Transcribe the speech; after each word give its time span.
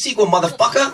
that 0.00 0.08
sequel, 0.08 0.26
motherfucker. 0.26 0.92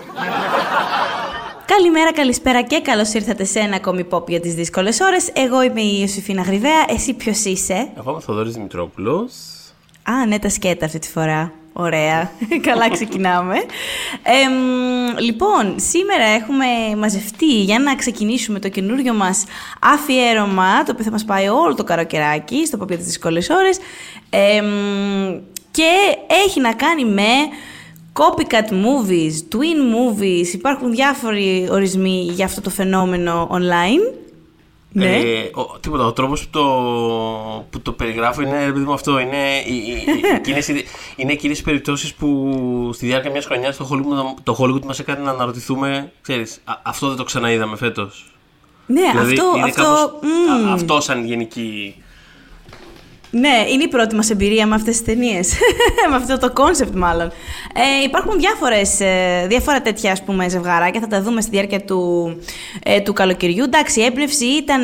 Καλημέρα, 1.67 2.13
καλησπέρα 2.13 2.63
και 2.63 2.81
καλώς 2.81 3.13
ήρθατε 3.13 3.45
σε 3.45 3.59
ένα 3.59 3.77
ακόμη 3.77 4.07
pop 4.11 4.29
για 4.29 4.41
τις 4.41 4.55
δύσκολες 4.55 5.01
ώρες. 5.01 5.31
Εγώ 5.33 5.63
είμαι 5.63 5.81
η 5.81 5.97
Ιωσήφινα 6.01 6.43
Γρυβαία. 6.43 6.85
Εσύ 6.89 7.15
ποιος 7.15 7.45
είσαι; 7.45 7.91
Εγώ 7.97 8.09
είμαι 8.09 8.19
ο 8.19 8.21
Θοδωρής 8.21 8.53
Δημητρόπουλος. 8.53 9.33
Α, 10.03 10.27
ναι, 10.27 10.39
τα 10.39 10.49
σκέτα 10.49 10.85
αυτή 10.85 10.99
τη 10.99 11.09
φορά. 11.09 11.53
Ωραία. 11.73 12.31
Καλά 12.69 12.91
ξεκινάμε. 12.91 13.57
λοιπόν, 15.19 15.75
σήμερα 15.77 16.25
έχουμε 16.25 16.67
μαζευτεί 16.97 17.63
για 17.63 17.79
να 17.79 17.95
ξεκινήσουμε 17.95 18.59
το 18.59 18.69
καινούριο 18.69 19.15
μας 19.15 19.45
αφιέρωμα, 19.81 20.83
το 20.83 20.93
οποίο 20.93 21.05
θα 21.05 21.11
μας 21.11 21.25
πάει 21.25 21.49
όλο 21.49 21.75
το 21.75 21.85
καροκαιράκι, 21.85 22.67
στο 22.67 22.77
ποπιά 22.77 22.97
της 22.97 23.07
δύσκολες 23.07 23.49
ώρες. 23.49 23.79
και 25.71 26.17
έχει 26.47 26.61
να 26.61 26.73
κάνει 26.73 27.05
με 27.05 27.33
copycat 28.21 28.71
movies, 28.71 29.35
twin 29.55 29.79
movies, 29.95 30.53
υπάρχουν 30.53 30.91
διάφοροι 30.91 31.69
ορισμοί 31.71 32.29
για 32.31 32.45
αυτό 32.45 32.61
το 32.61 32.71
φαινόμενο 32.71 33.49
online. 33.53 34.25
Ναι. 34.93 35.17
Ε, 35.17 35.51
ο, 35.55 35.79
τίποτα, 35.81 36.05
ο 36.05 36.13
τρόπος 36.13 36.45
που 36.45 36.51
το, 36.51 36.65
που 37.71 37.81
το 37.81 37.93
περιγράφω 37.93 38.43
είναι, 38.43 38.73
παιδί 38.73 38.93
αυτό, 38.93 39.19
είναι, 39.19 39.37
εκείνες, 40.35 40.69
είναι 41.17 41.33
εκείνες 41.33 41.59
οι 41.59 41.63
περιπτώσεις 41.63 42.15
που 42.15 42.91
στη 42.95 43.07
διάρκεια 43.07 43.31
μιας 43.31 43.45
χρονιάς 43.45 43.77
το 43.77 43.89
Hollywood, 43.93 44.41
το 44.43 44.57
Hollywood 44.61 44.85
μας 44.85 44.99
έκανε 44.99 45.25
να 45.25 45.31
αναρωτηθούμε, 45.31 46.13
ξέρεις, 46.21 46.63
αυτό 46.83 47.09
δεν 47.09 47.17
το 47.17 47.25
ξαναείδαμε 47.25 47.77
φέτος. 47.77 48.31
Ναι, 48.87 49.11
δηλαδή, 49.11 49.33
αυτό, 49.33 49.53
είναι 49.57 49.65
αυτό, 49.65 49.83
κάπως, 49.83 50.11
mm. 50.23 50.73
αυτό 50.73 51.01
σαν 51.01 51.25
γενική 51.25 51.95
ναι, 53.41 53.65
είναι 53.73 53.83
η 53.83 53.89
πρώτη 53.89 54.15
μας 54.15 54.31
εμπειρία 54.31 54.67
με 54.67 54.75
αυτές 54.75 54.97
τις 54.97 55.05
ταινίες. 55.05 55.53
με 56.11 56.17
αυτό 56.17 56.39
το 56.39 56.53
κόνσεπτ 56.53 56.95
μάλλον. 56.95 57.33
Ε, 57.75 58.03
υπάρχουν 58.05 58.39
διάφορες, 58.39 59.01
ε, 59.01 59.47
διάφορα 59.49 59.83
τέτοια 59.83 60.13
ας 60.13 60.23
πούμε 60.23 60.49
ζευγαράκια, 60.49 61.01
θα 61.01 61.07
τα 61.07 61.23
δούμε 61.23 61.41
στη 61.41 61.51
διάρκεια 61.51 61.81
του, 61.81 62.31
ε, 62.83 63.01
του 63.01 63.13
καλοκαιριού. 63.13 63.65
Εντάξει, 63.65 64.01
η 64.01 64.05
έμπνευση 64.05 64.45
ήταν 64.45 64.83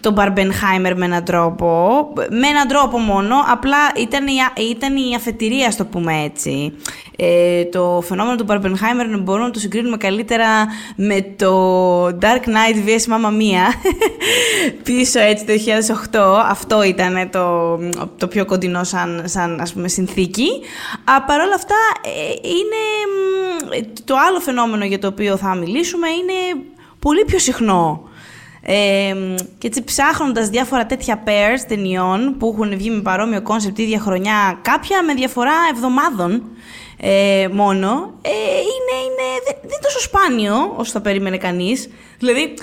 το 0.00 0.12
Μπαρμπενχάιμερ 0.12 0.96
με 0.96 1.04
έναν 1.04 1.24
τρόπο, 1.24 2.08
με 2.30 2.46
έναν 2.46 2.68
τρόπο 2.68 2.98
μόνο, 2.98 3.34
απλά 3.46 3.78
ήταν 3.96 4.26
η, 4.26 4.32
ήταν 4.70 4.96
η 4.96 5.14
αφετηρία, 5.14 5.70
ας 5.70 5.77
το 5.77 5.84
πούμε 5.84 6.22
έτσι. 6.22 6.72
Ε, 7.16 7.64
το 7.64 8.02
φαινόμενο 8.06 8.36
του 8.36 8.44
Μπαρμπενχάιμερ 8.44 9.20
μπορούμε 9.20 9.44
να 9.44 9.50
το 9.50 9.58
συγκρίνουμε 9.58 9.96
καλύτερα 9.96 10.46
με 10.96 11.20
το 11.36 12.04
Dark 12.04 12.44
Knight 12.46 12.88
vs 12.88 13.12
Mamma 13.12 13.30
Mia, 13.30 13.90
πίσω 14.84 15.20
έτσι 15.20 15.44
το 15.44 15.52
2008. 16.12 16.44
Αυτό 16.48 16.82
ήταν 16.82 17.30
το, 17.30 17.78
το 18.18 18.28
πιο 18.28 18.44
κοντινό 18.44 18.84
σαν, 18.84 19.22
σαν 19.24 19.60
ας 19.60 19.72
πούμε, 19.72 19.88
συνθήκη. 19.88 20.48
Α, 21.04 21.22
Παρ' 21.22 21.40
όλα 21.40 21.54
αυτά, 21.54 21.74
ε, 22.02 22.48
είναι 22.48 23.86
το 24.04 24.14
άλλο 24.28 24.40
φαινόμενο 24.40 24.84
για 24.84 24.98
το 24.98 25.06
οποίο 25.06 25.36
θα 25.36 25.54
μιλήσουμε 25.54 26.08
είναι 26.08 26.64
πολύ 26.98 27.24
πιο 27.24 27.38
συχνό. 27.38 28.08
Ε, 28.66 29.14
και 29.58 29.66
έτσι 29.66 29.84
ψάχνοντας 29.84 30.48
διάφορα 30.48 30.86
τέτοια 30.86 31.22
pairs 31.26 31.64
ταινιών 31.68 32.36
που 32.38 32.50
έχουν 32.52 32.76
βγει 32.76 32.90
με 32.90 33.02
παρόμοιο 33.02 33.42
κόνσεπτ 33.42 33.78
ίδια 33.78 34.00
χρονιά, 34.00 34.58
κάποια 34.62 35.02
με 35.02 35.14
διαφορά 35.14 35.54
εβδομάδων 35.72 36.42
ε, 36.96 37.48
μόνο, 37.52 38.14
ε, 38.22 38.30
είναι, 38.30 38.96
είναι, 39.04 39.26
δεν, 39.44 39.54
δεν 39.60 39.70
είναι 39.70 39.78
τόσο 39.82 40.00
σπάνιο 40.00 40.74
όσο 40.76 40.90
θα 40.90 41.00
περίμενε 41.00 41.36
κανείς. 41.36 41.88
Δηλαδή, 42.18 42.54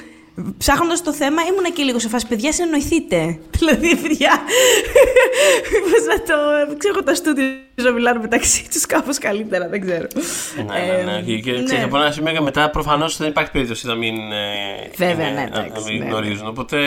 Ψάχνοντας 0.58 1.04
το 1.04 1.14
θέμα, 1.14 1.42
ήμουνα 1.42 1.70
και 1.70 1.84
λίγο 1.84 2.00
σε 2.00 2.10
φάση 2.10 2.28
παιδιά, 2.28 2.52
συνεννοηθείτε. 2.52 3.18
Δηλαδή, 3.60 3.96
παιδιά. 3.96 4.32
Πώς 5.82 6.06
να 6.08 6.22
το. 6.22 6.36
Ξέρω 6.78 7.04
τα 7.04 7.16
στούντιο 7.16 7.46
να 7.76 7.92
μιλάνε 7.92 8.20
μεταξύ 8.20 8.70
τους 8.72 8.86
κάπως 8.86 9.18
καλύτερα, 9.18 9.68
δεν 9.68 9.82
ξέρω. 9.82 10.08
Ναι, 10.56 10.64
ναι, 10.64 11.12
ναι. 11.12 11.34
Ε, 11.34 11.40
και, 11.40 11.52
ναι. 11.52 11.84
από 11.84 11.98
ένα 11.98 12.12
σημείο 12.12 12.34
και 12.34 12.42
μετά 12.42 12.70
προφανώς 12.70 13.18
δεν 13.18 13.28
υπάρχει 13.28 13.52
περίπτωση 13.52 13.88
να 13.88 13.96
μην, 13.96 14.16
ε, 14.32 14.90
Βέβαια, 14.96 15.32
ναι, 15.32 15.50
να 15.52 15.82
μην 15.88 16.00
ναι, 16.00 16.06
γνωρίζουν. 16.06 16.48
Οπότε. 16.48 16.78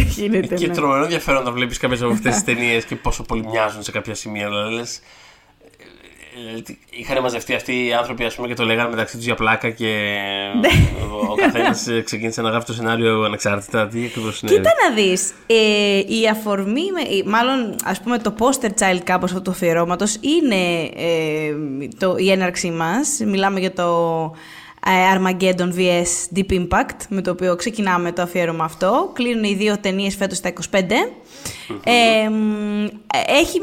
και 0.60 0.68
τρομερό 0.68 1.02
ενδιαφέρον 1.02 1.44
να 1.44 1.50
βλέπεις 1.50 1.78
κάποιες 1.78 2.02
από 2.02 2.12
αυτές 2.12 2.34
τις 2.34 2.44
ταινίες 2.44 2.84
και 2.84 2.96
πόσο 2.96 3.22
πολύ 3.22 3.46
μοιάζουν 3.46 3.82
σε 3.82 3.90
κάποια 3.90 4.14
σημεία. 4.14 4.48
Δηλαδή, 4.48 4.84
είχαν 6.90 7.22
μαζευτεί 7.22 7.54
αυτοί 7.54 7.86
οι 7.86 7.92
άνθρωποι 7.92 8.24
ας 8.24 8.34
πούμε, 8.34 8.48
και 8.48 8.54
το 8.54 8.64
λέγανε 8.64 8.88
μεταξύ 8.88 9.16
τους 9.16 9.24
για 9.24 9.34
πλάκα 9.34 9.70
και 9.70 10.18
ναι. 10.60 10.68
ο 11.30 11.34
καθένας 11.34 11.88
ξεκίνησε 12.04 12.42
να 12.42 12.50
γράφει 12.50 12.66
το 12.66 12.72
σενάριο 12.72 13.22
ανεξάρτητα. 13.22 13.86
Τι 13.86 14.04
ακριβώς 14.04 14.40
είναι. 14.40 14.52
Κοίτα 14.52 14.70
να 14.88 14.94
δεις. 14.94 15.32
Ε, 15.46 15.98
η 15.98 16.28
αφορμή, 16.30 16.82
μάλλον 17.24 17.74
ας 17.84 18.00
πούμε 18.00 18.18
το 18.18 18.34
poster 18.38 18.68
child 18.78 19.00
κάπως 19.04 19.30
αυτού 19.30 19.42
του 19.42 19.50
αφιερώματος 19.50 20.18
είναι 20.20 20.90
ε, 20.96 21.54
το, 21.98 22.16
η 22.16 22.30
έναρξή 22.30 22.70
μας. 22.70 23.20
Μιλάμε 23.24 23.60
για 23.60 23.72
το 23.72 23.90
ε, 24.86 25.16
Armageddon 25.16 25.72
vs 25.78 26.38
Deep 26.38 26.52
Impact, 26.52 26.98
με 27.08 27.22
το 27.22 27.30
οποίο 27.30 27.56
ξεκινάμε 27.56 28.12
το 28.12 28.22
αφιέρωμα 28.22 28.64
αυτό. 28.64 29.10
Κλείνουν 29.12 29.44
οι 29.44 29.54
δύο 29.54 29.78
ταινίες 29.78 30.16
φέτος 30.16 30.36
στα 30.36 30.52
25. 30.70 30.78
Ε, 31.84 32.28
έχει, 33.26 33.60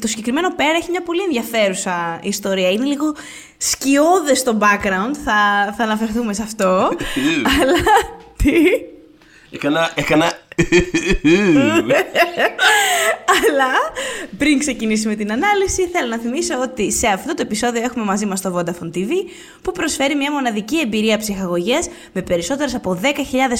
το 0.00 0.06
συγκεκριμένο 0.06 0.54
πέρα 0.54 0.76
έχει 0.76 0.90
μια 0.90 1.02
πολύ 1.02 1.22
ενδιαφέρουσα 1.22 2.18
ιστορία. 2.22 2.70
Είναι 2.70 2.84
λίγο 2.84 3.14
σκιώδες 3.56 4.38
στο 4.38 4.58
background, 4.60 5.14
θα, 5.24 5.72
θα 5.76 5.84
αναφερθούμε 5.84 6.32
σε 6.32 6.42
αυτό. 6.42 6.90
αλλά. 7.60 7.78
Τι; 8.36 8.52
Έκανα, 9.50 9.92
έκανα 9.94 10.32
Αλλά 13.46 13.70
πριν 14.38 14.58
ξεκινήσουμε 14.58 15.14
την 15.14 15.32
ανάλυση, 15.32 15.88
θέλω 15.92 16.08
να 16.08 16.18
θυμίσω 16.18 16.54
ότι 16.62 16.92
σε 16.92 17.06
αυτό 17.06 17.34
το 17.34 17.42
επεισόδιο 17.42 17.82
έχουμε 17.82 18.04
μαζί 18.04 18.26
μας 18.26 18.40
το 18.40 18.58
Vodafone 18.58 18.96
TV 18.96 19.10
που 19.62 19.72
προσφέρει 19.72 20.14
μια 20.14 20.32
μοναδική 20.32 20.78
εμπειρία 20.78 21.18
ψυχαγωγίας 21.18 21.88
με 22.12 22.22
περισσότερες 22.22 22.74
από 22.74 23.00
10.000 23.02 23.08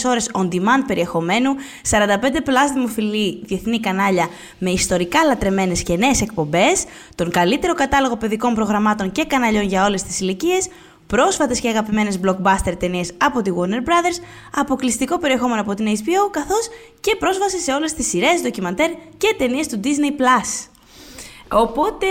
ώρες 0.06 0.30
on-demand 0.32 0.84
περιεχομένου, 0.86 1.54
45 1.90 1.96
plus 2.36 2.72
δημοφιλή 2.74 3.42
διεθνή 3.44 3.80
κανάλια 3.80 4.28
με 4.58 4.70
ιστορικά 4.70 5.24
λατρεμένες 5.24 5.82
και 5.82 5.96
νέες 5.96 6.20
εκπομπές, 6.20 6.84
τον 7.14 7.30
καλύτερο 7.30 7.74
κατάλογο 7.74 8.16
παιδικών 8.16 8.54
προγραμμάτων 8.54 9.12
και 9.12 9.24
καναλιών 9.24 9.64
για 9.64 9.84
όλες 9.84 10.02
τις 10.02 10.20
ηλικίες, 10.20 10.68
πρόσφατες 11.08 11.60
και 11.60 11.68
αγαπημένες 11.68 12.20
blockbuster 12.24 12.74
ταινίες 12.78 13.12
από 13.18 13.42
τη 13.42 13.50
Warner 13.56 13.88
Brothers, 13.88 14.22
αποκλειστικό 14.54 15.18
περιεχόμενο 15.18 15.60
από 15.60 15.74
την 15.74 15.86
HBO, 15.86 16.30
καθώς 16.30 16.68
και 17.00 17.16
πρόσβαση 17.18 17.58
σε 17.58 17.72
όλες 17.72 17.92
τις 17.92 18.08
σειρές, 18.08 18.40
ντοκιμαντέρ 18.42 18.90
και 19.16 19.34
ταινίες 19.38 19.66
του 19.68 19.80
Disney 19.84 20.20
Plus. 20.20 20.68
Οπότε, 21.52 22.06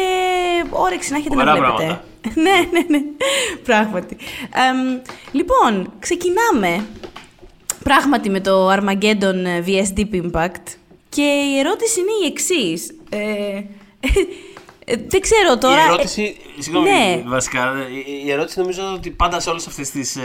όρεξη 0.69 1.11
να 1.11 1.17
έχετε 1.17 1.35
να 1.35 1.55
βλέπετε. 1.55 2.01
ναι, 2.43 2.51
ναι, 2.71 2.85
ναι. 2.87 3.01
Πράγματι. 3.63 4.17
λοιπόν, 5.31 5.91
ξεκινάμε 5.99 6.85
πράγματι 7.83 8.29
με 8.29 8.39
το 8.39 8.71
Armageddon 8.71 9.65
vs 9.67 9.99
Deep 9.99 10.21
Impact 10.23 10.63
και 11.09 11.21
η 11.21 11.59
ερώτηση 11.59 11.99
είναι 11.99 12.11
η 12.23 12.25
εξής. 12.27 12.95
Ε, 13.09 13.61
ε, 14.89 14.95
δεν 15.07 15.21
ξέρω 15.21 15.57
τώρα. 15.57 15.81
Η 15.81 15.83
ερώτηση. 15.83 16.37
Ε, 16.57 16.61
συγγνώμη, 16.61 16.89
ναι. 16.89 17.23
βασικά. 17.25 17.73
Η 18.25 18.31
ερώτηση 18.31 18.59
νομίζω 18.59 18.81
ότι 18.93 19.09
πάντα 19.09 19.39
σε 19.39 19.49
όλες 19.49 19.67
αυτές 19.67 19.89
τις 19.89 20.15
ε, 20.15 20.21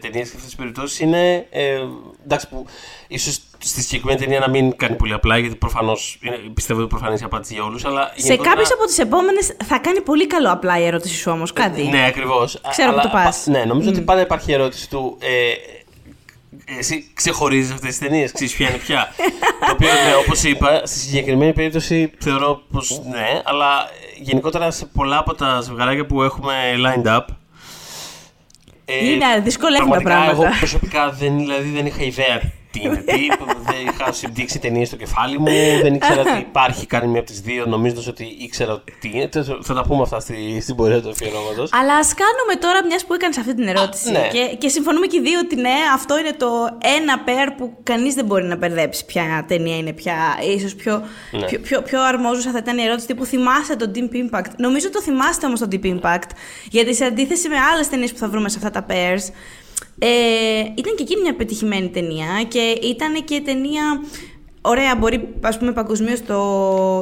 ταινίες 0.00 0.28
και 0.28 0.36
αυτές 0.36 0.44
τις 0.44 0.54
περιπτώσεις 0.54 1.00
είναι. 1.00 1.46
Ε, 1.50 1.80
εντάξει, 2.24 2.48
που 2.48 2.66
ίσως 3.08 3.40
στη 3.58 3.82
συγκεκριμένη 3.82 4.20
ταινία 4.20 4.38
να 4.38 4.48
μην 4.48 4.76
κάνει 4.76 4.96
πολύ 4.96 5.12
απλά, 5.12 5.38
γιατί 5.38 5.56
προφανώς 5.56 6.18
πιστεύω 6.54 6.80
ότι 6.80 6.88
προφανής 6.88 7.20
η 7.20 7.24
απάντηση 7.24 7.54
για 7.54 7.64
όλους. 7.64 7.84
Σε 8.14 8.36
κάποιες 8.36 8.72
από 8.72 8.84
τις 8.84 8.98
επόμενες 8.98 9.56
θα 9.64 9.78
κάνει 9.78 10.00
πολύ 10.00 10.26
καλό 10.26 10.52
απλά 10.52 10.78
η 10.78 10.84
ερώτηση 10.84 11.14
σου 11.14 11.30
όμως, 11.30 11.52
κάτι. 11.52 11.82
ναι, 11.82 12.06
ακριβώς. 12.06 12.60
Ξέρω 12.70 12.92
που 12.92 13.00
το 13.00 13.08
πας. 13.12 13.46
Ναι, 13.46 13.64
νομίζω 13.64 13.88
ότι 13.88 14.00
πάντα 14.00 14.20
υπάρχει 14.20 14.50
η 14.50 14.54
ερώτηση 14.54 14.90
του. 14.90 15.18
Ε, 15.20 15.52
εσύ 16.78 17.10
ξεχωρίζεις 17.14 17.72
αυτές 17.72 17.88
τις 17.88 17.98
ταινίες, 17.98 18.32
ξέρεις 18.32 18.54
ποια 18.54 18.68
είναι 18.68 18.78
πια. 18.78 19.12
το 19.66 19.72
οποίο, 19.72 19.88
ναι, 19.88 20.14
όπως 20.24 20.42
είπα, 20.42 20.82
στη 20.84 20.98
συγκεκριμένη 20.98 21.52
περίπτωση 21.52 22.12
θεωρώ 22.18 22.62
πως 22.70 23.02
ναι, 23.10 23.40
αλλά 23.44 23.90
γενικότερα 24.16 24.70
σε 24.70 24.86
πολλά 24.86 25.18
από 25.18 25.34
τα 25.34 25.60
ζευγαράκια 25.60 26.06
που 26.06 26.22
έχουμε 26.22 26.54
lined 26.76 27.16
up. 27.16 27.24
Ε, 28.84 29.04
είναι 29.04 29.40
δυσκολεύουν 29.42 29.90
τα 29.90 30.02
πράγματα. 30.02 30.32
Εγώ 30.32 30.44
προσωπικά 30.58 31.10
δεν, 31.10 31.38
δηλαδή, 31.38 31.68
δεν 31.68 31.86
είχα 31.86 32.02
ιδέα 32.02 32.40
τι 32.72 32.80
είναι 32.82 32.96
τι. 32.96 33.28
δεν 33.62 33.76
είχα 33.92 34.12
συμπτύξει 34.12 34.58
ταινίες 34.58 34.88
στο 34.88 34.96
κεφάλι 34.96 35.38
μου. 35.38 35.44
Δεν 35.82 35.94
ήξερα 35.94 36.20
ότι 36.20 36.38
υπάρχει 36.38 36.86
κάνει 36.86 37.06
μία 37.06 37.20
από 37.20 37.30
τις 37.30 37.40
δύο, 37.40 37.66
νομίζοντας 37.66 38.06
ότι 38.06 38.36
ήξερα 38.38 38.82
τι 39.00 39.10
είναι. 39.14 39.28
Θα 39.62 39.74
τα 39.74 39.82
πούμε 39.82 40.02
αυτά 40.02 40.20
στη, 40.20 40.60
στην 40.60 40.74
πορεία 40.76 41.00
του 41.02 41.10
αφιερώματος. 41.10 41.70
Αλλά 41.72 41.94
ας 41.94 42.14
κάνουμε 42.14 42.54
τώρα, 42.60 42.86
μιας 42.86 43.04
που 43.04 43.14
έκανες 43.14 43.38
αυτή 43.38 43.54
την 43.54 43.68
ερώτηση. 43.68 44.10
ναι. 44.10 44.28
και, 44.32 44.56
και 44.58 44.68
συμφωνούμε 44.68 45.06
και 45.06 45.16
οι 45.16 45.20
δύο 45.20 45.38
ότι 45.38 45.56
ναι, 45.56 45.74
αυτό 45.94 46.18
είναι 46.18 46.32
το 46.32 46.46
ένα 46.98 47.24
pair 47.26 47.52
που 47.56 47.76
κανείς 47.82 48.14
δεν 48.14 48.24
μπορεί 48.24 48.44
να 48.44 48.56
μπερδέψει 48.56 49.04
ποια 49.04 49.44
ταινία 49.48 49.76
είναι 49.76 49.92
πια. 49.92 50.16
ίσως 50.56 50.74
πιο, 50.74 51.02
ναι. 51.30 51.46
πιο, 51.46 51.58
πιο, 51.58 51.82
πιο 51.82 52.02
αρμόζουσα 52.02 52.50
θα 52.50 52.58
ήταν 52.58 52.78
η 52.78 52.82
ερώτηση 52.82 53.06
τύπου 53.06 53.24
θυμάστε 53.24 53.76
το 53.76 53.90
Deep 53.94 54.14
Impact; 54.14 54.50
Νομίζω 54.56 54.90
το 54.90 55.02
θυμάστε 55.02 55.46
όμως 55.46 55.60
το 55.60 55.68
Deep 55.70 55.84
Impact. 55.84 56.30
Γιατί 56.70 56.94
σε 56.94 57.04
αντίθεση 57.04 57.48
με 57.48 57.56
άλλες 57.72 57.88
ταινίες 57.88 58.12
που 58.12 58.18
θα 58.18 58.28
βρούμε 58.28 58.48
σε 58.48 58.58
αυτά 58.64 58.70
τα 58.70 58.86
pairs, 58.88 59.32
ε, 59.98 60.08
ήταν 60.58 60.94
και 60.96 61.02
εκείνη 61.02 61.20
μια 61.20 61.34
πετυχημένη 61.34 61.88
ταινία 61.88 62.44
και 62.48 62.78
ήταν 62.82 63.24
και 63.24 63.40
ταινία 63.44 64.00
ωραία, 64.60 64.96
μπορεί 64.96 65.28
ας 65.40 65.58
πούμε 65.58 65.72
παγκοσμίως 65.72 66.20
το, 66.20 66.36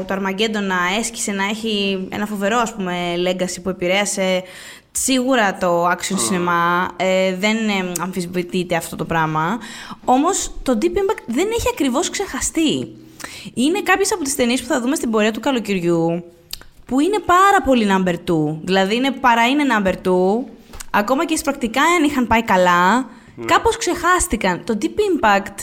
το 0.05 0.15
Armageddon 0.15 0.63
να 0.63 0.99
έσκησε 0.99 1.33
να 1.33 1.45
έχει 1.45 2.07
ένα 2.11 2.27
φοβερό 2.27 2.59
ας 2.59 2.75
πούμε 2.75 2.95
legacy 3.17 3.63
που 3.63 3.69
επηρέασε 3.69 4.43
σίγουρα 4.93 5.57
το 5.57 5.89
action 5.89 6.15
cinema, 6.15 6.89
ε, 6.97 7.35
δεν 7.37 7.57
ε, 7.57 7.93
αμφισβητείται 8.01 8.77
αυτό 8.77 8.97
το 8.97 9.05
πράγμα. 9.05 9.59
Όμως 10.05 10.53
το 10.63 10.79
Deep 10.83 10.97
Impact 10.97 11.23
δεν 11.27 11.47
έχει 11.59 11.69
ακριβώς 11.73 12.11
ξεχαστεί. 12.11 12.97
Είναι 13.55 13.81
κάποιες 13.83 14.13
από 14.13 14.25
τις 14.25 14.35
ταινίες 14.35 14.61
που 14.61 14.67
θα 14.67 14.81
δούμε 14.81 14.97
στην 14.97 15.11
πορεία 15.11 15.33
του 15.33 15.41
καλοκαιριού 15.41 16.25
που 16.87 17.01
είναι 17.01 17.19
πάρα 17.19 17.63
πολύ 17.65 17.87
number 17.91 18.15
two. 18.15 18.57
Δηλαδή 18.63 18.95
είναι, 18.95 19.11
παρά 19.11 19.49
είναι 19.49 19.65
number 19.77 19.93
two, 19.93 20.45
ακόμα 20.91 21.25
και 21.25 21.39
πρακτικά 21.45 21.83
αν 21.83 22.05
είχαν 22.05 22.27
πάει 22.27 22.43
καλά, 22.43 23.05
mm. 23.05 23.45
κάπως 23.47 23.77
ξεχάστηκαν. 23.77 24.65
Το 24.65 24.79
Deep 24.81 24.87
Impact 24.87 25.55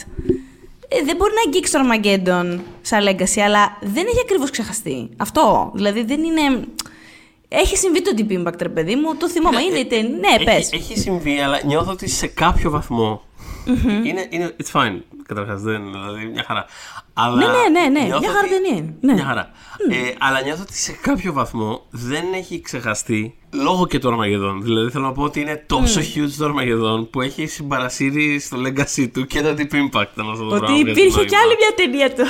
ε, 0.88 1.02
δεν 1.04 1.16
μπορεί 1.16 1.32
να 1.34 1.40
αγγίξει 1.46 1.72
το 1.72 1.78
Armageddon 1.82 2.60
σαν 2.80 3.04
legacy, 3.08 3.40
αλλά 3.40 3.78
δεν 3.80 4.06
έχει 4.06 4.20
ακριβώς 4.22 4.50
ξεχαστεί. 4.50 5.08
Αυτό. 5.16 5.72
Δηλαδή 5.74 6.04
δεν 6.04 6.22
είναι... 6.22 6.64
Έχει 7.48 7.76
συμβεί 7.76 8.02
το 8.02 8.14
Deep 8.16 8.32
Impact, 8.38 8.60
ρε 8.62 8.68
παιδί 8.68 8.96
μου, 8.96 9.16
το 9.16 9.28
θυμάμαι. 9.28 9.60
Είναι, 9.60 9.78
είναι, 9.78 10.08
ναι, 10.08 10.44
πες. 10.44 10.72
Έχει, 10.72 10.74
έχει 10.74 10.98
συμβεί, 10.98 11.40
αλλά 11.40 11.60
νιώθω 11.64 11.90
ότι 11.90 12.08
σε 12.08 12.26
κάποιο 12.26 12.70
βαθμό. 12.70 13.22
Mm-hmm. 13.66 14.06
Είναι, 14.06 14.26
είναι, 14.30 14.56
it's 14.62 14.80
fine, 14.80 15.00
καταρχάς. 15.28 15.60
Δηλαδή, 15.60 16.26
μια 16.32 16.44
χαρά. 16.46 16.64
Αλλά 17.12 17.36
ναι, 17.36 17.46
ναι, 17.46 17.80
ναι, 17.80 18.00
ναι. 18.00 18.06
Μια 18.06 18.30
χαρά 18.30 18.48
δεν 18.48 18.64
είναι. 18.74 18.94
Ναι. 19.00 19.12
Μια 19.12 19.24
χαρά. 19.24 19.50
Mm. 19.50 19.92
Ε, 19.92 20.14
αλλά 20.18 20.40
νιώθω 20.42 20.62
ότι 20.62 20.76
σε 20.76 20.92
κάποιο 20.92 21.32
βαθμό 21.32 21.86
δεν 21.90 22.24
έχει 22.34 22.60
ξεχαστεί 22.60 23.38
λόγω 23.52 23.86
και 23.86 23.98
του 23.98 24.08
Αρμαγεδόν. 24.08 24.62
Δηλαδή 24.62 24.90
θέλω 24.90 25.04
να 25.04 25.12
πω 25.12 25.22
ότι 25.22 25.40
είναι 25.40 25.64
τόσο 25.66 26.00
mm. 26.00 26.18
huge 26.18 26.30
το 26.38 26.44
Αρμαγεδόν 26.44 27.10
που 27.10 27.20
έχει 27.20 27.46
συμπαρασύρει 27.46 28.38
στο 28.38 28.56
legacy 28.66 29.08
του 29.12 29.26
και 29.26 29.42
το 29.42 29.54
Deep 29.58 29.74
Impact. 29.74 30.12
Να 30.14 30.24
ότι 30.56 30.72
υπήρχε 30.72 31.24
και 31.24 31.36
άλλη 31.36 31.54
μια 31.58 31.72
ταινία 31.76 32.14
το. 32.14 32.24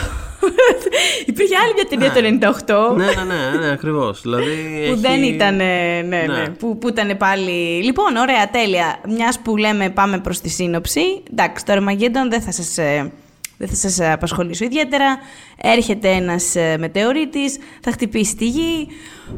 Υπήρχε 1.26 1.54
άλλη 1.56 1.72
μια 1.74 2.12
ταινία 2.12 2.12
το 2.12 2.92
98. 2.92 2.96
ναι, 2.96 3.04
ναι, 3.04 3.12
ναι, 3.12 3.66
ναι 3.66 3.72
ακριβώς. 3.72 4.20
Δηλαδή, 4.20 4.86
που 4.88 4.96
δεν 4.96 5.22
ήταν. 5.22 5.56
Ναι, 5.56 6.02
ναι, 6.06 6.24
ναι. 6.26 6.48
Που, 6.58 6.78
που 6.78 6.88
ήταν 6.88 7.16
πάλι. 7.16 7.82
Λοιπόν, 7.82 8.16
ωραία, 8.16 8.50
τέλεια. 8.50 9.00
Μιας 9.08 9.38
που 9.38 9.56
λέμε 9.56 9.90
πάμε 9.90 10.18
προς 10.18 10.40
τη 10.40 10.48
σύνοψη. 10.48 11.22
Εντάξει, 11.30 11.64
το 11.64 11.72
Αρμαγεδόν 11.72 12.30
δεν 12.30 12.40
θα 12.40 12.52
σας 12.52 12.78
ε, 12.78 13.12
δεν 13.58 13.68
θα 13.68 13.74
σας 13.74 14.00
απασχολήσω 14.00 14.64
ιδιαίτερα. 14.64 15.18
Έρχεται 15.62 16.08
ένας 16.08 16.54
ε, 16.54 16.76
μετεωρίτης, 16.78 17.58
θα 17.80 17.90
χτυπήσει 17.90 18.36
τη 18.36 18.46
γη. 18.46 18.88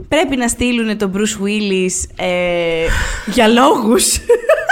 Πρέπει 0.09 0.37
να 0.37 0.49
στείλουν 0.49 0.99
τον 0.99 1.13
Bruce 1.15 1.45
Willis 1.45 2.25
ε, 2.25 2.87
για 3.27 3.49
λόγους. 3.49 4.17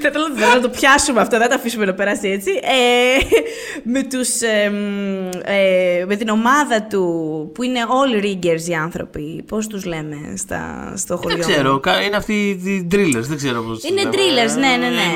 Θέλω 0.00 0.54
να 0.54 0.60
το 0.60 0.68
πιάσουμε 0.68 1.20
αυτό, 1.20 1.38
δεν 1.38 1.48
το 1.48 1.54
αφήσουμε 1.54 1.84
να 1.84 1.94
περάσει 1.94 2.28
έτσι. 2.28 2.50
Ε, 2.50 3.36
με, 3.82 4.02
τους, 4.02 4.40
ε, 4.40 4.72
ε, 5.44 6.04
με 6.06 6.16
την 6.16 6.28
ομάδα 6.28 6.82
του, 6.82 7.04
που 7.54 7.62
είναι 7.62 7.80
all 7.88 8.24
riggers 8.24 8.68
οι 8.68 8.74
άνθρωποι. 8.74 9.44
Πώς 9.48 9.66
τους 9.66 9.84
λέμε 9.84 10.16
στα, 10.36 10.92
στο 10.96 11.16
χωριό; 11.16 11.36
Δεν 11.36 11.46
ξέρω, 11.46 11.80
είναι 12.06 12.16
αυτοί 12.16 12.48
οι 12.48 12.88
drillers, 12.92 13.26
δεν 13.28 13.36
ξέρω 13.36 13.62
πώς 13.62 13.82
Είναι 13.82 14.02
drillers, 14.04 14.58
ναι, 14.58 14.76
ναι, 14.76 14.88
ναι. 14.88 15.10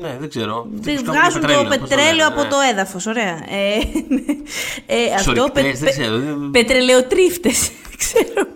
Ναι, 0.00 0.16
δεν 0.20 0.28
ξέρω. 0.28 0.66
Βγάζουν 1.04 1.40
το 1.40 1.66
πετρέλαιο 1.68 2.26
από 2.26 2.40
το 2.40 2.56
έδαφος, 2.72 3.06
ωραία. 3.06 3.34
Ε, 3.48 3.78
ε, 4.96 5.14
αυτό, 5.14 5.48
πε, 5.52 5.72
δεν 5.74 5.90
ξέρω. 5.90 6.20
Πετρελαιοτρίφτες, 6.52 7.70
δεν 7.88 7.96
ξέρω. 8.02 8.46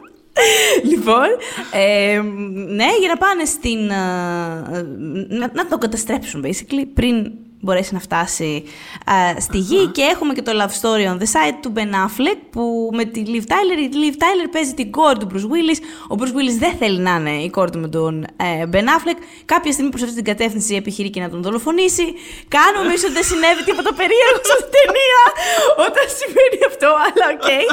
Λοιπόν, 0.90 1.26
ε, 1.72 2.20
ναι, 2.66 2.86
για 3.00 3.08
να 3.08 3.16
πάνε 3.16 3.44
στην... 3.44 3.78
να, 5.28 5.50
να 5.54 5.66
το 5.68 5.78
καταστρέψουν, 5.78 6.44
basically, 6.46 6.84
πριν 6.94 7.32
μπορέσει 7.62 7.94
να 7.94 8.00
φτάσει 8.00 8.64
στη 9.38 9.58
γη 9.58 9.86
και 9.86 10.02
έχουμε 10.02 10.32
και 10.32 10.42
το 10.42 10.52
love 10.60 10.74
story 10.80 11.04
on 11.12 11.18
the 11.22 11.28
side 11.34 11.56
του 11.62 11.72
Ben 11.76 11.92
Affleck 12.04 12.38
που 12.50 12.90
με 12.92 13.04
τη 13.04 13.22
Liv 13.26 13.44
Tyler, 13.52 13.78
η 13.78 13.88
Liv 14.02 14.14
Tyler 14.22 14.48
παίζει 14.52 14.74
την 14.74 14.90
κόρη 14.90 15.18
του 15.18 15.28
Bruce 15.32 15.48
Willis, 15.52 15.78
ο 16.12 16.14
Bruce 16.18 16.34
Willis 16.38 16.56
δεν 16.58 16.74
θέλει 16.78 16.98
να 16.98 17.14
είναι 17.14 17.30
η 17.30 17.50
κόρη 17.50 17.70
του 17.70 17.78
με 17.78 17.88
τον 17.88 18.22
ε, 18.22 18.68
Ben 18.72 18.86
Affleck, 18.96 19.18
κάποια 19.44 19.72
στιγμή 19.72 19.90
προς 19.90 20.02
αυτή 20.02 20.14
την 20.14 20.24
κατεύθυνση 20.24 20.74
επιχειρεί 20.74 21.10
και 21.10 21.20
να 21.20 21.30
τον 21.30 21.42
δολοφονήσει, 21.42 22.06
κάνουμε 22.56 22.92
ίσως 22.92 23.04
ότι 23.04 23.12
δεν 23.12 23.24
συνέβη 23.30 23.62
τίποτα 23.68 23.90
περίεργο 24.00 24.40
στην 24.60 24.70
ταινία 24.76 25.22
όταν 25.86 26.04
συμβαίνει 26.18 26.60
αυτό, 26.70 26.88
αλλά 27.06 27.24
οκέι. 27.34 27.40
Okay. 27.42 27.64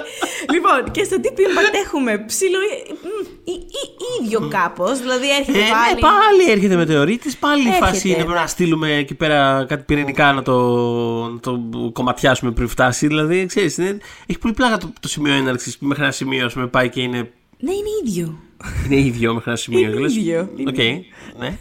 λοιπόν, 0.54 0.92
και 0.92 1.04
στο 1.04 1.18
Deep 1.24 1.38
Impact 1.46 1.76
έχουμε 1.86 2.12
ψιλο-ίδιο 2.32 4.48
κάπως. 4.48 5.00
Δηλαδή 5.00 5.28
έρχεται 5.40 5.60
ε, 5.60 5.62
πάλι. 5.62 5.94
Ναι, 5.94 6.00
πάλι 6.00 6.52
έρχεται 6.52 6.76
μετεωρίτης, 6.76 7.38
πάλι 7.38 7.68
η 7.68 7.72
φάση 7.72 8.10
είναι 8.10 8.24
να 8.24 8.48
στείλουμε 8.48 8.94
εκεί 8.94 9.14
πέρα 9.14 9.66
κάτι 9.80 9.94
πυρηνικά 9.94 10.34
να 10.34 10.42
το, 10.42 11.40
το 11.40 11.60
κομματιάσουμε 11.94 12.52
πριν 12.52 12.68
φτάσει. 12.68 13.08
Δηλαδή, 13.08 13.46
ξέρεις, 13.46 13.78
έχει 14.26 14.40
πολύ 14.40 14.54
πλάκα 14.54 14.78
το, 14.78 14.94
το 15.00 15.08
σημείο 15.08 15.34
έναρξης 15.34 15.78
που 15.78 15.86
μέχρι 15.86 16.04
ένα 16.04 16.12
σημείο 16.12 16.50
πούμε, 16.54 16.68
πάει 16.68 16.90
και 16.90 17.02
είναι. 17.02 17.32
Ναι, 17.60 17.72
είναι 17.72 17.90
ίδιο. 18.06 18.40
Είναι 18.86 19.00
ίδιο 19.00 19.34
μέχρι 19.34 19.50
ένα 19.50 19.60
σημείο. 19.60 19.92
Είναι 19.92 20.12
ίδιο. 20.12 20.50
Οκέι, 20.68 20.76
okay, 20.78 21.00
ναι. 21.38 21.48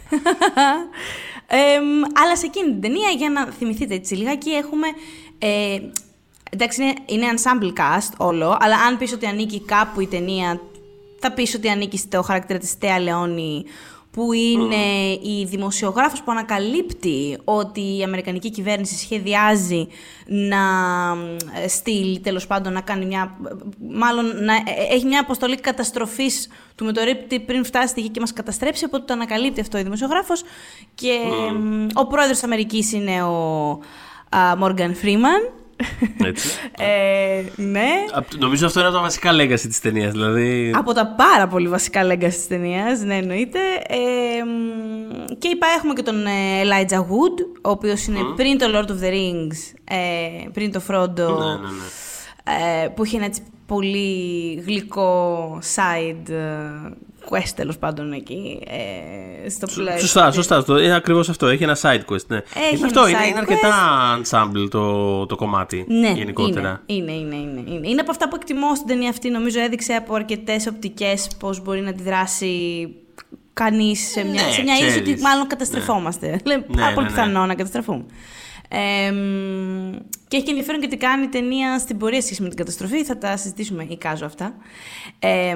ε, 1.47 1.79
αλλά 2.23 2.35
σε 2.37 2.45
εκείνη 2.45 2.71
την 2.71 2.81
ταινία, 2.81 3.09
για 3.09 3.29
να 3.29 3.45
θυμηθείτε 3.45 3.93
έτσι 3.93 4.15
λιγάκι, 4.15 4.49
έχουμε. 4.49 4.87
Ε, 5.37 5.79
εντάξει, 6.49 6.81
είναι, 6.81 6.93
είναι 7.05 7.25
ensemble 7.35 7.79
cast 7.79 8.13
όλο, 8.17 8.57
αλλά 8.59 8.75
αν 8.77 8.97
πεις 8.97 9.13
ότι 9.13 9.25
ανήκει 9.25 9.61
κάπου 9.61 10.01
η 10.01 10.07
ταινία 10.07 10.59
θα 11.19 11.31
πεις 11.31 11.55
ότι 11.55 11.69
ανήκει 11.69 11.97
στο 11.97 12.21
χαρακτήρα 12.21 12.59
της 12.59 12.77
Τέα 12.77 12.99
Λεόνη, 12.99 13.65
που 14.19 14.33
είναι 14.33 15.09
η 15.21 15.45
δημοσιογράφος 15.45 16.21
που 16.21 16.31
ανακαλύπτει 16.31 17.37
ότι 17.43 17.97
η 17.97 18.03
Αμερικανική 18.03 18.49
κυβέρνηση 18.49 18.95
σχεδιάζει 18.97 19.87
να 20.25 20.57
στείλει, 21.67 22.19
τέλος 22.19 22.47
πάντων, 22.47 22.73
να 22.73 22.81
κάνει 22.81 23.05
μια... 23.05 23.37
Μάλλον 23.89 24.25
να 24.43 24.53
ε, 24.53 24.63
ε, 24.65 24.93
έχει 24.93 25.05
μια 25.05 25.19
αποστολή 25.19 25.55
καταστροφής 25.55 26.49
του 26.75 26.85
μετωρρύπτη 26.85 27.39
πριν 27.39 27.65
φτάσει 27.65 27.87
στη 27.87 28.01
γη 28.01 28.09
και 28.09 28.19
μας 28.19 28.33
καταστρέψει, 28.33 28.85
οπότε 28.85 29.03
το 29.05 29.13
ανακαλύπτει 29.13 29.61
αυτό 29.61 29.77
η 29.77 29.83
δημοσιογράφος. 29.83 30.43
Και 30.95 31.19
ο 31.93 32.07
πρόεδρος 32.07 32.35
της 32.35 32.43
Αμερικής 32.43 32.91
είναι 32.91 33.23
ο 33.23 33.79
Μόργαν 34.57 34.95
Φρήμαν, 34.95 35.51
έτσι. 36.23 36.49
ε, 36.77 37.43
ναι. 37.55 37.89
Νομίζω 38.39 38.65
αυτό 38.65 38.79
είναι 38.79 38.87
από 38.87 38.97
τα 38.97 39.03
βασικά 39.03 39.31
legacy 39.33 39.67
της 39.67 39.79
ταινίας. 39.79 40.11
Δηλαδή... 40.11 40.73
Από 40.75 40.93
τα 40.93 41.07
πάρα 41.07 41.47
πολύ 41.47 41.67
βασικά 41.67 42.01
legacy 42.05 42.19
της 42.19 42.47
ταινίας, 42.47 43.01
ναι, 43.01 43.15
εννοείται. 43.15 43.59
Ε, 43.87 43.97
και 45.37 45.47
είπα, 45.47 45.67
έχουμε 45.77 45.93
και 45.93 46.01
τον 46.01 46.25
ε, 46.25 46.61
Elijah 46.63 46.99
Wood, 46.99 47.59
ο 47.61 47.69
οποίος 47.69 48.05
είναι 48.05 48.19
πριν 48.35 48.57
το 48.57 48.65
Lord 48.73 48.89
of 48.89 49.03
the 49.03 49.11
Rings, 49.11 49.79
ε, 49.83 50.49
πριν 50.53 50.71
το 50.71 50.81
Frodo. 50.87 51.15
Ναι, 51.15 51.45
ναι, 51.45 51.69
ναι. 51.69 52.83
Ε, 52.83 52.87
που 52.87 53.03
έχει 53.03 53.15
ένα 53.15 53.25
έτσι 53.25 53.41
πολύ 53.65 54.53
γλυκό 54.65 55.59
side 55.75 56.33
quest 57.29 57.51
τέλος 57.55 57.77
πάντων 57.77 58.13
εκεί. 58.13 58.59
Ε, 59.45 59.49
στο 59.49 59.67
πλαίσιο. 59.75 59.99
Σωστά, 59.99 60.31
σωστά. 60.31 60.63
Το, 60.63 60.77
είναι 60.77 60.95
ακριβώς 60.95 61.29
αυτό. 61.29 61.47
Έχει 61.47 61.63
ένα 61.63 61.77
side 61.81 62.01
quest. 62.11 62.25
Ναι. 62.27 62.37
Έχει 62.37 62.75
είναι 62.75 62.85
αυτό. 62.85 63.07
Είναι, 63.07 63.27
είναι 63.27 63.39
αρκετά 63.39 63.73
ensemble 64.21 64.69
το, 64.69 65.25
το 65.25 65.35
κομμάτι 65.35 65.85
ναι, 65.87 66.09
γενικότερα. 66.09 66.81
Είναι, 66.85 67.11
είναι, 67.11 67.35
είναι, 67.35 67.63
είναι, 67.71 67.87
είναι. 67.87 68.01
από 68.01 68.11
αυτά 68.11 68.27
που 68.27 68.35
εκτιμώ 68.35 68.75
στην 68.75 68.87
ταινία 68.87 69.09
αυτή. 69.09 69.29
Νομίζω 69.29 69.59
έδειξε 69.59 69.93
από 69.93 70.15
αρκετές 70.15 70.67
οπτικές 70.67 71.27
πώς 71.39 71.61
μπορεί 71.61 71.81
να 71.81 71.89
αντιδράσει 71.89 72.87
κανείς 73.53 73.99
σε 74.11 74.23
μια, 74.23 74.43
ναι, 74.43 74.51
σε 74.51 74.61
μια 74.61 74.75
ίσο 74.87 74.99
ότι 74.99 75.21
μάλλον 75.21 75.47
καταστρεφόμαστε. 75.47 76.27
Ναι. 76.27 76.55
ναι, 76.55 76.63
ναι, 76.67 76.93
πολύ 76.93 77.05
ναι, 77.05 77.13
πιθανό 77.13 77.45
να 77.45 77.55
καταστραφούμε. 77.55 78.05
Ε, 78.69 79.11
και 80.27 80.35
έχει 80.35 80.45
και 80.45 80.49
ενδιαφέρον 80.49 80.81
και 80.81 80.87
τι 80.87 80.97
κάνει 80.97 81.23
η 81.23 81.27
ταινία 81.27 81.79
στην 81.79 81.97
πορεία 81.97 82.21
σχέση 82.21 82.41
με 82.41 82.47
την 82.47 82.57
καταστροφή. 82.57 83.03
Θα 83.03 83.17
τα 83.17 83.37
συζητήσουμε, 83.37 83.85
εικάζω 83.89 84.25
αυτά. 84.25 84.53
Ε, 85.19 85.55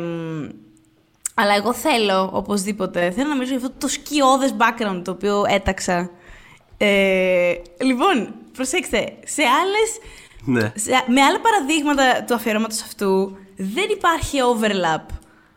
αλλά 1.33 1.55
εγώ 1.55 1.73
θέλω, 1.73 2.29
οπωσδήποτε, 2.33 3.11
θέλω 3.11 3.27
να 3.27 3.35
μιλήσω 3.35 3.55
για 3.55 3.65
αυτό 3.65 3.77
το 3.79 3.87
σκιώδες 3.87 4.55
background 4.57 5.01
το 5.03 5.11
οποίο 5.11 5.43
έταξα. 5.47 6.09
Ε, 6.77 7.53
λοιπόν, 7.81 8.33
προσέξτε, 8.53 9.13
σε 9.25 9.41
άλλες... 9.41 9.97
Ναι. 10.45 10.71
με 11.07 11.21
άλλα 11.21 11.39
παραδείγματα 11.39 12.23
του 12.23 12.33
αφιερώματος 12.33 12.81
αυτού, 12.81 13.37
δεν 13.55 13.85
υπάρχει 13.91 14.37
overlap 14.37 15.05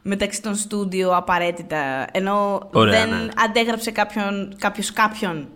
μεταξύ 0.03 0.43
των 0.43 0.55
στούντιο 0.55 1.17
απαραίτητα, 1.17 2.07
ενώ 2.13 2.69
δεν 2.73 3.09
ναι. 3.09 3.29
αντέγραψε 3.37 3.91
κάποιον, 3.91 4.57
κάποιος 4.59 4.93
κάποιον, 4.93 5.49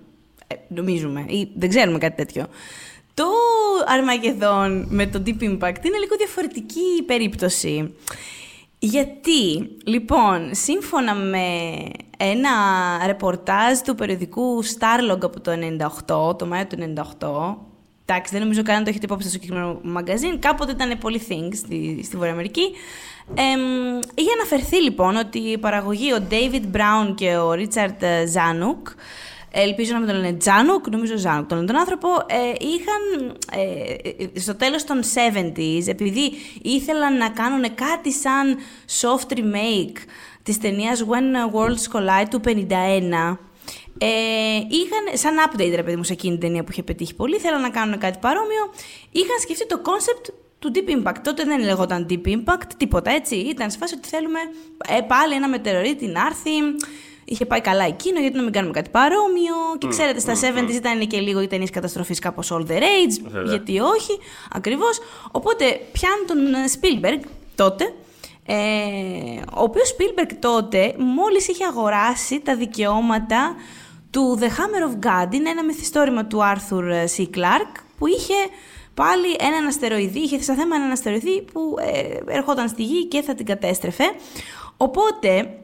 ε, 0.46 0.54
νομίζουμε, 0.68 1.24
ή 1.28 1.50
δεν 1.54 1.68
ξέρουμε 1.68 1.98
κάτι 1.98 2.16
τέτοιο. 2.16 2.46
Το 3.14 3.26
Armageddon 3.86 4.84
με 4.88 5.06
το 5.06 5.22
Deep 5.26 5.42
Impact 5.42 5.84
είναι 5.84 5.98
λίγο 5.98 6.16
διαφορετική 6.18 7.02
περίπτωση. 7.06 7.94
Γιατί, 8.82 9.70
λοιπόν, 9.84 10.48
σύμφωνα 10.50 11.14
με 11.14 11.38
ένα 12.16 12.50
ρεπορτάζ 13.06 13.78
του 13.78 13.94
περιοδικού 13.94 14.64
Starlog 14.64 15.18
από 15.22 15.40
το 15.40 15.52
98, 16.28 16.38
το 16.38 16.46
Μάιο 16.46 16.66
του 16.66 16.76
98, 17.18 17.56
εντάξει, 18.04 18.32
δεν 18.32 18.40
νομίζω 18.40 18.62
καν 18.62 18.76
να 18.76 18.82
το 18.82 18.90
έχετε 18.90 19.04
υπόψη 19.04 19.28
στο 19.28 19.38
συγκεκριμένο 19.38 19.80
μαγκαζίν, 19.82 20.40
κάποτε 20.40 20.72
ήταν 20.72 20.98
πολύ 20.98 21.22
things 21.28 21.54
στη, 21.54 22.00
στη 22.04 22.16
Βόρεια 22.16 22.32
Αμερική. 22.32 22.62
Ε, 23.34 23.42
είχε 24.14 24.30
αναφερθεί 24.34 24.82
λοιπόν 24.82 25.16
ότι 25.16 25.38
η 25.38 25.58
παραγωγή, 25.58 26.12
ο 26.12 26.26
David 26.30 26.76
Brown 26.76 27.14
και 27.14 27.36
ο 27.36 27.50
Richard 27.50 28.02
Zanuck, 28.34 28.94
ελπίζω 29.50 29.92
να 29.92 30.00
με 30.00 30.06
τον 30.06 30.16
λένε 30.16 30.32
Τζάνουκ, 30.32 30.88
νομίζω 30.88 31.14
Τζάνουκ 31.14 31.48
τον 31.48 31.58
λένε 31.58 31.70
τον 31.72 31.80
άνθρωπο, 31.80 32.08
ε, 32.26 32.52
είχαν 32.60 33.36
ε, 34.32 34.40
στο 34.40 34.54
τέλος 34.54 34.84
των 34.84 35.00
70s, 35.02 35.86
επειδή 35.86 36.32
ήθελαν 36.62 37.16
να 37.16 37.28
κάνουν 37.28 37.74
κάτι 37.74 38.12
σαν 38.12 38.56
soft 39.00 39.32
remake 39.32 39.96
της 40.42 40.58
ταινίας 40.58 41.04
When 41.08 41.54
Worlds 41.54 41.98
Collide 41.98 42.26
του 42.30 42.40
51, 42.44 43.38
ε, 43.98 44.06
είχαν, 44.68 45.04
σαν 45.12 45.34
update 45.46 45.72
ρε 45.74 45.82
παιδί 45.82 45.96
μου 45.96 46.04
σε 46.04 46.12
εκείνη 46.12 46.38
την 46.38 46.46
ταινία 46.46 46.64
που 46.64 46.72
είχε 46.72 46.82
πετύχει 46.82 47.14
πολύ, 47.14 47.38
θέλαν 47.38 47.60
να 47.60 47.70
κάνουν 47.70 47.98
κάτι 47.98 48.18
παρόμοιο, 48.20 48.72
είχαν 49.10 49.38
σκεφτεί 49.40 49.66
το 49.66 49.80
concept 49.84 50.32
του 50.60 50.72
Deep 50.74 50.88
Impact. 50.96 51.16
Τότε 51.22 51.44
δεν 51.44 51.60
λεγόταν 51.60 52.06
Deep 52.10 52.26
Impact, 52.26 52.70
τίποτα 52.76 53.10
έτσι. 53.10 53.36
Ήταν 53.36 53.70
σε 53.70 53.78
φάση 53.78 53.94
ότι 53.94 54.08
θέλουμε 54.08 54.38
ε, 54.88 55.00
πάλι 55.00 55.34
ένα 55.34 55.48
μετεωρίτη 55.48 56.06
να 56.06 56.26
έρθει. 56.26 56.50
Είχε 57.30 57.46
πάει 57.46 57.60
καλά 57.60 57.84
εκείνο, 57.84 58.20
γιατί 58.20 58.36
να 58.36 58.42
μην 58.42 58.52
κάνουμε 58.52 58.72
κάτι 58.72 58.90
παρόμοιο. 58.90 59.54
Και 59.78 59.88
ξέρετε, 59.88 60.20
στα 60.20 60.32
70s 60.32 60.74
ήταν 60.74 61.06
και 61.06 61.20
λίγο 61.20 61.40
οι 61.40 61.46
ταινίες 61.46 61.70
καταστροφής 61.70 62.18
κάπως 62.18 62.52
All 62.52 62.70
the 62.70 62.78
Rage. 62.78 63.44
Γιατί 63.46 63.78
όχι, 63.78 64.18
ακριβώς. 64.52 64.98
Οπότε 65.30 65.80
πιάνουν 65.92 66.26
τον 66.26 66.38
Spielberg 66.80 67.28
τότε. 67.54 67.92
Ε, 68.46 68.54
ο 69.56 69.62
οποίος 69.62 69.96
Spielberg 69.96 70.30
τότε 70.38 70.94
μόλις 70.98 71.48
είχε 71.48 71.64
αγοράσει 71.64 72.40
τα 72.40 72.56
δικαιώματα 72.56 73.54
του 74.10 74.38
The 74.40 74.44
Hammer 74.44 74.90
of 74.90 75.06
God. 75.06 75.34
Είναι 75.34 75.50
ένα 75.50 75.64
μυθιστόρημα 75.64 76.26
του 76.26 76.38
Arthur 76.38 77.04
C. 77.16 77.22
Clarke 77.22 77.80
που 77.98 78.06
είχε 78.06 78.34
πάλι 78.94 79.36
έναν 79.38 79.66
αστεροειδή, 79.66 80.18
είχε 80.18 80.42
στα 80.42 80.54
θέμα 80.54 80.76
έναν 80.76 80.90
αστεροειδή 80.90 81.44
που 81.52 81.74
ε, 81.78 82.32
ερχόταν 82.34 82.68
στη 82.68 82.82
γη 82.82 83.06
και 83.06 83.22
θα 83.22 83.34
την 83.34 83.46
κατέστρεφε. 83.46 84.04
Οπότε, 84.76 85.59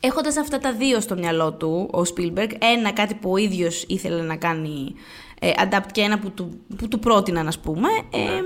έχοντας 0.00 0.36
αυτά 0.36 0.58
τα 0.58 0.72
δύο 0.72 1.00
στο 1.00 1.14
μυαλό 1.14 1.52
του, 1.52 1.90
ο 1.92 2.00
Spielberg, 2.00 2.50
ένα 2.58 2.92
κάτι 2.92 3.14
που 3.14 3.30
ο 3.30 3.36
ίδιος 3.36 3.84
ήθελε 3.88 4.22
να 4.22 4.36
κάνει 4.36 4.94
ε, 5.40 5.50
adapt 5.56 5.90
και 5.92 6.00
ένα 6.00 6.18
που 6.18 6.30
του, 6.30 6.60
που 6.76 6.88
του 6.88 6.98
πρότειναν, 6.98 7.46
ας 7.46 7.58
πούμε, 7.58 7.88
ναι. 7.88 8.18
ε, 8.22 8.42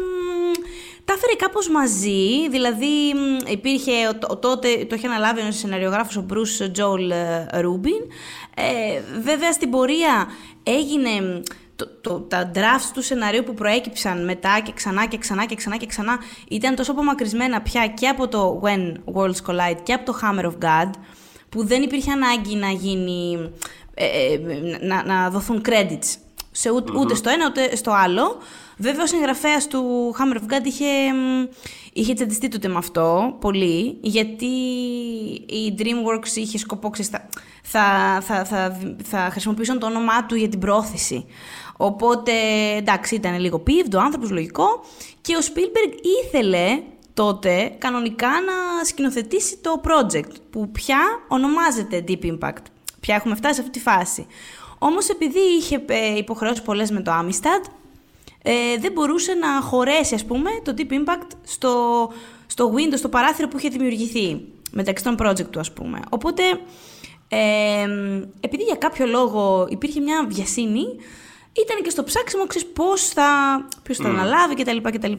τα 1.04 1.12
έφερε 1.12 1.34
κάπως 1.36 1.68
μαζί, 1.68 2.48
δηλαδή 2.50 3.14
υπήρχε, 3.50 3.92
ο, 4.28 4.36
τότε 4.36 4.84
το 4.88 4.94
είχε 4.94 5.06
αναλάβει 5.06 5.40
ο 5.40 5.52
σεναριογράφος 5.52 6.16
ο 6.16 6.26
Bruce 6.30 6.78
Joel 6.78 7.12
Rubin. 7.54 8.06
Ε, 8.54 9.20
βέβαια 9.20 9.52
στην 9.52 9.70
πορεία 9.70 10.26
έγινε 10.62 11.42
το, 11.76 11.88
το, 12.00 12.20
τα 12.20 12.50
drafts 12.54 12.90
του 12.94 13.02
σενάριου 13.02 13.42
που 13.44 13.54
προέκυψαν 13.54 14.24
μετά 14.24 14.60
και 14.64 14.72
ξανά 14.72 15.06
και 15.06 15.18
ξανά 15.18 15.46
και 15.46 15.54
ξανά 15.54 15.76
και 15.76 15.86
ξανά 15.86 16.18
ήταν 16.48 16.74
τόσο 16.74 16.92
απομακρυσμένα 16.92 17.62
πια 17.62 17.86
και 17.86 18.08
από 18.08 18.28
το 18.28 18.62
When 18.64 18.92
Worlds 19.14 19.50
Collide 19.50 19.78
και 19.82 19.92
από 19.92 20.04
το 20.04 20.18
Hammer 20.22 20.44
of 20.44 20.64
God 20.64 20.90
που 21.54 21.66
δεν 21.66 21.82
υπήρχε 21.82 22.12
ανάγκη 22.12 22.54
να 22.54 22.70
γίνει, 22.70 23.50
ε, 23.94 24.04
ε, 24.04 24.38
να, 24.80 25.04
να 25.04 25.30
δοθούν 25.30 25.62
credits 25.68 26.16
σε 26.50 26.70
ούτε, 26.70 27.14
στο 27.14 27.30
ένα 27.30 27.46
ούτε 27.46 27.76
στο 27.76 27.90
άλλο. 27.90 28.36
Βέβαια 28.76 29.02
ο 29.02 29.06
συγγραφέας 29.06 29.66
του 29.66 30.14
Hammer 30.18 30.36
of 30.36 30.54
God 30.54 30.64
είχε, 30.64 30.84
είχε 31.92 32.14
τσαντιστεί 32.14 32.48
τότε 32.48 32.68
με 32.68 32.76
αυτό 32.76 33.36
πολύ, 33.40 33.98
γιατί 34.00 34.46
η 35.46 35.74
DreamWorks 35.78 36.36
είχε 36.36 36.58
σκοπό, 36.58 36.90
θα, 37.00 37.28
θα, 37.62 38.20
θα, 38.20 38.44
θα, 38.44 38.78
θα 39.04 39.28
χρησιμοποιήσουν 39.30 39.78
το 39.78 39.86
όνομά 39.86 40.26
του 40.26 40.34
για 40.34 40.48
την 40.48 40.58
πρόθεση. 40.58 41.26
Οπότε, 41.76 42.32
εντάξει, 42.76 43.14
ήταν 43.14 43.38
λίγο 43.40 43.58
πίβδο, 43.58 44.00
άνθρωπος, 44.00 44.30
λογικό. 44.30 44.66
Και 45.20 45.36
ο 45.36 45.40
Spielberg 45.40 45.92
ήθελε 46.24 46.82
τότε 47.14 47.74
κανονικά 47.78 48.28
να 48.28 48.84
σκηνοθετήσει 48.84 49.56
το 49.56 49.80
project, 49.84 50.32
που 50.50 50.70
πια 50.70 50.98
ονομάζεται 51.28 52.04
Deep 52.08 52.24
Impact. 52.24 52.62
Πια 53.00 53.14
έχουμε 53.14 53.34
φτάσει 53.34 53.54
σε 53.54 53.60
αυτή 53.60 53.72
τη 53.72 53.80
φάση. 53.80 54.26
Όμως 54.78 55.08
επειδή 55.08 55.38
είχε 55.38 55.84
ε, 55.86 56.16
υποχρεώσει 56.16 56.62
πολλές 56.62 56.90
με 56.90 57.02
το 57.02 57.12
Amistad, 57.20 57.70
ε, 58.42 58.78
δεν 58.78 58.92
μπορούσε 58.92 59.34
να 59.34 59.60
χωρέσει, 59.60 60.14
ας 60.14 60.24
πούμε, 60.24 60.50
το 60.62 60.74
Deep 60.78 60.92
Impact 60.92 61.30
στο, 61.44 62.12
στο 62.46 62.72
Windows, 62.76 62.98
στο 62.98 63.08
παράθυρο 63.08 63.48
που 63.48 63.58
είχε 63.58 63.68
δημιουργηθεί 63.68 64.44
μεταξύ 64.70 65.04
των 65.04 65.16
project 65.18 65.50
του, 65.50 65.60
ας 65.60 65.72
πούμε. 65.72 66.00
Οπότε, 66.08 66.42
ε, 67.28 67.86
επειδή 68.40 68.62
για 68.62 68.76
κάποιο 68.76 69.06
λόγο 69.06 69.66
υπήρχε 69.70 70.00
μια 70.00 70.26
βιασύνη, 70.28 70.84
ήταν 71.52 71.82
και 71.82 71.90
στο 71.90 72.04
ψάξιμο, 72.04 72.46
ξέρεις 72.46 72.68
πώς 72.68 73.08
θα, 73.08 73.28
ποιος 73.82 73.96
θα 73.96 74.08
mm. 74.08 74.12
αναλάβει 74.12 74.54
κτλ. 74.54 74.76
κτλ. 74.76 75.12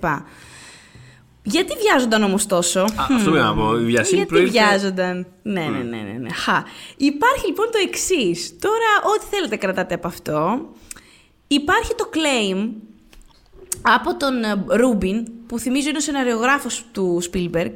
Γιατί 1.48 1.74
βιάζονταν 1.82 2.24
όμως 2.24 2.46
τόσο; 2.46 2.80
Α, 2.80 2.88
αυτό 3.16 3.30
να 3.30 3.54
πω. 3.56 3.80
Η 3.80 3.84
βιασύνη 3.84 4.18
Γιατί 4.18 4.30
προήλθε... 4.34 4.52
βιάζονταν; 4.52 5.28
Ναι, 5.42 5.62
ναι, 5.62 5.78
ναι, 5.78 5.98
ναι, 5.98 6.18
ναι. 6.20 6.30
Χα. 6.30 6.64
Υπάρχει 6.98 7.46
λοιπόν 7.46 7.66
το 7.72 7.78
εξής. 7.84 8.56
Τώρα, 8.60 9.16
ό,τι 9.16 9.26
θέλετε 9.26 9.56
κρατάτε 9.56 9.94
από 9.94 10.08
αυτό. 10.08 10.66
Υπάρχει 11.48 11.96
το 11.96 12.10
claim 12.14 12.70
από 13.82 14.16
τον 14.18 14.34
Ρούμπιν, 14.68 15.28
που 15.48 15.60
θυμίζω 15.60 15.90
είναι 15.90 15.98
ο 15.98 16.02
σεναριογράφος 16.02 16.84
του 16.92 17.22
Spielberg, 17.32 17.74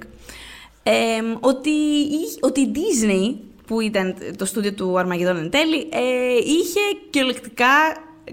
ε, 0.84 1.22
ότι, 1.40 1.72
ότι 2.42 2.62
η 2.62 2.72
Disney, 2.76 3.36
που 3.68 3.82
ήταν 3.82 4.16
το 4.38 4.46
στούντιο 4.46 4.74
του 4.74 5.00
Αρμαγεδόν 5.00 5.38
εν 5.38 5.50
τέλει, 5.50 5.90
ε, 5.92 6.38
είχε 6.46 6.80
κυριολεκτικά 7.10 7.68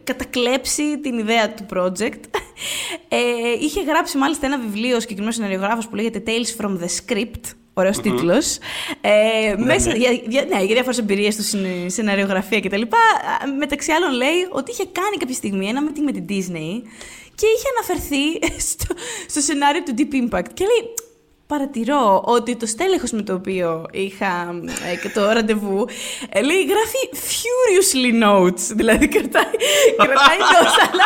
κατακλέψει 0.04 0.98
την 0.98 1.18
ιδέα 1.18 1.54
του 1.54 1.66
project. 1.74 2.20
Ε, 3.08 3.18
είχε 3.60 3.82
γράψει 3.82 4.18
μάλιστα 4.18 4.46
ένα 4.46 4.58
βιβλίο, 4.58 5.00
συγκεκριμένος 5.00 5.34
σεναριογράφο 5.34 5.88
που 5.88 5.94
λέγεται 5.94 6.22
Tales 6.26 6.64
from 6.64 6.70
the 6.70 6.86
Script. 6.86 7.54
Ωραίος 7.74 7.98
mm-hmm. 7.98 8.02
τίτλος. 8.02 8.58
Ε, 9.00 9.54
ναι, 9.58 9.64
μέσα, 9.64 9.90
ναι. 9.90 9.96
Για, 9.96 10.10
για, 10.10 10.44
ναι, 10.44 10.62
για 10.62 10.74
διάφορες 10.74 10.98
εμπειρίες 10.98 11.36
του 11.36 11.42
σεναριογραφία 11.86 12.60
κτλ. 12.60 12.82
Μεταξύ 13.58 13.92
άλλων, 13.92 14.12
λέει 14.12 14.46
ότι 14.50 14.70
είχε 14.70 14.84
κάνει 14.92 15.16
κάποια 15.18 15.34
στιγμή 15.34 15.68
ένα 15.68 15.82
meeting 15.86 16.02
με 16.04 16.12
την 16.12 16.24
Disney 16.28 16.82
και 17.34 17.46
είχε 17.54 17.68
αναφερθεί 17.74 18.24
στο, 18.70 18.94
στο 19.26 19.40
σενάριο 19.40 19.82
του 19.82 19.94
Deep 19.98 20.14
Impact. 20.14 20.48
Και 20.54 20.64
λέει, 20.64 20.94
παρατηρώ 21.46 22.22
ότι 22.24 22.56
το 22.56 22.66
στέλεχος 22.66 23.10
με 23.10 23.22
το 23.22 23.34
οποίο 23.34 23.86
είχα 23.92 24.60
ε, 24.92 24.96
και 24.96 25.08
το 25.08 25.32
ραντεβού 25.32 25.86
ε, 26.28 26.42
λέει 26.42 26.64
γράφει 26.64 27.00
furiously 27.12 28.24
notes, 28.24 28.60
δηλαδή 28.74 29.08
κρατάει, 29.08 29.56
κρατάει 29.96 30.38
notes, 30.52 30.88
αλλά, 30.90 31.04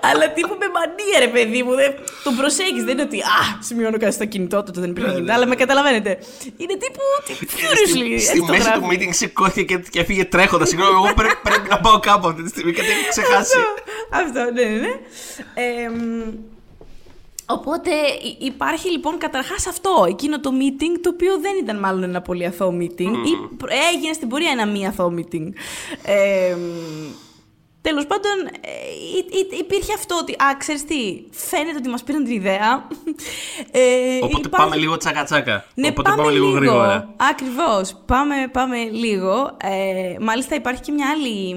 αλλά 0.00 0.32
τύπου 0.32 0.56
με 0.58 0.66
μανία 0.74 1.18
ρε 1.18 1.28
παιδί 1.28 1.62
μου, 1.62 1.74
δεν, 1.74 1.94
τον 2.24 2.36
προσέχεις, 2.36 2.84
δεν 2.84 2.92
είναι 2.92 3.02
ότι 3.02 3.20
α, 3.20 3.58
σημειώνω 3.60 3.98
κάτι 3.98 4.12
στο 4.12 4.24
κινητό 4.24 4.62
του, 4.62 4.80
δεν 4.80 4.90
υπήρχε 4.90 5.12
κινητό, 5.12 5.32
αλλά 5.32 5.46
με 5.46 5.54
καταλαβαίνετε. 5.54 6.18
Είναι 6.56 6.76
τύπου 6.76 7.00
furiously. 7.40 8.20
Στη 8.20 8.42
μέση 8.42 8.72
του 8.72 8.88
meeting 8.90 9.10
σηκώθηκε 9.10 9.74
και, 9.74 9.84
και 9.90 10.00
έφυγε 10.00 10.24
τρέχοντας. 10.24 10.68
Συγγνώμη, 10.68 10.94
εγώ 11.04 11.14
πρέπει, 11.14 11.36
πρέπει 11.42 11.68
να 11.68 11.80
πάω 11.80 11.98
κάπου 11.98 12.28
αυτή 12.28 12.42
τη 12.42 12.48
στιγμή 12.48 12.70
γιατί 12.70 12.90
έχω 12.90 13.08
ξεχάσει. 13.08 13.56
Αυτό, 14.12 14.38
αυτό 14.38 14.52
ναι, 14.52 14.62
ναι. 14.62 14.78
ναι. 14.78 14.94
Ε, 15.54 15.90
Οπότε 17.50 17.90
υπάρχει 18.38 18.90
λοιπόν 18.90 19.18
καταρχάς 19.18 19.66
αυτό, 19.66 20.04
εκείνο 20.08 20.40
το 20.40 20.50
meeting, 20.52 20.98
το 21.02 21.10
οποίο 21.12 21.38
δεν 21.40 21.52
ήταν 21.62 21.78
μάλλον 21.78 22.02
ένα 22.02 22.22
πολύ 22.22 22.46
αθώο 22.46 22.76
meeting, 22.80 23.12
ή 23.26 23.32
έγινε 23.94 24.12
στην 24.12 24.28
πορεία 24.28 24.50
ένα 24.50 24.66
μη 24.66 24.86
αθώο 24.86 25.14
meeting. 25.16 25.48
Ε, 26.02 26.56
Τέλος 27.80 28.06
πάντων, 28.06 28.32
ε, 28.60 29.58
υπήρχε 29.58 29.92
αυτό 29.94 30.16
ότι, 30.20 30.32
α, 30.32 30.56
ξέρεις 30.58 30.84
τι, 30.84 31.22
φαίνεται 31.30 31.76
ότι 31.78 31.88
μας 31.88 32.02
πήραν 32.02 32.24
την 32.24 32.34
ιδέα. 32.34 32.86
Ε, 33.70 34.18
Οπότε 34.22 34.48
πάμε 34.48 34.76
λίγο 34.76 34.96
τσακα-τσακα. 34.96 35.64
Ναι, 35.74 35.88
Οπότε 35.88 36.10
πάμε, 36.10 36.22
πάμε 36.22 36.34
λίγο 36.34 36.50
γρήγορα. 36.50 37.14
Ακριβώς, 37.30 37.94
πάμε, 38.06 38.34
πάμε 38.52 38.76
λίγο. 38.76 39.56
Ε, 39.62 40.16
μάλιστα 40.20 40.54
υπάρχει 40.54 40.80
και 40.82 40.92
μια 40.92 41.06
άλλη 41.10 41.56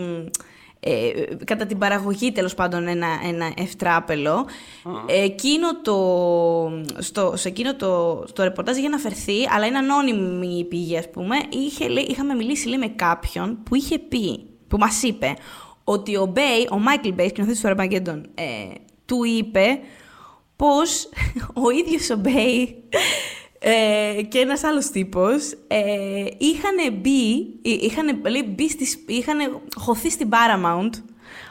ε, 0.84 1.12
κατά 1.46 1.66
την 1.66 1.78
παραγωγή 1.78 2.32
τέλος 2.32 2.54
πάντων 2.54 2.88
ένα, 2.88 3.08
ένα 3.28 3.54
ευτράπελο. 3.58 4.46
Εκείνο 5.08 5.82
το, 5.82 5.98
στο, 6.98 7.34
σε 7.36 7.48
εκείνο 7.48 7.76
το, 7.76 8.16
το 8.34 8.44
ρεπορτάζ 8.44 8.78
είχε 8.78 8.88
αναφερθεί, 8.88 9.48
αλλά 9.56 9.66
είναι 9.66 9.78
ανώνυμη 9.78 10.58
η 10.58 10.64
πηγή 10.66 10.98
ας 10.98 11.10
πούμε, 11.10 11.36
είχε, 11.50 11.88
λέει, 11.88 12.04
είχαμε 12.04 12.34
μιλήσει 12.34 12.68
λέει, 12.68 12.78
με 12.78 12.88
κάποιον 12.88 13.58
που 13.64 13.76
είχε 13.76 14.00
πει, 14.00 14.46
που 14.68 14.78
μας 14.78 15.04
είπε, 15.04 15.34
ότι 15.84 16.16
ο 16.16 16.26
Μπέι, 16.26 16.68
ο 16.72 16.80
Μάικλ 16.80 17.10
Μπέι, 17.10 17.26
ο 17.26 17.30
σκηνοθέτης 17.30 17.62
του 17.62 17.68
Αρμαγκέντον, 17.68 18.30
ε, 18.36 18.44
του 19.06 19.24
είπε 19.24 19.80
πως 20.56 21.10
ο 21.66 21.70
ίδιος 21.70 22.10
ο 22.10 22.16
Μπέι 22.16 22.84
ε, 23.64 24.22
και 24.28 24.40
ένας 24.40 24.64
άλλος 24.64 24.90
τύπος 24.90 25.52
ε, 25.68 26.26
είχαν 26.38 26.94
μπει, 27.02 27.60
είχαν, 27.62 28.22
λέει, 28.30 28.44
μπει 28.56 28.70
στις, 28.70 29.04
είχαν 29.08 29.62
χωθεί 29.76 30.10
στην 30.10 30.30
Paramount. 30.32 30.90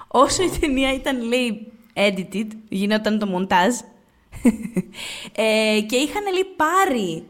Όσο 0.09 0.43
η 0.43 0.51
ταινία 0.61 0.95
ήταν, 0.95 1.23
λέει, 1.23 1.73
edited, 1.95 2.47
γινόταν 2.69 3.19
το 3.19 3.27
μοντάζ 3.27 3.75
ε, 5.33 5.81
και 5.87 5.97
είχαν, 5.97 6.23
λέει, 6.33 6.47
πάρει 6.57 7.25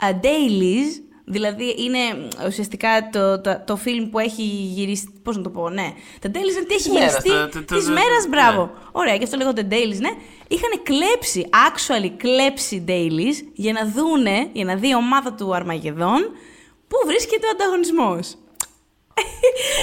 uh, 0.00 0.24
dailies 0.24 1.07
Δηλαδή 1.30 1.74
είναι 1.78 1.98
ουσιαστικά 2.46 3.08
το, 3.12 3.40
το, 3.40 3.62
το 3.66 3.76
φιλμ 3.76 4.10
που 4.10 4.18
έχει 4.18 4.42
γυριστεί. 4.42 5.12
Πώς 5.22 5.36
να 5.36 5.42
το 5.42 5.50
πω, 5.50 5.70
ναι. 5.70 5.92
Τα 6.20 6.30
Dailies 6.32 6.66
τι 6.68 6.74
έχει 6.74 6.88
γυριστεί 6.90 7.30
της 7.64 7.88
μέρας, 7.88 8.26
μπράβο. 8.28 8.62
Ναι. 8.62 8.70
Ωραία, 8.92 9.16
και 9.16 9.24
αυτό 9.24 9.36
λέγονται 9.36 9.66
Dailies, 9.70 9.98
ναι. 10.00 10.10
Είχαν 10.48 10.82
κλέψει, 10.82 11.48
actually 11.52 12.10
κλέψει 12.16 12.84
Dailies 12.88 13.34
για 13.54 13.72
να 13.72 13.86
δούνε, 13.86 14.48
για 14.52 14.64
να 14.64 14.74
δει 14.74 14.88
η 14.88 14.94
ομάδα 14.94 15.32
του 15.32 15.54
Αρμαγεδόν 15.54 16.30
πού 16.88 16.96
βρίσκεται 17.06 17.46
ο 17.46 17.50
ανταγωνισμός. 17.54 18.36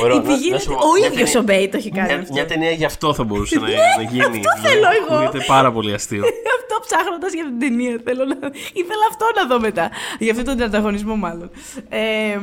Ωραίο, 0.03 0.15
Η 0.15 0.19
να- 0.19 0.25
πηγή 0.25 0.39
να 0.39 0.45
είναι- 0.47 0.59
σου 0.59 0.69
πω, 0.69 0.75
ο 0.87 0.91
μια 0.99 1.07
ίδιος 1.07 1.31
ταινία- 1.31 1.39
ο 1.39 1.43
Μπέι 1.43 1.69
το 1.69 1.77
έχει 1.77 1.89
κάνει 1.91 2.07
Μια, 2.13 2.21
αυτό. 2.21 2.33
μια 2.33 2.45
ταινία 2.45 2.71
γι' 2.71 2.85
αυτό 2.85 3.13
θα 3.13 3.23
μπορούσε 3.23 3.59
να, 3.59 3.67
να 3.99 4.01
γίνει. 4.11 4.21
αυτό 4.23 4.31
δηλαδή, 4.39 4.67
θέλω 4.67 4.87
εγώ. 5.07 5.15
Μου 5.23 5.29
είναι 5.33 5.43
πάρα 5.47 5.71
πολύ 5.71 5.93
αστείο. 5.93 6.23
αυτό 6.59 6.75
ψάχνοντας 6.85 7.33
για 7.33 7.43
την 7.45 7.59
ταινία. 7.59 8.01
Θέλω 8.03 8.25
να... 8.25 8.35
Ήθελα 8.73 9.05
αυτό 9.09 9.25
να 9.35 9.45
δω 9.47 9.59
μετά. 9.59 9.89
Για 10.19 10.31
αυτόν 10.31 10.45
τον 10.45 10.61
ανταγωνισμό, 10.61 11.15
μάλλον. 11.15 11.49
Ε, 11.89 12.39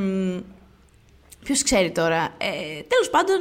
Ποιος 1.45 1.63
ξέρει 1.63 1.91
τώρα; 1.91 2.29
Ε, 2.39 2.81
Τέλος 2.89 3.11
πάντων, 3.11 3.37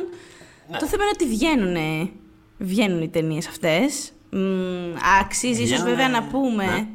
Ναι. 0.71 0.77
το 0.77 0.85
θέμα 0.87 1.03
είναι 1.03 1.11
ότι 1.13 1.25
βγαίνουν, 1.25 2.09
βγαίνουν 2.57 3.01
οι 3.01 3.09
ταινίες 3.09 3.47
αυτές. 3.47 4.11
Αξίζει 5.21 5.61
ίσως 5.63 5.67
Βγαίνουνε, 5.81 5.89
βέβαια 5.89 6.09
να 6.09 6.23
πούμε. 6.23 6.65
ναι. 6.65 6.85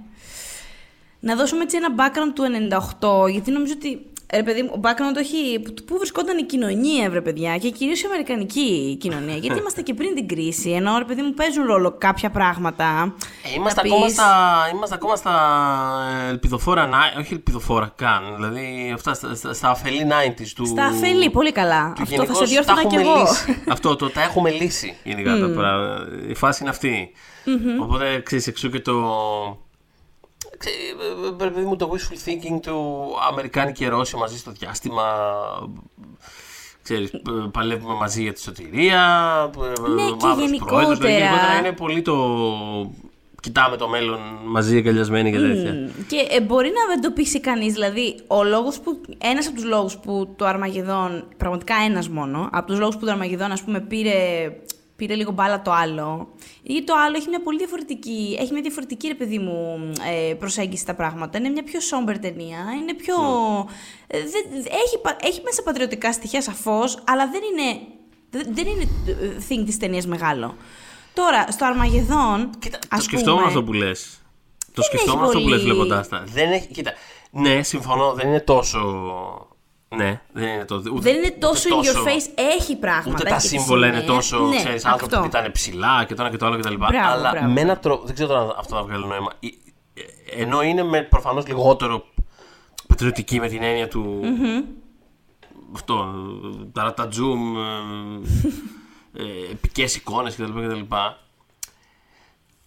Να 1.21 1.35
δώσουμε 1.37 1.63
έτσι 1.63 1.77
ένα 1.77 1.89
background 1.99 2.33
του 2.35 2.43
98, 2.43 3.29
γιατί 3.31 3.51
νομίζω 3.51 3.73
ότι. 3.77 4.07
Ρε 4.35 4.43
παιδί 4.43 4.63
μου, 4.63 4.71
ο 4.75 4.81
background 4.83 5.13
το 5.15 5.21
έχει. 5.21 5.61
που- 5.61 5.75
Πού 5.85 5.97
βρισκόταν 5.99 6.39
η 6.39 6.43
κοινωνία, 6.43 7.11
βρε 7.11 7.21
παιδιά, 7.21 7.59
και 7.59 7.71
κυρίως 7.71 8.03
η 8.03 8.07
αμερικανική 8.07 8.97
κοινωνία. 9.01 9.37
γιατί 9.37 9.59
είμαστε 9.59 9.83
και 9.83 9.95
πριν 9.95 10.15
την 10.15 10.29
κρίση, 10.29 10.71
ενώ 10.71 10.99
ρε 10.99 11.05
παιδί 11.05 11.23
μου 11.23 11.35
παίζουν 11.35 11.67
ρόλο 11.67 11.95
κάποια 11.99 12.31
πράγματα. 12.31 13.15
Ε, 13.45 13.55
είμαστε, 13.57 13.81
Να 13.83 13.89
ακόμα 13.89 14.05
πεις- 14.05 14.15
στα, 14.15 14.27
είμαστε 14.75 14.95
ακόμα 14.95 15.17
στα 15.17 15.35
ε, 16.27 16.29
ελπιδοφόρα, 16.29 16.87
να- 16.87 17.13
όχι 17.19 17.33
ελπιδοφόρα 17.33 17.93
καν, 17.97 18.23
δηλαδή 18.37 18.91
αυτά 18.95 19.15
στα, 19.15 19.35
στα, 19.35 19.53
στα 19.53 19.69
αφελή 19.71 20.07
90s 20.11 20.49
του... 20.57 20.67
Στα 20.67 20.85
αφελή, 20.85 21.31
πολύ 21.31 21.53
καλά. 21.53 21.93
του 21.97 22.03
Αυτό 22.03 22.15
θα 22.17 22.23
γενικώς 22.23 22.39
σε 22.39 22.45
διόρθωνα 22.45 22.83
τα 22.83 22.89
κι 22.89 22.95
έχουμε 22.97 23.11
εγώ. 23.11 23.21
λύσει. 23.21 23.63
Αυτό 23.69 23.97
το 23.97 24.11
τα 24.11 24.23
έχουμε 24.23 24.51
λύσει 24.51 24.97
γενικά 25.05 25.39
τα 25.39 25.49
πράγματα. 25.49 26.07
Η 26.29 26.35
φάση 26.35 26.59
είναι 26.63 26.71
αυτή. 26.71 27.11
Οπότε 27.81 28.21
ξέρεις 28.25 28.47
εξού 28.47 28.71
και 28.71 28.81
το. 28.81 28.95
Ξέρεις, 30.59 30.79
ε, 30.81 31.45
ε, 31.45 31.51
παιδί 31.51 31.61
μου, 31.61 31.77
το 31.77 31.91
wishful 31.93 32.29
thinking 32.29 32.61
του 32.63 33.07
Αμερικάνικη 33.31 33.87
Ρώσοι 33.87 34.17
μαζί 34.17 34.39
στο 34.39 34.51
διάστημα. 34.51 35.03
Ξέρεις, 36.83 37.13
ε, 37.13 37.21
παλεύουμε 37.53 37.95
μαζί 37.95 38.23
για 38.23 38.33
τη 38.33 38.41
σωτηρία. 38.41 39.01
ε, 39.57 39.91
Ναι, 39.91 40.03
και 40.03 40.15
μαύρος 40.27 40.45
γενικότερα- 40.45 40.65
πρόεδρος, 40.65 40.99
δηλαδή, 40.99 41.15
γενικότερα 41.17 41.59
είναι 41.59 41.73
πολύ 41.73 42.03
το. 42.03 42.17
Κοιτάμε 43.41 43.77
το 43.77 43.89
μέλλον 43.89 44.19
μαζί 44.47 44.77
εγκαλιασμένοι 44.77 45.31
και 45.33 45.39
τέτοια. 45.39 45.73
Μμ. 45.73 46.07
Και 46.07 46.17
ε, 46.31 46.41
μπορεί 46.41 46.69
να 46.69 46.87
δεν 46.95 47.01
το 47.01 47.11
πείσει 47.11 47.41
κανείς. 47.41 47.73
Δηλαδή, 47.73 48.17
ο 48.27 48.45
λόγος 48.45 48.81
που, 48.81 49.01
ένας 49.19 49.47
από 49.47 49.55
τους 49.55 49.65
λόγους 49.65 49.97
που 49.97 50.35
το 50.37 50.47
Αρμαγεδόν, 50.47 51.25
πραγματικά 51.37 51.75
ένας 51.89 52.09
μόνο, 52.09 52.49
από 52.53 52.67
τους 52.67 52.79
λόγους 52.79 52.97
που 52.97 53.05
το 53.05 53.11
Αρμαγεδόν, 53.11 53.53
ας 53.53 53.63
πούμε, 53.63 53.81
πήρε, 53.81 54.13
πήρε 54.97 55.15
λίγο 55.15 55.31
μπάλα 55.31 55.63
το 55.63 55.73
άλλο, 55.73 56.29
ή 56.63 56.85
το 56.85 56.95
άλλο 57.07 57.17
έχει 57.17 57.29
μια 57.29 57.43
πολύ 57.43 57.59
διαφορετική, 57.59 58.37
έχει 58.41 58.53
μια 58.53 58.63
διαφορετική, 58.63 59.09
ρε 59.09 59.15
παιδί 59.15 59.39
μου, 59.39 59.93
ε, 60.31 60.35
προσέγγιση 60.35 60.83
στα 60.83 60.95
πράγματα. 60.95 61.39
Είναι 61.39 61.49
μια 61.49 61.63
πιο 61.63 61.81
σόμπερ 61.81 62.19
ταινία, 62.19 62.59
είναι 62.81 62.95
πιο... 62.95 63.15
ε, 64.07 64.19
δεν- 64.19 64.65
έχει, 64.85 64.99
πα- 65.03 65.17
έχει 65.23 65.41
μέσα 65.45 65.63
πατριωτικά 65.63 66.13
στοιχεία 66.13 66.43
σαφώς, 66.43 67.03
αλλά 67.07 67.29
δεν 67.31 67.41
είναι, 67.53 67.81
δεν, 68.31 68.55
δεν 68.55 68.67
είναι 68.67 68.83
ε, 69.07 69.37
thing 69.49 69.63
της 69.67 69.77
ταινίας 69.79 70.07
μεγάλο. 70.07 70.57
Τώρα, 71.15 71.47
στο 71.51 71.67
Αρμαγεδόν, 71.67 72.51
Κοίτα, 72.59 72.79
το 72.79 72.87
ας 72.91 73.03
σκεφτόμουν 73.03 73.37
πούμε, 73.39 73.49
αυτό 73.49 73.63
που 73.65 73.73
λες. 73.73 74.21
Το 74.73 74.83
έχει 74.83 74.87
σκεφτόμουν 74.97 75.25
αυτό 75.25 75.41
που 75.41 75.49
λες 75.49 75.61
πολύ- 75.63 75.73
βλέποντά 75.73 76.07
τα. 76.09 76.25
Δεν 76.27 76.53
έχει. 76.53 76.67
Κοίτα. 76.67 76.93
Ναι, 77.31 77.63
συμφωνώ, 77.63 78.13
δεν 78.13 78.29
είναι 78.29 78.41
τόσο. 78.41 78.79
Ναι, 79.97 80.21
δεν 80.33 80.49
είναι, 80.49 80.65
το, 80.65 80.75
ούτε, 80.77 81.01
Δεν 81.01 81.15
είναι 81.17 81.27
ούτε 81.27 81.39
τόσο 81.39 81.69
in 81.69 81.85
your 81.85 82.09
face, 82.09 82.31
έχει 82.35 82.77
πράγματα. 82.77 83.11
Ούτε 83.11 83.23
τα 83.23 83.35
έχει 83.35 83.49
και 83.49 83.59
σύμβολα 83.59 83.87
είναι 83.87 83.97
σημαία. 84.01 84.15
τόσο, 84.15 84.39
ναι, 84.47 84.57
ξέρεις, 84.57 84.85
άνθρωποι 84.85 85.15
αυτό. 85.15 85.29
που 85.29 85.37
ήταν 85.37 85.53
ψηλά 85.53 86.05
και 86.05 86.15
το 86.15 86.23
ένα 86.23 86.31
και 86.31 86.37
το 86.37 86.47
άλλο 86.47 86.59
κτλ. 86.59 86.75
Μπράβο, 86.75 86.97
Αλλά 86.99 87.31
μπράβο. 87.31 87.51
με 87.53 87.61
έναν 87.61 87.81
τρόπο, 87.81 88.05
δεν 88.05 88.15
ξέρω 88.15 88.29
τώρα 88.29 88.41
αν 88.41 88.55
αυτό 88.59 88.77
θα 88.77 88.83
βγάλει 88.83 89.07
νόημα. 89.07 89.33
Ε, 89.41 89.47
ε, 89.95 90.43
Ενώ 90.43 90.63
είναι 90.63 90.83
με 90.83 91.03
προφανώς 91.03 91.47
λιγότερο 91.47 92.05
πατριωτική 92.87 93.41
με 93.41 93.49
την 93.49 93.63
έννοια 93.63 93.89
του... 93.89 94.21
Αυτό, 95.75 96.15
τα 96.73 96.83
ρατατζούμ, 96.83 97.57
ε, 97.59 97.63
ε, 99.23 99.51
επικές 99.53 99.97
εικόνες 99.97 100.35
κτλ. 100.35 100.45
κτλ. 100.45 100.95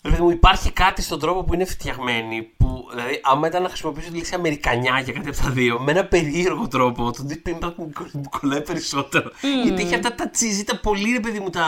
Ρε 0.03 0.09
παιδί 0.09 0.21
μου, 0.21 0.29
υπάρχει 0.29 0.71
κάτι 0.71 1.01
στον 1.01 1.19
τρόπο 1.19 1.43
που 1.43 1.53
είναι 1.53 1.65
φτιαγμένη 1.65 2.41
που, 2.69 2.87
δηλαδή, 2.93 3.19
άμα 3.23 3.47
ήταν 3.47 3.61
να 3.61 3.67
χρησιμοποιήσω 3.67 4.09
τη 4.09 4.15
λέξη 4.15 4.35
Αμερικανιά 4.35 4.99
για 5.03 5.13
κάτι 5.13 5.29
από 5.29 5.37
τα 5.37 5.49
δύο, 5.49 5.79
με 5.79 5.91
ένα 5.91 6.05
περίεργο 6.05 6.67
τρόπο, 6.67 7.11
το 7.11 7.25
Deep 7.29 7.49
Impact 7.49 7.73
μου 7.75 7.91
κο- 7.93 8.09
μου 8.13 8.29
κολλάει 8.39 8.61
περισσότερο. 8.61 9.31
Γιατί 9.63 9.81
έχει 9.83 9.95
αυτά 9.95 10.15
τα 10.15 10.29
cheesy, 10.29 10.63
τα 10.63 10.79
πολύ 10.79 11.11
ρε 11.11 11.19
παιδί 11.19 11.39
μου, 11.39 11.49
τα. 11.49 11.65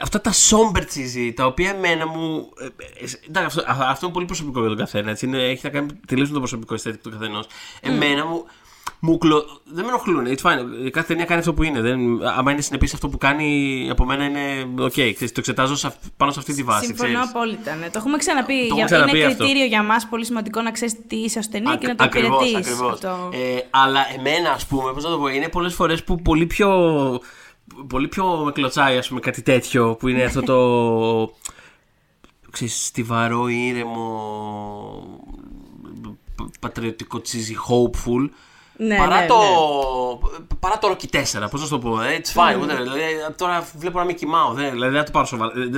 Αυτά 0.00 0.20
τα 0.20 0.32
somber 0.32 0.84
cheesy, 0.86 1.32
τα 1.32 1.46
οποία 1.46 1.70
εμένα 1.70 2.06
μου. 2.06 2.48
ε, 2.60 2.64
ε, 2.64 2.68
εντάξει, 3.28 3.58
αυτό, 3.66 3.82
α- 3.82 3.88
αυτό 3.90 4.04
είναι 4.06 4.14
πολύ 4.14 4.26
προσωπικό 4.26 4.58
για 4.60 4.68
τον 4.68 4.78
καθένα. 4.78 5.10
Έτσι, 5.10 5.26
είναι, 5.26 5.42
έχει 5.42 5.60
να 5.62 5.70
κάνει 5.70 5.88
τελείως 6.06 6.28
με 6.28 6.34
το 6.34 6.40
προσωπικό 6.40 6.74
αισθητή 6.74 6.96
του 6.98 7.10
καθενός. 7.10 7.46
Εμένα 7.80 8.26
μου. 8.26 8.44
Μου 9.06 9.18
κλω... 9.18 9.44
Δεν 9.64 9.84
με 9.84 9.88
ενοχλούν. 9.90 10.24
It's 10.26 10.40
fine. 10.50 10.86
Η 10.86 10.90
κάθε 10.90 11.06
ταινία 11.06 11.24
κάνει 11.24 11.40
αυτό 11.40 11.54
που 11.54 11.62
είναι. 11.62 11.80
Δεν... 11.80 12.26
Άμα 12.26 12.52
είναι 12.52 12.60
συνεπής 12.60 12.94
αυτό 12.94 13.08
που 13.08 13.18
κάνει, 13.18 13.88
από 13.90 14.04
μένα 14.04 14.24
είναι. 14.24 14.68
Οκ, 14.78 14.90
ξέρεις, 14.92 15.28
το 15.32 15.34
εξετάζω 15.38 15.76
σε 15.76 15.86
αυ- 15.86 15.96
πάνω 16.16 16.32
σε 16.32 16.38
αυτή 16.38 16.54
τη 16.54 16.62
βάση. 16.62 16.86
Συμφωνώ 16.86 17.08
ξέρεις. 17.12 17.28
απόλυτα. 17.30 17.74
Ναι. 17.74 17.84
Το 17.90 17.92
έχουμε 17.98 18.16
ξαναπεί. 18.16 18.54
Το 18.54 18.60
έχουμε 18.64 18.76
Για- 18.76 18.84
ξαναπεί 18.84 19.16
είναι 19.18 19.26
αυτό. 19.26 19.44
κριτήριο 19.44 19.66
για 19.66 19.82
μας 19.82 20.06
πολύ 20.08 20.24
σημαντικό 20.24 20.62
να 20.62 20.70
ξέρεις 20.70 20.96
τι 21.06 21.16
είσαι 21.16 21.38
ως 21.38 21.48
ταινία 21.48 21.76
και 21.76 21.86
να 21.86 21.94
το 21.94 22.04
Ακριβώς, 22.04 22.44
υπηρετείς. 22.48 22.70
ακριβώς. 22.72 22.98
Ε, 23.32 23.66
αλλά 23.70 24.00
εμένα, 24.18 24.50
ας 24.50 24.66
πούμε, 24.66 24.92
πώς 24.92 25.04
να 25.04 25.10
το 25.10 25.18
πω, 25.18 25.26
είναι 25.28 25.48
πολλές 25.48 25.74
φορές 25.74 26.04
που 26.04 26.22
πολύ 26.22 26.46
πιο. 26.46 26.68
Πολύ 27.88 28.08
πιο 28.08 28.24
με 28.44 28.52
κλωτσάει, 28.52 28.96
ας 28.96 29.08
πούμε, 29.08 29.20
κάτι 29.20 29.42
τέτοιο 29.42 29.94
που 29.94 30.08
είναι 30.08 30.22
αυτό 30.22 30.42
το. 30.42 30.58
ξέρεις, 32.50 32.84
στιβαρό, 32.86 33.48
ήρεμο. 33.48 34.08
π- 36.36 36.58
Πατριωτικό 36.60 37.20
τσίζι, 37.20 37.56
hopeful. 37.68 38.28
Ναι, 38.76 38.96
παρά, 38.96 39.20
ναι, 39.20 39.26
το, 39.26 39.34
ναι. 39.36 40.46
παρά 40.60 40.78
το 40.78 40.88
Rocky 40.96 41.16
4, 41.16 41.50
πώς 41.50 41.60
να 41.60 41.66
σου 41.66 41.68
το 41.68 41.78
πω. 41.78 42.00
ε, 42.00 42.20
It's 42.20 42.40
fine, 42.40 42.62
whatever. 42.62 42.82
Δηλαδή, 42.82 43.02
τώρα 43.36 43.66
βλέπω 43.78 43.98
να 43.98 44.04
μην 44.04 44.16
κοιμάω. 44.16 44.52
Δεν, 44.52 44.70
δηλαδή, 44.70 44.90
δεν 44.92 44.98
θα 45.00 45.04
το 45.06 45.10
πάρω 45.12 45.26
σοβαρά. 45.26 45.52
Ε, 45.56 45.60
Δεν, 45.60 45.70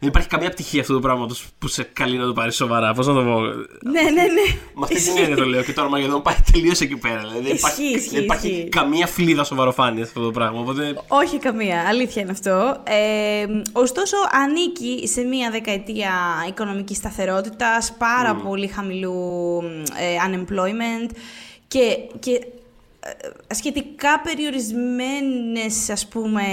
δεν 0.00 0.08
υπάρχει 0.08 0.28
καμία 0.28 0.50
πτυχή 0.50 0.80
αυτού 0.80 0.94
του 0.94 1.00
πράγματος 1.00 1.44
που 1.58 1.68
σε 1.68 1.82
καλεί 1.82 2.16
να 2.16 2.26
το 2.26 2.32
πάρεις 2.32 2.54
σοβαρά. 2.54 2.94
Πώς 2.94 3.06
να 3.06 3.14
το 3.14 3.20
πω. 3.22 3.40
Ναι, 3.40 4.00
ναι, 4.02 4.10
ναι. 4.10 4.56
Με 4.74 4.82
αυτή 4.82 5.02
την 5.02 5.16
έννοια 5.18 5.36
το 5.36 5.44
λέω 5.44 5.62
και 5.62 5.72
το 5.72 5.82
Αρμαγεδόν 5.82 6.22
πάει 6.22 6.34
τελείως 6.52 6.80
εκεί 6.80 6.96
πέρα. 6.96 7.18
Δηλαδή, 7.18 7.40
δεν 7.40 7.56
υπάρχει, 7.56 7.82
Ισχύει, 7.82 7.96
ισχύει, 7.96 8.14
δεν 8.14 8.24
υπάρχει 8.24 8.48
ισχύει. 8.48 8.68
καμία 8.68 9.06
φλίδα 9.06 9.44
σοβαροφάνεια 9.44 10.04
σε 10.04 10.08
αυτό 10.14 10.20
το 10.24 10.30
πράγμα. 10.30 10.60
Οπότε. 10.60 10.98
Όχι 11.08 11.38
καμία, 11.38 11.84
αλήθεια 11.88 12.22
είναι 12.22 12.30
αυτό. 12.30 12.76
Ε, 12.84 13.46
ωστόσο, 13.72 14.16
ανήκει 14.44 15.08
σε 15.08 15.20
μια 15.22 15.50
δεκαετία 15.50 16.10
οικονομικής 16.48 16.96
σταθερότητας, 16.96 17.92
πάρα 17.98 18.34
πολύ 18.34 18.66
χαμηλού 18.66 19.12
ε, 20.00 20.16
unemployment 20.28 21.10
και, 21.68 21.96
και 22.18 22.32
ε, 23.00 23.54
σχετικά 23.54 24.20
περιορισμένες, 24.20 25.90
ας 25.90 26.08
πούμε, 26.08 26.44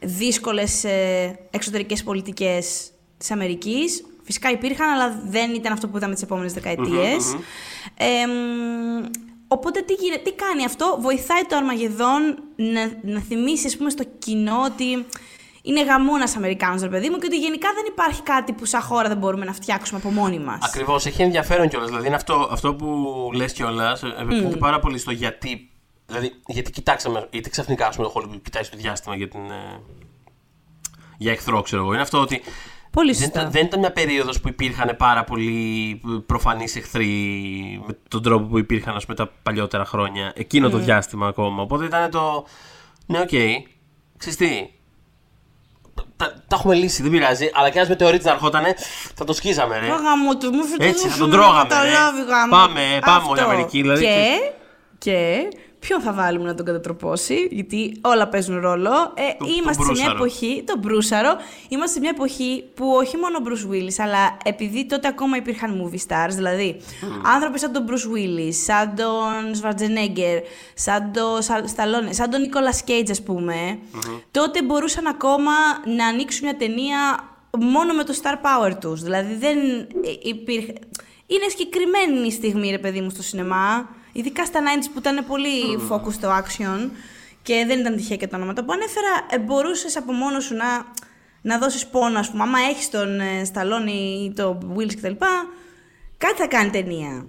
δύσκολες 0.00 0.84
ε, 0.84 1.38
εξωτερικές 1.50 2.02
πολιτικές 2.02 2.90
της 3.18 3.30
Αμερικής. 3.30 4.04
Φυσικά 4.22 4.50
υπήρχαν, 4.50 4.88
αλλά 4.88 5.22
δεν 5.26 5.54
ήταν 5.54 5.72
αυτό 5.72 5.88
που 5.88 5.96
είδαμε 5.96 6.14
τις 6.14 6.22
επόμενες 6.22 6.52
δεκαετίες. 6.52 7.36
Ε, 7.96 8.26
μ, 8.26 9.04
οπότε 9.48 9.80
τι, 9.80 9.92
γίνεται, 9.92 10.22
τι 10.22 10.32
κάνει 10.32 10.64
αυτό, 10.64 10.98
βοηθάει 11.00 11.42
το 11.42 11.56
Αρμαγεδόν 11.56 12.42
να, 12.56 13.12
να 13.12 13.20
θυμίσει 13.20 13.66
ας 13.66 13.76
πούμε, 13.76 13.90
στο 13.90 14.04
κοινό 14.18 14.62
ότι 14.64 15.04
είναι 15.66 15.84
γαμούνα 15.84 16.28
Αμερικάνος, 16.36 16.82
ρε 16.82 16.88
παιδί 16.88 17.08
μου, 17.10 17.18
και 17.18 17.26
ότι 17.26 17.38
γενικά 17.38 17.68
δεν 17.74 17.84
υπάρχει 17.88 18.22
κάτι 18.22 18.52
που 18.52 18.64
σαν 18.64 18.80
χώρα 18.80 19.08
δεν 19.08 19.16
μπορούμε 19.16 19.44
να 19.44 19.52
φτιάξουμε 19.52 20.00
από 20.02 20.10
μόνοι 20.10 20.38
μας. 20.38 20.58
Ακριβώς, 20.62 21.06
έχει 21.06 21.22
ενδιαφέρον 21.22 21.68
κιόλας. 21.68 21.88
Δηλαδή, 21.88 22.06
είναι 22.06 22.16
αυτό, 22.16 22.48
αυτό 22.50 22.74
που 22.74 22.86
λες 23.34 23.52
κιόλας, 23.52 24.02
επεκτείνεται 24.02 24.56
πάρα 24.56 24.78
πολύ 24.78 24.98
στο 24.98 25.10
γιατί. 25.10 25.70
Δηλαδή, 26.06 26.32
γιατί 26.46 26.70
κοιτάξαμε, 26.70 27.28
γιατί 27.32 27.50
ξαφνικά 27.50 27.86
ας 27.86 27.96
πούμε, 27.96 28.08
το 28.08 28.12
Hollywood 28.16 28.40
κοιτάει 28.42 28.62
στο 28.62 28.76
διάστημα 28.76 29.16
για, 29.16 29.28
την, 29.28 29.40
ε, 29.40 29.80
για 31.18 31.32
εχθρό, 31.32 31.62
ξέρω 31.62 31.82
εγώ. 31.82 31.92
Είναι 31.92 32.02
αυτό 32.02 32.20
ότι 32.20 32.42
Πολύ 32.90 33.12
δεν, 33.12 33.20
σωστά. 33.22 33.40
ήταν- 33.40 33.52
δεν 33.52 33.64
ήταν 33.66 33.78
μια 33.80 33.92
περίοδος 33.92 34.40
που 34.40 34.48
υπήρχαν 34.48 34.96
πάρα 34.96 35.24
πολλοί 35.24 36.00
προφανείς 36.26 36.76
εχθροί 36.76 37.08
με 37.86 37.98
τον 38.08 38.22
τρόπο 38.22 38.46
που 38.46 38.58
υπήρχαν 38.58 38.96
ας 38.96 39.04
πούμε, 39.04 39.16
τα 39.16 39.30
παλιότερα 39.42 39.84
χρόνια, 39.84 40.32
εκείνο 40.36 40.68
το 40.70 40.78
διάστημα 40.78 41.26
ακόμα. 41.26 41.62
Οπότε 41.62 41.84
ήταν 41.84 42.10
το. 42.10 42.44
Ναι, 43.06 43.20
οκ. 43.20 43.28
Ξέρεις 44.16 44.36
τι. 44.38 44.70
Τα, 46.16 46.32
τα 46.48 46.56
έχουμε 46.56 46.74
λύσει, 46.74 47.02
δεν 47.02 47.10
πειράζει. 47.10 47.50
Αλλά 47.54 47.70
και 47.70 47.78
ένα 47.78 47.88
μετεωρίτη 47.88 48.24
να 48.24 48.30
ερχότανε, 48.30 48.74
θα 49.14 49.24
το 49.24 49.32
σκίζαμε, 49.32 49.78
ρε. 49.78 49.86
Το 49.86 49.94
γαμό 49.94 50.36
του, 50.36 50.52
μου 50.52 50.64
φύγει 50.64 50.88
Έτσι, 50.88 51.08
θα 51.08 51.18
τον 51.18 51.30
τρώγαμε, 51.30 51.68
ρε. 51.84 51.90
Πάμε, 52.50 52.98
πάμε, 53.04 53.26
όλη 53.28 53.40
η 53.40 53.42
Αμερική, 53.42 53.80
δηλαδή, 53.80 54.04
Και, 54.04 54.52
και 54.98 55.48
ποιον 55.86 56.00
θα 56.00 56.12
βάλουμε 56.12 56.44
να 56.46 56.54
τον 56.54 56.64
κατατροπώσει, 56.66 57.48
γιατί 57.50 57.96
όλα 58.00 58.28
παίζουν 58.28 58.60
ρόλο. 58.60 58.90
Ε, 59.14 59.22
Τον- 59.38 59.48
είμαστε 59.48 59.84
τον 59.84 59.96
σε 59.96 60.02
μια 60.02 60.10
Μπρούσαρο. 60.10 60.16
εποχή, 60.24 60.62
τον 60.66 60.78
Μπρούσαρο, 60.78 61.36
είμαστε 61.68 61.92
σε 61.94 62.00
μια 62.00 62.10
εποχή 62.14 62.64
που 62.74 62.86
όχι 62.94 63.16
μόνο 63.16 63.36
ο 63.38 63.42
Bruce 63.46 63.72
Willis, 63.72 63.94
αλλά 64.04 64.36
επειδή 64.44 64.86
τότε 64.86 65.08
ακόμα 65.08 65.36
υπήρχαν 65.36 65.80
movie 65.82 65.98
stars, 66.08 66.30
δηλαδή 66.34 66.76
άνθρωποι 67.34 67.58
σαν 67.58 67.72
τον 67.72 67.84
Bruce 67.88 68.16
Willis, 68.16 68.52
σαν 68.52 68.94
τον 68.94 69.60
Schwarzenegger, 69.62 70.40
σαν 70.74 71.12
τον 71.12 71.38
Stallone, 71.76 72.08
σαν 72.10 72.30
τον 72.30 72.40
Nicolas 72.44 72.90
Cage, 72.90 73.08
ας 73.10 73.22
πούμε, 73.22 73.78
τότε 74.30 74.62
μπορούσαν 74.62 75.06
ακόμα 75.06 75.52
να 75.96 76.06
ανοίξουν 76.06 76.44
μια 76.48 76.56
ταινία 76.56 76.98
μόνο 77.60 77.94
με 77.94 78.04
το 78.04 78.14
star 78.22 78.34
power 78.34 78.72
τους. 78.80 79.02
Δηλαδή 79.02 79.34
δεν 79.34 79.58
ε, 79.58 80.10
υπήρχε... 80.22 80.72
Είναι 81.26 81.48
συγκεκριμένη 81.48 82.26
η 82.26 82.30
στιγμή, 82.30 82.70
ρε 82.70 82.78
παιδί 82.78 83.00
μου, 83.00 83.10
στο 83.10 83.22
σινεμά. 83.22 83.88
Ειδικά 84.16 84.44
στα 84.44 84.60
90s 84.60 84.88
που 84.92 84.98
ήταν 84.98 85.24
πολύ 85.26 85.78
focus 85.90 86.12
στο 86.12 86.28
action. 86.42 86.90
και 87.42 87.64
δεν 87.66 87.78
ήταν 87.80 87.96
τυχαία 87.96 88.16
και 88.16 88.26
τα 88.26 88.36
ονόματα 88.36 88.64
που 88.64 88.72
ανέφερα, 88.72 89.08
ε, 89.30 89.38
μπορούσες 89.38 89.96
από 89.96 90.12
μόνος 90.12 90.44
σου 90.44 90.54
να, 90.54 90.64
να 91.42 91.58
δώσεις 91.58 91.86
πόνο, 91.86 92.18
ας 92.18 92.30
πούμε. 92.30 92.42
Άμα 92.42 92.58
έχεις 92.70 92.90
τον 92.90 93.20
ε, 93.20 93.44
Σταλόνι 93.44 94.24
ή 94.24 94.32
τον 94.36 94.74
Wills 94.76 94.94
κτλ., 94.96 95.12
κάτι 96.18 96.34
θα 96.36 96.46
κάνει 96.46 96.70
ταινία. 96.70 97.26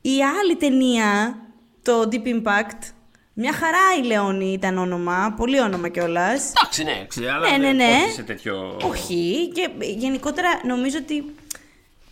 Η 0.00 0.10
άλλη 0.42 0.56
ταινία, 0.56 1.38
το 1.82 2.08
Deep 2.12 2.26
Impact, 2.26 2.92
μια 3.34 3.52
χαρά 3.52 3.78
η 4.02 4.06
Λεόνι 4.06 4.52
ήταν 4.52 4.78
όνομα, 4.78 5.34
πολύ 5.36 5.60
όνομα 5.60 5.88
κιόλας. 5.88 6.52
Εντάξει, 6.60 6.84
ναι, 6.84 7.04
ξέρω, 7.08 7.32
αλλά 7.32 7.50
Ναι, 7.50 7.56
ναι, 7.56 7.66
δεν- 7.66 7.76
ναι. 7.76 8.02
όχι 8.04 8.12
σε 8.12 8.22
τέτοιο... 8.22 8.76
Όχι, 8.90 9.50
και 9.54 9.68
γενικότερα 9.80 10.48
νομίζω 10.66 10.98
ότι 10.98 11.16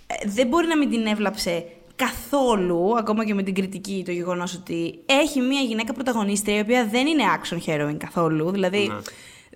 ε, 0.07 0.15
δεν 0.29 0.47
μπορεί 0.47 0.67
να 0.67 0.77
μην 0.77 0.91
την 0.91 1.07
έβλαψε 1.07 1.65
καθόλου, 1.97 2.97
ακόμα 2.99 3.25
και 3.25 3.35
με 3.35 3.43
την 3.43 3.55
κριτική, 3.55 4.03
το 4.05 4.13
γεγονός 4.13 4.55
ότι 4.55 4.99
έχει 5.07 5.41
μια 5.41 5.61
γυναίκα 5.61 5.93
πρωταγωνίστρια 5.93 6.57
η 6.57 6.61
οποία 6.61 6.87
δεν 6.87 7.07
είναι 7.07 7.23
action 7.37 7.59
heroine 7.67 7.97
καθόλου. 7.99 8.51
Δηλαδή, 8.51 8.93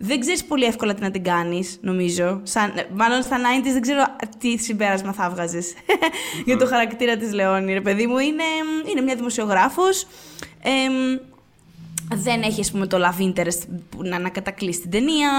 δεν 0.03 0.21
ξέρεις 0.21 0.45
πολύ 0.45 0.65
εύκολα 0.65 0.95
τι 0.95 1.03
να 1.03 1.11
την 1.11 1.25
κάνεις, 1.25 1.79
νομίζω. 1.81 2.41
Σαν, 2.43 2.73
ε, 2.77 2.87
μάλλον 2.95 3.23
στα 3.23 3.37
90s 3.37 3.73
δεν 3.73 3.81
ξέρω 3.81 4.03
τι 4.39 4.57
συμπέρασμα 4.57 5.13
θα 5.13 5.31
βγάζεις 5.31 5.75
για 6.47 6.57
το 6.57 6.67
χαρακτήρα 6.67 7.17
της 7.17 7.33
Λεόνι. 7.33 7.73
Ρε 7.73 7.81
παιδί 7.81 8.07
μου, 8.07 8.19
είναι, 8.19 8.43
είναι 8.91 9.01
μια 9.01 9.15
δημοσιογράφος. 9.15 10.07
εμ, 10.63 11.19
δεν 12.15 12.43
έχει, 12.43 12.61
ας 12.61 12.71
πούμε, 12.71 12.87
το 12.87 12.99
love 12.99 13.23
interest 13.23 13.59
που 13.89 14.03
να 14.03 14.17
ανακατακλείσει 14.17 14.81
την 14.81 14.91
ταινία. 14.91 15.31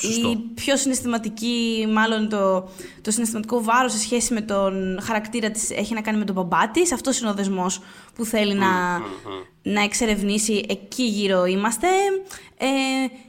Σωστό. 0.00 0.30
Η 0.30 0.36
πιο 0.54 0.76
συναισθηματική, 0.76 1.86
μάλλον 1.92 2.28
το, 2.28 2.68
το 3.00 3.10
συναισθηματικό 3.10 3.62
βάρος 3.62 3.92
σε 3.92 3.98
σχέση 3.98 4.34
με 4.34 4.40
τον 4.40 5.00
χαρακτήρα 5.02 5.50
της 5.50 5.70
έχει 5.70 5.94
να 5.94 6.00
κάνει 6.00 6.18
με 6.18 6.24
τον 6.24 6.34
μπαμπά 6.34 6.70
της. 6.70 6.92
Αυτός 6.92 7.20
είναι 7.20 7.30
ο 7.30 7.34
δεσμός 7.34 7.80
που 8.14 8.24
θέλει 8.24 8.54
να, 8.54 8.98
να 9.62 9.82
εξερευνήσει. 9.82 10.64
Εκεί 10.68 11.02
γύρω 11.02 11.44
είμαστε. 11.44 11.86
Ε, 12.56 12.66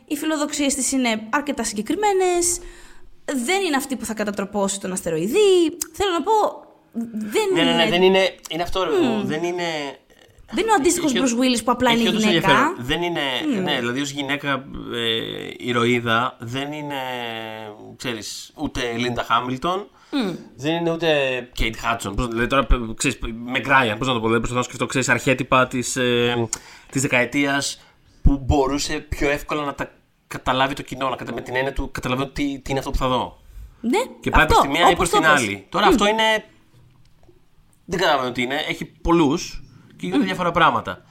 οι 0.06 0.16
φιλοδοξίες 0.16 0.76
της 0.76 0.92
είναι 0.92 1.28
αρκετά 1.30 1.64
συγκεκριμένες. 1.64 2.60
Δεν 3.26 3.62
είναι 3.66 3.76
αυτή 3.76 3.96
που 3.96 4.06
θα 4.06 4.14
κατατροπώσει 4.14 4.80
τον 4.80 4.92
αστεροειδή. 4.92 5.78
Θέλω 5.94 6.12
να 6.12 6.22
πω, 6.24 6.64
δεν 7.14 7.54
Ναι, 7.54 7.64
ναι, 7.64 7.70
είναι... 7.70 7.84
ναι, 7.84 7.90
δεν 7.90 8.02
είναι... 8.02 8.36
Είναι 8.50 8.64
αυτό, 8.64 8.84
ρε, 8.84 8.90
παιδί 8.90 9.06
μου, 9.06 9.24
δεν 9.24 9.44
είναι... 9.44 9.64
Δεν 10.52 10.64
είναι 10.64 10.72
ο 10.72 10.76
αντίστοιχος 10.80 11.14
Έχει- 11.14 11.24
Bruce 11.26 11.40
Willis 11.42 11.62
που 11.66 11.72
απλά 11.72 11.92
έχει 11.92 12.00
είναι 12.00 12.10
όντως 12.10 12.24
γυναίκα. 12.24 12.50
ενδιαφέρον. 12.50 12.76
Δεν 12.80 13.02
είναι, 13.02 13.22
ναι, 13.64 13.80
δηλαδή 13.80 14.02
ως 14.02 14.10
γυναίκα 14.10 14.66
ε, 14.94 15.50
ηρωίδα 15.58 16.36
δεν 16.40 16.72
είναι, 16.72 16.96
ξέρεις, 17.98 18.52
ούτε 18.56 18.92
Λίντα 18.98 19.24
Χάμιλτον, 19.24 19.88
δεν 20.56 20.74
είναι 20.76 20.92
ούτε 20.92 21.10
Κέιτ 21.54 21.76
Χάτσον. 21.78 22.16
Πώς, 22.16 22.28
δηλαδή 22.28 22.48
τώρα, 22.48 22.68
ξέρεις, 22.96 23.18
με 23.46 23.60
Γκράιαν, 23.60 23.98
πώς 23.98 24.08
να 24.08 24.14
το 24.14 24.20
πω, 24.20 24.26
δηλαδή 24.26 24.40
προσπαθώ 24.40 24.56
να 24.56 24.64
σκεφτώ, 24.64 24.86
ξέρεις, 24.86 25.10
αρχέτυπα 25.10 25.68
της, 25.68 25.96
ε, 25.96 26.48
της 26.92 27.02
δεκαετίας 27.02 27.82
που 28.22 28.38
μπορούσε 28.46 28.94
πιο 29.10 29.30
εύκολα 29.30 29.64
να 29.66 29.74
τα 29.74 29.92
καταλάβει 30.28 30.74
το 30.74 30.82
κοινό, 30.82 31.10
να 31.10 31.16
κατα... 31.16 31.34
με 31.34 31.42
την 31.42 31.56
έννοια 31.56 31.74
του 31.74 31.92
καταλαβαίνω 31.92 32.30
τι, 32.30 32.44
τι 32.60 32.70
είναι 32.70 32.80
αυτό 32.80 32.92
που 32.92 32.98
θα 32.98 33.08
δω. 33.08 33.42
Ναι, 33.82 33.98
Και 34.22 34.30
πάει 34.30 34.44
αυτό, 34.44 34.54
προς 34.56 34.66
τη 34.68 34.72
μία 34.78 34.90
ή 34.90 34.94
όπως 34.94 34.96
προς 34.98 35.10
το 35.10 35.18
την 35.20 35.26
πες. 35.30 35.40
άλλη. 35.42 35.66
Τώρα 35.70 35.86
αυτό 35.88 36.08
είναι. 36.08 36.24
Δεν 37.86 38.00
καταλαβαίνω 38.00 38.32
τι 38.32 38.42
είναι. 38.42 38.56
Έχει 38.70 38.86
πολλούς 38.86 39.64
και 39.98 40.06
γίνονται 40.06 40.24
διάφορα 40.26 40.52
πράγματα. 40.52 41.02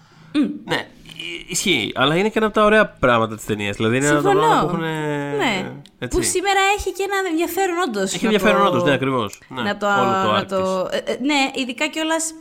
Ναι, 0.64 0.86
ι- 1.16 1.50
ισχύει. 1.50 1.92
Αλλά 1.94 2.16
είναι 2.16 2.28
και 2.28 2.38
ένα 2.38 2.46
από 2.46 2.54
τα 2.54 2.64
ωραία 2.64 2.86
πράγματα 2.88 3.34
της 3.36 3.44
ταινίας. 3.44 3.76
Δηλαδή 3.76 3.96
είναι 3.96 4.06
ένα 4.06 4.14
από 4.18 4.24
τα 4.24 4.30
Συμφωνώ. 4.30 4.50
πράγματα 4.50 4.76
που 4.76 4.82
έχουν. 4.82 5.36
Ναι. 5.38 5.72
Έτσι. 5.98 6.16
Που 6.18 6.24
σήμερα 6.24 6.60
έχει 6.78 6.92
και 6.92 7.02
ένα 7.02 7.28
ενδιαφέρον 7.30 7.76
όντως. 7.88 8.14
Έχει 8.14 8.24
ενδιαφέρον 8.24 8.66
όντως, 8.66 8.82
ναι, 8.84 8.92
ακριβώς. 8.92 9.40
Ναι, 9.48 9.62
να 9.62 9.76
το, 9.76 9.86
όλο 9.86 10.22
το 10.24 10.30
να 10.32 10.40
arc 10.40 10.46
το, 10.46 10.82
της. 10.88 10.98
ε, 10.98 11.12
ε, 11.12 11.18
ναι, 11.22 11.50
ειδικά 11.54 11.86
κιόλας 11.86 12.32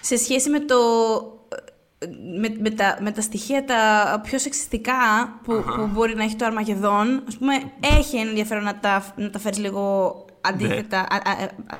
σε 0.00 0.16
σχέση 0.16 0.50
με 0.50 0.60
το. 0.60 0.74
ε, 1.98 2.06
Με, 2.40 2.56
με, 2.60 2.70
τα, 2.70 2.98
με 3.00 3.10
τα 3.10 3.20
στοιχεία 3.20 3.64
τα 3.64 4.20
πιο 4.24 4.38
σεξιστικά 4.38 4.94
που, 5.44 5.64
που 5.76 5.86
μπορεί 5.92 6.14
να 6.14 6.22
έχει 6.22 6.36
το 6.36 6.44
Αρμαγεδόν, 6.44 7.22
ας 7.28 7.36
πούμε, 7.38 7.54
έχει 7.98 8.16
ένα 8.16 8.28
ενδιαφέρον 8.28 8.64
να 8.64 8.78
τα, 8.78 9.12
να 9.16 9.30
τα 9.30 9.38
φέρεις 9.38 9.58
λίγο 9.58 10.14
αντίθετα, 10.44 10.98
α, 10.98 11.16
α, 11.24 11.30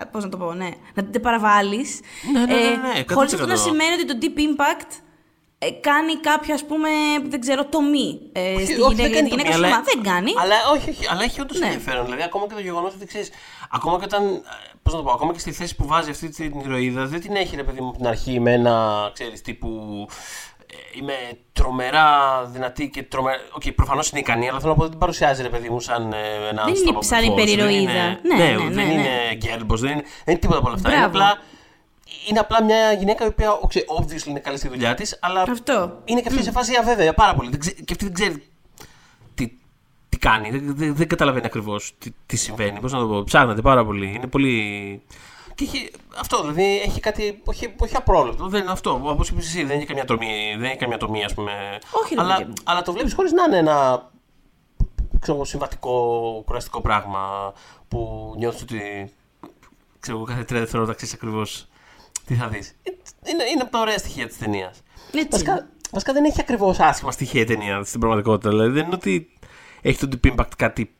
α, 0.00 0.07
πώς 0.07 0.24
να 0.24 0.29
το 0.31 0.37
πω, 0.37 0.53
ναι, 0.53 0.68
να 0.94 1.05
τα 1.11 1.20
παραβάλεις. 1.20 2.00
Ναι, 2.33 2.40
ναι, 2.40 2.46
ναι, 2.55 2.61
ναι, 2.61 3.00
100%. 3.00 3.14
χωρίς 3.14 3.33
αυτό 3.35 3.46
να 3.46 3.57
σημαίνει 3.57 3.92
ότι 3.92 4.07
το 4.07 4.18
Deep 4.20 4.38
Impact 4.38 4.90
ε, 5.59 5.70
κάνει 5.70 6.16
κάποια, 6.20 6.55
ας 6.55 6.64
πούμε, 6.66 6.88
δεν 7.29 7.40
ξέρω, 7.40 7.64
τομή 7.64 8.20
ε, 8.33 8.55
Όχι, 8.55 8.64
στη 8.64 8.81
όχι, 8.81 8.94
γυναίκα, 8.94 9.03
δεν 9.03 9.12
κάνει 9.12 9.27
η 9.27 9.31
γυναίκα 9.31 9.50
το- 9.50 9.57
σου 9.57 9.64
αλλά- 9.64 9.77
μα 9.77 9.83
δεν 9.83 10.03
κάνει. 10.03 10.33
Αλλά 10.37 10.55
όχι, 10.74 10.90
όχι, 10.90 11.07
αλλά 11.11 11.22
έχει 11.22 11.40
όντως 11.40 11.59
Ναι. 11.59 11.66
ενδιαφέρον. 11.66 12.05
Δηλαδή, 12.05 12.22
ακόμα 12.22 12.46
και 12.46 12.55
το 12.55 12.61
γεγονός 12.61 12.94
ότι 12.94 13.07
ξέρεις, 13.07 13.31
ακόμα 13.70 13.98
και 13.98 14.05
όταν. 14.05 14.42
Πώς 14.83 14.92
να 14.92 14.98
το 14.98 15.05
πω, 15.05 15.12
ακόμα 15.12 15.33
και 15.33 15.38
στη 15.38 15.53
θέση 15.53 15.77
που 15.77 15.87
βάζει 15.87 16.11
αυτή 16.11 16.29
την 16.29 16.61
ηρωίδα, 16.61 17.07
δεν 17.07 17.20
την 17.20 17.35
έχει 17.37 17.57
ρε 17.57 17.62
παιδί 17.62 17.81
μου 17.81 17.88
από 17.88 17.96
την 17.96 18.07
αρχή 18.07 18.40
με 18.40 18.53
ένα 18.53 19.11
ξέρεις 19.14 19.40
τύπου. 19.42 19.68
Ε, 20.94 20.98
Είμαι 20.98 21.12
τρομερά 21.52 22.08
δυνατή 22.52 22.88
και 22.88 23.02
τρομερά. 23.02 23.37
Οκ, 23.52 23.62
προφανώς 23.74 24.10
είναι 24.10 24.20
ικανή, 24.20 24.48
αλλά 24.48 24.58
θέλω 24.58 24.70
να 24.70 24.76
πω 24.76 24.82
ότι 24.82 24.90
την 24.90 25.00
παρουσιάζει 25.00 25.42
ρε 25.42 25.48
παιδί 25.48 25.68
μου 25.68 25.80
σαν 25.80 26.12
ε, 26.12 26.16
ένα 26.16 26.48
είναι 26.50 26.60
άνθρωπο 26.60 27.02
σαν 27.02 27.18
φως. 27.24 27.28
υπερηρωίδα. 27.28 27.92
Δεν 27.92 28.37
Ναι, 28.37 28.44
είναι, 28.44 28.52
ναι, 28.54 28.64
ναι, 28.64 28.74
δεν 28.74 28.87
ναι. 28.87 28.92
είναι 28.92 29.34
γκέρμπος, 29.34 29.80
δεν 29.80 29.90
είναι, 29.90 30.00
δεν 30.02 30.10
είναι 30.26 30.38
τίποτα 30.38 30.58
από 30.58 30.66
όλα 30.66 30.76
αυτά. 30.76 30.88
Είναι 30.88 30.98
Μπράβο. 31.08 31.16
απλά, 31.18 31.42
είναι 32.28 32.38
απλά 32.38 32.62
μια 32.62 32.92
γυναίκα 32.92 33.24
η 33.24 33.28
οποία, 33.28 33.52
οξε- 33.52 33.84
obviously 34.00 34.26
είναι 34.26 34.38
καλή 34.38 34.56
στη 34.58 34.68
δουλειά 34.68 34.94
της, 34.94 35.18
αλλά 35.20 35.42
Αυτό. 35.42 36.00
είναι 36.04 36.20
και 36.20 36.28
αυτή 36.28 36.42
σε 36.42 36.50
φάση 36.50 36.76
αβέβαια 36.80 37.14
πάρα 37.14 37.34
πολύ. 37.34 37.50
Δεν 37.50 37.60
ξέ- 37.60 37.74
και 37.84 37.92
αυτή 37.92 38.04
δεν 38.04 38.14
ξέρει 38.14 38.42
τι, 39.34 39.52
τι 40.08 40.18
κάνει. 40.18 40.50
Δεν, 40.50 40.74
δεν, 40.76 40.94
δεν 40.94 41.08
καταλαβαίνει 41.08 41.46
ακριβώς 41.46 41.94
τι, 41.98 42.10
τι 42.26 42.37
συμβαίνει. 42.37 42.80
Πώς 42.80 42.92
να 42.92 42.98
το 42.98 43.06
πω. 43.06 43.22
Ψάχνεται 43.24 43.60
πάρα 43.60 43.84
πολύ. 43.84 44.12
Είναι 44.14 44.26
πολύ. 44.26 45.02
Και 45.54 45.64
έχει, 45.64 45.90
αυτό 46.18 46.40
δηλαδή 46.40 46.80
έχει 46.80 47.00
κάτι. 47.00 47.40
Όχι, 47.44 47.74
όχι 47.78 47.96
απρόβλεπτο. 47.96 48.46
Δεν 48.48 48.62
είναι 48.62 48.70
αυτό. 48.70 49.00
Όπως 49.04 49.28
είπες 49.28 49.46
εσύ, 49.46 49.64
δεν 49.64 49.76
έχει 49.76 49.86
καμιά 49.86 50.04
τομή, 50.04 50.54
δεν 50.58 50.64
έχει 50.64 50.76
καμιά 50.76 50.96
τομή, 50.96 51.24
ας 51.24 51.34
πούμε. 51.34 51.78
Όχι, 51.90 52.14
ρε 52.14 52.20
αλλά, 52.20 52.36
παιδί 52.36 52.48
μου. 52.48 52.54
αλλά 52.64 52.82
το 52.82 52.92
βλέπεις 52.92 53.14
χωρίς 53.14 53.32
να 53.32 53.44
είναι 53.44 53.56
ένα 53.56 54.08
ξέρω, 55.20 55.36
εγώ, 55.36 55.44
συμβατικό, 55.44 56.42
κουραστικό 56.46 56.80
πράγμα 56.80 57.52
που 57.88 58.32
νιώθεις 58.36 58.62
ότι. 58.62 59.12
ξέρω 60.00 60.16
εγώ, 60.16 60.26
κάθε 60.26 60.44
τρία 60.44 60.60
δευτερόλεπτα 60.60 60.96
ξέρεις 60.96 61.14
ακριβώς 61.14 61.68
τι 62.26 62.34
θα 62.34 62.48
δεις. 62.48 62.76
Είναι, 63.24 63.44
είναι 63.44 63.62
από 63.62 63.70
τα 63.70 63.80
ωραία 63.80 63.98
στοιχεία 63.98 64.26
της 64.26 64.38
ταινίας. 64.38 64.82
Έτσι. 65.12 65.28
Βασικά, 65.30 65.68
βασικά 65.90 66.12
δεν 66.12 66.24
έχει 66.24 66.40
ακριβώς 66.40 66.78
άσχημα 66.80 67.10
στοιχεία 67.10 67.40
η 67.40 67.44
ταινία 67.44 67.84
στην 67.84 68.00
πραγματικότητα. 68.00 68.48
Δηλαδή 68.48 68.70
δεν 68.70 68.84
είναι 68.84 68.94
ότι 68.94 69.32
έχει 69.82 70.06
το 70.06 70.08
Deep 70.12 70.32
Impact 70.32 70.50
κάτι 70.56 70.86
που 70.86 70.94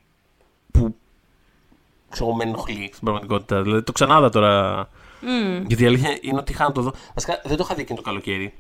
ξέρω, 2.15 2.29
εγώ, 2.29 2.37
με 2.39 2.45
ενοχλεί 2.45 2.91
στην 2.93 3.01
πραγματικότητα. 3.05 3.63
Δηλαδή 3.63 3.83
το 3.83 3.93
ξανάδα 3.93 4.31
τώρα. 4.31 4.89
Μμ. 5.21 5.65
Γιατί 5.67 5.83
η 5.83 5.87
αλήθεια 5.87 6.19
είναι 6.21 6.39
ότι 6.39 6.53
είχα 6.53 6.65
να 6.65 6.73
το 6.73 6.81
δω. 6.83 6.93
Βασικά 7.15 7.41
δεν 7.45 7.57
το 7.57 7.63
είχα 7.67 7.75
δει 7.75 7.81
εκείνο 7.81 7.99
το 7.99 8.05
καλοκαίρι. 8.05 8.55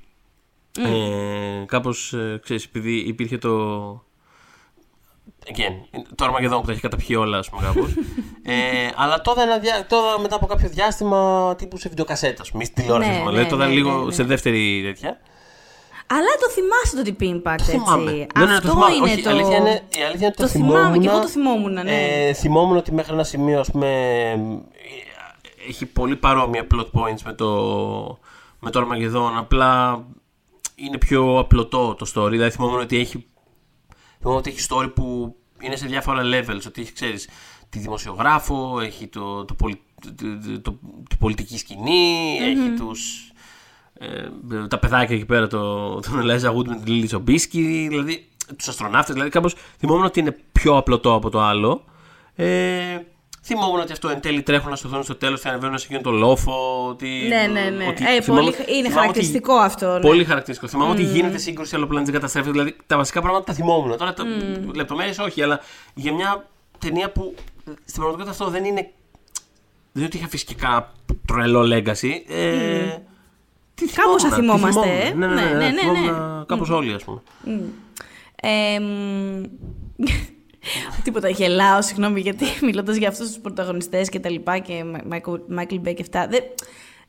Ε, 0.79 1.65
Κάπως 1.67 2.15
ξέρεις, 2.43 2.65
επειδή 2.65 2.97
υπήρχε 2.99 3.39
το. 3.39 3.79
Again, 5.47 6.01
το 6.15 6.25
Αρμαγεδόν 6.25 6.61
που 6.61 6.67
τα 6.67 6.73
έχει 6.73 6.81
καταπιεί 6.81 7.17
όλα, 7.19 7.39
ας 7.39 7.49
πούμε, 7.49 7.63
κάπως. 7.63 7.91
ε, 8.43 8.55
αλλά 8.97 9.21
τώρα, 9.21 9.43
ένα 9.43 9.59
διά- 9.59 9.87
τώρα 9.89 10.21
μετά 10.21 10.37
από 10.37 10.47
κάποιο 10.47 10.69
διάστημα 10.69 11.55
τύπου 11.59 11.77
σε 11.79 11.89
βιντεοκασέτα, 11.89 12.43
ας 12.43 12.51
πούμε, 12.51 12.63
ή 12.63 12.67
στην 12.67 12.83
τηλεόραση. 12.83 13.11
Ναι, 13.11 13.17
Ναι, 13.17 13.23
ναι, 13.25 13.31
δηλαδή 13.31 13.49
τώρα 13.51 13.67
ναι, 13.67 13.73
λίγο 13.73 13.99
ναι, 13.99 14.05
ναι. 14.05 14.13
σε 14.13 14.23
δεύτερη 14.23 14.83
τέτοια. 14.85 15.21
Αλλά 16.07 16.29
το 16.41 16.49
θυμάσαι 16.51 16.97
το 16.97 17.03
Deep 17.19 17.35
Impact, 17.35 17.53
έτσι. 17.53 17.71
Θυμάμαι. 17.71 18.11
Ναι, 18.11 18.45
ναι, 18.45 18.55
Αυτό 18.55 18.69
το 18.69 18.73
θυμάμαι. 18.75 18.95
είναι 18.95 19.05
Όχι, 19.05 19.23
το. 19.23 19.31
η 19.31 19.33
αλήθεια 19.33 19.57
είναι, 19.57 19.71
η 19.71 20.03
αλήθεια 20.03 20.15
είναι 20.17 20.27
ότι 20.27 20.37
το, 20.37 20.43
Το 20.43 20.49
θυμάμαι, 20.49 20.75
θυμόμουν. 20.79 21.01
και 21.01 21.09
εγώ 21.09 21.21
το 21.21 21.29
θυμόμουν, 21.29 21.73
ναι. 21.73 21.83
Ε, 22.29 22.33
θυμόμουν 22.33 22.77
ότι 22.77 22.93
μέχρι 22.93 23.13
ένα 23.13 23.25
σημείο, 23.25 23.61
ας 23.61 23.71
πούμε, 23.71 23.87
ε, 24.31 24.39
έχει 25.69 25.87
πολύ 25.87 26.17
παρόμοια 26.17 26.67
plot 26.75 26.87
points 27.01 27.21
με 27.25 27.33
το, 27.33 27.49
με 28.61 28.71
το 28.71 28.81
Armageddon, 28.89 29.31
απλά 29.39 30.05
είναι 30.75 30.99
πιο 30.99 31.39
απλωτό 31.39 31.95
το 31.95 32.07
story. 32.15 32.31
Δηλαδή 32.31 32.51
θυμόμουν 32.51 32.81
ότι 32.81 32.97
έχει, 32.99 33.27
θυμόμουν 34.19 34.41
ότι 34.41 34.51
έχει 34.51 34.67
story 34.71 34.93
που 34.95 35.37
είναι 35.61 35.77
σε 35.77 35.87
διάφορα 35.87 36.23
levels, 36.25 36.63
ότι 36.67 36.81
έχει, 36.83 36.93
ξέρεις, 36.93 37.29
τη 37.69 37.79
δημοσιογράφο, 37.79 38.81
έχει 38.81 39.07
το, 39.07 39.45
το, 39.45 39.55
πολι- 39.55 39.81
το, 40.01 40.15
το- 40.17 40.61
το- 40.61 40.79
τη 41.09 41.17
πολιτική 41.17 41.59
σκηνή, 41.59 42.39
έχει 42.41 42.71
τους, 42.79 43.33
ε, 44.53 44.67
τα 44.69 44.79
παιδάκια 44.79 45.17
εκεί 45.17 45.25
πέρα, 45.25 45.47
το, 45.47 45.95
τον 46.01 46.19
Ελέζα 46.19 46.51
Wood 46.57 46.67
με 46.67 46.75
την 46.77 46.95
Λίλη 46.95 47.07
Τσομπίσκι, 47.07 47.87
δηλαδή 47.89 48.29
τους 48.57 48.69
αστροναύτες. 48.69 49.13
Δηλαδή 49.13 49.31
κάπως 49.31 49.55
θυμόμουν 49.79 50.05
ότι 50.05 50.21
είναι 50.21 50.37
πιο 50.53 50.77
απλωτό 50.77 51.15
από 51.15 51.31
το 51.31 51.41
άλλο. 51.41 51.85
Ε, 52.35 52.99
θυμόμουν 53.45 53.81
ότι 53.81 53.93
αυτό 53.93 54.09
εν 54.09 54.21
τέλει 54.21 54.43
τρέχουν 54.43 54.71
να 54.71 54.77
σωθούν 54.77 55.03
στο 55.03 55.15
τέλος 55.15 55.41
και 55.41 55.49
ανεβαίνουν 55.49 55.79
σε 55.79 55.85
εκείνο 55.87 56.01
το 56.01 56.11
λόφο. 56.11 56.87
Ότι, 56.89 57.09
Ναι, 57.29 57.47
ναι, 57.53 57.71
ναι. 57.71 57.87
ότι 57.87 58.05
Ε, 58.07 58.21
θυμάμαι- 58.23 58.45
πολύ, 58.45 58.57
είναι 58.57 58.67
θυμάμαι 58.67 58.91
χαρακτηριστικό 58.95 59.55
ότι, 59.55 59.65
αυτό. 59.65 59.93
Ναι. 59.93 60.01
Πολύ 60.01 60.25
χαρακτηριστικό. 60.25 60.71
Θυμάμαι 60.71 60.91
ότι 60.91 61.03
γίνεται 61.03 61.39
σύγκρουση, 61.39 61.75
αλλά 61.75 61.85
ο 61.85 61.87
πλανήτης 61.89 62.15
καταστρέφεται. 62.15 62.53
Δηλαδή 62.53 62.77
τα 62.87 62.97
βασικά 62.97 63.21
πράγματα 63.21 63.45
τα 63.45 63.53
θυμόμουν. 63.53 63.97
Τώρα 63.99 64.15
τα 64.15 64.25
λεπτομέρειες 64.75 65.19
όχι, 65.19 65.43
αλλά 65.43 65.61
για 65.95 66.13
μια 66.13 66.47
ταινία 66.79 67.11
που 67.11 67.35
στην 67.65 67.95
πραγματικότητα 67.95 68.31
αυτό 68.31 68.51
δεν 68.51 68.65
είναι. 68.65 68.81
Δεν 69.93 70.03
είναι 70.03 70.05
ότι 70.05 70.17
είχε 70.17 70.29
φυσικά 70.29 70.93
τρελό 71.27 71.61
legacy. 71.61 72.11
Ε, 72.29 72.97
τι 73.75 73.87
Κάπως 73.87 74.23
θα 74.23 74.31
θυμόμουν, 74.31 74.65
τι 74.65 74.71
θυμόμαστε, 74.71 75.05
θυμόμουν. 75.07 75.23
ε. 75.23 75.35
Ναι, 75.35 75.43
ναι, 75.43 75.43
ναι. 75.43 75.51
Ναι, 75.51 75.59
ναι, 75.65 75.71
ναι, 75.71 75.81
θυμόμουν 75.81 76.39
ναι. 76.39 76.45
Κάπως 76.47 76.71
όλοι, 76.71 76.93
ας 76.95 77.05
πούμε. 77.05 77.21
Ε, 78.43 78.79
μ, 78.81 79.43
Τίποτα, 81.05 81.29
γελάω, 81.29 81.83
συγγνώμη, 81.83 82.21
γιατί 82.21 82.45
μιλώντας 82.67 82.97
για 82.97 83.09
αυτούς 83.09 83.27
τους 83.27 83.39
πρωταγωνιστές 83.39 84.09
και 84.09 84.21
τα 84.21 84.31
λοιπά 84.31 84.59
και 84.59 84.85
Μάικλ 85.49 85.77
Μπέι 85.81 85.97
και 85.97 86.03
αυτά. 86.03 86.27
Δεν... 86.31 86.43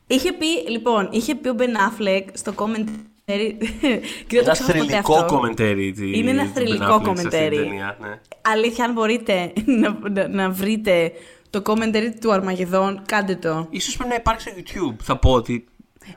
Είχε 0.08 0.32
πει, 0.32 0.69
λοιπόν, 0.71 1.10
είχε 1.12 1.36
πει 1.36 1.49
ο 1.49 1.54
Ben 1.53 1.73
Affleck 1.75 2.23
στο 2.34 2.51
comment 2.51 2.56
commentary. 2.55 3.57
και 4.28 4.36
δεν 4.36 4.43
το 4.43 4.43
Ένα 4.43 4.51
ξέχασα 4.51 4.73
ποτέ 4.73 4.80
θρυλικό 4.85 5.13
αυτό. 5.15 5.36
commentary. 5.35 5.91
τη- 5.91 6.17
Είναι 6.17 6.30
ένα 6.30 6.43
του 6.43 6.49
Ben 6.49 6.54
θρυλικό 6.55 6.83
Affleck 6.86 6.88
σε 6.89 6.93
αυτή 6.95 7.06
commentary. 7.07 7.55
την 7.56 7.63
ταινία, 7.67 7.97
ναι. 8.01 8.19
Αλήθεια, 8.41 8.86
αν 8.86 8.91
μπορείτε 8.93 9.54
να, 9.65 9.97
να, 10.12 10.28
να 10.28 10.49
βρείτε 10.49 11.12
το 11.49 11.62
commentary 11.61 12.13
του 12.21 12.32
Αρμαγεδόν, 12.34 13.01
κάντε 13.06 13.36
το. 13.36 13.67
Ίσως 13.69 13.95
πρέπει 13.95 14.10
να 14.10 14.15
υπάρξει 14.15 14.49
στο 14.49 14.58
YouTube. 14.60 14.95
Θα 15.04 15.17
πω 15.17 15.32
ότι. 15.32 15.65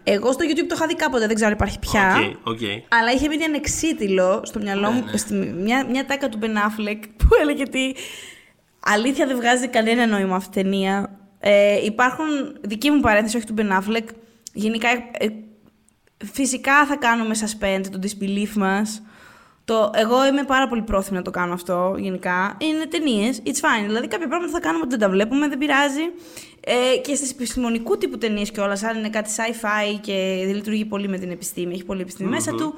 Εγώ 0.03 0.33
στο 0.33 0.45
YouTube 0.45 0.67
το 0.69 0.75
είχα 0.75 0.87
δει 0.87 0.95
κάποτε, 0.95 1.27
δεν 1.27 1.35
ξέρω 1.35 1.51
αν 1.51 1.57
υπάρχει 1.57 1.79
πια. 1.79 2.17
Οκ, 2.45 2.47
οκ. 2.47 2.61
Αλλά 2.89 3.13
είχε 3.15 3.29
μείνει 3.29 3.45
ανεξίτηλο 3.45 4.41
στο 4.45 4.59
μυαλό 4.59 4.91
μου, 4.91 5.05
Ναι, 5.05 5.11
ναι. 5.11 5.17
στη, 5.17 5.35
μια, 5.35 5.87
μια 5.91 6.07
ατάκα 6.07 6.29
του 6.29 6.39
Ben 6.43 6.47
Affleck 6.47 6.99
που 7.19 7.29
έλεγε 7.41 7.63
ότι 7.63 7.97
αλήθεια 8.81 9.27
δεν 9.27 9.37
βγάζει 9.37 9.69
κανένα 9.69 10.07
νόημα 10.07 10.37
αυτή 10.37 10.59
η 10.59 10.63
ταινία. 10.63 11.19
Ε, 11.41 11.85
υπάρχουν, 11.85 12.27
δική 12.61 12.91
μου 12.91 13.01
παρένθεση, 13.01 13.37
όχι 13.37 13.47
του 13.47 13.55
Ben 13.59 13.71
Affleck, 13.71 14.07
γενικά 14.53 14.89
ε, 15.13 15.27
φυσικά 16.33 16.87
θα 16.87 16.97
κάνουμε 16.97 17.35
suspend 17.41 17.83
το 17.91 17.99
disbelief 18.03 18.53
μας. 18.57 19.03
Το, 19.69 19.91
εγώ 19.95 20.27
είμαι 20.27 20.43
πάρα 20.43 20.69
πολύ 20.69 20.83
πρόθυμη 20.83 21.17
να 21.17 21.23
το 21.23 21.31
κάνω 21.31 21.53
αυτό 21.53 21.95
γενικά. 21.99 22.57
Είναι 22.59 22.87
ταινίες, 22.87 23.43
it's 23.45 23.61
fine. 23.61 23.87
Δηλαδή 23.87 24.09
κάποια 24.09 24.29
πράγματα 24.29 24.53
θα 24.53 24.61
κάνουμε 24.61 24.81
ότι 24.81 24.91
δεν 24.91 24.99
τα 24.99 25.09
βλέπουμε, 25.09 25.49
δεν 25.49 25.59
πειράζει. 25.59 26.03
Ε, 26.61 26.97
και 26.97 27.15
στις 27.15 27.31
επιστημονικού 27.31 27.99
τύπου 27.99 28.19
ταινίες 28.19 28.51
κιόλας, 28.51 28.83
αν 28.83 28.99
είναι 28.99 29.09
κάτι 29.09 29.31
sci-fi 29.37 29.99
και 30.01 30.43
δεν 30.45 30.55
λειτουργεί 30.55 30.85
πολύ 30.85 31.09
με 31.09 31.19
την 31.19 31.31
επιστήμη, 31.31 31.75
έχει 31.75 31.85
πολύ 31.85 32.01
επιστήμη 32.01 32.31
μέσα 32.31 32.55
του, 32.55 32.75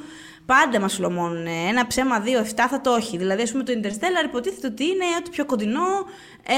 πάντα 0.47 0.81
μας 0.81 0.95
φλωμώνουν. 0.95 1.47
Ένα 1.47 1.87
ψέμα 1.87 2.23
2-7 2.25 2.27
θα 2.71 2.81
το 2.81 2.95
έχει. 2.95 3.17
Δηλαδή, 3.17 3.43
ας 3.43 3.51
πούμε, 3.51 3.63
το 3.63 3.73
Interstellar 3.83 4.25
υποτίθεται 4.25 4.67
ότι 4.67 4.85
είναι 4.85 5.05
ό,τι 5.19 5.31
πιο 5.31 5.45
κοντινό 5.45 5.89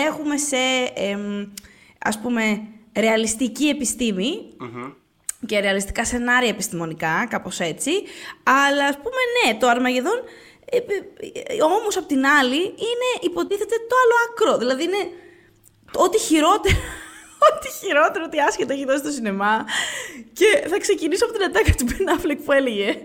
έχουμε 0.09 0.37
σε 0.37 0.57
εμ, 0.95 1.47
ας 1.99 2.19
πούμε 2.19 2.61
ρεαλιστική 2.97 3.69
επιστήμη 3.69 4.33
και 5.47 5.61
ρεαλιστικά 5.61 6.05
σενάρια 6.05 6.49
επιστημονικά, 6.49 7.27
κάπως 7.31 7.61
έτσι. 7.61 7.91
Αλλά 8.43 8.85
ας 8.85 8.97
πούμε 8.97 9.21
ναι, 9.35 9.59
το 9.59 9.69
Αρμαγεδόν 9.69 10.23
ε, 10.65 10.77
ε, 10.77 11.55
ε, 11.55 11.63
όμως 11.63 11.97
απ' 11.97 12.07
την 12.07 12.27
άλλη 12.27 12.61
είναι 12.65 13.09
υποτίθεται 13.21 13.77
το 13.89 13.95
άλλο 14.03 14.15
άκρο. 14.29 14.59
Δηλαδή 14.59 14.83
είναι 14.83 15.11
ό,τι 15.95 16.19
χειρότερο, 16.19 16.77
ό,τι 17.49 17.69
χειρότερο, 17.69 18.25
ό,τι 18.27 18.39
άσχετο 18.41 18.73
έχει 18.73 18.85
δώσει 18.85 18.99
στο 18.99 19.11
σινεμά. 19.11 19.65
Και 20.33 20.69
θα 20.69 20.79
ξεκινήσω 20.79 21.25
από 21.25 21.35
την 21.35 21.45
ατάκα 21.45 21.73
του 21.73 21.87
Ben 21.89 22.15
Affleck 22.15 22.39
που 22.45 22.53
έλεγε 22.53 22.99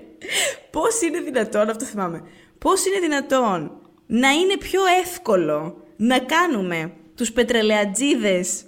πώς 0.72 1.02
είναι 1.02 1.20
δυνατόν, 1.20 1.70
αυτό 1.70 1.86
θυμάμαι, 1.86 2.24
πώς 2.58 2.86
είναι 2.86 3.00
δυνατόν 3.00 3.72
να 4.08 4.30
είναι 4.30 4.58
πιο 4.58 4.82
εύκολο 5.04 5.86
να 5.98 6.20
κάνουμε 6.20 6.94
τους 7.16 7.32
πετρελαιατζίδες 7.32 8.66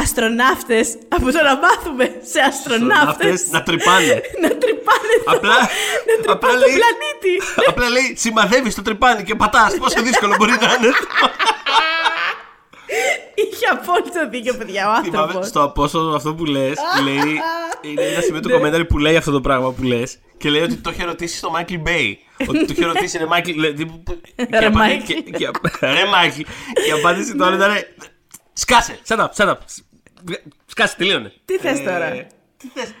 αστροναύτες 0.00 0.96
από 1.08 1.24
το 1.32 1.42
να 1.42 1.56
μάθουμε 1.64 2.04
σε 2.32 2.40
αστροναύτες 2.40 3.08
Αυτές 3.08 3.46
να 3.50 3.62
τρυπάνε. 3.62 4.14
να 4.42 4.48
τρυπάνε 4.62 5.12
το, 5.24 5.30
Απλά, 5.36 5.50
να 5.50 5.62
απλά 5.62 6.38
τρυπάνε 6.38 6.52
τον 6.52 6.60
λέει, 6.60 6.78
πλανήτη. 6.80 7.34
απλά 7.70 7.88
λέει 7.88 8.14
σημαδεύεις 8.16 8.74
το 8.74 8.82
τρυπάνι 8.82 9.22
και 9.22 9.34
πατάς. 9.34 9.74
Πόσο 9.76 10.02
δύσκολο 10.08 10.34
μπορεί 10.38 10.50
να 10.50 10.56
είναι. 10.74 10.90
Είχε 13.34 13.66
απόλυτο 13.66 14.28
δίκιο, 14.30 14.54
παιδιά, 14.54 14.90
ο 14.90 15.02
Θυμάμαι 15.02 15.22
άνθρωπος. 15.22 15.48
στο 15.48 15.62
απόστολο 15.62 16.14
αυτό 16.14 16.34
που 16.34 16.44
λες, 16.44 16.78
λέει. 17.04 17.40
Είναι 17.82 18.02
ένα 18.02 18.20
σημείο 18.20 18.40
του 18.40 18.50
commentary 18.50 18.84
που 18.84 18.98
λέει 18.98 19.16
αυτό 19.16 19.30
το 19.30 19.40
πράγμα 19.40 19.72
που 19.72 19.82
λες. 19.82 20.18
Και 20.38 20.50
λέει 20.50 20.62
ότι 20.62 20.74
το 20.76 20.90
είχε 20.90 21.04
ρωτήσει 21.04 21.36
στο 21.36 21.50
Μάικλ 21.50 21.74
Μπέι. 21.74 22.18
ότι 22.48 22.64
το 22.64 22.72
είχε 22.76 22.84
ρωτήσει, 22.84 23.16
είναι 23.16 23.26
Μάικλ. 23.26 23.58
λέει, 23.60 23.72
τι- 23.72 23.84
και 23.84 24.44
Ρε, 24.50 24.56
απαντή- 24.66 24.74
Μάικλ. 24.74 25.02
και- 25.12 25.22
και- 25.30 25.50
Ρε 25.80 26.04
Μάικλ. 26.06 26.40
Και 26.74 26.88
η 26.88 26.90
απάντηση 26.98 27.36
τώρα 27.36 27.54
ήταν. 27.54 27.72
Σκάσε! 28.52 28.98
Shut 29.08 29.18
up, 29.18 29.26
shut 29.36 29.48
up. 29.48 29.56
Σκάσε, 30.66 30.96
τελείωνε. 30.96 31.32
Τι 31.44 31.58
θες 31.58 31.78
Ε, 31.80 31.84
τώρα; 31.84 32.26
Τι 32.56 32.68
θες; 32.68 32.94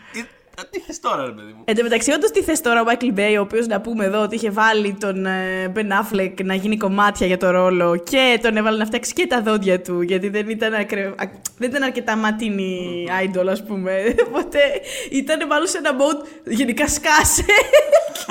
Τι 0.70 0.80
θες 0.80 1.00
τώρα, 1.00 1.24
ρε 1.24 1.30
παιδί 1.32 1.52
μου; 1.56 1.62
Εν 1.64 1.76
τω 1.76 1.82
μεταξύ, 1.82 2.12
όντως 2.12 2.30
τι 2.30 2.42
θες 2.42 2.60
τώρα 2.60 2.80
ο 2.80 2.84
Μάικλ 2.84 3.08
Μπέι, 3.12 3.36
ο 3.36 3.40
οποίος 3.40 3.66
να 3.66 3.80
πούμε 3.80 4.04
εδώ 4.04 4.22
ότι 4.22 4.34
είχε 4.34 4.50
βάλει 4.50 4.96
τον 5.00 5.26
ε, 5.26 5.72
Ben 5.76 5.78
Affleck 6.02 6.32
να 6.44 6.54
γίνει 6.54 6.76
κομμάτια 6.76 7.26
για 7.26 7.36
το 7.36 7.50
ρόλο 7.50 7.96
και 7.96 8.38
τον 8.42 8.56
έβαλε 8.56 8.76
να 8.76 8.84
φτιάξει 8.84 9.12
και 9.12 9.26
τα 9.26 9.40
δόντια 9.42 9.80
του, 9.80 10.00
γιατί 10.02 10.28
δεν 10.28 10.48
ήταν, 10.48 10.74
ακρε... 10.74 11.06
α- 11.06 11.30
δεν 11.58 11.68
ήταν 11.70 11.82
αρκετά 11.82 12.16
ματίνη 12.16 13.06
idol, 13.24 13.46
ας 13.50 13.64
πούμε. 13.64 13.92
Οπότε 14.28 14.58
ήταν 15.10 15.46
μάλλον 15.46 15.66
σε 15.66 15.78
ένα 15.78 15.90
mode 15.98 16.26
γενικά 16.44 16.88
σκάσε. 16.88 17.44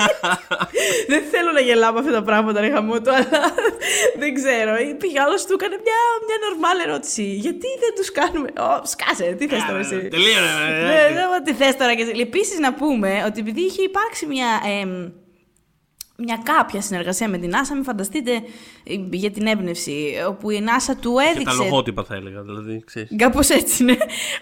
δεν 1.12 1.22
θέλω 1.30 1.50
να 1.52 1.60
γελάω 1.60 1.92
με 1.92 1.98
αυτά 1.98 2.12
τα 2.12 2.22
πράγματα, 2.22 2.60
ρε 2.60 2.66
γαμώτο, 2.66 3.10
αλλά 3.10 3.42
δεν 4.20 4.34
ξέρω. 4.34 4.72
Πήγε 4.98 5.20
άλλος 5.20 5.44
του 5.46 5.52
έκανε 5.58 5.76
μια, 5.86 5.98
μια 6.26 6.38
normal 6.46 6.76
ερώτηση. 6.88 7.22
Γιατί 7.22 7.66
δεν 7.82 7.92
τους 7.96 8.12
κάνουμε. 8.12 8.48
Ω, 8.66 8.86
σκάσε, 8.92 9.34
τι 9.38 9.46
θες 9.48 9.64
τώρα 9.68 9.78
εσύ; 9.78 9.96
Τελείωνε. 10.14 10.50
ε, 10.68 10.82
Ναι, 10.90 11.00
δεν 11.06 11.12
ξέρω 11.14 11.28
τι 11.44 11.52
θες 11.52 11.76
τώρα. 11.76 11.94
και 11.94 12.02
εσύ; 12.02 12.12
Επίσης 12.20 12.58
να 12.58 12.74
πούμε 12.74 13.24
ότι 13.26 13.40
επειδή 13.40 13.60
είχε 13.60 13.82
υπάρξει 13.82 14.26
μια, 14.26 14.60
εμ, 14.80 15.10
μια 16.16 16.40
κάποια 16.44 16.80
συνεργασία 16.80 17.28
με 17.28 17.38
την 17.38 17.50
NASA, 17.50 17.72
μην 17.74 17.84
φανταστείτε 17.84 18.32
ε, 18.84 18.94
για 19.10 19.30
την 19.30 19.46
έμπνευση, 19.46 20.12
όπου 20.28 20.50
η 20.50 20.62
NASA 20.66 20.94
του 21.00 21.14
Και 21.16 21.22
τα 21.24 21.30
έδειξε... 21.30 21.56
λογότυπα 21.56 22.04
θα 22.04 22.14
έλεγα, 22.14 22.42
δηλαδή, 22.42 22.82
ξέρεις. 22.86 23.10
Κάπως 23.16 23.48
έτσι, 23.48 23.84
ναι. 23.84 23.92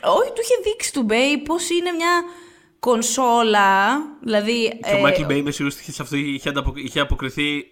Όχι, 0.02 0.28
του 0.34 0.40
είχε 0.42 0.54
δείξει 0.64 0.92
του 0.92 1.02
Μπέι 1.02 1.38
πώς 1.38 1.70
είναι 1.70 1.90
μια 1.90 2.22
κονσόλα, 2.78 3.98
δηλαδή... 4.22 4.68
Και 4.68 4.94
ο 4.94 4.96
ε, 4.96 5.00
Μάικλ 5.00 5.24
Μπέι 5.24 5.42
με 5.42 5.50
σίγουρος 5.50 5.78
ότι 5.80 5.92
σε 5.92 6.02
αυτό 6.02 6.16
είχε, 6.16 6.48
ανταποκ... 6.48 6.76
είχε 6.78 7.00
αποκριθεί. 7.00 7.62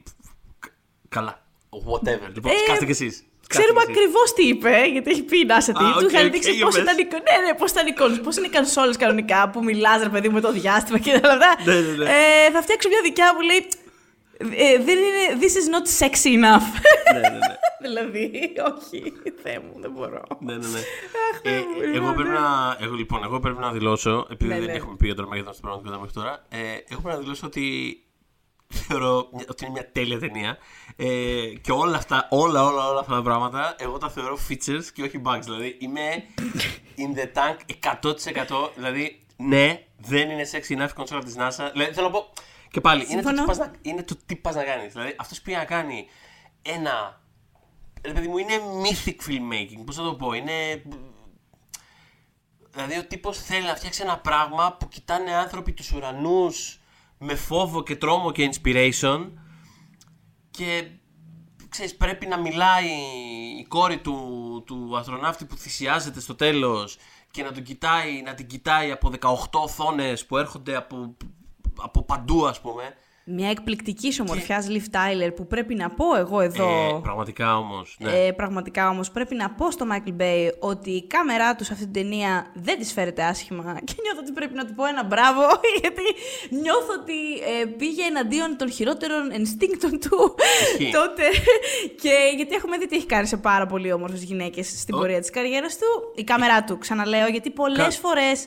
κα- 0.58 0.70
Καλά. 1.08 1.44
Whatever. 1.70 2.30
Λοιπόν, 2.34 2.52
Ε, 2.52 2.54
σκάστε 2.64 2.84
κι 2.84 2.90
εσείς. 2.90 3.24
Ξέρουμε 3.48 3.80
ακριβώς 3.88 4.32
τι 4.32 4.46
είπε, 4.48 4.84
γιατί 4.92 5.10
έχει 5.10 5.22
πει 5.22 5.38
η 5.38 5.46
NASA 5.50 5.64
τι. 5.78 5.84
Α, 5.84 5.92
του 5.92 6.00
οκ, 6.04 6.10
είχαν 6.10 6.26
οκ, 6.26 6.32
δείξει 6.32 6.52
για 6.52 6.64
πώς 6.64 6.74
πες. 6.74 6.82
ήταν, 6.82 6.98
οι 6.98 7.04
κο- 7.04 7.22
ναι, 7.28 7.46
ναι, 7.46 7.54
πώς 7.58 7.70
ήταν 7.70 7.86
οι 7.86 7.92
κονσόλες, 7.92 8.20
πώς 8.24 8.36
είναι 8.36 8.46
οι 8.46 8.50
κονσόλες 8.50 8.96
κανονικά 8.96 9.50
που 9.50 9.64
μιλάς, 9.64 10.02
ρε 10.02 10.08
παιδί 10.08 10.28
μου, 10.28 10.34
με 10.34 10.40
το 10.40 10.52
διάστημα 10.52 10.98
και 10.98 11.10
όλα 11.24 11.32
αυτά. 11.32 11.50
Ναι, 11.64 11.74
ναι, 11.80 11.92
ναι. 11.96 12.04
Ε, 12.04 12.50
θα 12.52 12.62
φτιάξω 12.62 12.88
μια 12.88 13.00
δικιά 13.02 13.34
που 13.34 13.40
λέει. 13.40 13.60
ε, 14.64 14.78
δεν 14.86 14.96
είναι. 14.98 15.24
This 15.40 15.54
is 15.60 15.66
not 15.74 15.86
sexy 16.00 16.30
enough. 16.38 16.66
ναι, 17.12 17.20
ναι, 17.20 17.28
ναι. 17.28 17.54
δηλαδή, 17.86 18.52
όχι, 18.76 19.12
Θεέ 19.42 19.58
μου, 19.64 19.74
δεν 19.80 19.90
μπορώ. 19.90 20.22
ναι, 20.40 20.52
ναι, 20.52 20.66
ναι. 20.66 20.78
Αχ, 21.30 21.40
ε, 21.42 21.48
Θεέ 21.50 21.58
μου, 21.60 21.80
εγώ, 21.82 21.92
λοιπόν, 21.92 22.14
πρέπει 22.14 22.28
ναι. 22.28 22.38
να, 22.38 22.76
εγώ, 22.80 22.94
λοιπόν, 22.94 23.20
εγώ 23.24 23.40
πρέπει 23.40 23.58
να 23.60 23.70
δηλώσω, 23.72 24.26
επειδή 24.30 24.50
Ναι, 24.52 24.58
δεν 24.58 24.68
ναι. 24.68 24.72
έχουμε 24.72 24.96
πει 24.96 25.06
για 25.06 25.14
το 25.14 25.22
Αρμαγεδόν 25.22 25.52
στην 25.52 25.64
πραγματικότητα 25.64 26.00
μέχρι 26.04 26.14
τώρα, 26.20 26.46
ε, 26.64 26.78
εγώ 26.92 27.00
πρέπει 27.00 27.16
να 27.16 27.22
δηλώσω 27.22 27.46
ότι 27.46 27.64
θεωρώ 28.88 29.28
μια- 29.32 29.44
ότι 29.48 29.64
είναι 29.64 29.72
μια 29.72 29.90
τέλεια 29.92 30.18
ταινία. 30.18 30.58
Ε, 30.98 31.46
και 31.60 31.72
όλα 31.72 31.96
αυτά, 31.96 32.26
όλα, 32.30 32.64
όλα, 32.64 32.88
όλα 32.88 33.00
αυτά 33.00 33.14
τα 33.14 33.22
πράγματα, 33.22 33.76
εγώ 33.78 33.98
τα 33.98 34.10
θεωρώ 34.10 34.38
features 34.48 34.84
και 34.94 35.02
όχι 35.02 35.20
bugs. 35.24 35.40
Δηλαδή, 35.42 35.76
είμαι 35.80 36.24
in 36.96 37.18
the 37.18 37.26
tank 37.36 37.56
100%. 38.02 38.70
Δηλαδή, 38.74 39.24
ναι, 39.36 39.86
δεν 39.96 40.30
είναι 40.30 40.46
sexy 40.52 40.78
enough 40.78 40.88
η 40.90 40.92
κονσόλα 40.92 41.22
της 41.22 41.34
NASA. 41.38 41.70
Δηλαδή, 41.72 41.92
θέλω 41.94 42.06
να 42.06 42.12
πω, 42.12 42.32
και 42.70 42.80
πάλι, 42.80 43.06
είναι 43.08 43.22
το, 43.22 43.28
τι 43.28 43.36
Συμφωνώ. 43.36 43.44
πας 43.44 43.58
να, 43.58 43.72
είναι 43.82 44.02
το 44.02 44.16
τι 44.26 44.36
πας 44.36 44.54
να 44.54 44.62
κάνεις. 44.64 44.92
Δηλαδή, 44.92 45.14
αυτός 45.18 45.40
πήγε 45.40 45.56
να 45.56 45.64
κάνει 45.64 46.06
ένα... 46.62 47.20
Ρε 48.02 48.12
παιδί 48.12 48.28
μου, 48.28 48.38
είναι 48.38 48.54
mythic 48.82 49.30
filmmaking, 49.30 49.82
πώς 49.84 49.96
θα 49.96 50.02
το 50.02 50.14
πω, 50.14 50.32
είναι... 50.32 50.82
Δηλαδή 52.72 52.98
ο 52.98 53.04
τύπος 53.04 53.38
θέλει 53.38 53.66
να 53.66 53.74
φτιάξει 53.74 54.02
ένα 54.02 54.18
πράγμα 54.18 54.72
που 54.72 54.88
κοιτάνε 54.88 55.34
άνθρωποι 55.34 55.72
τους 55.72 55.92
ουρανούς 55.92 56.80
με 57.18 57.34
φόβο 57.34 57.82
και 57.82 57.96
τρόμο 57.96 58.32
και 58.32 58.50
inspiration 58.52 59.30
και 60.56 60.88
ξέρεις 61.68 61.96
πρέπει 61.96 62.26
να 62.26 62.38
μιλάει 62.38 62.88
η 63.58 63.64
κόρη 63.68 63.98
του, 63.98 64.62
του 64.66 64.96
αστροναύτη 64.96 65.44
που 65.44 65.56
θυσιάζεται 65.56 66.20
στο 66.20 66.34
τέλος 66.34 66.96
και 67.30 67.42
να, 67.42 67.52
τον 67.52 67.62
κοιτάει, 67.62 68.22
να 68.22 68.34
την 68.34 68.46
κοιτάει 68.46 68.90
από 68.90 69.10
18 69.20 69.60
οθόνες 69.60 70.26
που 70.26 70.36
έρχονται 70.36 70.76
από, 70.76 71.16
από 71.76 72.02
παντού 72.02 72.46
ας 72.46 72.60
πούμε. 72.60 72.94
Μια 73.28 73.50
εκπληκτική 73.50 74.12
ομορφιά 74.20 74.64
Liv 74.68 74.94
Tyler 74.96 75.30
που 75.36 75.46
πρέπει 75.46 75.74
να 75.74 75.90
πω 75.90 76.16
εγώ 76.16 76.40
εδώ. 76.40 76.68
Ε, 76.96 76.98
πραγματικά 77.02 77.56
όμως, 77.58 77.96
ναι. 78.00 78.10
Ε, 78.26 78.32
πραγματικά 78.32 78.88
όμως 78.88 79.10
πρέπει 79.10 79.34
να 79.34 79.50
πω 79.50 79.70
στο 79.70 79.86
Michael 79.92 80.20
Bay 80.22 80.48
ότι 80.58 80.90
η 80.90 81.06
κάμερά 81.06 81.54
του 81.56 81.64
σε 81.64 81.72
αυτή 81.72 81.84
την 81.84 81.92
ταινία 81.92 82.46
δεν 82.54 82.78
της 82.78 82.92
φέρεται 82.92 83.22
άσχημα 83.24 83.62
και 83.86 83.94
νιώθω 84.02 84.20
ότι 84.20 84.32
πρέπει 84.32 84.54
να 84.54 84.64
του 84.66 84.74
πω 84.74 84.84
ένα 84.84 85.04
μπράβο 85.04 85.40
γιατί 85.80 86.02
νιώθω 86.50 86.92
ότι 87.00 87.14
ε, 87.60 87.64
πήγε 87.66 88.02
εναντίον 88.02 88.56
των 88.56 88.70
χειρότερων 88.70 89.30
ενστίνκτων 89.32 89.90
του 90.00 90.34
Ισχύει. 90.78 90.92
τότε 90.98 91.22
και 92.02 92.14
γιατί 92.36 92.54
έχουμε 92.54 92.76
δει 92.78 92.86
τι 92.86 92.96
έχει 92.96 93.06
κάνει 93.06 93.26
σε 93.26 93.36
πάρα 93.36 93.66
πολύ 93.66 93.92
όμορφες 93.92 94.22
γυναίκες 94.22 94.66
στην 94.80 94.94
Ο- 94.94 94.98
πορεία 94.98 95.20
της 95.20 95.30
καριέρας 95.30 95.76
του 95.78 95.86
η 96.14 96.24
κάμερά 96.24 96.64
του 96.64 96.78
ξαναλέω 96.78 97.26
γιατί 97.26 97.50
πολλές 97.50 97.78
Κα- 98.00 98.08
φορές 98.08 98.46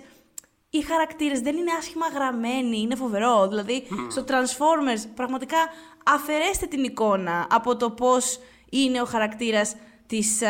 οι 0.69 0.81
χαρακτήρες 0.81 1.39
δεν 1.39 1.57
είναι 1.57 1.71
άσχημα 1.79 2.07
γραμμένοι, 2.07 2.77
είναι 2.79 2.95
φοβερό. 2.95 3.47
Δηλαδή, 3.47 3.83
στο 4.09 4.23
Transformers, 4.27 5.09
πραγματικά 5.15 5.57
αφαιρέστε 6.05 6.65
την 6.65 6.83
εικόνα 6.83 7.47
από 7.49 7.75
το 7.75 7.91
πώς 7.91 8.39
είναι 8.69 9.01
ο 9.01 9.05
χαρακτήρας 9.05 9.75
της 10.07 10.41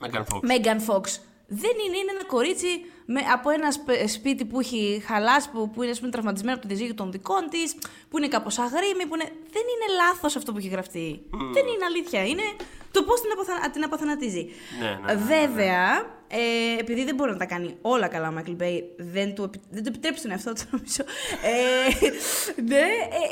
Megan 0.00 0.24
Fox. 0.28 0.40
Megan 0.50 0.80
Fox. 0.86 1.02
Δεν 1.48 1.70
είναι, 1.86 1.96
είναι 1.96 2.10
ένα 2.10 2.24
κορίτσι 2.24 2.66
με, 3.06 3.20
από 3.32 3.50
ένα 3.50 3.70
σπ- 3.72 4.08
σπίτι 4.08 4.44
που 4.44 4.60
έχει 4.60 5.02
χαλάσει, 5.06 5.50
που, 5.50 5.70
που 5.70 5.82
είναι 5.82 5.90
ας 5.92 5.98
πούμε, 5.98 6.10
τραυματισμένο 6.10 6.52
από 6.56 6.62
το 6.62 6.68
διαζύγιο 6.68 6.94
των 6.94 7.10
δικών 7.12 7.48
της, 7.50 7.76
που 8.10 8.18
είναι 8.18 8.28
κάπως 8.28 8.58
αγρίμη, 8.58 9.06
που 9.08 9.14
είναι... 9.14 9.24
δεν 9.52 9.62
είναι 9.72 9.94
λάθος 9.96 10.36
αυτό 10.36 10.52
που 10.52 10.58
έχει 10.58 10.68
γραφτεί. 10.68 11.22
Δεν 11.52 11.66
είναι 11.66 11.84
αλήθεια. 11.84 12.24
Είναι 12.24 12.42
το 12.90 13.02
πώς 13.02 13.20
την, 13.20 13.30
αποθα... 13.32 13.70
την 13.70 13.84
αποθανατίζει. 13.84 14.48
Ναι, 14.80 14.86
ναι, 14.86 14.90
ναι, 14.90 14.96
ναι, 15.06 15.12
ναι. 15.12 15.24
Βέβαια, 15.24 16.14
ε, 16.28 16.78
επειδή 16.78 17.04
δεν 17.04 17.14
μπορεί 17.14 17.30
να 17.30 17.36
τα 17.36 17.44
κάνει 17.46 17.76
όλα 17.80 18.08
καλά 18.08 18.28
ο 18.28 18.32
Μάικλ 18.32 18.52
Μπέι, 18.52 18.94
δεν 18.96 19.34
του, 19.34 19.42
επι- 19.42 19.62
δεν 19.70 19.82
του 19.82 19.88
επιτρέπει 19.88 20.20
τον 20.20 20.30
εαυτό 20.30 20.52
του, 20.52 20.62
νομίζω. 20.72 21.04
Ε, 21.42 22.62
ναι, 22.62 22.76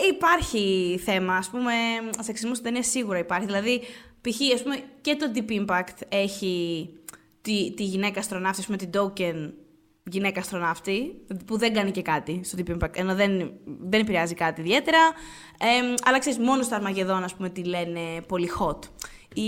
ε, 0.03 0.07
υπάρχει 0.11 1.01
θέμα. 1.05 1.37
Ας 1.37 1.43
πούμε, 1.51 1.73
σεξισμός 2.21 2.57
στην 2.57 2.69
ταινία 2.69 2.83
σίγουρα 2.89 3.19
υπάρχει. 3.19 3.47
Δηλαδή, 3.47 3.81
π.χ. 4.21 4.55
ας 4.55 4.63
πούμε, 4.63 4.79
και 5.01 5.17
το 5.17 5.31
Deep 5.35 5.51
Impact 5.67 5.97
έχει 6.09 6.89
τη, 7.45 7.75
τη 7.75 7.85
γυναίκα 7.85 8.21
αστροναύτη, 8.21 8.61
ας 8.61 8.67
πούμε, 8.67 8.77
την 8.77 8.91
token 8.93 9.53
γυναίκα 10.05 10.41
αστροναύτη, 10.41 11.15
που 11.47 11.59
δεν 11.59 11.75
κάνει 11.75 11.91
και 11.91 12.03
κάτι 12.03 12.41
στο 12.45 12.59
Deep 12.59 12.71
Impact, 12.71 12.95
ενώ 12.97 13.15
δεν, 13.15 13.53
δεν 13.65 14.01
επηρεάζει 14.01 14.35
κάτι 14.35 14.61
ιδιαίτερα. 14.61 14.99
Ε, 15.59 15.95
αλλά 16.05 16.19
ξέρεις, 16.19 16.39
μόνο 16.39 16.63
στο 16.63 16.75
Αρμαγεδόν, 16.75 17.25
ας 17.25 17.35
πούμε, 17.35 17.49
τη 17.49 17.65
λένε 17.65 18.01
πολύ 18.29 18.51
hot. 18.59 18.79
Ή, 19.35 19.43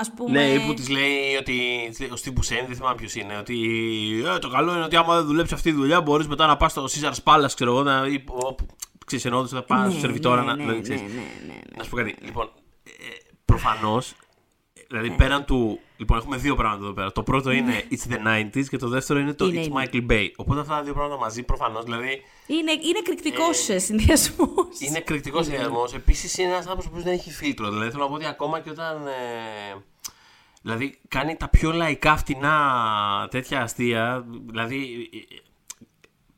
ας 0.00 0.12
πούμε... 0.16 0.30
Ναι, 0.30 0.44
ή 0.44 0.66
που 0.66 0.74
της 0.74 0.88
λέει 0.88 1.36
ότι. 1.40 1.54
Ο 2.12 2.16
Steve 2.24 2.28
Buscemi, 2.28 2.66
δεν 2.66 2.76
θυμάμαι 2.76 2.94
ποιος 2.94 3.14
είναι. 3.14 3.36
Ότι 3.36 3.56
ε, 4.34 4.38
το 4.38 4.48
καλό 4.48 4.72
είναι 4.74 4.84
ότι 4.84 4.96
άμα 4.96 5.16
δεν 5.16 5.26
δουλέψει 5.26 5.54
αυτή 5.54 5.70
τη 5.70 5.76
δουλειά, 5.76 6.00
μπορείς 6.00 6.26
μετά 6.26 6.46
να 6.46 6.56
πας 6.56 6.70
στο 6.70 6.84
Caesar 6.84 7.12
Palace, 7.24 7.50
ξέρω 7.54 7.70
εγώ, 7.70 7.82
να. 7.82 8.06
Ή, 8.06 8.24
όπου, 8.26 8.66
ξέρεις, 9.06 9.24
εννοώ 9.24 9.40
ότι 9.40 9.48
θα 9.48 9.62
πας 9.62 9.84
Ναι, 9.84 9.90
στο 9.90 10.00
σερβιτόρα 10.00 10.40
ναι, 10.40 10.46
να. 10.46 10.54
ναι, 10.54 10.62
δηλαδή, 10.62 10.76
ναι, 10.78 10.82
ξέρεις. 10.82 11.02
ναι, 11.02 11.08
ναι, 11.08 11.52
ναι. 11.52 11.58
Να 11.76 11.82
σου 11.84 11.90
πω 11.90 11.96
κάτι. 11.96 12.14
Λοιπόν, 12.20 12.50
ε, 12.84 12.90
προφανώς. 13.44 14.14
Δηλαδή, 14.88 15.10
πέραν 15.10 15.44
του. 15.44 15.80
Λοιπόν, 15.96 16.18
έχουμε 16.18 16.36
δύο 16.36 16.54
πράγματα 16.54 16.84
εδώ 16.84 16.92
πέρα. 16.94 17.12
Το 17.12 17.22
πρώτο 17.22 17.50
είναι 17.50 17.82
It's 17.90 18.12
the 18.12 18.44
90s 18.56 18.64
και 18.68 18.76
το 18.76 18.88
δεύτερο 18.88 19.18
είναι 19.18 19.32
το 19.32 19.46
Είναι, 19.46 19.60
It's 19.60 19.64
είναι. 19.66 19.88
Michael 19.92 20.10
Bay. 20.12 20.28
Οπότε 20.36 20.60
αυτά 20.60 20.74
τα 20.74 20.82
δύο 20.82 20.92
πράγματα 20.94 21.20
μαζί 21.20 21.42
προφανώς. 21.42 21.84
Δηλαδή, 21.84 22.22
Είναι, 22.46 22.72
είναι 22.72 22.98
εκρηκτικός 22.98 23.68
ε, 23.68 23.78
συνδυασμός. 23.78 24.80
είναι 24.80 24.98
εκρηκτικός 24.98 25.44
συνδυασμός. 25.46 25.94
Επίσης, 25.94 26.38
είναι 26.38 26.48
ένας 26.48 26.66
άνθρωπος 26.66 26.88
που 26.88 27.00
δεν 27.02 27.12
έχει 27.12 27.30
φίλτρο. 27.30 27.70
Δηλαδή, 27.70 27.90
θέλω 27.90 28.02
να 28.02 28.08
πω 28.08 28.14
ότι 28.14 28.26
ακόμα 28.26 28.60
και 28.60 28.70
όταν. 28.70 29.06
Ε, 29.06 29.10
δηλαδή, 30.62 30.98
κάνει 31.08 31.36
τα 31.36 31.48
πιο 31.48 31.72
λαϊκά 31.72 32.16
φτηνά 32.16 33.28
τέτοια 33.30 33.62
αστεία. 33.62 34.26
Δηλαδή, 34.46 35.08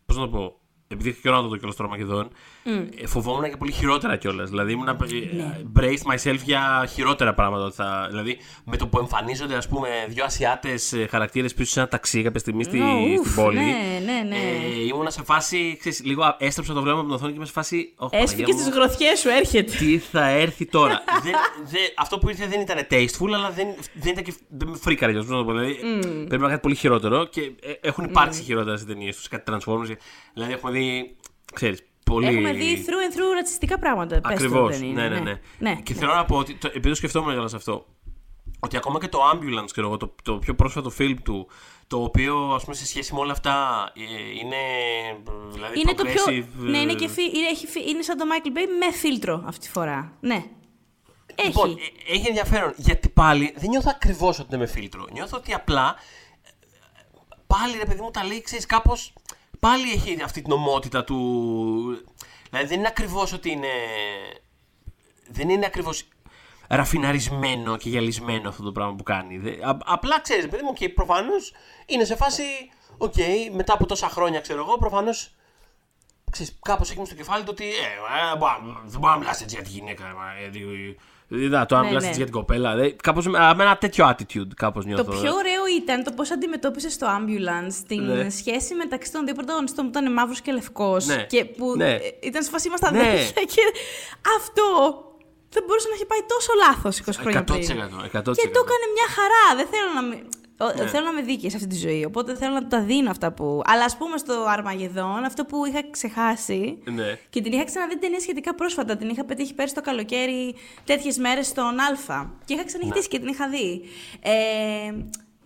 πώς 0.06 0.16
να 0.16 0.22
το 0.22 0.28
πω. 0.38 0.58
Επειδή 0.90 1.08
έχει 1.08 1.20
καιρό 1.20 1.36
να 1.36 1.42
το 1.42 1.48
δω 1.48 1.56
κιόλα 1.56 1.72
στο 1.72 1.82
Ρωμακεδόν, 1.82 2.28
ε, 3.02 3.06
φοβόμουν 3.06 3.50
και 3.50 3.56
πολύ 3.56 3.72
χειρότερα 3.72 4.16
κιόλας. 4.16 4.48
Δηλαδή, 4.50 4.72
ήμουν 4.72 4.88
ε, 4.88 4.96
braced 5.78 6.12
myself 6.12 6.38
για 6.44 6.88
χειρότερα 6.92 7.34
πράγματα. 7.34 7.64
ότι 7.64 7.74
Θα, 7.74 8.06
δηλαδή, 8.10 8.38
με 8.64 8.76
το 8.76 8.86
που 8.86 8.98
εμφανίζονται, 8.98 9.54
ας 9.56 9.68
πούμε, 9.68 9.88
δύο 10.08 10.24
Ασιάτες 10.24 10.94
χαρακτήρες 11.10 11.54
πίσω 11.54 11.70
σε 11.70 11.80
ένα 11.80 11.88
ταξί 11.88 12.22
κάποια 12.22 12.40
στιγμή 12.40 12.64
στη, 12.64 12.80
Ω, 12.80 12.84
ουφ, 13.18 13.28
στην 13.28 13.42
πόλη. 13.42 13.56
ναι, 13.56 13.62
ναι, 14.04 14.22
ναι. 14.28 14.36
Ε, 14.36 14.86
ήμουνα 14.86 15.10
σε 15.10 15.22
φάση. 15.24 15.76
Ξέρεις, 15.78 16.04
λίγο 16.04 16.36
έστρεψα 16.38 16.72
το 16.72 16.82
βλέμμα 16.82 16.98
από 16.98 17.06
την 17.06 17.16
οθόνη 17.16 17.30
και 17.30 17.36
είμαι 17.36 17.46
σε 17.46 17.52
φάση. 17.52 17.92
«Ωχ, 17.96 18.12
Έσφυγε 18.12 18.42
Παναγία 18.42 18.62
στις 18.64 18.74
μου, 18.74 18.80
γροθιές 18.82 19.18
σου, 19.18 19.28
έρχεται. 19.28 19.72
τι 19.76 19.98
θα 19.98 20.28
έρθει 20.28 20.66
τώρα; 20.66 21.02
δεν, 21.24 21.32
δεν, 21.64 21.82
αυτό 21.96 22.18
που 22.18 22.28
ήρθε 22.28 22.46
δεν 22.46 22.60
ήταν 22.60 22.86
tasteful, 22.90 23.32
αλλά 23.34 23.50
δεν, 23.50 23.66
δεν 23.94 24.12
ήταν 24.12 24.24
και. 24.24 24.34
Δεν 24.48 24.68
με 24.68 24.76
φρίκαρε 24.76 25.12
κιόλας, 25.12 25.28
πώς 25.30 25.38
να 25.38 25.44
το 25.44 25.52
πω. 25.52 25.58
Δηλαδή, 25.58 25.74
πρέπει 26.00 26.28
να 26.28 26.36
είναι 26.36 26.48
κάτι 26.48 26.60
πολύ 26.60 26.74
χειρότερο 26.74 27.24
και 27.24 27.40
ε, 27.40 27.72
έχουν 27.80 28.04
υπάρξει 28.04 28.42
χειρότερα 28.42 28.76
σε 28.76 28.84
ταινίες 28.84 29.16
τους, 29.16 29.28
κάτι 29.28 29.52
Transformers. 29.52 29.96
Δηλαδή 30.38 30.52
έχουμε 30.52 30.72
δει. 30.72 31.16
ξέρεις, 31.54 31.82
πολύ. 32.04 32.26
Έχουμε 32.26 32.52
δει 32.52 32.84
through 32.86 33.12
and 33.12 33.16
through 33.16 33.34
ρατσιστικά 33.34 33.78
πράγματα. 33.78 34.20
πες 34.20 34.22
το, 34.22 34.28
Ακριβώς. 34.44 34.78
δεν 34.78 34.88
είναι, 34.88 35.02
Ναι, 35.02 35.08
ναι, 35.08 35.20
ναι. 35.20 35.40
ναι. 35.58 35.74
Και 35.82 35.92
ναι. 35.94 35.98
θέλω 35.98 36.14
να 36.14 36.24
πω 36.24 36.36
ότι. 36.36 36.54
Το, 36.54 36.66
επειδή 36.66 36.88
το 36.88 36.94
σκεφτόμουν 36.94 37.32
κιόλα 37.32 37.50
αυτό. 37.54 37.86
Ότι 38.60 38.76
ακόμα 38.76 38.98
και 38.98 39.08
το 39.08 39.18
Ambulance, 39.32 39.70
ξέρω 39.70 39.86
εγώ, 39.86 39.96
το, 39.96 40.14
το 40.22 40.38
πιο 40.38 40.54
πρόσφατο 40.54 40.92
film 40.98 41.14
του, 41.22 41.48
το 41.86 42.02
οποίο 42.02 42.36
ας 42.54 42.62
πούμε 42.64 42.74
σε 42.76 42.86
σχέση 42.86 43.14
με 43.14 43.20
όλα 43.20 43.32
αυτά 43.32 43.86
ε, 43.96 44.02
είναι. 44.40 44.56
ε, 45.28 45.52
Δηλαδή, 45.52 45.80
Είναι 45.80 45.94
το 45.94 46.04
πιο. 46.04 46.12
progressive, 46.26 46.44
Ναι, 46.56 46.78
είναι, 46.78 46.92
ε, 46.92 46.94
και 46.94 47.08
φι... 47.08 47.22
είναι, 47.22 47.46
έχει 47.50 47.66
φι- 47.66 47.88
είναι 47.88 48.02
σαν 48.02 48.16
το 48.16 48.24
Michael 48.28 48.48
Bay 48.56 48.66
με 48.78 48.92
φίλτρο 48.96 49.42
αυτή 49.46 49.66
τη 49.66 49.72
φορά. 49.72 50.12
Ναι. 50.20 50.44
Έχει. 51.34 51.46
Λοιπόν, 51.46 51.70
ε, 51.70 52.12
έχει 52.14 52.28
ενδιαφέρον 52.28 52.72
γιατί 52.76 53.08
πάλι 53.08 53.54
δεν 53.56 53.68
νιώθω 53.70 53.90
ακριβώς 53.94 54.38
ότι 54.38 54.48
είναι 54.54 54.64
με 54.64 54.66
φίλτρο. 54.70 55.06
Νιώθω 55.12 55.36
ότι 55.36 55.54
απλά 55.54 55.96
ε, 56.42 56.48
πάλι 57.46 57.76
ρε 57.78 57.84
παιδί 57.84 58.00
μου 58.00 58.10
τα 58.10 58.24
λέει, 58.24 58.42
ξέρεις 58.42 58.66
κάπως. 58.66 59.12
Πάλι 59.60 59.90
έχει 59.92 60.22
αυτή 60.22 60.42
την 60.42 60.52
ομότητα 60.52 61.04
του. 61.04 61.16
Δηλαδή 62.50 62.66
δεν 62.66 62.78
είναι 62.78 62.88
ακριβώ 62.88 63.26
ότι 63.34 63.50
είναι. 63.50 63.68
Δεν 65.30 65.48
είναι 65.48 65.66
ακριβώ 65.66 65.90
ραφιναρισμένο 66.68 67.76
και 67.76 67.88
γυαλισμένο 67.88 68.48
αυτό 68.48 68.62
το 68.62 68.72
πράγμα 68.72 68.94
που 68.94 69.02
κάνει. 69.02 69.38
Δε- 69.38 69.66
α- 69.68 69.78
απλά 69.84 70.20
ξέρει, 70.20 70.48
παιδί 70.48 70.62
μου, 70.62 70.72
και 70.72 70.88
προφανώ 70.88 71.32
είναι 71.86 72.04
σε 72.04 72.16
φάση. 72.16 72.42
Οκ, 72.98 73.14
μετά 73.54 73.72
από 73.72 73.86
τόσα 73.86 74.08
χρόνια, 74.08 74.40
ξέρω 74.40 74.60
εγώ, 74.60 74.76
προφανώς. 74.78 75.10
Κάπως 76.62 76.82
έχει 76.82 76.98
μες 76.98 77.06
στο 77.06 77.16
κεφάλι 77.16 77.42
του 77.44 77.48
ότι. 77.50 77.64
Ε, 77.64 78.32
ε, 78.32 78.36
μπα- 78.38 78.58
δεν 78.84 79.00
μπορεί 79.00 79.12
να 79.12 79.18
μιλάς 79.18 79.30
έτσι 79.30 79.44
για 79.48 79.62
τη 79.62 79.70
γυναίκα. 79.70 80.04
Μα, 81.28 81.36
γιατί, 81.36 81.44
ε, 81.44 81.46
Είδα 81.46 81.66
το 81.66 81.76
αν 81.76 81.80
Ναι, 81.82 81.86
μιλάς 81.88 82.00
ναι. 82.00 82.06
έτσι 82.06 82.16
για 82.16 82.24
την 82.30 82.34
κοπέλα. 82.34 82.74
δε, 82.76 82.90
Κάπως 82.90 83.26
με, 83.26 83.38
με 83.56 83.62
ένα 83.62 83.76
τέτοιο 83.78 84.08
attitude, 84.08 84.52
κάπως 84.56 84.84
νιώθω. 84.84 85.04
Το 85.04 85.10
πιο 85.10 85.32
ωραίο 85.34 85.62
ήταν 85.80 86.02
το 86.04 86.12
πώς 86.12 86.30
αντιμετώπισες 86.30 86.96
το 86.98 87.06
Ambulance 87.16 87.74
την 87.88 88.02
Ναι. 88.04 88.30
σχέση 88.30 88.74
μεταξύ 88.74 89.12
των 89.12 89.24
δύο 89.24 89.34
πρωταγωνιστών 89.34 89.84
που 89.84 89.90
ήταν 89.98 90.12
μαύρος 90.12 90.40
και 90.40 90.52
λευκός. 90.52 91.06
Ναι. 91.06 91.22
Και 91.28 91.44
που 91.44 91.76
Ναι. 91.76 91.90
ε, 91.94 91.98
ήταν 92.20 92.42
σε 92.42 92.50
φάση 92.50 92.68
είμαστε 92.68 92.90
Ναι. 92.90 92.98
αδέρφια. 93.00 93.42
Και 93.54 93.62
αυτό 94.38 94.66
δεν 95.50 95.62
μπορούσε 95.66 95.88
να 95.88 95.94
έχει 95.94 96.06
πάει 96.06 96.22
τόσο 96.34 96.52
λάθος 96.64 96.98
20 96.98 97.20
χρόνια 97.20 97.44
πριν. 97.44 97.62
100%, 97.62 98.04
100%. 98.12 98.42
Και 98.42 98.48
το 98.56 98.60
έκανε 98.66 98.84
μια 98.96 99.08
χαρά. 99.16 99.44
Δεν 99.58 99.66
θέλω 99.72 99.90
να 99.98 100.02
με. 100.08 100.14
ο- 100.14 100.37
Ναι. 100.64 100.86
Θέλω 100.86 101.04
να 101.04 101.12
με 101.12 101.22
δίκαιη 101.22 101.50
σε 101.50 101.56
αυτή 101.56 101.68
τη 101.68 101.76
ζωή. 101.76 102.04
Οπότε 102.04 102.34
θέλω 102.34 102.54
να 102.54 102.60
του 102.60 102.66
τα 102.66 102.80
δίνω 102.80 103.10
αυτά 103.10 103.32
που. 103.32 103.62
Αλλά 103.64 103.84
ας 103.84 103.96
πούμε 103.96 104.16
στο 104.16 104.44
Αρμαγεδόν, 104.48 105.24
αυτό 105.24 105.44
που 105.44 105.64
είχα 105.64 105.90
ξεχάσει. 105.90 106.78
Ναι. 106.84 107.18
Και 107.30 107.40
την 107.40 107.52
είχα 107.52 107.64
ξαναδεί 107.64 107.92
την 107.92 108.00
ταινία 108.00 108.20
σχετικά 108.20 108.54
πρόσφατα. 108.54 108.96
Την 108.96 109.08
είχα 109.08 109.24
πετύχει 109.24 109.54
πέρσι 109.54 109.74
το 109.74 109.80
καλοκαίρι 109.80 110.54
τέτοιες 110.84 111.18
μέρες 111.18 111.46
στον 111.46 111.80
Α. 111.80 112.30
Και 112.44 112.54
είχα 112.54 112.64
ξανοιχτήσει 112.64 113.08
και 113.08 113.18
την 113.18 113.28
είχα 113.28 113.48
δει. 113.48 113.82
Ε, 114.20 114.92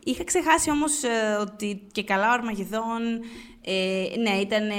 είχα 0.05 0.25
ξεχάσει 0.25 0.71
όμως 0.71 0.93
ότι 1.41 1.87
και 1.93 2.05
καλά 2.05 2.29
ο 2.29 2.33
Αρμαγεδόν. 2.33 3.01
Ε, 3.65 4.05
ναι, 4.21 4.31
ήταν, 4.31 4.69
ε, 4.71 4.75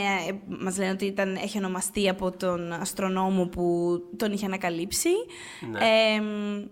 μας 0.48 0.78
λένε 0.78 0.92
ότι 0.92 1.06
ήταν, 1.06 1.36
έχει 1.36 1.58
ονομαστεί 1.58 2.10
από 2.10 2.38
τον 2.38 2.72
αστρονόμο 2.74 3.46
που 3.46 3.94
τον 4.18 4.32
είχε 4.32 4.46
ανακαλύψει. 4.46 5.10
Ναι. 5.72 5.80
Ε, 5.80 6.22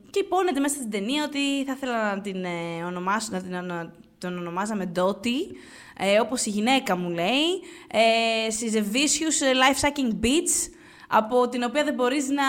και 0.09 0.19
υπόνεται 0.19 0.59
μέσα 0.59 0.75
στην 0.75 0.89
ταινία 0.89 1.23
ότι 1.23 1.63
θα 1.65 1.73
ήθελα 1.75 2.15
να 2.15 2.21
την 2.21 2.43
ε, 2.43 2.83
ονομάσω, 2.85 3.29
να 3.31 3.41
την 3.41 3.53
ονα- 3.53 3.93
τον 4.17 4.37
ονομάζαμε 4.37 4.91
Dottie, 4.95 5.55
ε, 5.97 6.19
όπως 6.19 6.45
η 6.45 6.49
γυναίκα 6.49 6.95
μου 6.95 7.09
λέει. 7.09 7.47
Ε, 7.91 7.99
she's 8.59 8.75
a 8.75 8.95
vicious 8.95 9.41
ε, 9.41 9.51
life-sucking 9.53 10.25
bitch, 10.25 10.71
από 11.07 11.49
την 11.49 11.63
οποία 11.63 11.83
δεν 11.83 11.93
μπορείς 11.93 12.29
να 12.29 12.43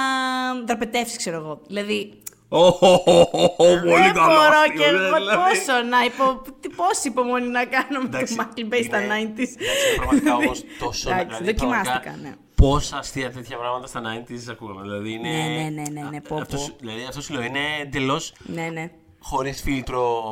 δραπετεύσεις, 0.66 1.16
ξέρω 1.16 1.36
εγώ. 1.36 1.60
Δηλαδή, 1.66 2.12
Πολύ 2.52 4.02
δεν 4.02 4.14
καλό. 4.14 4.26
μπορώ 4.26 4.58
αστείο, 4.64 4.82
και 4.84 4.90
δηλαδή. 4.90 5.36
πόσο 5.36 5.82
να 5.90 6.04
υπο... 6.04 6.42
τι- 6.60 6.68
πόση 6.68 7.08
υπομονή 7.08 7.46
να 7.46 7.64
κάνω 7.64 7.98
με 8.00 8.04
Εντάξει, 8.04 8.36
το 8.36 8.44
Michael 8.56 8.72
Bay 8.74 8.82
στα 8.84 9.00
είναι- 9.04 9.14
90s. 9.14 9.38
εντάξει, 9.38 9.56
είναι 9.58 9.96
πραγματικά 9.96 10.34
όμως 10.34 10.62
τόσο. 10.84 11.10
Εντάξει, 11.10 11.26
δηλαδή, 11.36 11.44
δοκιμάστηκα, 11.44 12.00
πραγματικά 12.00 12.28
ναι. 12.28 12.34
Πόσα 12.54 12.96
αστεία 12.98 13.30
τέτοια 13.32 13.56
πράγματα 13.58 13.86
στα 13.86 14.00
90s 14.04 14.50
ακούγαμε. 14.50 14.82
Δηλαδή 14.82 15.12
είναι. 15.12 15.28
Ναι, 15.28 15.46
ναι, 15.48 15.68
ναι, 15.70 16.00
ναι, 16.00 16.08
ναι, 16.08 16.20
πω, 16.20 16.36
πω. 16.36 16.40
Αυτό, 16.42 16.58
δηλαδή, 16.80 17.04
αυτό 17.04 17.20
σου 17.22 17.32
λέω 17.32 17.42
είναι 17.42 17.60
εντελώς 17.80 18.34
Ναι, 18.38 18.68
ναι. 18.68 18.90
χωρίς 19.20 19.60
φίλτρο. 19.62 20.22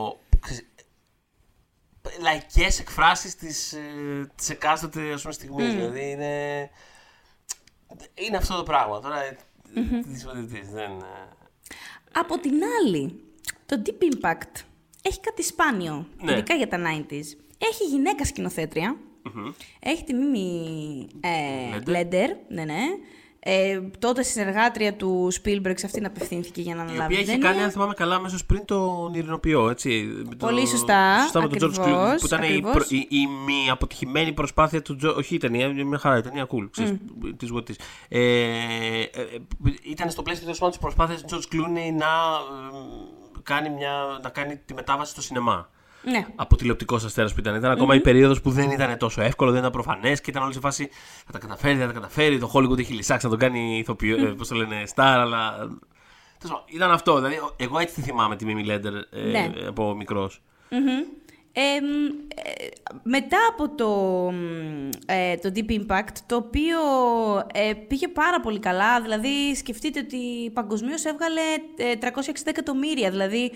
Λαϊκές 2.21 2.81
εκφράσεις 2.81 3.37
της 3.37 3.75
της 4.35 4.51
εκάστοτε 4.51 5.13
ας 5.13 5.21
πούμε, 5.21 5.33
στιγμής. 5.35 5.75
Δηλαδή 5.75 6.11
είναι. 6.11 6.31
Είναι 8.15 8.37
αυτό 8.37 8.57
το 8.57 8.63
πράγμα. 8.63 9.01
Τώρα. 9.01 9.17
Τι 9.75 10.61
δεν. 10.73 10.91
Ε, 12.15 12.19
Από 12.19 12.39
την 12.39 12.53
άλλη, 12.81 13.21
το 13.67 13.83
Deep 13.87 14.03
Impact 14.05 14.63
έχει 15.03 15.21
κάτι 15.21 15.43
σπάνιο, 15.43 16.07
Ναι. 16.23 16.33
ειδικά 16.33 16.55
για 16.55 16.69
τα 16.69 16.79
90s. 16.79 17.37
Έχει 17.59 17.85
γυναίκα 17.91 18.25
σκηνοθέτρια. 18.25 18.97
Έχει 19.81 20.05
τη 20.05 20.15
Μίμη 20.15 21.07
ε, 21.21 21.71
Λέντερ. 21.73 21.89
Λέντερ, 21.89 22.31
ναι, 22.49 22.65
ναι. 22.65 22.81
Ε, 23.43 23.81
τότε 23.99 24.23
συνεργάτρια 24.23 24.95
του 24.95 25.29
Spielberg 25.33 25.73
σε 25.75 25.87
αυτήν 25.87 26.05
απευθύνθηκε 26.07 26.61
για 26.61 26.75
να 26.75 26.81
Η 26.83 26.85
αναλάβει 26.85 27.05
οποία 27.15 27.17
την 27.17 27.27
είχε 27.27 27.33
ταινία. 27.33 27.51
κάνει, 27.51 27.63
αν 27.63 27.71
θυμάμαι 27.71 27.95
καλά, 27.95 28.15
αμέσως 28.15 28.45
πριν 28.45 28.65
τον 28.65 29.15
Ειρηνοποιό, 29.15 29.71
έτσι. 29.71 30.13
Με 30.29 30.35
το- 30.35 30.47
Πολύ 30.47 30.67
σωστά, 30.67 31.21
Σωστά, 31.23 31.41
με 31.41 31.49
τον 31.49 31.59
George 31.71 31.79
ακριβώς, 31.79 32.01
Clooney. 32.15 32.17
Που 32.21 32.27
ήταν 32.27 32.43
η, 32.43 32.47
ακριβώς. 32.47 32.73
προ- 32.73 32.91
η, 32.91 33.07
η 33.11 33.27
μη 33.27 33.71
αποτυχημένη 33.71 34.33
προσπάθεια 34.33 34.83
του 34.83 34.97
George. 35.03 35.15
Όχι 35.17 35.35
η 35.35 35.39
ταινία, 35.39 35.69
μια 35.85 35.99
χαρά, 35.99 36.17
η 36.19 36.21
ταινία 36.23 36.47
cool. 36.51 36.69
Ξέρεις, 36.71 36.93
της 37.37 37.51
What 37.55 37.71
Is. 37.71 37.75
Ε, 38.09 38.21
ε, 38.21 39.01
ε, 39.03 39.39
ήταν 39.83 40.11
στο 40.11 40.23
πλαίσιο 40.23 40.43
τέλος 40.43 40.59
πάντων, 40.59 40.75
της 40.75 40.81
προσπάθειας 40.83 41.21
του 41.25 41.29
George 41.41 41.55
Clooney 41.55 41.93
να, 41.99 42.07
ε, 42.07 43.41
κάνει 43.43 43.71
μια, 43.71 43.93
να 44.23 44.29
κάνει 44.29 44.57
τη 44.65 44.75
μετάβαση 44.75 45.11
στο 45.11 45.23
σινεμά. 45.23 45.71
Ναι. 46.03 46.27
Από 46.35 46.57
τηλεοπτικός 46.57 47.05
αστέρας 47.05 47.35
που 47.35 47.41
ήταν. 47.41 47.55
Ήταν 47.55 47.71
ακόμα 47.71 47.95
η 47.95 48.01
περίοδος 48.01 48.41
που 48.41 48.51
δεν 48.51 48.71
ήταν 48.71 48.99
τόσο 48.99 49.23
εύκολο, 49.23 49.51
δεν 49.51 49.61
ήταν 49.61 49.73
προφανές 49.73 50.21
και 50.21 50.31
ήταν 50.31 50.43
όλοι 50.43 50.53
σε 50.53 50.61
φάση 50.61 50.89
θα 51.27 51.33
τα 51.33 51.39
καταφέρει, 51.39 51.79
θα 51.79 51.87
τα 51.87 51.93
καταφέρει. 51.93 52.39
Το 52.39 52.51
Hollywood 52.55 52.79
έχει 52.79 52.93
λησάξει 52.93 53.25
να 53.27 53.31
τον 53.31 53.41
κάνει 53.41 53.79
ηθοποιό, 53.79 54.17
ε, 54.17 54.25
πώς 54.25 54.49
το 54.49 54.55
λένε, 54.55 54.83
star, 54.95 55.17
αλλά. 55.17 55.55
Τέλος 56.39 56.57
πάντων, 56.57 56.65
Ήταν 56.67 56.91
αυτό. 56.91 57.15
Δηλαδή, 57.17 57.41
εγώ 57.57 57.79
έτσι 57.79 57.95
τη 57.95 58.01
θυμάμαι 58.01 58.37
τη 58.37 58.45
Mimi 58.49 58.71
Lender 58.71 58.93
ε, 59.11 59.31
Ναι. 59.31 59.51
από 59.69 59.95
μικρός. 59.95 60.43
Μμμ. 60.71 61.19
Ε, 61.53 61.81
μ, 61.81 62.07
ε, 62.35 62.69
μετά 63.03 63.39
από 63.51 63.69
το, 63.75 63.89
μ, 64.33 64.89
ε, 65.07 65.37
το 65.37 65.53
Deep 65.55 65.71
Impact, 65.71 66.15
το 66.27 66.37
οποίο 66.37 66.79
ε, 67.55 67.73
πήγε 67.89 68.09
πάρα 68.09 68.41
πολύ 68.41 68.59
καλά, 68.59 69.01
δηλαδή 69.01 69.55
σκεφτείτε 69.55 70.01
ότι 70.01 70.51
παγκοσμίως 70.55 71.05
έβγαλε 71.05 71.41
ε, 71.77 71.93
360 72.01 72.33
εκατομμύρια, 72.45 73.11
δηλαδή 73.11 73.53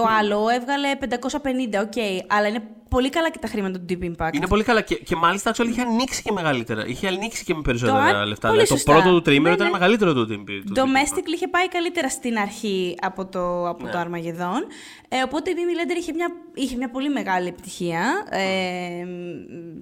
Το 0.00 0.04
άλλο 0.18 0.48
έβγαλε 0.48 0.88
550, 1.00 1.80
οκ, 1.80 1.92
αλλά 2.26 2.46
είναι 2.48 2.62
πολύ 2.88 3.08
καλά 3.10 3.30
και 3.30 3.38
τα 3.38 3.48
χρήματα 3.48 3.80
του 3.80 3.84
Deep 3.88 4.04
Impact. 4.04 4.34
Είναι 4.34 4.46
πολύ 4.46 4.62
καλά 4.64 4.80
και, 4.80 4.94
και 4.94 5.16
μάλιστα 5.16 5.50
actually, 5.54 5.68
είχε 5.68 5.80
ανοίξει 5.80 6.22
και 6.22 6.32
μεγαλύτερα. 6.32 6.86
Είχε 6.86 7.06
ανοίξει 7.06 7.44
και 7.44 7.54
με 7.54 7.60
περισσότερα 7.62 8.18
α- 8.20 8.26
λεφτά. 8.26 8.48
πολύ 8.48 8.62
Δηλαδή, 8.62 8.68
το 8.68 8.74
σωστά. 8.76 8.92
πρώτο 8.92 9.10
του 9.16 9.22
τρίμηνο 9.22 9.48
Ναι, 9.48 9.54
ήταν 9.54 9.66
ναι. 9.66 9.72
μεγαλύτερο 9.72 10.12
του 10.14 10.20
Deep 10.30 10.44
του 10.66 10.72
Deep 10.74 10.78
Impact. 10.78 10.82
Domestic 10.82 11.26
είχε 11.34 11.48
πάει 11.48 11.68
καλύτερα 11.68 12.08
στην 12.08 12.38
αρχή 12.38 12.94
από 13.00 13.26
το, 13.26 13.68
από 13.68 13.84
Ναι. 13.84 13.90
το 13.90 13.98
Armageddon. 14.00 14.62
Ε, 15.08 15.22
οπότε 15.24 15.50
η 15.50 15.54
Mimi 15.56 15.90
Leder 15.92 15.96
είχε 15.98 16.12
μια, 16.12 16.28
είχε 16.54 16.76
μια 16.76 16.90
πολύ 16.90 17.08
μεγάλη 17.10 17.48
επιτυχία 17.48 18.26
ε, 18.30 19.06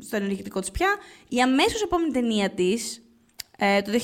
στο 0.00 0.16
ενεργητικό 0.16 0.60
της 0.60 0.70
πια. 0.70 0.88
Η 1.28 1.40
αμέσως 1.40 1.82
επόμενη 1.82 2.10
ταινία 2.12 2.50
της, 2.50 3.02
ε, 3.58 3.82
το 3.82 3.92
2000, 3.92 3.96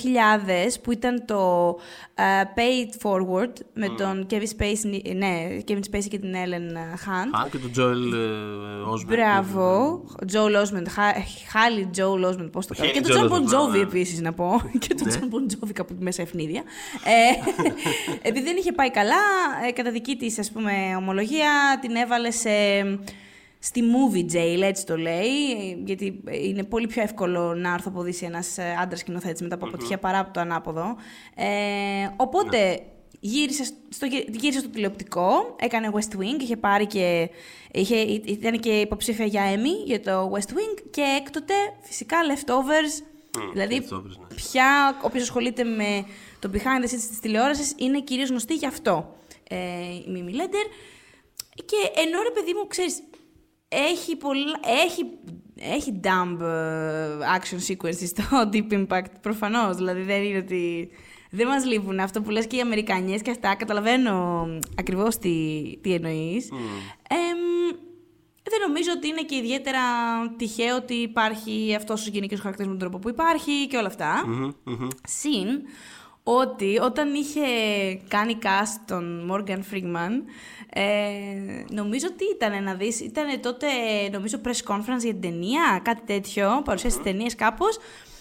που 0.83 0.93
ήταν 0.93 1.25
το 1.27 1.77
ε, 2.15 2.23
Pay 2.57 2.87
It 2.87 3.07
Forward 3.07 3.53
με 3.75 3.89
τον 3.89 4.27
Kevin 4.31 4.47
Spacey, 4.59 5.15
ναι, 5.17 5.49
Kevin 5.69 5.81
Spacey 5.91 6.09
και 6.11 6.19
την 6.19 6.35
Helen 6.35 6.77
Hunt. 6.77 7.31
Αν 7.33 7.51
και 7.51 7.59
τον 7.59 7.71
Joel 7.77 8.15
ε, 8.15 8.91
Osment. 8.93 9.07
Μπράβο. 9.07 10.01
Joel 10.27 10.49
Osment. 10.49 10.87
Haley 11.51 11.89
Joel 11.93 12.17
Osment, 12.17 12.49
πώς 12.49 12.67
το 12.67 12.75
κάνω. 12.75 12.89
Haley 12.89 13.03
Και 13.03 13.09
τον 13.09 13.17
Joe 13.17 13.27
Τζον 13.27 13.39
Osment, 13.39 13.41
Bon 13.41 13.56
Jovi 13.56 13.77
ναι. 13.77 13.83
επίσης 13.83 14.21
να 14.21 14.33
πω. 14.33 14.61
Και 14.87 14.95
τον 14.95 15.07
Ναι. 15.07 15.17
Jon 15.17 15.29
Bon 15.29 15.48
Jovi 15.48 15.73
κάπου 15.73 15.97
μέσα 15.99 16.23
ευνίδια. 16.23 16.63
Ε, 17.05 17.51
επειδή 18.29 18.45
δεν 18.45 18.57
είχε 18.57 18.73
πάει 18.73 18.91
καλά, 18.91 19.23
ε, 19.69 19.73
κατά 19.73 19.91
δική 19.91 20.17
της 20.17 20.39
ας 20.39 20.51
πούμε 20.51 20.73
ομολογία, 20.99 21.79
την 21.81 21.95
έβαλε 21.95 22.31
σε. 22.31 22.51
Στη 23.63 23.83
movie 23.83 24.33
jail, 24.33 24.61
έτσι 24.63 24.87
το 24.87 24.97
λέει, 24.97 25.29
γιατί 25.85 26.23
είναι 26.31 26.65
πολύ 26.65 26.87
πιο 26.87 27.03
εύκολο 27.03 27.55
να 27.55 27.73
αρθοποδήσει 27.73 28.25
ένας 28.25 28.59
ε, 28.59 28.77
άντρας 28.81 29.01
σκηνοθέτης 29.01 29.41
μετά 29.43 29.55
από 29.55 29.67
αποτυχία 29.67 29.99
παρά 29.99 30.19
από 30.19 30.33
το 30.33 30.41
ανάποδο. 30.41 30.97
Ε, 31.35 31.47
οπότε 32.17 32.81
γύρισε 33.21 33.65
στο, 33.89 34.07
γύρισε 34.29 34.59
στο 34.59 34.69
τηλεοπτικό, 34.69 35.57
έκανε 35.59 35.91
West 35.93 36.17
Wing, 36.19 36.41
είχε 36.41 36.57
πάρει 36.57 36.87
και, 36.87 37.31
είχε, 37.73 37.97
ήταν 38.25 38.61
και 38.61 38.81
υποψήφια 38.81 39.25
για 39.25 39.55
Emmy 39.55 39.87
για 39.87 40.01
το 40.01 40.33
West 40.35 40.51
Wing 40.51 40.83
και 40.91 41.03
έκτοτε 41.21 41.55
φυσικά 41.81 42.17
leftovers, 42.31 43.05
δηλαδή 43.53 43.87
leftovers, 43.89 44.19
ναι. 44.19 44.35
πια 44.35 45.01
όποιος 45.03 45.23
ασχολείται 45.23 45.65
με 45.65 46.05
το 46.39 46.51
behind 46.53 46.85
the 46.85 46.89
scenes 46.89 47.09
της 47.09 47.21
τηλεόρασης 47.21 47.75
είναι 47.77 48.01
κυρίως 48.01 48.29
γνωστή 48.29 48.55
γι' 48.55 48.67
αυτό 48.67 49.17
ε, 49.49 49.57
η 49.95 50.07
Mimi 50.09 50.41
Lender. 50.41 50.67
Και 51.55 52.01
ενώ 52.01 52.23
ρε 52.23 52.31
παιδί 52.31 52.53
μου, 52.55 52.67
ξέρεις, 52.67 53.03
έχει, 53.73 54.17
πολλά, 54.17 54.61
έχει, 54.85 55.05
έχει 55.61 56.01
dumb 56.05 56.41
ε, 56.41 57.19
action 57.39 57.71
sequences 57.71 58.07
στο 58.07 58.23
Deep 58.53 58.73
Impact, 58.73 59.13
προφανώς. 59.21 59.77
Δηλαδή 59.77 60.03
δεν 60.03 60.23
είναι 60.23 60.39
ότι... 60.39 60.91
Δεν 61.33 61.47
μας 61.47 61.65
λείπουν 61.65 62.01
αυτό 62.01 62.23
που 62.23 62.31
λες 62.31 62.47
και 62.47 62.57
οι 62.57 62.61
Αμερικανιές 62.61 63.23
και 63.23 63.31
αυτά. 63.31 63.55
Καταλαβαίνω 63.57 64.47
ακριβώς 64.79 65.19
τι, 65.19 65.63
τι 65.81 65.95
εννοείς. 65.95 66.49
Εμ, 67.09 67.77
δεν 68.43 68.61
νομίζω 68.67 68.91
ότι 68.97 69.09
είναι 69.09 69.23
και 69.23 69.35
ιδιαίτερα 69.37 69.81
τυχαίο 70.37 70.77
ότι 70.77 70.95
υπάρχει 70.95 71.75
αυτός 71.77 72.07
ο 72.07 72.11
γυναικείος 72.11 72.41
χαρακτήρας 72.41 72.73
με 72.73 72.79
τον 72.79 72.89
τρόπο 72.89 73.03
που 73.03 73.09
υπάρχει 73.09 73.67
και 73.67 73.77
όλα 73.77 73.87
αυτά. 73.87 74.25
Μμμ, 74.27 74.51
μμμ. 74.65 74.89
Συν 75.09 75.47
ότι 76.23 76.79
όταν 76.83 77.15
είχε 77.15 77.41
κάνει 78.09 78.39
cast 78.43 78.81
τον 78.87 79.31
Morgan 79.33 79.59
Freeman, 79.73 80.11
ε, 80.73 80.83
νομίζω 81.71 82.07
ότι 82.11 82.25
ήταν 82.35 82.63
να 82.63 82.75
δεις, 82.75 83.01
ήταν 83.01 83.41
τότε 83.41 83.67
νομίζω 84.13 84.41
press 84.45 84.73
conference 84.73 85.03
για 85.03 85.13
την 85.13 85.21
ταινία, 85.21 85.81
κάτι 85.83 86.03
τέτοιο, 86.07 86.63
παρουσίαση 86.65 86.99
mm. 87.01 87.05
ταινίες 87.05 87.35
κάπως. 87.35 87.79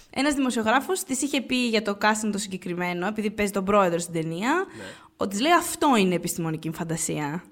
Ένας 0.09 0.33
δημοσιογράφος 0.33 1.03
της 1.03 1.21
είχε 1.21 1.41
πει 1.41 1.55
για 1.55 1.81
το 1.81 1.97
casting 2.01 2.29
το 2.31 2.37
συγκεκριμένο, 2.37 3.07
επειδή 3.07 3.31
παίζει 3.31 3.51
τον 3.51 3.63
πρόεδρο 3.63 3.99
στην 3.99 4.13
ταινία, 4.13 4.65
ότι 5.17 5.29
της 5.29 5.41
λέει 5.41 5.51
αυτό 5.51 5.95
είναι 5.95 6.15
επιστημονική 6.15 6.67
μου 6.67 6.75
φαντασία. 6.75 7.43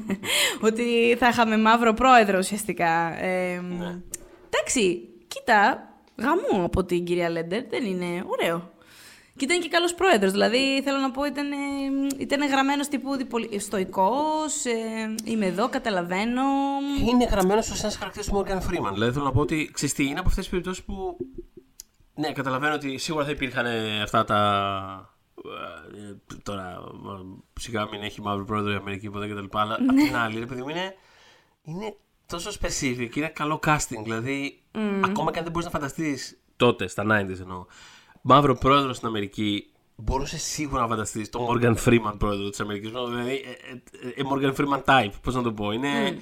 ότι 0.68 1.16
θα 1.18 1.28
είχαμε 1.28 1.58
μαύρο 1.58 1.94
πρόεδρο 1.94 2.38
ουσιαστικά. 2.38 3.22
Ε, 3.22 3.62
Εντάξει, 4.54 5.08
κοίτα, 5.28 5.88
γαμού 6.16 6.64
από 6.64 6.84
την 6.84 7.04
κυρία 7.04 7.30
Λέντερ, 7.30 7.64
δεν 7.68 7.84
είναι 7.84 8.24
ωραίο. 8.26 8.72
Και 9.36 9.44
ήταν 9.44 9.60
και 9.60 9.68
καλός 9.68 9.94
πρόεδρος. 9.94 10.32
Δηλαδή, 10.32 10.82
θέλω 10.82 10.98
να 10.98 11.10
πω, 11.10 11.24
ήταν, 11.24 11.46
ήταν 12.18 12.48
γραμμένος 12.48 12.88
τύπου 12.88 13.10
στοικό. 13.58 14.12
Ε, 14.64 15.30
είμαι 15.30 15.46
εδώ, 15.46 15.68
καταλαβαίνω. 15.68 16.42
Είναι 17.08 17.24
γραμμένος 17.24 17.70
ως 17.70 17.82
ένας 17.82 17.96
χαρακτήρας 17.96 18.26
του 18.28 18.36
Morgan 18.36 18.56
Freeman. 18.58 18.92
Δηλαδή 18.92 19.12
θέλω 19.12 19.24
να 19.24 19.32
πω 19.32 19.40
ότι 19.40 19.70
ξέρεις 19.72 19.94
τι, 19.94 20.04
είναι 20.06 20.18
από 20.18 20.28
αυτές 20.28 20.42
τις 20.42 20.48
περιπτώσεις 20.48 20.84
που. 20.84 21.16
Ναι, 22.14 22.32
καταλαβαίνω 22.32 22.74
ότι 22.74 22.98
σίγουρα 22.98 23.24
θα 23.24 23.30
υπήρχαν 23.30 23.66
ε, 23.66 24.02
αυτά 24.02 24.24
τα. 24.24 25.16
ε, 25.94 26.34
Τώρα, 26.42 26.68
ε, 26.70 27.60
σιγά 27.60 27.88
μην 27.88 28.02
έχει 28.02 28.20
μαύρο 28.20 28.44
πρόεδρο 28.44 28.72
η 28.72 28.76
Αμερική 28.76 29.10
ποτέ 29.10 29.28
κτλ. 29.28 29.44
Αλλά 29.58 29.74
απ' 29.74 29.96
την 30.06 30.16
άλλη, 30.16 30.38
ρε 30.38 30.46
παιδί 30.46 30.62
μου, 30.62 30.68
είναι, 30.68 30.94
είναι 31.62 31.96
τόσο 32.26 32.50
specific, 32.60 33.16
είναι 33.16 33.28
καλό 33.28 33.60
casting. 33.66 34.02
Δηλαδή, 34.02 34.62
ακόμα 35.04 35.30
και 35.30 35.38
αν 35.38 35.44
δεν 35.44 35.52
μπορείς 35.52 35.64
να 35.66 35.72
φανταστείς 35.72 36.38
τότε, 36.56 36.86
στα 36.86 37.02
90s 37.02 37.40
εννοώ, 37.40 37.66
μαύρο 38.26 38.54
πρόεδρο 38.54 38.92
στην 38.92 39.08
Αμερική, 39.08 39.66
μπορούσες 39.96 40.42
σίγουρα 40.42 40.80
να 40.80 40.88
φανταστείς 40.88 41.30
τον 41.30 41.46
Morgan 41.48 41.74
Freeman 41.84 42.14
πρόεδρο 42.18 42.48
της 42.48 42.60
Αμερικής. 42.60 42.90
Δηλαδή, 42.90 43.30
ε, 43.30 43.50
ε, 44.06 44.20
ε, 44.20 44.22
Morgan 44.32 44.54
Freeman 44.54 44.82
type, 44.84 45.12
πώς 45.22 45.34
να 45.34 45.42
το 45.42 45.52
πω. 45.52 45.72
Είναι. 45.72 46.18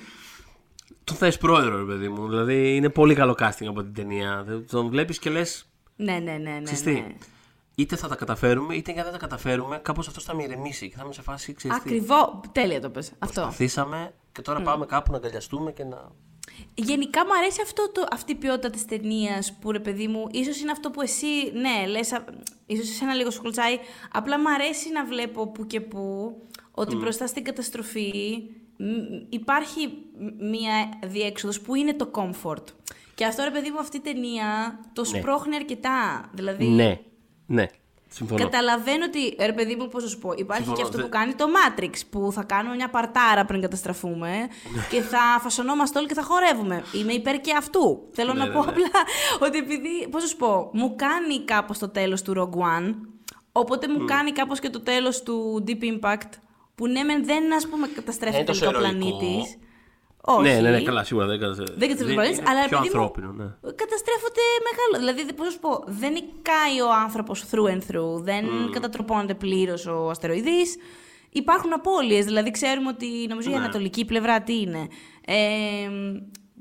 Τον 1.04 1.16
θες 1.16 1.38
πρόεδρο, 1.38 1.76
ρε 1.76 1.84
παιδί 1.84 2.08
μου. 2.08 2.28
Δηλαδή 2.28 2.76
είναι 2.76 2.88
πολύ 2.88 3.14
καλό 3.14 3.34
casting 3.38 3.66
από 3.68 3.82
την 3.82 3.94
ταινία. 3.94 4.44
Τον 4.70 4.88
βλέπεις 4.88 5.18
και 5.18 5.30
λες. 5.30 5.66
Ναι, 5.96 6.12
ναι, 6.12 6.32
ναι. 6.32 6.50
ναι, 6.50 6.62
Ξέρεις 6.62 6.84
ναι. 6.84 6.92
τι, 6.92 7.02
είτε 7.74 7.96
θα 7.96 8.08
τα 8.08 8.16
καταφέρουμε, 8.16 8.74
είτε 8.74 8.92
και 8.92 8.98
αν 8.98 9.04
δεν 9.04 9.12
τα 9.12 9.18
καταφέρουμε, 9.18 9.78
κάπως 9.82 10.08
αυτό 10.08 10.20
θα 10.20 10.34
με 10.34 10.42
ηρεμήσει 10.42 10.88
και 10.88 10.96
θα 10.96 11.02
είμαι 11.04 11.12
σε 11.12 11.22
φάση. 11.22 11.54
Ξέρεις 11.54 11.76
τι, 11.76 11.82
Ακριβώ. 11.88 12.40
Τέλεια 12.52 12.80
το 12.80 12.90
πες. 12.90 13.12
Αυτό. 13.18 13.40
Προσπαθήσαμε 13.40 14.14
και 14.32 14.42
τώρα 14.42 14.60
πάμε 14.62 14.86
κάπου 14.86 15.10
να 15.10 15.16
αγκαλιαστούμε 15.16 15.72
και 15.72 15.84
να. 15.84 16.12
Γενικά 16.74 17.24
μου 17.24 17.30
αρέσει 17.42 17.60
αυτό 17.62 17.90
το, 17.92 18.06
αυτή 18.12 18.32
η 18.32 18.34
ποιότητα 18.34 18.70
της 18.70 18.84
ταινίας 18.84 19.52
που 19.60 19.70
ρε 19.72 19.78
παιδί 19.80 20.06
μου, 20.08 20.26
ίσως 20.32 20.60
είναι 20.60 20.70
αυτό 20.70 20.90
που 20.90 21.00
εσύ, 21.00 21.26
ναι, 21.52 21.86
λες, 21.86 22.12
ίσως 22.66 22.88
εσένα 22.90 23.14
λίγο 23.14 23.30
σου 23.30 23.40
κλωτσάει. 23.40 23.78
Απλά 24.12 24.38
μου 24.38 24.50
αρέσει 24.50 24.90
να 24.90 25.04
βλέπω 25.04 25.46
που 25.48 25.66
και 25.66 25.80
που 25.80 26.32
ότι 26.70 26.96
μπροστά 26.96 27.26
στην 27.26 27.44
καταστροφή 27.44 28.10
μ, 28.76 28.84
υπάρχει 29.28 29.88
μ- 30.18 30.42
μία 30.50 30.98
διέξοδος 31.06 31.60
που 31.60 31.74
είναι 31.74 31.94
το 31.94 32.10
comfort. 32.14 32.64
Και 33.14 33.24
αυτό 33.24 33.44
ρε 33.44 33.50
παιδί 33.50 33.70
μου 33.70 33.78
αυτή 33.78 33.96
η 33.96 34.00
ταινία 34.00 34.78
το 34.92 35.00
Ναι. 35.02 35.18
σπρώχνει 35.18 35.56
αρκετά. 35.56 36.30
Δηλαδή, 36.32 36.64
Ναι, 36.68 37.00
ναι. 37.46 37.66
Συμφωνώ. 38.14 38.42
Καταλαβαίνω 38.42 39.04
ότι, 39.04 39.36
ρε 39.40 39.52
παιδί 39.52 39.74
μου, 39.74 39.88
πώς 39.88 40.02
να 40.02 40.08
σου 40.08 40.18
πω, 40.18 40.32
υπάρχει 40.36 40.62
Συμφωνώ, 40.62 40.76
και 40.76 40.82
αυτό 40.82 40.96
δε- 40.96 41.02
που 41.02 41.08
κάνει 41.08 41.34
το 41.34 41.44
Matrix, 41.56 41.92
που 42.10 42.32
θα 42.32 42.42
κάνουμε 42.42 42.74
μια 42.74 42.90
παρτάρα 42.90 43.44
πριν 43.44 43.60
καταστραφούμε 43.60 44.30
Ναι. 44.30 44.46
και 44.90 45.00
θα 45.02 45.18
φασωνόμαστε 45.40 45.98
όλοι 45.98 46.08
και 46.08 46.14
θα 46.14 46.22
χορεύουμε. 46.22 46.82
Είμαι 46.92 47.12
υπέρ 47.12 47.40
και 47.40 47.52
αυτού. 47.56 48.08
Θέλω 48.12 48.32
Ναι, 48.32 48.38
να 48.38 48.46
ναι, 48.46 48.52
πω 48.52 48.62
ναι. 48.64 48.68
απλά 48.70 48.86
ότι 49.40 49.58
επειδή, 49.58 50.08
πώς 50.10 50.22
να 50.22 50.28
σου 50.28 50.36
πω, 50.36 50.70
μου 50.72 50.94
κάνει 50.96 51.44
κάπως 51.44 51.78
το 51.78 51.88
τέλος 51.88 52.22
του 52.22 52.32
Rogue 52.36 52.60
One, 52.60 52.94
οπότε 53.52 53.88
μου 53.88 54.04
κάνει 54.04 54.32
κάπως 54.32 54.58
και 54.60 54.70
το 54.70 54.80
τέλος 54.80 55.22
του 55.22 55.64
Deep 55.66 55.82
Impact, 55.82 56.30
που 56.74 56.86
ναι, 56.88 57.02
μεν 57.02 57.24
δεν, 57.24 57.54
ας 57.54 57.66
πούμε, 57.68 57.86
καταστρέφει 57.88 58.32
Δεν 58.32 58.40
είναι 58.40 58.48
τόσο 58.50 58.60
τελικά 58.70 58.78
ο 58.88 58.90
ηρωικό. 58.90 59.46
Πλανήτης. 60.22 60.52
Όχι. 60.52 60.62
Ναι, 60.62 60.70
ναι, 60.70 60.76
ναι, 60.76 60.82
καλά, 60.82 61.04
σίγουρα 61.04 61.26
δεν 61.26 61.38
καταστρέφει. 61.40 61.72
Δεν 61.78 61.88
καταστρέφεις 61.88 62.14
τον 62.14 62.14
πλανήτη, 62.14 62.50
αλλά 62.50 62.68
πιο 62.68 62.78
επειδή 62.78 62.96
μου 62.96 63.02
ανθρώπινο, 63.02 63.32
ναι. 63.32 63.72
καταστρέφονται 63.82 64.44
μεγάλο. 64.68 64.94
Δηλαδή, 64.98 65.32
πώς 65.32 65.46
να 65.46 65.52
σου 65.52 65.58
πω, 65.58 65.84
δεν 65.86 66.12
νικάει 66.12 66.80
ο 66.88 66.90
άνθρωπος 67.04 67.44
through 67.50 67.68
and 67.74 67.82
through, 67.90 68.20
δεν 68.22 68.44
κατατροπώνεται 68.72 69.34
πλήρως 69.34 69.86
ο 69.86 70.08
αστεροειδής. 70.10 70.76
Υπάρχουν 71.30 71.72
απώλειες, 71.72 72.24
δηλαδή 72.24 72.50
ξέρουμε 72.50 72.88
ότι 72.88 73.06
νομίζω 73.28 73.48
η 73.50 73.52
Ναι. 73.52 73.58
ανατολική 73.58 74.04
πλευρά 74.04 74.42
τι 74.42 74.60
είναι. 74.60 74.86
Ε, 75.26 75.88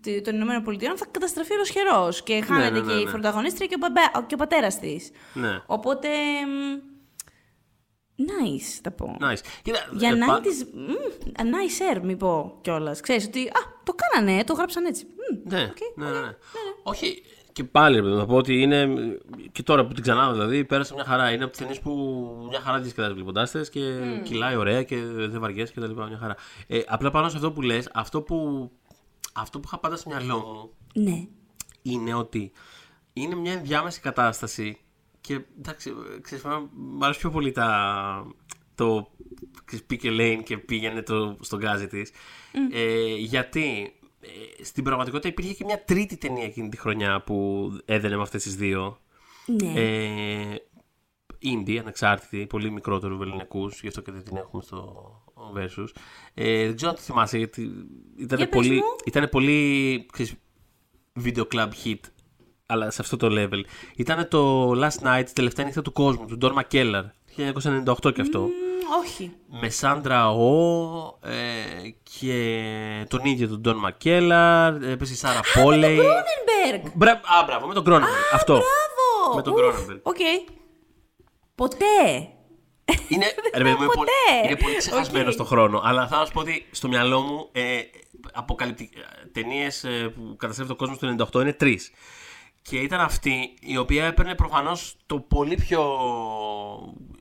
τ- 0.01 0.23
των 0.23 0.35
Ηνωμένων 0.35 0.63
Πολιτειών 0.63 0.97
θα 0.97 1.05
καταστραφεί 1.11 1.53
ολοσχερώς 1.53 2.09
και 2.23 2.41
χάνεται 2.41 2.69
ναι, 2.69 2.79
και 2.79 2.93
ναι, 2.93 2.99
η 2.99 3.03
ναι. 3.03 3.11
πρωταγωνίστρια 3.11 3.67
και 3.67 3.75
ο, 3.75 3.77
μπαμπέ, 3.81 4.01
και 4.27 4.33
ο 4.33 4.37
πατέρας 4.37 4.79
της. 4.79 5.11
Ναι. 5.33 5.61
Οπότε. 5.65 6.07
Μ, 8.21 8.25
Nice, 8.25 8.79
θα 8.83 8.91
πω. 8.91 9.17
Nice. 9.21 9.39
Κοίτα, 9.63 9.79
Για 9.91 10.09
ε, 10.09 10.13
να 10.15 10.25
πα- 10.25 10.41
είναι 11.39 11.49
nice 11.51 11.97
air, 11.97 12.01
μη 12.03 12.15
πω 12.15 12.57
κιόλας. 12.61 12.99
Ξέρεις 13.01 13.25
ότι. 13.25 13.47
Α, 13.47 13.59
το 13.83 13.93
κάνανε, 13.95 14.43
το 14.43 14.53
γράψαν 14.53 14.85
έτσι. 14.85 15.05
Μμ, 15.05 15.49
Ναι, 15.53 15.63
οκ, 15.63 15.77
ναι, 15.97 16.05
ωραία, 16.05 16.21
ναι, 16.21 16.27
ναι. 16.27 16.33
Όχι, 16.83 17.23
και 17.53 17.63
πάλι 17.63 17.95
ρε 17.95 18.01
παιδί 18.01 18.13
μου, 18.13 18.19
θα 18.19 18.25
πω 18.25 18.35
ότι 18.35 18.61
είναι. 18.61 18.87
και 19.51 19.63
τώρα 19.63 19.85
που 19.85 19.93
την 19.93 20.03
ξαναείδα 20.03 20.31
δηλαδή, 20.31 20.65
πέρασε 20.65 20.93
μια 20.93 21.03
χαρά. 21.03 21.31
Είναι 21.31 21.41
από 21.43 21.51
τις 21.51 21.59
ταινίες 21.59 21.79
που 21.79 21.91
μια 22.49 22.59
χαρά 22.59 22.77
τη 22.77 22.81
διασκεδάζει 22.83 23.13
βλέποντά 23.13 23.49
και 23.71 23.81
κυλάει 24.23 24.55
ωραία 24.55 24.83
και 24.83 24.95
δεν 25.05 25.39
βαριέσαι 25.39 25.73
και 25.73 25.79
τα 25.79 25.87
λοιπά. 25.87 26.07
Μια 26.07 26.17
χαρά. 26.17 26.35
Ε, 26.67 26.79
απλά 26.87 27.11
πάνω 27.11 27.29
σε 27.29 27.35
αυτό 27.35 27.51
που 27.51 27.61
λες, 27.61 27.89
αυτό 27.93 28.21
που, 28.21 28.69
αυτό 29.33 29.59
που 29.59 29.63
είχα 29.67 29.79
πάντα 29.79 29.95
στο 29.95 30.09
μυαλό 30.09 30.37
μου 30.37 30.69
Ναι. 31.03 31.25
είναι 31.81 32.13
ότι 32.13 32.51
είναι 33.13 33.35
μια 33.35 33.51
ενδιάμεση 33.53 33.99
κατάσταση 34.01 34.77
και 35.21 35.41
εντάξει, 35.59 35.93
ξέρεις, 36.21 36.43
εμένα 36.43 36.69
μου 36.73 37.05
αρέσει 37.05 37.19
πιο 37.19 37.29
πολύ 37.29 37.51
τα, 37.51 38.33
το 38.75 39.11
ξέρεις, 39.65 39.85
πήγε 39.85 40.09
Lane 40.11 40.43
και 40.43 40.57
πήγαινε 40.57 41.01
το, 41.01 41.37
στον 41.41 41.59
γκάζι 41.59 41.87
της. 41.87 42.11
Ε, 42.71 43.15
γιατί 43.15 43.93
ε, 44.21 44.63
στην 44.63 44.83
πραγματικότητα 44.83 45.27
υπήρχε 45.29 45.53
και 45.53 45.63
μια 45.63 45.83
τρίτη 45.83 46.17
ταινία 46.17 46.43
εκείνη 46.43 46.69
τη 46.69 46.77
χρονιά 46.77 47.21
που 47.21 47.69
έδαινε 47.85 48.15
με 48.15 48.21
αυτές 48.21 48.43
τις 48.43 48.55
δύο. 48.55 48.99
Ναι. 49.45 49.73
Ε, 49.75 50.55
indie, 51.43 51.77
ανεξάρτητη, 51.77 52.45
πολύ 52.45 52.71
μικρότερου 52.71 53.17
βεληνικούς, 53.17 53.81
γι' 53.81 53.87
αυτό 53.87 54.01
και 54.01 54.11
δεν 54.11 54.23
την 54.23 54.37
έχουμε 54.37 54.63
στο 54.63 54.77
ο 55.33 55.53
Versus. 55.55 55.87
Ε, 56.33 56.65
δεν 56.65 56.75
ξέρω 56.75 56.89
αν 56.91 56.97
το 56.97 57.01
θυμάσαι 57.01 57.37
γιατί 57.37 57.61
ήταν 58.15 58.37
Για 58.37 58.49
πες 58.49 58.55
πολύ, 58.55 58.75
μου. 58.75 58.83
ήταν 59.05 59.29
πολύ 59.29 60.05
ξέρεις, 60.11 60.33
video 61.23 61.43
club 61.53 61.69
hit 61.83 61.99
αλλά 62.71 62.91
σε 62.91 63.01
αυτό 63.01 63.17
το 63.17 63.27
level. 63.31 63.61
Ήταν 63.95 64.27
το 64.27 64.71
Last 64.71 65.07
Night, 65.07 65.23
τη 65.25 65.33
τελευταία 65.33 65.65
νύχτα 65.65 65.81
του 65.81 65.91
κόσμου, 65.93 66.25
του 66.25 66.37
Ντόρμα 66.37 66.63
Κέλλαρ. 66.63 67.03
1998 67.37 68.13
και 68.13 68.21
αυτό. 68.21 68.39
Μ, 68.39 68.49
όχι. 69.03 69.31
Με 69.61 69.69
Σάντρα 69.69 70.31
Ο 70.31 71.19
ε, 71.23 71.89
και 72.19 73.05
τον 73.09 73.25
ίδιο 73.25 73.47
τον 73.47 73.61
Ντόν 73.61 73.77
Μακέλαρ. 73.77 74.83
Έπεσε 74.83 75.13
η 75.13 75.15
Σάρα 75.15 75.39
Πόλεϊ. 75.53 75.97
Cronenberg! 75.97 76.91
Μπρα... 76.95 77.11
Α, 77.11 77.43
μπράβο, 77.45 77.67
με 77.67 77.73
τον 77.73 77.83
Cronenberg. 77.83 78.23
Αυτό. 78.33 78.53
Μπράβο! 78.53 79.35
Με 79.35 79.41
τον 79.41 79.53
Ουφ, 79.53 79.59
Cronenberg. 79.59 79.99
Οκ. 80.03 80.17
Ποτέ. 81.55 81.85
Είναι, 83.07 83.25
ρε, 83.57 83.63
παιδί 83.63 83.75
μου, 83.75 83.83
είναι, 83.83 83.91
πολύ, 83.93 84.09
Ποτέ. 84.09 84.47
είναι 84.47 84.55
πολύ 84.55 84.75
ξεχασμένο 84.77 85.27
Οκ. 85.27 85.33
στο 85.33 85.43
χρόνο. 85.43 85.81
Αλλά 85.83 86.07
θα 86.07 86.25
σου 86.25 86.31
πω 86.31 86.39
ότι 86.39 86.65
στο 86.71 86.87
μυαλό 86.87 87.19
μου 87.21 87.49
ε, 87.51 87.79
ταινίες 89.31 89.85
που 90.15 90.35
καταστρέφει 90.37 90.69
τον 90.69 90.77
κόσμο 90.77 90.95
στο 90.95 91.27
98 91.39 91.41
είναι 91.41 91.53
τρεις. 91.53 91.91
Και 92.61 92.77
ήταν 92.77 92.99
αυτή 92.99 93.53
η 93.59 93.77
οποία 93.77 94.05
έπαιρνε 94.05 94.35
προφανώς 94.35 94.95
το 95.05 95.19
πολύ 95.19 95.55
πιο 95.55 95.83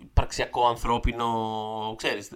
υπαρξιακό, 0.02 0.66
ανθρώπινο. 0.66 1.94
Ξέρεις, 1.96 2.30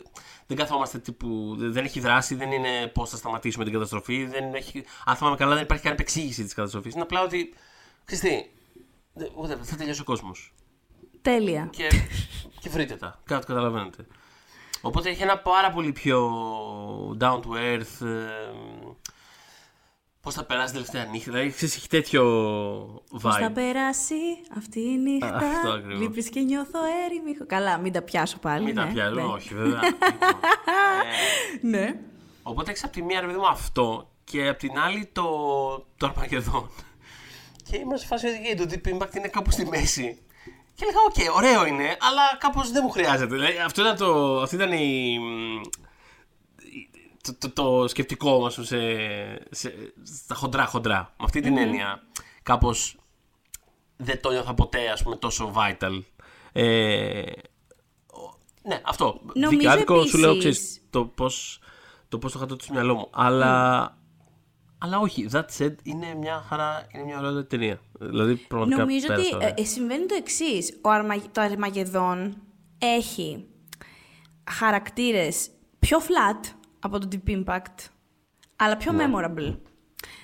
δεν 0.46 0.56
καθόμαστε 0.56 0.98
τύπου. 0.98 1.54
Δεν 1.58 1.84
έχει 1.84 2.00
δράση, 2.00 2.34
δεν 2.34 2.52
είναι 2.52 2.86
πώς 2.86 3.10
θα 3.10 3.16
σταματήσουμε 3.16 3.64
την 3.64 3.72
καταστροφή. 3.72 4.24
Δεν 4.26 4.54
έχει, 4.54 4.84
αν 5.04 5.16
θυμάμαι 5.16 5.36
καλά, 5.36 5.54
δεν 5.54 5.62
υπάρχει 5.62 5.82
καν 5.82 5.92
επεξήγηση 5.92 6.44
της 6.44 6.54
καταστροφής. 6.54 6.92
Είναι 6.92 7.02
απλά 7.02 7.22
ότι. 7.22 7.54
Ξέρεις 8.04 8.24
τι, 8.24 8.50
δεν- 9.12 9.30
whatever, 9.42 9.62
θα 9.62 9.76
τελειώσει 9.76 10.00
ο 10.00 10.04
κόσμος 10.04 10.52
Τέλεια. 11.22 11.68
και, 11.72 11.88
και 12.60 12.68
βρείτε 12.68 12.96
τα. 12.96 13.20
Κάτω 13.24 13.46
καταλαβαίνετε. 13.46 14.06
Οπότε 14.80 15.10
έχει 15.10 15.22
ένα 15.22 15.38
πάρα 15.38 15.70
πολύ 15.70 15.92
πιο 15.92 16.30
down 17.20 17.40
to 17.40 17.48
earth. 17.56 18.06
Ε, 18.06 18.52
Πώς 20.24 20.34
θα 20.34 20.44
περάσει 20.44 20.66
την 20.66 20.74
τελευταία 20.74 21.04
νύχτα. 21.04 21.30
Δηλαδή, 21.30 21.50
ξέρεις, 21.50 21.74
έχεις 21.76 21.86
τέτοιο 21.88 22.22
Πώς 23.22 23.36
θα 23.36 23.48
vibe. 23.50 23.54
περάσει 23.54 24.14
αυτή 24.56 24.80
η 24.80 24.96
νύχτα; 24.98 25.34
Αυτό 25.36 25.70
ακριβώς. 25.70 26.00
Λείπεις 26.00 26.28
και 26.28 26.40
νιώθω 26.40 26.78
έρημη. 27.04 27.46
Καλά, 27.46 27.78
μην 27.78 27.92
τα 27.92 28.02
πιάσω 28.02 28.38
πάλι. 28.38 28.64
Μην 28.64 28.74
τα 28.74 28.84
ναι, 28.84 28.92
πιάζω, 28.92 29.14
ναι. 29.14 29.22
όχι 29.22 29.54
βέβαια. 29.54 29.80
Λοιπόν, 29.84 30.00
ε, 31.62 31.66
Ναι. 31.78 31.94
οπότε 32.42 32.70
έχεις 32.70 32.84
από 32.84 32.92
τη 32.92 33.02
μία 33.02 33.20
ρε 33.20 33.26
παιδί 33.26 33.38
μου 33.38 33.46
αυτό 33.46 34.10
και 34.24 34.48
από 34.48 34.58
την 34.58 34.78
άλλη 34.78 35.08
το, 35.12 35.22
το 35.96 36.06
Αρμαγεδόν. 36.06 36.70
Και 37.70 37.76
ήμουν 37.76 37.98
σε 37.98 38.06
φάση 38.06 38.26
ότι 38.26 38.54
το 38.56 38.66
Deep 38.70 38.94
Impact 38.94 39.14
είναι 39.16 39.28
κάπου 39.28 39.50
στη 39.50 39.66
μέση. 39.66 40.18
Και 40.74 40.84
έλεγα, 40.84 40.98
οκ, 41.08 41.36
ωραίο 41.36 41.66
είναι, 41.66 41.84
αλλά 42.00 42.22
κάπως 42.38 42.70
δεν 42.70 42.82
μου 42.84 42.90
χρειάζεται. 42.90 43.34
Δηλαδή, 43.34 43.58
αυτό 43.66 43.80
ήταν 43.80 43.96
το, 43.96 44.40
αυτή 44.42 44.54
ήταν 44.54 44.72
η, 44.72 45.18
το, 47.24 47.34
το, 47.38 47.50
το 47.50 47.88
σκεπτικό 47.88 48.40
μας 48.40 48.54
σε, 48.62 48.78
σε, 49.50 49.74
στα 50.02 50.34
χοντρά 50.34 50.66
χοντρά. 50.66 50.98
Με 51.18 51.24
αυτή 51.24 51.40
την 51.40 51.56
έννοια, 51.58 52.02
κάπως 52.42 52.96
δεν 53.96 54.20
το 54.20 54.30
νιώθα 54.30 54.54
ποτέ 54.54 54.88
ας 54.88 55.02
πούμε, 55.02 55.16
τόσο 55.16 55.52
vital. 55.56 56.02
Ε, 56.52 57.22
ο- 58.06 58.38
ναι, 58.62 58.80
αυτό. 58.84 59.20
Νομίζω 59.34 59.48
Δικαιάδικο 59.50 60.04
σου 60.04 60.18
λέω, 60.18 60.30
επίσης- 60.30 60.58
ξέρεις, 60.58 60.80
το 60.90 61.04
πώς 61.04 61.58
το, 62.08 62.18
πώς 62.18 62.32
το 62.32 62.38
είχα 62.38 62.48
τότε 62.48 62.64
στο 62.64 62.72
μυαλό 62.72 62.94
μου. 62.94 63.08
Αλλά, 63.12 63.96
αλλά 64.78 64.98
όχι, 64.98 65.28
that 65.32 65.44
said, 65.58 65.74
είναι 65.82 66.14
μια 66.14 66.44
χαρά, 66.48 66.86
είναι 66.94 67.04
μια 67.04 67.18
ωραία 67.18 67.46
ταινία. 67.46 67.80
Δηλαδή, 67.98 68.36
πραγματικά 68.36 68.80
Νομίζω 68.80 69.06
ότι 69.10 69.14
πέρασα 69.14 69.36
ωραία. 69.36 69.48
ε, 69.48 69.54
ε, 69.56 69.64
συμβαίνει 69.64 70.06
το 70.06 70.14
εξής. 70.14 70.80
Το 71.32 71.40
Αρμαγεδόν 71.40 72.36
έχει 72.78 73.46
χαρακτήρες 74.50 75.50
πιο 75.78 75.98
flat 75.98 76.48
από 76.84 76.98
το 76.98 77.08
Deep 77.12 77.30
Impact, 77.30 77.88
αλλά 78.56 78.76
πιο 78.76 78.92
memorable. 78.98 79.56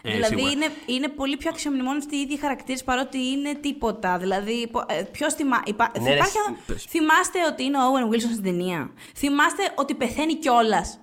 Ε, 0.02 0.12
δηλαδή 0.12 0.34
σίγουρα. 0.34 0.52
είναι, 0.52 0.66
είναι 0.86 1.08
πολύ 1.08 1.36
πιο 1.36 1.50
αξιομνημόνευτοι 1.50 2.16
οι 2.16 2.20
ίδιοι 2.20 2.36
χαρακτήρες 2.38 2.84
παρότι 2.84 3.18
είναι 3.18 3.54
τίποτα. 3.54 4.18
Δηλαδή, 4.18 4.68
πο- 4.68 4.84
ε, 4.88 5.02
ποιος 5.02 5.34
θυμά... 5.34 5.62
υπά... 5.66 5.92
Ναι, 6.00 6.08
ρε, 6.08 6.14
υπάρχει... 6.14 6.36
πες. 6.66 6.84
Θυμάστε 6.88 7.38
ότι 7.52 7.64
είναι 7.64 7.78
ο 7.78 7.80
Owen 7.80 8.14
Wilson 8.14 8.30
στην 8.32 8.42
ταινία. 8.42 8.90
Θυμάστε 9.16 9.62
ότι 9.74 9.94
πεθαίνει 9.94 10.34
κιόλας. 10.34 11.00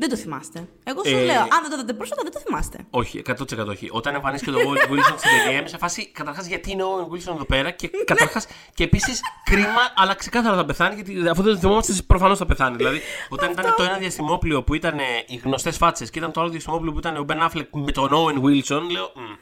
Δεν 0.00 0.08
το 0.08 0.16
θυμάστε. 0.16 0.68
Εγώ 0.84 1.04
σου 1.04 1.16
Ε, 1.16 1.24
λέω, 1.24 1.40
αν 1.40 1.60
δεν 1.62 1.70
το 1.70 1.76
δείτε 1.76 1.92
πρόσφατα, 1.92 2.22
δεν 2.22 2.32
το 2.32 2.38
θυμάστε. 2.38 2.78
Όχι, 2.90 3.22
100% 3.26 3.66
όχι. 3.68 3.88
Όταν 3.92 4.14
εμφανίστηκε 4.14 4.50
το 4.50 4.58
Owen 4.58 4.90
Wilson 4.90 5.14
στην 5.16 5.30
ταινία, 5.44 5.58
είμαι 5.58 5.68
σε 5.68 5.78
φάση 5.78 6.10
καταρχάς 6.10 6.46
γιατί 6.46 6.70
είναι 6.70 6.82
ο 6.82 6.88
Owen 6.96 7.14
Wilson 7.14 7.34
εδώ 7.34 7.44
πέρα 7.44 7.70
και 7.70 7.90
καταρχάς 8.04 8.46
και 8.74 8.84
επίσης 8.84 9.20
κρίμα, 9.44 9.92
αλλά 9.96 10.14
ξεκάθαρα 10.14 10.56
θα 10.56 10.64
πεθάνει 10.64 10.94
γιατί 10.94 11.28
αφού 11.28 11.42
δεν 11.42 11.52
το 11.54 11.58
θυμόμαστε, 11.58 11.92
προφανώς 12.06 12.38
θα 12.38 12.46
πεθάνει. 12.46 12.76
Δηλαδή, 12.76 13.00
όταν 13.28 13.50
ήταν 13.50 13.74
το 13.76 13.82
ένα 13.82 13.96
διαστημόπλιο 13.98 14.62
που 14.62 14.74
ήταν 14.74 14.98
ε, 14.98 15.02
οι 15.26 15.36
γνωστές 15.36 15.76
φάτσες 15.76 16.10
και 16.10 16.18
ήταν 16.18 16.32
το 16.32 16.40
άλλο 16.40 16.50
διαστημόπλιο 16.50 16.92
που 16.92 16.98
ήταν 16.98 17.16
ο 17.16 17.24
Ben 17.28 17.48
Affleck 17.48 17.66
με 17.70 17.92
τον 17.92 18.10
Owen 18.12 18.42
Wilson, 18.44 18.82
λέω. 18.90 19.12
«Μμ, 19.14 19.34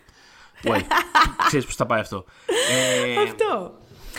Wait, 0.64 0.82
ξέρεις 1.46 1.66
πώς 1.66 1.74
θα 1.74 1.86
πάει 1.86 2.00
αυτό. 2.00 2.24
Ε, 2.70 3.22
Αυτό. 3.22 3.72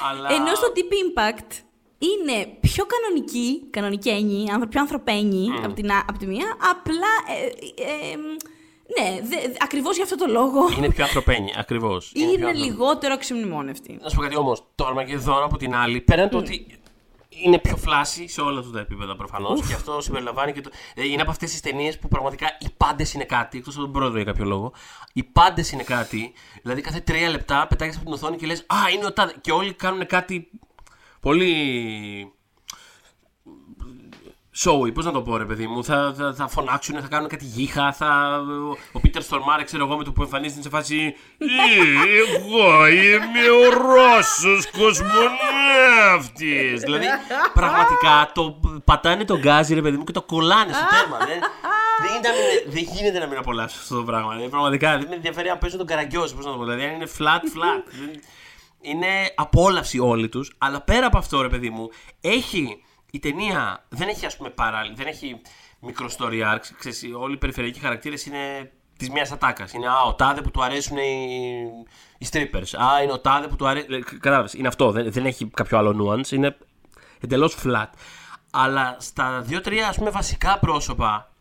αλλά... 0.09 0.29
Ενώ 0.31 0.55
στο 0.55 0.67
Deep 0.75 1.19
Impact 1.19 1.63
είναι 1.99 2.45
πιο 2.59 2.85
κανονική, 2.85 3.63
κανονικένη, 3.69 4.51
άνθρω- 4.51 4.69
πιο 4.69 4.81
ανθρωπένη 4.81 5.47
από, 5.63 5.73
την, 5.73 5.91
α- 5.91 6.05
από 6.09 6.17
τη 6.17 6.25
μία, 6.27 6.45
απλά. 6.71 7.11
Ε, 7.27 7.45
ε, 7.81 8.11
ε, 8.11 8.15
ναι, 9.01 9.19
δε, 9.21 9.35
δε- 9.47 9.55
ακριβώς 9.63 9.95
για 9.95 10.03
αυτό 10.03 10.15
το 10.15 10.25
λόγο 10.31 10.59
Είναι 10.77 10.89
πιο 10.89 11.03
ανθρωπένη, 11.03 11.53
ακριβώς. 11.57 12.11
είναι, 12.15 12.53
λιγότερο 12.53 13.13
αξιομνημόνευτη. 13.13 13.99
Να 14.01 14.09
σου 14.09 14.15
πω 14.15 14.21
κάτι 14.21 14.35
όμως. 14.35 14.63
Το 14.75 14.85
Αρμαγεδόν 14.85 15.43
από 15.43 15.57
την 15.57 15.75
άλλη, 15.75 16.01
πέραν 16.01 16.29
το 16.29 16.37
ότι 16.37 16.67
είναι 17.29 17.59
πιο 17.59 17.77
φλάσι 17.77 18.27
σε 18.27 18.41
όλα 18.41 18.59
αυτά 18.59 18.71
τα 18.71 18.79
επίπεδα 18.79 19.15
προφανώς. 19.15 19.67
Και 19.67 19.73
αυτό 19.73 20.01
συμπεριλαμβάνει 20.01 20.51
και 20.53 20.61
το. 20.61 20.69
ε, 20.95 21.05
Είναι 21.07 21.21
από 21.21 21.31
αυτές 21.31 21.51
τις 21.51 21.59
ταινίες 21.61 21.99
που 21.99 22.07
πραγματικά 22.07 22.47
οι 22.59 22.67
πάντες 22.77 23.13
είναι 23.13 23.23
κάτι, 23.23 23.57
εκτός 23.57 23.73
από 23.75 23.83
τον 23.83 23.91
πρόεδρο 23.93 24.15
για 24.15 24.25
κάποιο 24.25 24.45
λόγο. 24.45 24.71
Οι 25.13 25.23
πάντες 25.23 25.71
είναι 25.71 25.83
κάτι. 25.83 26.31
Δηλαδή 26.61 26.81
κάθε 26.81 26.99
τρία 26.99 27.29
λεπτά 27.29 27.67
πετάγεις 27.69 27.95
από 27.95 28.03
την 28.05 28.13
οθόνη 28.13 28.37
και 28.37 28.45
λες 28.45 28.59
Α, 28.59 28.75
είναι 28.95 29.05
ο 29.05 29.13
τάδε. 29.13 29.33
Και 29.41 29.51
όλοι 29.51 29.73
κάνουν 29.73 30.05
κάτι 30.05 30.49
πολύ. 31.19 32.33
Showy, 34.63 34.93
πώς 34.93 35.05
να 35.05 35.11
το 35.11 35.21
πω, 35.21 35.37
ρε 35.37 35.45
παιδί 35.45 35.67
μου. 35.67 35.83
Θα, 35.83 36.13
θα, 36.17 36.33
θα 36.33 36.47
φωνάξουν, 36.47 37.01
θα 37.01 37.07
κάνουν 37.07 37.29
κάτι 37.29 37.45
γύχα. 37.45 37.93
Θα... 37.93 38.41
Ο 38.91 38.99
Πίτερ 38.99 39.21
Στορμάρε, 39.21 39.63
ξέρω 39.63 39.85
εγώ, 39.85 39.97
με 39.97 40.03
το 40.03 40.11
που 40.11 40.21
εμφανίζεται 40.21 40.61
σε 40.61 40.69
φάση. 40.69 41.15
«Ε, 41.37 41.45
Εγώ 42.35 42.87
είμαι 42.87 43.49
ο 43.49 43.69
Ρώσος 43.69 44.69
κοσμοναύτη. 44.71 46.73
δηλαδή, 46.77 47.05
πραγματικά 47.53 48.31
το 48.33 48.59
πατάνε 48.85 49.25
τον 49.25 49.39
γκάζι, 49.39 49.73
ρε 49.73 49.81
παιδί 49.81 49.97
μου, 49.97 50.03
και 50.03 50.11
το 50.11 50.21
κολλάνε 50.21 50.73
στο 50.73 50.85
τέρμα. 50.89 51.17
δεν, 51.17 51.39
δεν, 52.01 52.11
γίνεται 52.11 52.27
να 52.27 52.33
μην- 52.33 52.71
δεν 52.73 52.83
γίνεται 52.95 53.19
να 53.19 53.27
μην 53.27 53.37
απολαύσεις 53.37 53.81
αυτό 53.81 53.95
το 53.95 54.03
πράγμα. 54.03 54.29
Δηλαδή, 54.33 54.49
πραγματικά 54.49 54.97
δεν 54.97 55.07
με 55.09 55.15
ενδιαφέρει 55.15 55.49
αν 55.49 55.57
παίζουν 55.57 55.77
τον 55.77 55.87
καραγκιόζη, 55.87 56.35
πώς 56.35 56.45
να 56.45 56.51
το 56.51 56.57
πω. 56.57 56.63
Δηλαδή, 56.63 56.83
αν 56.83 56.93
είναι 56.95 57.07
flat, 57.17 57.43
flat. 57.57 57.83
Δεν- 58.81 58.91
είναι 58.91 59.07
απόλαυση 59.35 59.99
όλοι 59.99 60.29
τους. 60.29 60.55
Αλλά 60.57 60.81
πέρα 60.81 61.05
από 61.05 61.17
αυτό, 61.17 61.41
ρε 61.41 61.49
παιδί 61.49 61.69
μου, 61.69 61.89
έχει 62.21 62.83
η 63.11 63.19
ταινία. 63.19 63.85
Δεν 63.89 64.07
έχει, 64.07 64.25
ας 64.25 64.37
πούμε, 64.37 64.49
παράλληλη. 64.49 64.95
Δεν 64.95 65.07
έχει 65.07 65.41
μικρό 65.79 66.09
story 66.17 66.53
arcs. 66.53 66.65
Ξέρεις, 66.77 67.03
όλοι 67.19 67.33
οι 67.33 67.37
περιφερειακοί 67.37 67.79
χαρακτήρες 67.79 68.25
είναι 68.25 68.71
της 68.97 69.09
μιας 69.09 69.31
ατάκας. 69.31 69.73
Είναι 69.73 69.87
α, 69.87 70.01
ο 70.07 70.13
τάδε 70.13 70.41
που 70.41 70.51
του 70.51 70.63
αρέσουν 70.63 70.97
οι, 70.97 71.61
οι 72.17 72.27
strippers. 72.31 72.77
Α, 72.83 73.03
είναι 73.03 73.11
ο 73.11 73.19
τάδε 73.19 73.47
που 73.47 73.55
του 73.55 73.67
αρέσει. 73.67 73.87
Κατάλαβες. 74.19 74.53
Είναι 74.53 74.67
αυτό. 74.67 74.91
Δεν, 74.91 75.11
δεν 75.11 75.25
έχει 75.25 75.45
κάποιο 75.53 75.77
άλλο 75.77 76.05
nuance. 76.21 76.31
Είναι 76.31 76.57
εντελώς 77.19 77.57
flat. 77.63 77.87
Αλλά 78.51 78.95
στα 78.99 79.41
δύο-τρία 79.41 79.87
ας 79.87 79.95
πούμε 79.95 80.09
βασικά 80.09 80.59
πρόσωπα 80.59 81.31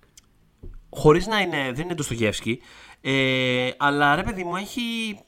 χωρίς 0.91 1.27
να 1.27 1.41
είναι, 1.41 1.73
δεν 1.73 1.85
είναι 1.85 1.95
το 1.95 2.03
Στογεύσκι, 2.03 2.61
ε, 3.01 3.71
αλλά 3.77 4.15
ρε 4.15 4.23
παιδί 4.23 4.45
μου 4.45 4.57
έχει, 4.57 5.19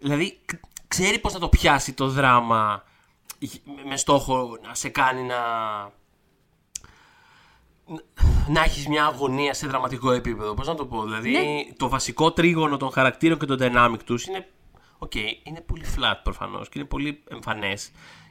δηλαδή 0.00 0.38
κ- 0.44 0.60
ξέρει 0.94 1.18
πώς 1.18 1.32
να 1.32 1.38
το 1.38 1.48
πιάσει 1.48 1.92
το 1.92 2.08
δράμα 2.08 2.84
με- 3.40 3.84
με 3.88 3.96
στόχο 3.96 4.58
να 4.68 4.74
σε 4.74 4.88
κάνει 4.88 5.22
να, 5.22 5.36
να 8.48 8.62
έχεις 8.62 8.88
μια 8.88 9.04
αγωνία 9.04 9.54
σε 9.54 9.66
δραματικό 9.66 10.10
επίπεδο. 10.10 10.54
Πώς 10.54 10.66
να 10.66 10.74
το 10.74 10.86
πω, 10.86 11.02
δηλαδή 11.02 11.30
Ναι. 11.30 11.74
το 11.76 11.88
βασικό 11.88 12.32
τρίγωνο 12.32 12.76
των 12.76 12.90
χαρακτήρων 12.92 13.38
και 13.38 13.46
των 13.46 13.58
dynamic 13.60 13.98
τους 14.04 14.26
είναι, 14.26 14.48
οκ, 14.98 15.14
είναι 15.14 15.60
πολύ 15.66 15.84
flat 15.96 16.14
προφανώς 16.22 16.68
και 16.68 16.78
είναι 16.78 16.88
πολύ 16.88 17.22
εμφανές 17.30 17.90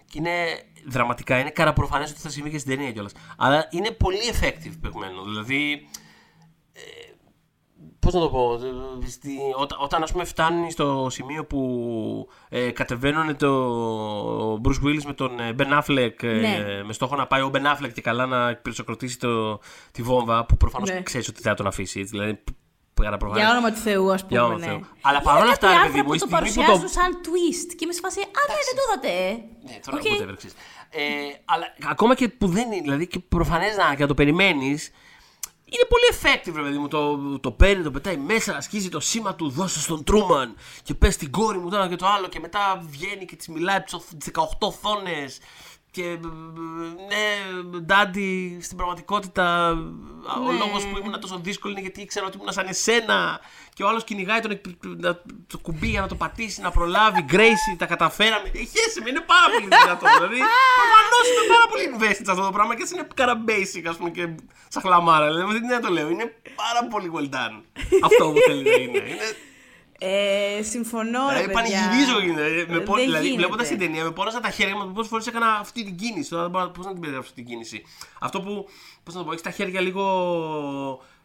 και 0.09 0.17
είναι 0.19 0.63
δραματικά, 0.85 1.39
είναι 1.39 1.49
καραπροφανές 1.49 2.11
ότι 2.11 2.19
θα 2.19 2.29
συμβεί 2.29 2.49
και 2.49 2.57
στην 2.57 2.75
ταινία 2.75 2.91
κιόλας. 2.91 3.11
Αλλά 3.37 3.67
είναι 3.71 3.91
πολύ 3.91 4.19
effective 4.31 4.73
παιγμένο, 4.81 5.23
δηλαδή 5.23 5.87
Πώς 8.03 8.13
να 8.13 8.19
το 8.19 8.29
πω, 8.29 8.53
ε, 9.03 9.07
στη, 9.09 9.29
όταν, 9.57 9.77
όταν 9.81 10.03
ας 10.03 10.11
πούμε 10.11 10.23
φτάνει 10.23 10.71
στο 10.71 11.07
σημείο 11.11 11.45
που 11.45 12.29
ε, 12.49 12.71
κατεβαίνουν 12.71 13.37
ο 13.37 14.61
Bruce 14.63 14.85
Willis 14.87 15.03
με 15.05 15.13
τον 15.13 15.39
ε, 15.39 15.55
Ben 15.59 15.81
Affleck 15.81 16.23
ε, 16.23 16.27
Ναι. 16.27 16.83
με 16.85 16.93
στόχο 16.93 17.15
να 17.15 17.27
πάει 17.27 17.41
ο 17.41 17.51
Ben 17.53 17.61
Affleck 17.61 17.91
και 17.93 18.01
καλά 18.01 18.25
να 18.25 18.55
πυροκροτήσει 18.55 19.19
το, 19.19 19.59
τη 19.91 20.01
βόμβα 20.01 20.45
που 20.45 20.57
προφανώς 20.57 20.89
Ναι. 20.89 21.01
ξέρεις 21.01 21.27
ότι 21.27 21.41
δεν 21.41 21.51
θα 21.51 21.57
τον 21.57 21.67
αφήσει 21.67 21.99
έτσι, 21.99 22.11
δηλαδή 22.11 22.43
παραπροβάλλει. 22.93 23.41
Για 23.41 23.51
όνομα 23.51 23.71
του 23.71 23.79
Θεού, 23.79 24.11
ας 24.13 24.21
πούμε. 24.25 24.33
Για 24.39 24.43
όνομα 24.45 24.59
του 24.59 24.65
ναι. 24.65 24.71
Θεού. 24.71 24.85
Αλλά 25.01 25.15
Είναι 25.17 25.25
παρόλα 25.25 25.51
κάτι 25.51 25.65
αυτά, 25.65 25.67
ρε 25.67 25.73
άρθρα 25.73 25.87
παιδί 25.91 26.01
μου, 26.01 26.07
που 26.07 26.13
η 26.13 26.17
το 26.17 26.25
στιγμή 26.25 26.45
που 26.45 26.53
παρουσιάζουν 26.53 26.81
το- 26.81 26.87
σαν 26.97 27.09
twist. 27.25 27.69
Και 27.77 27.83
είμαι 27.83 27.93
σε 27.93 27.99
φάση, 28.03 28.19
Α, 28.19 28.41
ναι, 28.49 28.59
δεν 28.69 28.75
το 28.77 28.81
είδατε. 28.85 29.11
ε». 29.27 29.31
Ναι, 29.67 29.79
τώρα 29.85 29.97
Οκ. 29.97 30.07
ποτέ 30.11 30.25
δεν 30.25 30.35
ξέρεις. 30.35 30.55
Ε, 30.95 31.01
αλλά 31.45 31.65
ακόμα 31.89 32.15
και 32.15 32.27
που 32.29 32.47
δεν 32.47 32.71
είναι, 32.71 32.81
δηλαδή 32.81 33.07
και 33.07 33.19
προφανές 33.19 33.75
να, 33.77 33.95
και 33.95 34.01
να 34.01 34.07
το 34.07 34.13
περιμένεις, 34.13 34.91
είναι 35.73 35.87
πολύ 35.89 36.03
effective, 36.11 36.55
ρε 36.55 36.61
παιδί 36.61 36.77
μου. 36.77 36.87
Το, 36.87 37.39
το 37.39 37.51
παίρνει, 37.51 37.83
το 37.83 37.91
πετάει 37.91 38.17
μέσα, 38.17 38.55
σκίζει 38.55 38.89
το 38.89 38.99
σήμα 38.99 39.35
του, 39.35 39.49
δώσε 39.49 39.79
στον 39.79 40.03
Truman 40.03 40.55
και 40.83 40.93
πες 40.93 41.13
στην 41.13 41.31
κόρη 41.31 41.57
μου 41.57 41.69
το 41.69 41.75
ένα 41.75 41.87
και 41.87 41.95
το 41.95 42.07
άλλο. 42.07 42.27
Και 42.27 42.39
μετά 42.39 42.83
βγαίνει 42.89 43.25
και 43.25 43.35
της 43.35 43.47
μιλάει 43.47 43.79
τις 44.17 44.31
18 44.33 44.43
οθόνες. 44.59 45.29
Και 45.95 46.03
ε, 46.03 46.19
ναι, 47.11 47.79
ντάντι, 47.79 48.59
στην 48.61 48.77
πραγματικότητα 48.77 49.69
ο 50.45 50.51
Ναι. 50.51 50.57
λόγος 50.57 50.85
που 50.87 50.97
ήμουν 50.97 51.19
τόσο 51.19 51.37
δύσκολο 51.43 51.71
είναι 51.73 51.81
γιατί 51.81 52.01
ήξερα 52.01 52.25
ότι 52.25 52.37
ήμουν 52.37 52.51
σαν 52.51 52.67
εσένα. 52.67 53.39
Και 53.73 53.83
ο 53.83 53.87
άλλος 53.87 54.03
κυνηγάει 54.03 54.39
τον, 54.39 54.51
εκ- 54.51 54.65
να- 54.97 55.21
το 55.47 55.57
κουμπί 55.61 55.87
για 55.87 56.01
να 56.01 56.07
το 56.07 56.15
πατήσει, 56.15 56.61
να 56.61 56.71
προλάβει. 56.71 57.21
Γκρέισι, 57.29 57.75
τα 57.77 57.85
καταφέραμε. 57.85 58.47
Ε, 58.53 58.57
χέσε 58.57 58.99
με, 59.03 59.09
είναι 59.09 59.19
πάρα 59.33 59.45
πολύ 59.53 59.67
δυνατό. 59.81 60.05
δηλαδή, 60.17 60.39
προφανώς 60.79 61.25
είμαι 61.31 61.45
πάρα 61.53 61.65
πολύ 61.71 61.83
invested 61.93 62.23
σε 62.25 62.31
αυτό 62.31 62.43
το 62.43 62.51
πράγμα 62.51 62.75
και 62.75 62.81
έτσι 62.81 62.93
είναι 62.95 63.07
κάρα 63.15 63.43
basic, 63.47 63.83
ας 63.89 63.95
πούμε, 63.97 64.09
και 64.09 64.35
σαν 64.67 64.81
χλαμάρα. 64.81 65.25
Δηλαδή, 65.27 65.59
δεν 65.67 65.81
το 65.81 65.89
λέω. 65.89 66.09
Είναι 66.09 66.25
πάρα 66.55 66.81
πολύ 66.87 67.11
well 67.15 67.29
done. 67.35 67.55
αυτό 68.03 68.31
που 68.31 68.39
θέλει 68.47 68.63
να 68.63 68.75
είναι. 68.75 68.97
είναι 68.97 69.27
Ε, 70.05 70.61
συμφωνώ, 70.63 71.19
ρε 71.31 71.33
Δηλαδή 71.35 71.53
παιδιά. 71.53 71.79
πανηγυρίζω 71.79 72.19
γίνεται. 72.19 72.65
Με 72.73 72.79
πό- 72.79 72.95
Δεν 72.95 73.05
δηλαδή, 73.05 73.23
γίνεται. 73.25 73.41
βλέποντας 73.41 73.67
την 73.67 73.79
ταινία, 73.79 74.03
με 74.03 74.11
πόνασαν 74.11 74.41
τα 74.41 74.49
χέρια 74.49 74.75
μου 74.75 74.91
πόσες 74.91 75.09
φορές 75.09 75.27
έκανα 75.27 75.53
αυτή 75.53 75.83
την 75.83 75.95
κίνηση. 75.95 76.29
Τώρα 76.29 76.41
δεν 76.41 76.51
μπορώ 76.51 76.69
πώς 76.69 76.85
να 76.85 76.91
την 76.91 76.99
περιγράψω 77.01 77.29
αυτή 77.29 77.41
την 77.43 77.51
κίνηση. 77.51 77.83
Αυτό 78.19 78.41
που. 78.41 78.67
Πώς 79.03 79.13
να 79.13 79.19
το 79.19 79.25
πω, 79.25 79.31
έχεις 79.31 79.43
τα 79.43 79.51
χέρια 79.51 79.81
λίγο. 79.81 80.03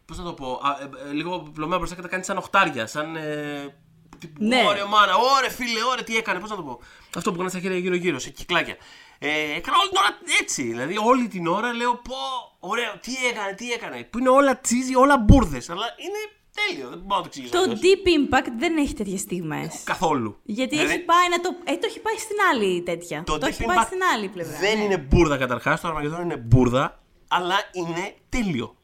Πώς 0.05 0.17
να 0.17 0.23
το 0.23 0.33
πω. 0.33 0.61
Α, 0.63 0.69
ε, 1.05 1.09
ε, 1.09 1.13
λίγο 1.13 1.39
πλωμένα 1.53 1.77
μπροστά 1.77 1.95
και 1.95 2.01
τα 2.01 2.07
κάνεις 2.07 2.25
σαν 2.25 2.37
οχτάρια. 2.37 2.87
Σαν. 2.87 3.15
Ε, 3.15 3.75
τύπου, 4.19 4.43
Ναι. 4.43 4.63
Ωραία, 4.67 4.85
μάνα, 4.85 5.15
ωραία, 5.37 5.49
φίλε, 5.49 5.83
ωραία, 5.91 6.03
τι 6.03 6.17
έκανε, 6.17 6.39
πώς 6.39 6.49
να 6.49 6.55
το 6.55 6.61
πω. 6.63 6.79
Αυτό 7.15 7.31
που 7.31 7.37
κάνει 7.37 7.49
στα 7.49 7.59
χέρια 7.59 7.77
γύρω-γύρω, 7.77 8.19
σε 8.19 8.29
κυκλάκια. 8.29 8.75
Ε, 9.19 9.29
έκανα 9.55 9.77
όλη 9.77 9.89
την 9.89 9.97
ώρα 9.97 10.17
έτσι. 10.41 10.61
Δηλαδή, 10.63 10.95
όλη 11.03 11.27
την 11.27 11.47
ώρα 11.47 11.73
λέω, 11.73 11.91
πω, 11.95 12.15
ωραίο, 12.59 12.91
τι 13.01 13.11
έκανε, 13.31 13.53
τι 13.53 13.71
έκανε. 13.71 14.03
Που 14.03 14.19
είναι 14.19 14.29
όλα 14.29 14.59
τσίζι, 14.59 14.95
όλα 14.95 15.17
μπουρδες. 15.17 15.69
Αλλά 15.69 15.85
είναι 15.97 16.38
τέλειο, 16.67 16.89
δεν 16.89 16.99
μπορώ 16.99 17.15
να 17.15 17.21
το 17.21 17.27
εξηγήσω. 17.27 17.51
Το 17.53 17.59
αλλιώς. 17.59 17.79
Deep 17.79 18.07
Impact 18.17 18.51
δεν 18.57 18.77
έχει 18.77 18.93
τέτοιες 18.93 19.19
στιγμές. 19.19 19.81
Καθόλου. 19.83 20.37
Γιατί 20.43 20.75
Δηλαδή, 20.75 20.93
έχει 20.93 21.03
πάει 21.03 21.29
να 21.29 21.39
το. 21.41 21.49
Ε, 21.63 21.73
το 21.77 21.85
έχει 21.89 21.99
πάει 21.99 22.17
στην 22.17 22.35
άλλη 22.51 22.81
τέτοια. 22.81 23.23
Το, 23.23 23.37
Το, 23.37 23.45
έχει 23.45 23.61
Deep 23.63 23.67
πάει 23.67 23.77
Impact 23.79 23.85
στην 23.85 23.99
άλλη 24.13 24.27
πλευρά. 24.27 24.59
Δεν 24.59 24.77
ναι. 24.77 24.83
είναι 24.83 24.97
μπουρδα 24.97 25.37
καταρχάς. 25.37 25.81
Το 25.81 25.87
Αρμαγεδόν 25.87 26.21
είναι 26.21 26.37
μπουρδα, 26.37 26.99
αλλά 27.27 27.55
είναι 27.71 28.15
τέλειο. 28.29 28.75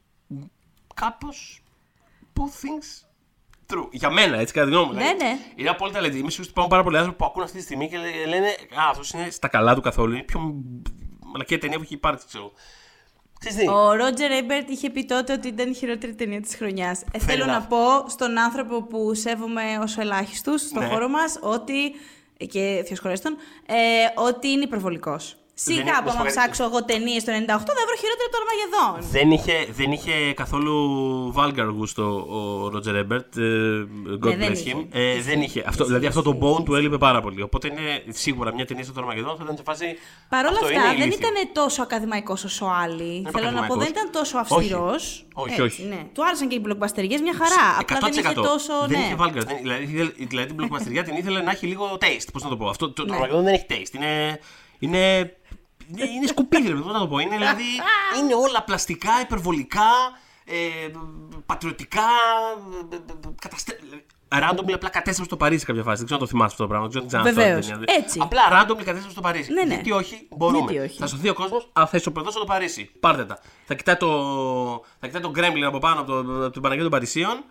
Κάπως. 0.94 1.60
Put 2.34 2.50
things 2.64 3.06
true. 3.72 3.88
Για 3.90 4.10
μένα, 4.10 4.38
έτσι 4.38 4.52
κατά 4.54 4.66
τη 4.66 4.72
γνώμη 4.72 4.86
μου. 4.86 4.92
Ναι, 4.94 5.02
δηλαδή, 5.04 5.24
ναι. 5.24 5.38
Είναι 5.56 5.68
απόλυτα 5.68 6.00
λεπτή. 6.00 6.18
Είμαι 6.18 6.30
σίγουρο 6.30 6.42
ότι 6.42 6.50
υπάρχουν 6.50 6.70
πάρα 6.70 6.82
πολλοί 6.82 6.96
άνθρωποι 6.96 7.18
που 7.18 7.24
ακούν 7.24 7.42
αυτή 7.42 7.56
τη 7.56 7.62
στιγμή 7.62 7.88
και 7.88 7.98
λέ- 7.98 8.26
λένε 8.26 8.46
Α, 8.48 8.88
αυτός 8.90 9.10
είναι 9.10 9.30
στα 9.30 9.48
καλά 9.48 9.74
του 9.74 9.80
καθόλου. 9.80 10.10
Είναι 10.12 10.20
η 10.20 10.24
πιο 10.24 10.54
μαλακία 11.24 11.58
ταινία 11.58 11.76
που 11.76 11.82
έχει 11.82 11.94
υπάρξει, 11.94 12.26
ξέρω. 12.26 12.52
Ξέρεις 13.48 13.66
τι. 13.66 13.68
Ο 13.72 13.92
Ρότζερ 13.94 14.30
Έμπερτ 14.30 14.70
είχε 14.70 14.90
πει 14.90 15.04
τότε 15.04 15.32
ότι 15.32 15.48
ήταν 15.48 15.70
η 15.70 15.74
χειρότερη 15.74 16.14
ταινία 16.14 16.40
της 16.40 16.54
χρονιάς. 16.56 17.02
Ε, 17.12 17.18
θέλω 17.18 17.44
enough. 17.44 17.46
να 17.46 17.60
πω 17.62 18.08
στον 18.08 18.38
άνθρωπο 18.38 18.82
που 18.82 19.14
σέβομαι 19.14 19.62
ως 19.82 19.98
ελάχιστους 19.98 20.60
στον 20.60 20.82
Ναι. 20.82 20.88
χώρο 20.88 21.08
μας 21.08 21.38
ότι. 21.40 21.94
και 22.48 22.84
θεοσχολέστον, 22.86 23.36
ε, 23.66 23.74
ότι 24.16 24.48
είναι 24.48 24.62
υπερβολικός. 24.62 25.36
Είναι- 25.64 25.76
Σιγά 25.80 25.92
να 25.92 26.02
που 26.02 26.08
σου 26.10 26.16
πω 26.16 26.20
άμα 26.22 26.22
κάτι. 26.30 26.36
ψάξω 26.38 26.64
εγώ 26.64 26.84
ταινίες 26.84 27.24
το 27.24 27.32
98 27.32 27.72
θα 27.78 27.84
βρω 27.88 27.96
χειρότερο 28.02 28.28
το 28.32 28.38
Αρμαγεδόν. 28.42 29.10
Δεν 29.16 29.30
είχε, 29.30 29.56
δεν 29.72 29.92
είχε 29.92 30.32
καθόλου 30.32 30.76
vulgar 31.36 31.68
γούστο 31.76 32.04
ο 32.36 32.68
Ρότζερ 32.68 32.94
Έμπερτ. 32.94 33.26
God 34.22 34.28
Ναι, 34.28 34.36
δεν 34.36 34.50
bless 34.52 34.56
είχε. 34.56 34.72
him. 34.76 34.86
Ε, 34.92 35.08
Ισχύει, 35.10 35.20
δεν 35.30 35.42
είχε. 35.42 35.60
Αυτό, 35.60 35.70
ισχύει, 35.72 35.84
δηλαδή 35.86 36.06
αυτό 36.06 36.22
το 36.22 36.30
ισχύει, 36.30 36.54
bone 36.60 36.64
του 36.64 36.74
έλειπε 36.74 36.98
πάρα 36.98 37.20
πολύ. 37.20 37.42
Οπότε 37.42 37.66
είναι 37.68 38.02
σίγουρα 38.08 38.54
μια 38.54 38.64
ταινία 38.66 38.84
στο 38.84 38.92
Αρμαγεδόν 38.96 39.36
θα 39.36 39.42
ήταν 39.44 39.56
σε 39.56 39.62
φάση. 39.62 39.96
Παρ' 40.28 40.44
όλα 40.46 40.52
αυτό 40.54 40.64
αυτά, 40.66 40.78
είναι 40.78 40.88
δεν 40.98 41.06
ηλίθιο. 41.08 41.28
ήταν 41.28 41.48
τόσο 41.52 41.82
ακαδημαϊκός 41.82 42.44
όσο 42.44 42.66
άλλοι. 42.82 43.20
Δεν 43.22 43.32
Θέλω 43.32 43.50
να 43.50 43.52
πω, 43.52 43.58
ακαδημαϊκός. 43.58 43.76
δεν 43.78 43.88
ήταν 43.88 44.10
τόσο 44.12 44.38
αυστηρός. 44.38 45.26
Όχι, 45.34 45.60
όχι. 45.62 45.82
Ναι. 45.82 46.00
Του 46.12 46.24
άρεσαν 46.26 46.48
και 46.48 46.54
οι 46.54 46.60
μπλοκμπαστεριέ 46.62 47.18
μια 47.20 47.34
χαρά. 47.34 47.76
Απλά 47.80 47.98
δεν 48.00 48.10
είχε 48.10 48.20
100%. 48.20 48.34
τόσο. 48.34 48.72
Δεν 48.88 48.98
ναι. 48.98 49.04
είχε 49.04 49.16
vulgar. 49.18 49.44
Δεν, 49.46 49.56
δηλαδή, 49.62 49.82
ήθελε- 49.82 50.12
δηλαδή 50.28 50.46
την 50.46 50.54
μπλοκμαστεριά 50.54 51.02
την 51.04 51.16
ήθελε 51.16 51.40
να 51.40 51.50
έχει 51.50 51.66
λίγο 51.66 51.98
taste. 52.00 52.28
Πώς 52.32 52.42
να 52.42 52.48
το 52.48 52.56
πω. 52.56 52.68
Αυτό, 52.68 52.86
το, 52.92 53.04
το 53.04 53.08
Ναι. 53.08 53.14
Αρμαγεδόν 53.14 53.44
δεν 53.44 53.54
έχει 53.54 53.66
taste. 53.68 53.94
Είναι. 53.94 54.40
Είναι 55.88 56.02
είναι, 56.02 56.12
είναι 56.12 56.26
σκουπίδι, 56.26 56.66
ρε 56.66 56.72
παιδί, 56.72 56.82
πώς 56.82 56.92
να 56.92 56.98
το 56.98 57.08
πω. 57.08 57.18
Είναι, 57.18 57.36
δηλαδή, 57.36 57.62
είναι 58.18 58.34
όλα 58.34 58.62
πλαστικά, 58.62 59.20
υπερβολικά, 59.22 59.90
ε, 60.44 60.90
πατριωτικά, 61.46 62.08
ε, 62.90 62.94
ε, 62.94 62.96
ε, 62.96 63.34
καταστε... 63.40 63.78
Randomly 64.28 64.72
απλά 64.72 64.88
κατέστρεψε 64.88 65.24
στο 65.24 65.36
Παρίσι 65.36 65.64
κάποια 65.64 65.82
φάση. 65.82 65.96
Δεν 65.96 66.04
ξέρω 66.04 66.20
αν 66.20 66.26
το 66.26 66.32
θυμάσαι 66.32 66.50
αυτό 66.50 66.62
το 66.62 66.68
πράγμα. 66.68 66.88
Δεν 66.88 67.06
ξέρω 67.08 67.22
αν 67.22 67.34
την 67.34 67.42
Βεβαίως. 67.42 67.60
ξαναδεί 67.60 67.84
την 67.84 67.94
ταινία. 67.94 68.04
Έτσι. 68.04 68.18
Απλά 68.22 68.42
randomly 68.50 68.84
κατέστρεψε 68.84 69.10
στο 69.10 69.20
Παρίσι. 69.20 69.52
Ναι, 69.52 69.62
ναι. 69.62 69.74
Γιατί 69.74 69.92
όχι, 69.92 70.28
μπορούμε. 70.30 70.72
Γιατί 70.72 70.86
όχι. 70.86 70.98
Θα 70.98 71.06
σωθεί 71.06 71.28
ο 71.28 71.34
κόσμος, 71.34 71.70
αλλά 71.72 71.86
θα 71.86 71.96
ισοπεδώσω 71.96 72.38
το 72.38 72.44
Παρίσι. 72.44 72.90
Πάρτε 73.00 73.24
τα. 73.24 73.38
Θα 73.64 73.74
κοιτάει 73.74 73.96
το, 73.96 74.08
θα 75.00 75.06
κοιτάει 75.06 75.22
το 75.22 75.32
Gremlin 75.36 75.62
από 75.66 75.78
πάνω 75.78 76.00
από, 76.00 76.12
το, 76.12 76.18
από 76.18 76.50
την 76.50 76.62
Παναγία 76.62 76.82
των 76.82 76.92
Παρισίων. 76.92 77.44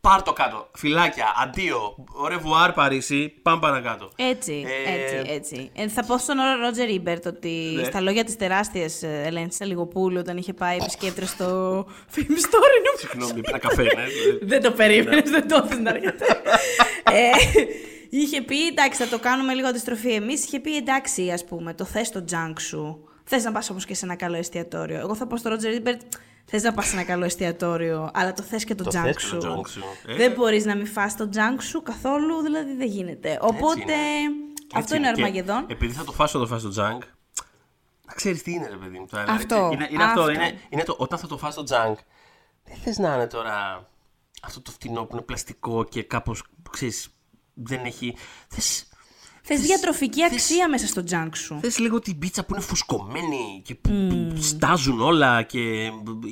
Πάρ 0.00 0.22
το 0.22 0.32
κάτω. 0.32 0.70
Φιλάκια, 0.74 1.26
αντίο, 1.42 2.04
revoir 2.28 2.72
Παρίσι, 2.72 3.28
πάμε 3.42 3.60
παρακάτω. 3.60 4.10
Έτσι, 4.16 4.64
Ε, 4.86 4.92
έτσι, 4.92 5.32
έτσι. 5.32 5.70
Ε, 5.74 5.88
θα 5.88 6.04
πω 6.04 6.18
στον 6.18 6.36
Roger 6.62 6.88
Ebert 6.90 7.26
ότι 7.26 7.72
Ναι. 7.76 7.84
στα 7.84 8.00
λόγια 8.00 8.24
της 8.24 8.36
τεράστιας 8.36 9.02
Ελένης 9.02 9.60
Λιγοπούλου, 9.60 10.18
όταν 10.18 10.36
είχε 10.36 10.52
πάει 10.52 10.76
επισκέπτρια 10.76 11.26
στο 11.26 11.78
Film 12.14 12.20
Story, 12.20 12.78
νομίζω. 12.84 13.08
Συγγνώμη, 13.10 13.40
πήρα 13.40 13.58
καφέ, 13.58 13.82
ναι. 13.82 13.90
δεν 14.42 14.62
το 14.62 14.70
περίμενες, 14.70 15.30
δεν 15.30 15.48
το 15.48 15.60
είδες 15.64 15.80
να 15.80 15.90
έρχεται. 15.90 16.24
ε, 17.04 17.30
είχε 18.10 18.42
πει 18.42 18.66
εντάξει, 18.66 19.02
θα 19.04 19.08
το 19.08 19.18
κάνουμε 19.18 19.54
λίγο 19.54 19.68
αντιστροφή 19.68 20.10
εμείς. 20.12 20.44
Είχε 20.44 20.60
πει 20.60 20.76
εντάξει, 20.76 21.30
ας 21.30 21.44
πούμε, 21.44 21.74
το 21.74 21.84
θες 21.84 22.10
το 22.10 22.24
junk 22.30 22.52
σου. 22.58 23.08
Θες 23.24 23.44
να 23.44 23.52
πας 23.52 23.70
όμως 23.70 23.84
και 23.84 23.94
σε 23.94 24.04
ένα 24.04 24.14
καλό 24.16 24.36
εστιατόριο. 24.36 24.98
Εγώ 24.98 25.14
θα 25.14 25.26
πω 25.26 25.36
στο 25.36 25.48
Roger 25.48 25.72
Ebert, 25.72 26.00
θες 26.48 26.62
να 26.62 26.72
πας 26.72 26.86
σε 26.86 26.94
ένα 26.96 27.04
καλό 27.04 27.24
εστιατόριο, 27.24 28.10
αλλά 28.14 28.32
το 28.32 28.42
θες 28.42 28.64
και 28.64 28.74
το, 28.74 28.84
Το 28.84 28.90
junk 28.94 29.02
θες 29.02 29.16
και 29.16 29.22
σου. 29.22 29.38
το 29.38 29.60
junk 29.60 29.68
σου. 29.68 29.82
Ε. 30.06 30.14
Δεν 30.14 30.32
μπορείς 30.32 30.64
να 30.64 30.76
μην 30.76 30.86
φας 30.86 31.16
το 31.16 31.28
junk 31.34 31.56
σου 31.60 31.82
καθόλου, 31.82 32.42
δηλαδή 32.42 32.74
δεν 32.76 32.86
γίνεται. 32.86 33.38
Οπότε 33.40 33.80
είναι. 33.80 33.92
αυτό 34.74 34.78
Έτσι 34.78 34.96
είναι 34.96 35.12
Και 35.12 35.22
Αρμαγεδόν. 35.22 35.64
Επειδή 35.68 35.92
θα 35.92 36.04
το 36.04 36.12
φάσω, 36.12 36.38
θα 36.38 36.46
το 36.46 36.50
φας 36.50 36.62
το 36.62 36.82
junk. 36.82 36.98
Να 38.06 38.14
ξέρεις 38.14 38.42
τι 38.42 38.52
είναι, 38.52 38.68
ρε 38.68 38.76
παιδί 38.76 38.98
μου. 38.98 39.06
τώρα, 39.06 39.22
δηλαδή, 39.24 39.42
Αυτό, 39.42 39.70
Είναι, 39.72 39.88
είναι 39.90 40.04
αυτό. 40.04 40.20
αυτό. 40.20 40.32
Είναι, 40.32 40.60
είναι 40.68 40.82
το, 40.82 40.94
όταν 40.98 41.18
θα 41.18 41.26
το 41.26 41.38
φας 41.38 41.54
το 41.54 41.64
junk, 41.68 41.94
δεν 42.64 42.76
θες 42.76 42.98
να 42.98 43.14
είναι 43.14 43.26
τώρα 43.26 43.88
αυτό 44.42 44.60
το 44.60 44.70
φτηνό 44.70 45.04
που 45.04 45.16
είναι 45.16 45.24
πλαστικό 45.24 45.84
και 45.84 46.02
κάπως 46.02 46.42
ξέρεις. 46.70 47.08
Δεν 47.54 47.84
έχει. 47.84 48.16
Θες, 48.48 48.87
Θες 49.50 49.60
διατροφική 49.60 50.20
θες- 50.20 50.32
αξία 50.32 50.68
μέσα 50.68 50.86
στο 50.86 51.02
junk 51.10 51.28
σου. 51.34 51.58
Θες 51.62 51.78
λίγο 51.78 51.98
την 52.00 52.18
πίτσα 52.18 52.44
που 52.44 52.54
είναι 52.54 52.62
φουσκωμένη 52.64 53.62
και 53.64 53.74
που, 53.74 53.90
που 54.34 54.42
στάζουν 54.42 55.00
όλα 55.00 55.42
και, 55.42 55.58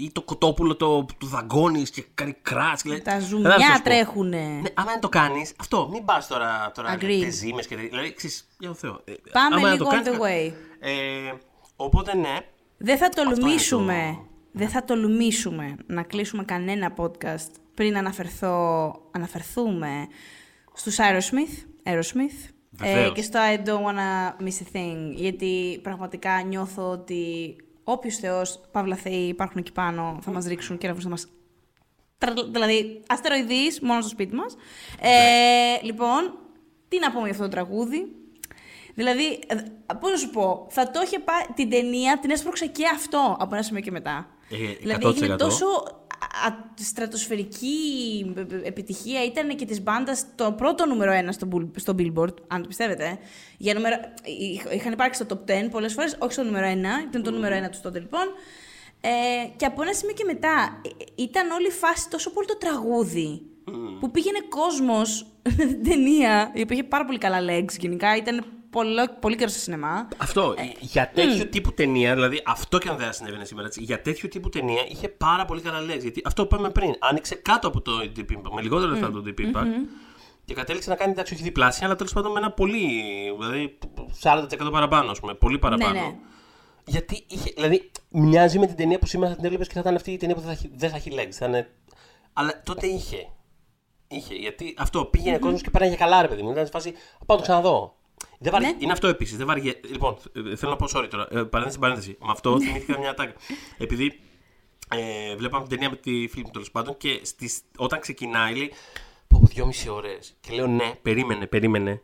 ή 0.00 0.10
το 0.12 0.22
κοτόπουλο 0.22 0.76
το, 0.76 0.86
που 1.08 1.14
το 1.18 1.26
δαγκώνεις 1.26 1.90
και 1.90 2.04
κάνει 2.14 2.36
κράτς. 2.42 2.82
δηλαδή, 2.82 3.00
Τα 3.02 3.10
δεν 3.12 3.20
θα 3.20 3.26
ζουμιά 3.26 3.58
σου 3.60 3.72
πω. 3.76 3.82
τρέχουνε. 3.82 4.38
Ναι, 4.46 4.68
άμα 4.74 4.90
δεν 4.90 5.00
το 5.00 5.08
κάνεις, 5.08 5.52
αυτό, 5.60 5.88
μην 5.92 6.04
πας 6.04 6.26
τώρα, 6.26 6.70
τώρα 6.74 6.94
Agreed. 6.96 7.18
και 7.20 7.30
ζήμες 7.30 7.66
και 7.66 7.74
τέτοια. 7.74 7.90
Δηλαδή, 7.90 8.12
ξέρεις, 8.14 8.48
για 8.58 8.68
τον 8.68 8.76
Θεό. 8.76 9.00
ε, 9.04 9.12
Πάμε 9.32 9.54
άμα 9.54 9.62
δεν 9.68 9.72
λίγο 9.72 9.84
το 9.84 9.90
all 9.90 10.02
κάνεις, 10.02 10.18
the 10.20 10.22
way. 10.22 10.52
Ε, 10.80 11.32
οπότε 11.76 12.16
ναι, 12.16 12.36
Δεν 12.78 12.98
θα 12.98 13.08
τολμήσουμε, 13.08 13.94
είναι 13.94 14.18
δεν 14.52 14.68
θα 14.68 14.84
τολμήσουμε 14.84 15.76
να 15.86 16.02
κλείσουμε 16.02 16.44
κανένα 16.44 16.94
podcast 16.96 17.50
πριν 17.74 17.96
αναφερθώ, 17.96 18.92
αναφερθούμε 19.10 20.06
στους 20.74 20.96
Aerosmith, 20.98 21.88
Aerosmith 21.90 22.50
ε, 22.82 22.94
Βεβαίως. 22.94 23.12
και 23.14 23.22
στο 23.22 23.38
I 23.54 23.68
don't 23.68 23.84
wanna 23.84 24.42
miss 24.44 24.62
a 24.62 24.76
thing, 24.76 25.12
γιατί 25.14 25.80
πραγματικά 25.82 26.42
νιώθω 26.42 26.90
ότι 26.90 27.56
όποιος 27.84 28.16
θεός, 28.16 28.60
παύλα 28.72 28.96
θεοί 28.96 29.28
υπάρχουν 29.28 29.56
εκεί 29.58 29.72
πάνω, 29.72 30.18
θα 30.22 30.30
μας 30.30 30.46
ρίξουν 30.46 30.78
και 30.78 30.86
να 30.86 30.94
βρουν 30.94 31.10
μας 31.10 31.26
τρα- 32.18 32.48
δηλαδή 32.52 33.00
αστεροειδείς 33.06 33.80
μόνο 33.80 34.00
στο 34.00 34.08
σπίτι 34.08 34.34
μας. 34.34 34.56
Ε, 35.00 35.84
λοιπόν, 35.84 36.38
τι 36.88 36.98
να 36.98 37.10
πούμε 37.10 37.22
για 37.22 37.30
αυτό 37.30 37.42
το 37.42 37.48
τραγούδι; 37.50 38.06
Δηλαδή, 38.94 39.24
ε, 39.46 39.54
πώς 40.00 40.10
να 40.10 40.16
σου 40.16 40.30
πω, 40.30 40.66
θα 40.70 40.90
το 40.90 41.00
είχε 41.04 41.18
πάει, 41.18 41.42
την 41.54 41.70
ταινία 41.70 42.18
την 42.18 42.30
έσπρωξε 42.30 42.66
και 42.66 42.84
αυτό 42.94 43.36
από 43.40 43.54
ένα 43.54 43.64
σημείο 43.64 43.80
και 43.82 43.90
μετά. 43.90 44.26
Ε, 44.50 44.56
δηλαδή, 44.80 45.06
100%. 45.06 45.08
έγινε 45.16 45.36
τόσο 45.36 45.66
α- 45.66 46.46
α- 46.48 46.74
στρατοσφαιρική 46.74 47.54
επιτυχία, 48.64 49.24
ήταν 49.24 49.56
και 49.56 49.64
της 49.64 49.82
μπάντας 49.82 50.24
το 50.34 50.52
πρώτο 50.52 50.86
νούμερο 50.86 51.12
ένα 51.12 51.32
στο, 51.32 51.48
Bull- 51.52 51.70
στο 51.76 51.94
Billboard, 51.98 52.34
αν 52.46 52.62
το 52.62 52.68
πιστεύετε. 52.68 53.18
Για 53.58 53.74
νούμερο, 53.74 53.96
είχ- 54.40 54.72
είχαν 54.74 54.92
υπάρξει 54.92 55.22
στο 55.24 55.36
top 55.46 55.50
10 55.50 55.68
πολλές 55.70 55.92
φορές, 55.92 56.16
όχι 56.18 56.32
στο 56.32 56.42
νούμερο 56.42 56.66
1, 56.66 56.72
ήταν 57.08 57.22
το 57.22 57.30
νούμερο 57.30 57.54
1 57.66 57.70
τους 57.70 57.80
τότε 57.80 57.98
λοιπόν. 57.98 58.24
Ε, 59.00 59.08
και 59.56 59.66
από 59.66 59.82
ένα 59.82 59.92
σημείο 59.92 60.14
και 60.14 60.24
μετά 60.24 60.80
ε, 60.84 61.22
ήταν 61.22 61.50
όλη 61.50 61.66
η 61.66 61.70
φάση 61.70 62.08
τόσο 62.10 62.30
πολύ 62.30 62.46
το 62.46 62.56
τραγούδι. 62.56 63.42
Που 64.00 64.10
πήγαινε 64.10 64.38
κόσμος 64.48 65.26
με 65.56 65.64
την 65.72 65.84
ταινία, 65.84 66.50
η 66.54 66.60
οποία 66.62 66.76
είχε 66.76 66.84
πάρα 66.84 67.04
πολύ 67.04 67.18
καλά 67.18 67.38
legs 67.48 67.78
γενικά, 67.78 68.16
ήταν 68.16 68.44
πολύ, 68.76 69.08
πολύ 69.20 69.36
καιρό 69.36 69.50
στο 69.50 69.58
σινεμά. 69.58 70.08
Αυτό. 70.16 70.54
για 70.80 71.10
τέτοιο 71.14 71.46
τύπου 71.46 71.74
ταινία, 71.74 72.14
δηλαδή 72.14 72.42
αυτό 72.46 72.78
και 72.78 72.88
αν 72.88 72.96
δεν 72.96 73.12
συνέβαινε 73.12 73.44
σήμερα, 73.44 73.66
έτσι, 73.66 73.82
για 73.82 74.02
τέτοιο 74.02 74.28
τύπου 74.28 74.48
ταινία 74.48 74.84
είχε 74.88 75.08
πάρα 75.08 75.44
πολύ 75.44 75.60
καλά 75.60 75.80
λέξει. 75.80 76.00
Γιατί 76.00 76.22
αυτό 76.24 76.46
που 76.46 76.54
είπαμε 76.54 76.70
πριν, 76.70 76.94
άνοιξε 76.98 77.34
κάτω 77.34 77.68
από 77.68 77.80
το 77.80 77.92
Deep 78.16 78.32
Impact, 78.32 78.50
με 78.54 78.62
λιγότερο 78.62 78.90
λεφτά 78.90 79.06
από 79.06 79.20
το 79.20 79.24
Deep 79.26 79.40
Impact. 79.40 79.66
Και 80.44 80.54
κατέληξε 80.54 80.90
να 80.90 80.96
κάνει 80.96 81.12
εντάξει, 81.12 81.34
όχι 81.34 81.42
διπλάσια, 81.42 81.86
αλλά 81.86 81.96
τέλος 81.96 82.12
πάντων 82.12 82.32
με 82.32 82.38
ένα 82.38 82.50
πολύ. 82.50 83.02
Δηλαδή 83.38 83.78
40% 84.22 84.68
παραπάνω, 84.72 85.10
ας 85.10 85.20
πούμε. 85.20 85.34
Πολύ 85.34 85.58
παραπάνω. 85.58 85.92
Ναι, 85.92 86.00
ναι. 86.00 86.14
Γιατί 86.84 87.24
είχε. 87.28 87.52
Δηλαδή, 87.54 87.90
μοιάζει 88.10 88.58
με 88.58 88.66
την 88.66 88.76
ταινία 88.76 88.98
που 88.98 89.06
σήμερα 89.06 89.30
θα 89.30 89.36
την 89.36 89.44
έβλεπες 89.44 89.66
και 89.66 89.74
θα 89.74 89.80
ήταν 89.80 89.94
αυτή 89.94 90.10
η 90.12 90.16
ταινία 90.16 90.34
που 90.34 90.40
δεν 90.40 90.50
θα 90.50 90.56
έχει, 90.56 90.70
δεν 90.76 90.90
θα 90.90 90.96
έχει 90.96 91.10
legs. 91.12 91.32
Θα 91.32 91.46
είναι... 91.46 91.70
Αλλά 92.32 92.62
τότε 92.64 92.86
είχε. 92.86 93.28
Είχε. 94.08 94.34
Γιατί 94.34 94.74
αυτό 94.78 95.04
πήγαινε 95.04 95.38
κόσμος 95.38 95.62
και 95.62 95.70
πέρανε 95.70 95.90
για 95.90 96.04
καλά, 96.04 96.22
ρε 96.22 96.28
παιδί 96.28 96.42
μου. 96.42 96.50
Ήταν 96.50 96.64
σε 96.64 96.70
φάση. 96.70 96.88
«Α, 96.88 97.24
Πάω 97.26 97.36
να 97.36 97.42
το 97.42 97.42
ξαναδώ. 97.42 97.96
Δεν 98.38 98.52
βαρι... 98.52 98.64
Ναι. 98.64 98.76
Είναι 98.78 98.92
αυτό 98.92 99.06
επίσης. 99.06 99.36
Δεν 99.36 99.46
βαριέ... 99.46 99.80
Λοιπόν, 99.90 100.16
ε, 100.32 100.56
θέλω 100.56 100.70
να 100.70 100.76
πω 100.76 100.86
sorry 100.94 101.08
τώρα. 101.10 101.28
Ε, 101.30 101.42
παρένθεση, 101.42 101.78
παρένθεση. 101.78 102.16
Με 102.20 102.30
αυτό 102.30 102.60
θυμήθηκα 102.60 102.98
μια 102.98 103.14
τάκα. 103.14 103.34
Επειδή 103.78 104.20
ε, 104.88 105.36
βλέπαμε 105.36 105.66
την 105.66 105.74
ταινία 105.74 105.90
με 105.90 105.96
τη 105.96 106.28
φίλη 106.28 106.44
μου 106.44 106.50
τέλος 106.50 106.70
πάντων 106.70 106.96
και 106.96 107.20
στις, 107.22 107.60
όταν 107.76 108.00
ξεκινάει 108.00 108.54
λέει. 108.54 108.72
Πω 109.26 109.36
από 109.36 109.46
δυόμιση 109.46 109.88
ώρες. 109.88 110.36
Και 110.40 110.52
λέω 110.52 110.66
ναι, 110.66 110.94
περίμενε, 111.02 111.46
περίμενε. 111.46 112.02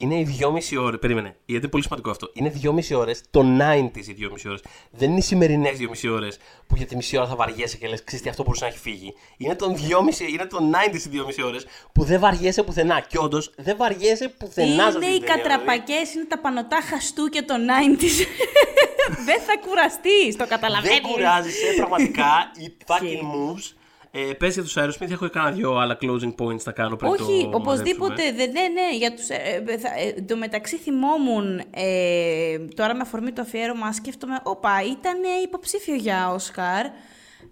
Είναι 0.00 0.18
οι 0.18 0.24
δυόμιση 0.24 0.76
ώρες. 0.76 0.98
Περίμενε. 1.00 1.28
Γιατί 1.44 1.62
είναι 1.62 1.68
πολύ 1.68 1.82
σημαντικό 1.82 2.10
αυτό. 2.10 2.30
Είναι 2.32 2.48
δυόμιση 2.48 2.94
ώρες 2.94 3.22
το 3.30 3.40
90s 3.60 4.06
οι 4.08 4.12
δυόμιση 4.12 4.48
ώρες. 4.48 4.62
Δεν 4.90 5.10
είναι 5.10 5.18
οι 5.18 5.22
σημερινές 5.22 5.76
δυόμιση 5.78 6.08
ώρες 6.08 6.38
που 6.66 6.76
για 6.76 6.86
τη 6.86 6.96
μισή 6.96 7.16
ώρα 7.16 7.26
θα 7.26 7.36
βαριέσαι 7.36 7.76
και 7.76 7.86
λες: 7.88 8.04
Ξέρεις 8.04 8.24
τι 8.24 8.30
αυτό 8.30 8.42
μπορούσε 8.42 8.64
να 8.64 8.70
έχει 8.70 8.78
φύγει. 8.78 9.14
Είναι 9.36 9.54
το 9.54 9.76
2,5 9.76 10.28
είναι 10.32 10.46
το 10.46 10.58
90s 10.72 11.04
οι 11.06 11.08
δυόμιση 11.08 11.42
ώρες 11.42 11.66
που 11.92 12.04
δεν 12.04 12.20
βαριέσαι 12.20 12.62
πουθενά. 12.62 13.00
Και 13.00 13.18
όντως 13.18 13.52
δεν 13.56 13.76
βαριέσαι 13.76 14.28
πουθενά. 14.28 14.74
σε 14.74 14.82
αυτή 14.82 14.96
Είναι 15.06 15.14
την 15.14 15.14
οι 15.14 15.18
ταινία, 15.26 15.34
δηλαδή. 15.34 15.48
κατραπακές, 15.48 16.14
είναι 16.14 16.24
τα 16.24 16.38
πανωτά 16.38 16.80
χαστούκια 16.90 17.44
των 17.44 17.60
90s. 17.68 18.26
Δεν 19.28 19.40
θα 19.40 19.56
κουραστείς, 19.66 20.36
το 20.36 20.46
καταλαβαίνεις. 20.46 20.98
Δεν 21.00 21.10
κουράζεσαι, 21.12 21.72
πραγματικά. 21.76 22.50
Οι 22.56 22.76
fucking 22.88 23.22
moves. 23.32 23.72
Ε, 24.10 24.20
πες 24.32 24.54
για 24.54 24.62
τους 24.62 24.74
Aerosmith, 24.78 25.10
έχω 25.10 25.28
κάνα 25.28 25.50
δυο 25.50 25.76
άλλα 25.76 25.98
closing 26.00 26.34
points 26.38 26.62
να 26.62 26.72
κάνω 26.72 26.96
πριν 26.96 27.10
Όχι, 27.10 27.48
το 27.50 27.56
οπωσδήποτε. 27.56 28.10
μαζέψουμε. 28.22 28.36
Δεν, 28.44 28.50
ναι, 28.50 28.60
ναι, 28.80 28.96
για 28.96 29.14
τους, 29.14 29.28
ε, 29.28 29.62
ε, 29.66 29.78
θα, 29.78 29.88
ε, 29.98 30.20
το 30.22 30.36
μεταξύ 30.36 30.76
θυμόμουν, 30.76 31.58
ε, 31.70 32.58
τώρα 32.74 32.94
με 32.94 33.00
αφορμή 33.02 33.32
το 33.32 33.40
αφιέρωμα, 33.42 33.92
σκέφτομαι, 33.92 34.40
όπα, 34.42 34.70
ήταν 34.90 35.22
ε, 35.22 35.42
υποψήφιο 35.42 35.94
για 35.94 36.30
Όσκαρ. 36.32 36.86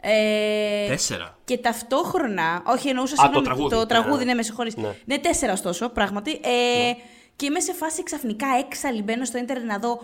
Ε, 0.00 0.86
Τέσσερα. 0.88 1.38
Και 1.44 1.58
ταυτόχρονα, 1.58 2.62
όχι 2.66 2.88
εννοούσα 2.88 3.12
Α, 3.12 3.16
το 3.16 3.22
συγγνώμη, 3.22 3.44
τραγούδι. 3.46 3.74
το 3.74 3.80
Ναι, 3.80 3.86
τραγούδι, 3.86 4.18
ναι. 4.24 4.24
ναι, 4.24 4.34
με 4.34 4.42
συγχωρείς. 4.42 4.76
Ναι. 4.76 4.94
Ναι, 5.04 5.18
τέσσερα 5.18 5.52
ωστόσο, 5.52 5.88
πράγματι. 5.88 6.30
Ε, 6.30 6.92
Και 7.36 7.46
είμαι 7.46 7.60
σε 7.60 7.72
φάση 7.72 8.02
ξαφνικά 8.02 8.46
έξαλλη, 8.66 9.02
μπαίνω 9.02 9.24
στο 9.24 9.38
ίντερνετ 9.38 9.66
να 9.66 9.78
δω 9.78 10.00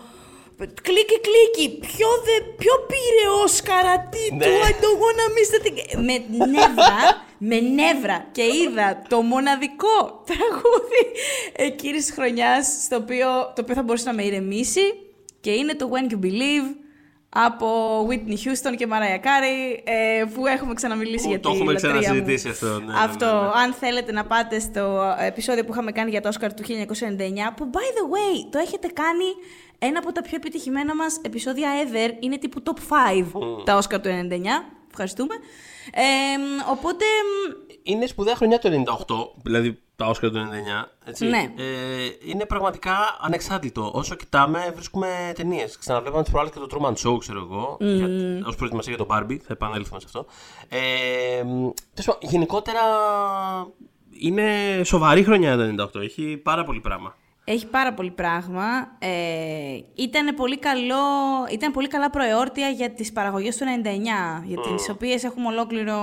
Κλίκι, 0.57 1.17
κλίκι. 1.27 1.79
Ποιο, 1.79 2.07
δε, 2.25 2.51
ποιο 2.57 2.73
πήρε 2.87 3.43
Όσκαρα, 3.43 3.99
τι 4.11 4.35
Ναι. 4.35 4.45
του, 4.45 4.51
I 4.51 4.71
don't 4.71 4.99
wanna 5.03 5.27
miss 5.35 5.49
the 5.55 5.59
thing. 5.65 6.03
Με 6.05 6.45
νεύρα, 6.45 7.25
με 7.37 7.59
νεύρα. 7.59 8.27
Και 8.31 8.41
είδα 8.41 9.01
το 9.09 9.21
μοναδικό 9.21 10.23
τραγούδι 10.25 11.03
εκείνης 11.55 12.05
της 12.05 12.13
χρονιάς, 12.15 12.67
στο 12.83 12.95
οποίο, 12.95 13.27
το 13.55 13.61
οποίο 13.61 13.75
θα 13.75 13.83
μπορούσε 13.83 14.05
να 14.05 14.13
με 14.13 14.23
ηρεμήσει. 14.23 14.81
Και 15.41 15.51
είναι 15.51 15.73
το 15.75 15.89
When 15.93 16.11
You 16.13 16.25
Believe 16.25 16.75
από 17.29 17.67
Whitney 18.09 18.31
Houston 18.45 18.75
και 18.77 18.87
Mariah 18.91 19.25
Carey, 19.25 19.79
ε, 19.83 20.23
που 20.33 20.45
έχουμε 20.47 20.73
ξαναμιλήσει 20.73 21.23
Που 21.23 21.29
για 21.29 21.39
το 21.39 21.49
τη 21.49 21.55
έχουμε 21.55 21.71
λατρεία 21.71 21.91
μου. 21.93 21.99
ξανασυζητήσει 21.99 22.49
αυτό, 22.49 22.67
ναι, 22.67 22.85
ναι, 22.85 22.93
αυτό, 22.99 23.25
ναι, 23.25 23.31
ναι. 23.31 23.37
αν 23.63 23.73
θέλετε 23.73 24.11
να 24.11 24.25
πάτε 24.25 24.59
στο 24.59 25.15
επεισόδιο 25.19 25.63
που 25.65 25.71
είχαμε 25.71 25.91
κάνει 25.91 26.09
για 26.09 26.21
το 26.21 26.27
Όσκαρ 26.27 26.53
του 26.53 26.63
1999, 26.63 27.53
που 27.55 27.69
by 27.73 27.77
the 27.97 28.05
way, 28.13 28.47
το 28.51 28.57
έχετε 28.59 28.87
κάνει 28.87 29.25
ένα 29.79 29.99
από 29.99 30.11
τα 30.11 30.21
πιο 30.21 30.35
επιτυχημένα 30.35 30.95
μας 30.95 31.19
επεισόδια 31.21 31.69
ever, 31.83 32.11
είναι 32.19 32.37
τύπου 32.37 32.63
top 32.65 32.77
5 32.77 33.63
τα 33.65 33.77
Όσκαρ 33.77 34.01
του 34.01 34.09
1999. 34.09 34.45
Ευχαριστούμε. 34.89 35.35
Ε, 35.91 36.01
οπότε, 36.71 37.05
μ, 37.05 37.71
Είναι 37.83 38.05
σπουδαία 38.05 38.35
χρονιά 38.35 38.59
το 38.59 38.69
98, 38.69 39.41
δηλαδή 39.43 39.79
τα 39.95 40.05
Όσκαρ 40.05 40.29
του 40.29 40.37
99. 40.37 40.91
Έτσι. 41.05 41.25
Ναι. 41.25 41.53
Ε, 41.57 41.63
είναι 42.25 42.45
πραγματικά 42.45 42.95
ανεξάρτητο. 43.21 43.91
Όσο 43.93 44.15
κοιτάμε, 44.15 44.71
βρίσκουμε 44.75 45.31
ταινίες. 45.35 45.77
Ξαναβλέπαμε 45.77 46.21
τις 46.23 46.31
προάλλες 46.31 46.53
και 46.53 46.59
το 46.59 46.67
Truman 46.71 46.93
Show, 46.93 47.19
ξέρω 47.19 47.39
εγώ. 47.39 47.77
Mm. 47.81 48.51
Ω 48.51 48.55
προετοιμασία 48.55 48.95
για 48.95 49.05
τον 49.05 49.07
Barbie, 49.17 49.37
θα 49.37 49.53
επανέλθουμε 49.53 49.99
σε 49.99 50.05
αυτό. 50.05 50.25
Ε, 50.69 51.43
μ, 51.43 51.69
τέλος 51.93 52.05
πάντων, 52.05 52.19
γενικότερα 52.21 52.81
είναι 54.19 54.81
σοβαρή 54.83 55.23
χρονιά 55.23 55.57
το 55.57 55.89
98. 55.95 56.01
Έχει 56.01 56.37
πάρα 56.37 56.63
πολύ 56.63 56.79
πράγμα. 56.79 57.15
Έχει 57.45 57.67
πάρα 57.67 57.93
πολύ 57.93 58.11
πράγμα. 58.11 58.65
Ε, 58.99 59.79
ήταν, 59.95 60.35
πολύ 60.35 60.57
καλό, 60.59 60.95
ήταν 61.51 61.71
πολύ 61.71 61.87
καλά 61.87 62.09
προεόρτια 62.09 62.69
για 62.69 62.91
τις 62.91 63.11
παραγωγές 63.11 63.57
του 63.57 63.63
99, 63.83 64.43
για 64.45 64.57
τις 64.61 64.89
οποίες 64.89 65.23
έχουμε 65.23 65.47
ολόκληρο, 65.47 65.95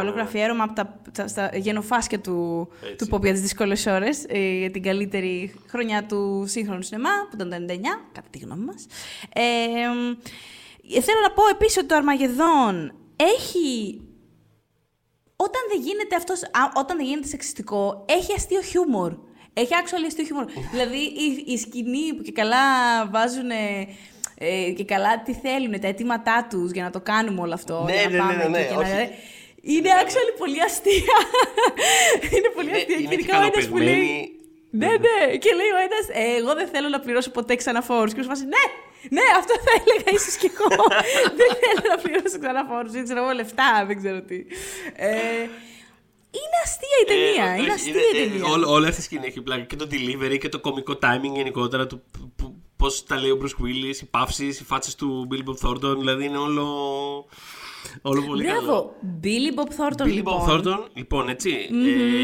ολόκληρο 0.00 0.24
αφιέρωμα 0.26 0.64
από 0.64 0.72
τα, 0.74 1.00
τα- 1.12 1.28
στα 1.28 1.50
γενοφάσκια 1.54 2.20
του, 2.20 2.68
Έτσι. 2.82 2.96
του 2.96 3.16
pop 3.16 3.22
για 3.22 3.32
τις 3.32 3.40
δύσκολες 3.40 3.86
ώρες, 3.86 4.24
ε, 4.28 4.58
για 4.58 4.70
την 4.70 4.82
καλύτερη 4.82 5.54
χρονιά 5.68 6.06
του 6.06 6.44
σύγχρονου 6.46 6.82
σινεμά, 6.82 7.10
που 7.30 7.34
ήταν 7.34 7.48
το 7.50 7.54
99, 7.54 8.00
κατά 8.12 8.28
τη 8.30 8.38
γνώμη 8.38 8.64
μας. 8.64 8.86
Ε, 9.32 9.42
ε, 10.96 11.00
θέλω 11.00 11.20
να 11.22 11.30
πω 11.34 11.42
επίσης 11.50 11.76
ότι 11.76 11.86
το 11.86 11.94
Αρμαγεδόν 11.96 12.92
έχει 13.16 14.00
όταν 15.36 15.60
δεν 15.72 15.80
γίνεται 15.80 16.16
αυτός, 16.16 16.42
α, 16.42 16.48
όταν 16.76 16.96
δεν 16.96 17.06
γίνεται 17.06 17.26
σεξιστικό, 17.28 18.04
έχει 18.08 18.32
αστείο 18.32 18.62
χιούμορ. 18.62 19.16
Έχει 19.58 19.68
actual 19.82 20.02
αστείο 20.06 20.24
χιούμορ. 20.24 20.44
δηλαδή 20.70 20.96
η, 20.98 21.44
η 21.52 21.58
σκηνή 21.58 22.14
που 22.16 22.22
και 22.22 22.32
καλά 22.32 22.56
βάζουν 23.10 23.50
ε, 24.38 24.70
και 24.76 24.84
καλά 24.84 25.22
τι 25.22 25.32
θέλουν, 25.32 25.80
τα 25.80 25.86
αιτήματά 25.88 26.46
τους 26.50 26.70
για 26.70 26.82
να 26.82 26.90
το 26.90 27.00
κάνουμε 27.00 27.40
όλο 27.40 27.54
αυτό. 27.54 27.82
Ναι, 27.86 27.92
για 27.94 28.08
να 28.08 28.24
ναι, 28.24 28.32
ναι, 28.34 28.38
πάμε 28.38 28.48
ναι, 28.48 28.58
εκεί 28.58 28.74
ναι, 28.74 28.82
και 28.84 28.92
να- 28.92 29.00
όχι. 29.02 29.10
Είναι 29.62 29.88
actually 30.02 30.32
πολύ 30.38 30.62
αστεία. 30.62 31.16
είναι 32.36 32.48
πολύ 32.54 32.68
Είναι- 32.68 32.76
αστεία. 32.76 32.96
είναι 32.96 33.08
Και 33.08 33.14
ειδικά 33.14 33.38
ο 33.38 33.42
ένας 33.52 33.66
που 33.68 33.76
λέει... 33.76 33.86
ικανοποιημένοι. 33.86 34.30
Ναι, 34.70 34.86
ναι. 34.86 35.36
Και 35.42 35.50
λέει 35.58 35.70
ο 35.78 35.80
ένας, 35.88 36.04
ε, 36.22 36.36
εγώ 36.40 36.54
δεν 36.54 36.68
θέλω 36.72 36.88
να 36.88 37.00
πληρώσω 37.00 37.30
ποτέ 37.30 37.54
ξανά 37.54 37.82
φόρου. 37.82 38.06
Και 38.14 38.20
ο 38.20 38.22
άλλος 38.22 38.26
φάση, 38.26 38.44
ναι, 38.54 38.64
ναι, 39.16 39.26
αυτό 39.40 39.54
θα 39.66 39.72
έλεγα 39.80 40.08
ίσως 40.18 40.36
κι 40.36 40.50
εγώ. 40.54 40.68
δεν 41.38 41.50
θέλω 41.62 41.82
να 41.94 41.98
πληρώσω 42.02 42.38
ξανά 42.42 42.62
φόρου. 42.70 42.90
Δεν 42.90 43.04
ξέρω 43.04 43.18
εγώ 43.22 43.32
λεφτά, 43.40 43.84
δεν 43.86 43.96
ξέρω 44.00 44.20
τι. 44.22 44.36
Ε, 44.96 45.10
είναι 46.42 46.58
αστεία 46.64 46.96
η 47.02 47.04
ταινία. 47.06 47.44
Ε, 47.52 47.54
είναι 47.54 47.62
όχι, 47.62 47.70
αστεία 47.70 47.92
η 48.14 48.22
ε, 48.22 48.28
ταινία. 48.28 48.52
όλο- 48.52 48.70
Όλη 48.72 48.86
αυτή 48.86 49.00
η 49.00 49.04
σκηνή 49.04 49.26
έχει 49.26 49.40
πλάκα. 49.42 49.62
Και 49.62 49.76
το 49.76 49.86
delivery 49.90 50.38
και 50.38 50.48
το 50.48 50.60
κομικό 50.60 50.92
timing 51.02 51.34
γενικότερα. 51.34 51.86
του 51.86 52.02
Πώς 52.76 53.04
τα 53.04 53.20
λέει 53.20 53.30
ο 53.30 53.38
Bruce 53.42 53.62
Willis, 53.64 53.96
οι 54.02 54.04
παύσεις, 54.04 54.60
οι 54.60 54.64
φάτσες 54.64 54.94
του 54.94 55.28
Billy 55.30 55.48
Bob 55.50 55.68
Thornton. 55.68 55.96
Δηλαδή 55.98 56.24
είναι 56.24 56.38
όλο. 56.38 56.64
Όλο 58.02 58.22
πολύ 58.22 58.44
καλό. 58.44 58.60
Μπράβο. 58.60 58.94
Billy 59.22 59.58
Bob 59.58 59.68
Thornton, 59.68 60.02
Billy 60.06 60.12
λοιπόν. 60.12 60.40
Bob 60.46 60.50
Thornton, 60.50 60.78
λοιπόν, 60.94 61.28
έτσι, 61.28 61.50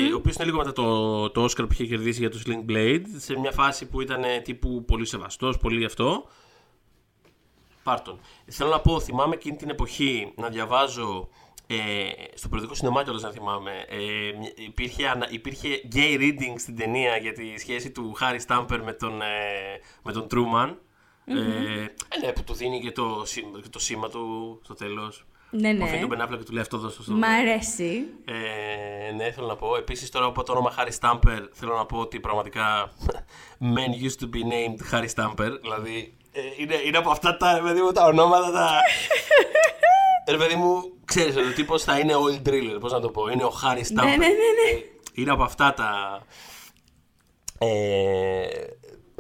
ε, 0.09 0.13
ο 0.13 0.17
οποίος 0.17 0.35
είναι 0.35 0.45
λίγο 0.45 0.57
μετά 0.57 0.73
το, 0.73 1.31
το 1.31 1.45
Oscar 1.45 1.57
που 1.57 1.69
είχε 1.73 1.85
κερδίσει 1.87 2.19
για 2.21 2.31
το 2.31 2.39
Sling 2.47 2.71
Blade, 2.71 3.03
σε 3.17 3.39
μια 3.39 3.53
φάση 3.53 3.87
που 3.87 4.01
ήταν 4.01 4.25
ε, 4.25 4.41
τύπου 4.41 4.85
πολύ 4.85 5.07
σεβαστός, 5.07 5.57
πολύ 5.59 5.85
αυτό. 5.85 6.25
Πάρτον. 7.83 8.19
Θέλω 8.47 8.71
να 8.71 8.81
πω, 8.81 9.01
θυμάμαι 9.01 9.35
εκείνη 9.35 9.57
την 9.57 9.69
εποχή 9.71 10.33
να 10.37 10.49
διαβάζω 10.49 11.29
ε, 11.75 12.11
στο 12.35 12.49
περιοδικό 12.49 12.75
σινεμά 12.75 13.03
κιόλας 13.03 13.23
να 13.23 13.31
θυμάμαι. 13.31 13.85
Ε, 13.89 13.97
μ- 14.39 14.59
υπήρχε, 14.59 15.07
ανα- 15.09 15.29
υπήρχε 15.31 15.69
gay 15.95 16.19
reading 16.21 16.55
στην 16.57 16.77
ταινία 16.77 17.17
για 17.17 17.33
τη 17.33 17.59
σχέση 17.59 17.91
του 17.91 18.13
Χάρι 18.13 18.41
Στάμπερ 18.41 18.83
με 18.83 18.93
τον, 18.93 19.23
ε, 19.23 19.27
με 20.03 20.13
τον 20.13 20.29
Τρούμαν. 20.29 20.79
Ε, 21.25 21.33
ε, 21.35 22.27
ναι, 22.27 22.33
που 22.33 22.43
του 22.45 22.55
δίνει 22.55 22.81
και 22.81 22.91
το, 22.93 23.23
σήμα- 23.27 23.61
και 23.61 23.69
το 23.69 23.79
σήμα 23.79 24.09
του 24.09 24.61
στο 24.65 24.75
τέλος. 24.75 25.27
Ναι, 25.51 25.71
Που 25.73 25.77
ναι. 25.79 25.85
αφήνει 25.85 26.01
τον 26.01 26.09
Μπενάφλα 26.09 26.37
και 26.37 26.43
του 26.45 26.53
λέει 26.53 26.63
αυτό 26.63 26.79
δώσω 26.79 27.03
στο 27.03 27.13
Μ' 27.13 27.25
αρέσει. 27.25 28.05
ε, 28.25 29.13
ναι, 29.13 29.31
θέλω 29.31 29.47
να 29.47 29.57
πω. 29.57 29.77
Επίσης, 29.77 30.11
τώρα 30.11 30.27
από 30.27 30.43
το 30.43 30.53
όνομα 30.53 30.75
Harry 30.79 30.91
Stamper, 31.01 31.39
θέλω 31.53 31.77
να 31.77 31.87
πω 31.87 31.99
ότι 31.99 32.21
πραγματικά 32.21 32.93
men 33.75 34.05
used 34.07 34.25
to 34.25 34.29
be 34.35 34.41
named 34.53 34.95
Harry 34.95 35.09
Stamper. 35.15 35.51
Δηλαδή, 35.61 36.15
ε, 36.33 36.41
είναι, 36.59 36.75
είναι 36.87 36.97
από 36.99 37.11
αυτά 37.11 37.37
τα, 37.37 37.55
ρε 37.55 37.61
παιδί 37.61 37.81
μου, 37.81 37.93
τα 37.93 38.05
ονόματα 38.05 38.51
τα. 38.53 38.71
ρε 40.29 40.37
παιδί 40.37 40.55
μου, 40.55 40.93
ξέρεις 41.05 41.37
ότι 41.37 41.47
ο 41.49 41.53
τύπος 41.53 41.83
θα 41.83 41.99
είναι 41.99 42.13
oil 42.17 42.49
driller, 42.49 42.77
πώς 42.81 42.93
να 42.93 43.01
το 43.01 43.09
πω. 43.09 43.29
Είναι 43.29 43.45
ο 43.45 43.53
Harry 43.63 43.79
Stamper. 43.81 43.95
Ναι, 43.95 44.03
ναι, 44.03 44.17
ναι, 44.17 44.27
ναι. 44.27 44.79
Ε, 44.79 44.85
είναι 45.15 45.31
από 45.31 45.43
αυτά 45.43 45.75
τα. 45.75 46.21
Ε, 47.59 48.47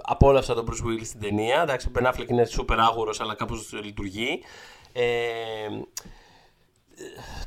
απόλαυσα 0.03 0.55
τον 0.55 0.67
Bruce 0.71 0.87
Willis 0.89 1.05
στην 1.07 1.21
ταινία. 1.21 1.63
Εντάξει, 1.63 1.89
ο 1.89 1.91
Ben 1.99 2.07
Affleck 2.07 2.29
είναι 2.29 2.47
super 2.59 2.77
άγουρος, 2.79 3.21
αλλά 3.21 3.35
κάπως 3.35 3.73
λειτουργεί. 3.85 4.41
Ε, 4.93 5.03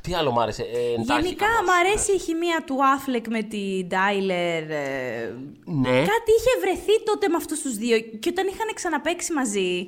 τι 0.02 0.14
άλλο 0.14 0.30
μ' 0.32 0.38
άρεσε. 0.38 0.62
Ε, 0.62 0.92
εντάχει 1.00 1.22
Γενικά, 1.22 1.46
κάπως. 1.46 1.66
μ' 1.66 1.70
αρέσει 1.86 2.12
η 2.12 2.18
χημεία 2.18 2.64
του 2.66 2.76
Affleck 2.96 3.28
με 3.28 3.42
τη 3.42 3.84
Ντάιλερ. 3.86 4.70
ε, 4.70 5.36
Ναι. 5.64 5.90
Κάτι 5.90 6.30
είχε 6.38 6.60
βρεθεί 6.60 7.02
τότε 7.04 7.28
με 7.28 7.36
αυτούς 7.36 7.60
τους 7.60 7.76
δύο 7.76 7.98
και 8.00 8.28
όταν 8.28 8.46
είχαν 8.46 8.68
ξαναπαίξει 8.74 9.32
μαζί, 9.32 9.84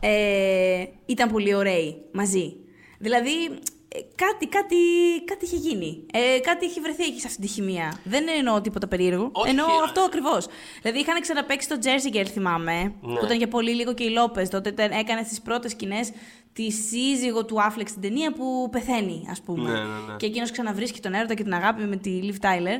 ε, 0.00 0.84
ήταν 1.06 1.30
πολύ 1.30 1.54
ωραίοι 1.54 2.02
μαζί. 2.12 2.56
Δηλαδή, 3.02 3.44
ε, 3.88 3.98
κάτι, 4.14 4.46
κάτι, 4.46 4.76
κάτι 5.24 5.44
είχε 5.44 5.56
γίνει. 5.56 6.06
Ε, 6.12 6.38
κάτι 6.40 6.64
είχε 6.66 6.80
βρεθεί 6.80 7.04
εκεί 7.04 7.20
σε 7.20 7.26
αυτή 7.26 7.40
τη 7.40 7.46
χημεία. 7.46 8.00
Δεν 8.04 8.24
εννοώ 8.38 8.60
τίποτα 8.60 8.88
περίεργο. 8.88 9.28
Όχι, 9.32 9.48
εννοώ 9.48 9.66
ε, 9.66 9.84
αυτό 9.84 10.00
ακριβώς. 10.00 10.46
Δηλαδή 10.82 10.98
είχαν 11.00 11.20
ξαναπέξει 11.20 11.68
το 11.68 11.76
Jersey 11.82 12.16
Girl, 12.16 12.26
θυμάμαι. 12.32 12.94
Ναι. 13.00 13.18
Που 13.18 13.24
ήταν 13.24 13.36
για 13.36 13.48
πολύ 13.48 13.70
λίγο 13.74 13.94
και 13.94 14.04
η 14.04 14.08
Λόπες. 14.10 14.48
Τότε 14.48 14.68
ήταν- 14.68 14.90
έκανε 14.90 15.22
τι 15.22 15.36
πρώτες 15.44 15.70
σκηνές 15.70 16.12
τη 16.52 16.70
σύζυγο 16.70 17.44
του 17.44 17.62
Άφλεξ 17.62 17.90
στην 17.90 18.02
ταινία 18.02 18.32
που 18.32 18.68
πεθαίνει, 18.70 19.26
ας 19.30 19.40
πούμε. 19.40 19.70
Ναι, 19.70 19.78
ναι, 19.78 19.84
ναι. 19.84 20.16
Και 20.16 20.26
εκείνος 20.26 20.50
ξαναβρίσκει 20.50 21.00
τον 21.00 21.14
έρωτα 21.14 21.34
και 21.34 21.42
την 21.42 21.54
αγάπη 21.54 21.82
με 21.82 21.96
τη 21.96 22.20
Liv 22.22 22.44
Tyler. 22.44 22.78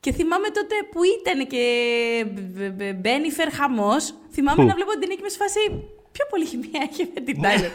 Και 0.00 0.12
θυμάμαι 0.12 0.46
τότε 0.48 0.74
που 0.90 1.00
ήταν 1.04 1.46
και 1.46 1.64
Bennifer 3.00 3.52
χαμός. 3.52 4.14
Θυμάμαι 4.32 4.62
Πού; 4.62 4.68
να 4.68 4.74
βλέπω 4.74 4.90
την 4.90 5.00
ταινία 5.00 5.16
και 5.16 5.22
είμαι 5.22 5.28
σε 5.28 5.36
φάση. 5.36 5.60
Πιο 6.16 6.26
πολύ 6.30 6.46
χημεία 6.46 6.80
έχει 6.90 7.10
με 7.14 7.20
την 7.20 7.36
Ναι. 7.40 7.48
Tyler. 7.48 7.72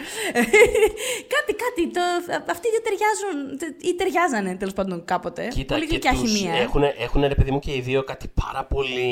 κάτι, 1.36 1.54
κάτι. 1.64 1.82
Το, 1.94 2.02
αυτοί 2.52 2.68
δεν 2.72 2.82
ταιριάζουν. 2.84 3.60
ή 3.82 3.96
ταιριάζανε 3.96 4.56
τέλος 4.56 4.74
πάντων 4.74 5.06
κάποτε. 5.06 5.48
πολύ 5.68 5.86
γλυκιά 5.86 6.12
τους 6.12 6.32
χημεία. 6.32 6.54
Έχουν, 6.54 6.84
έχουν 6.98 7.22
ρε 7.28 7.36
παιδί 7.36 7.52
μου 7.52 7.60
και 7.60 7.76
οι 7.76 7.80
δύο 7.82 8.04
κάτι 8.04 8.32
πάρα 8.44 8.64
πολύ. 8.66 9.12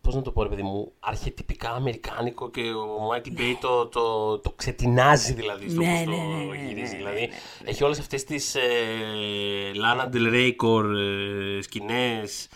Πώς 0.00 0.14
να 0.14 0.22
το 0.22 0.30
πω, 0.30 0.42
ρε 0.42 0.48
παιδί 0.48 0.62
μου, 0.62 0.92
αρχετυπικά 1.00 1.70
αμερικάνικο 1.70 2.50
και 2.50 2.60
ο 2.60 3.02
Michael 3.08 3.30
Bay 3.32 3.58
το, 3.60 3.86
το, 3.86 4.38
το 4.38 4.50
ξετινάζει 4.56 5.32
δηλαδή 5.32 5.68
στο 5.70 5.80
Ναι, 5.80 5.86
πώς 5.90 5.98
ναι, 5.98 6.04
το 6.04 6.10
ναι, 6.10 6.44
ναι, 6.44 6.68
γυρίζει. 6.68 6.92
ναι, 6.92 6.96
δηλαδή 6.98 7.28
έχει 7.64 7.84
όλες 7.84 7.98
αυτές 7.98 8.24
τις 8.24 8.54
ε, 8.54 8.60
Λάνα 9.74 10.08
Ντελρέικορ 10.08 10.84
ε, 10.96 11.62
σκηνές. 11.62 12.48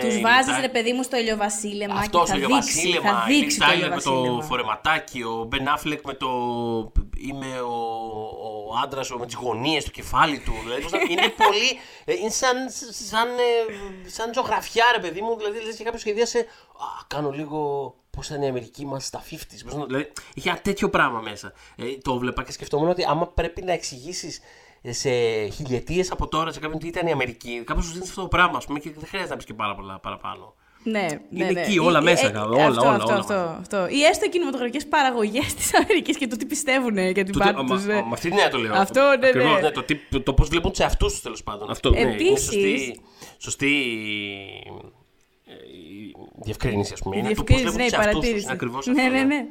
Τους 0.00 0.20
βάζεις 0.20 0.56
ρε 0.60 0.68
παιδί 0.68 0.92
μου 0.92 1.02
στο 1.02 1.16
ηλιοβασίλεμα 1.16 1.94
Αυτό 1.94 2.18
και 2.20 2.26
στο 2.26 2.34
θα 2.34 2.46
δείξει, 2.46 2.80
ηλιοβασίλεμα, 2.86 3.10
θα 3.22 3.24
η 3.30 3.34
Liv 3.34 3.40
δείξει 3.40 3.58
το 3.58 3.64
Tyler 3.66 3.70
με 3.70 3.78
το 3.78 3.84
ηλιοβασίλεμα. 3.88 4.42
φορεματάκι, 4.42 5.22
ο 5.22 5.44
Μπεν 5.48 5.68
Αφλεκ 5.68 6.04
με 6.06 6.14
το. 6.14 6.28
Είμαι 7.18 7.60
ο, 7.60 7.74
ο 8.70 8.76
άντρας 8.84 9.10
με 9.10 9.26
τις 9.26 9.34
γωνίες 9.34 9.82
στο 9.82 9.90
κεφάλι 9.90 10.38
του. 10.38 10.52
Δηλαδή, 10.62 10.82
πώς 10.82 10.92
να- 10.92 10.98
είναι 11.08 11.28
πολύ. 11.44 11.78
ε, 12.04 12.12
Είναι 12.14 12.30
σαν, 12.30 12.56
σαν, 12.90 13.28
ε, 13.28 14.08
σαν 14.08 14.30
ζωγραφιά, 14.34 14.84
ρε 14.94 15.00
παιδί 15.00 15.20
μου. 15.20 15.36
Δηλαδή, 15.36 15.60
λες 15.64 15.76
και 15.76 15.84
κάποιο 15.84 15.98
σχεδίασε. 15.98 16.38
Α, 16.38 17.04
κάνω 17.06 17.30
λίγο. 17.30 17.92
Πώς 18.10 18.28
ήταν 18.28 18.42
η 18.42 18.48
Αμερική 18.48 18.86
μας 18.86 19.04
στα 19.04 19.22
50s. 19.30 19.64
Πώς 19.64 19.74
να- 19.74 19.84
δηλαδή, 19.84 20.12
είχε 20.34 20.48
ένα 20.48 20.58
τέτοιο 20.58 20.90
πράγμα 20.90 21.20
μέσα. 21.20 21.52
Ε, 21.76 21.84
το 22.02 22.18
βλέπα 22.18 22.42
και 22.44 22.52
σκεφτόμουν 22.52 22.88
ότι 22.88 23.04
άμα 23.08 23.26
πρέπει 23.26 23.62
να 23.62 23.72
εξηγήσεις 23.72 24.40
σε 24.92 25.10
χιλιετίες 25.48 26.10
από 26.10 26.28
τώρα 26.28 26.52
σε 26.52 26.60
κάποιον 26.60 26.78
τι 26.78 26.86
ήταν 26.86 27.06
η 27.06 27.12
Αμερική, 27.12 27.62
κάπω 27.66 27.80
σου 27.80 27.92
δίνει 27.92 28.04
αυτό 28.08 28.20
το 28.20 28.28
πράγμα, 28.28 28.56
ας 28.56 28.64
πούμε, 28.64 28.78
και 28.78 28.90
δεν 28.90 29.06
χρειάζεται 29.06 29.30
να 29.30 29.36
πεις 29.36 29.46
και 29.46 29.54
πάρα 29.54 29.74
πολλά 29.74 29.98
παραπάνω. 29.98 30.54
Ναι, 30.82 31.00
ναι, 31.00 31.06
Είναι 31.30 31.50
ναι. 31.50 31.60
εκεί, 31.60 31.78
όλα 31.78 32.00
Ή- 32.00 32.02
μέσα, 32.02 32.26
ε, 32.26 32.30
καλά, 32.30 32.44
όλα, 32.46 32.64
αυτό, 32.66 32.80
όλα, 32.80 32.90
αυτό, 32.94 33.06
όλα 33.12 33.18
αυτό, 33.18 33.34
μαζί. 33.34 33.56
αυτό. 33.60 33.86
Ή 33.90 34.02
έστω 34.02 34.28
κινηματογραφικές 34.28 34.86
παραγωγές 34.86 35.54
της 35.54 35.74
Αμερικής 35.74 36.16
και 36.16 36.26
το 36.26 36.36
τι 36.36 36.46
πιστεύουν 36.46 36.98
για 36.98 37.24
την 37.24 37.32
Το, 37.32 37.38
πάρτι 37.38 37.62
μα, 37.62 37.76
τους. 37.76 37.86
μα, 37.86 37.92
με 37.94 38.08
αυτή 38.12 38.28
την 38.28 38.38
έννοια 38.38 38.50
το 38.50 38.58
λέω. 38.58 38.74
Αυτό, 38.74 39.00
ναι, 39.20 39.26
Ακριβώς, 39.28 39.60
ναι. 39.60 39.70
το, 39.70 39.82
τι, 39.82 40.20
το 40.22 40.32
πώς 40.34 40.48
βλέπουν 40.48 40.74
σε 40.74 40.84
αυτού 40.84 41.06
τους 41.06 41.20
τέλος 41.20 41.42
πάντων. 41.42 41.70
Αυτό 41.70 41.90
ναι, 41.90 42.00
είναι 42.00 42.10
Επίσης- 42.10 42.42
σωστή, 42.44 43.00
σωστή 43.38 43.72
ε, 44.66 44.70
η 45.52 46.14
διευκρίνηση, 46.44 46.92
ας 46.92 47.00
πούμε. 47.00 47.16
Είναι 47.16 47.28
το 47.28 47.42
πώ 47.42 47.54
Διευκρίνηση, 47.54 47.76
βλέπουν 47.76 47.80
ναι, 47.80 47.86
η 47.86 47.88
σε 47.90 47.96
αυτούς 47.96 48.10
του. 48.12 48.18
παρατήρηση. 48.18 48.44
Είναι 48.44 48.52
ακριβώς 48.52 48.86
ναι, 48.86 49.02
αυτό. 49.02 49.12
ναι, 49.14 49.22
ναι. 49.22 49.44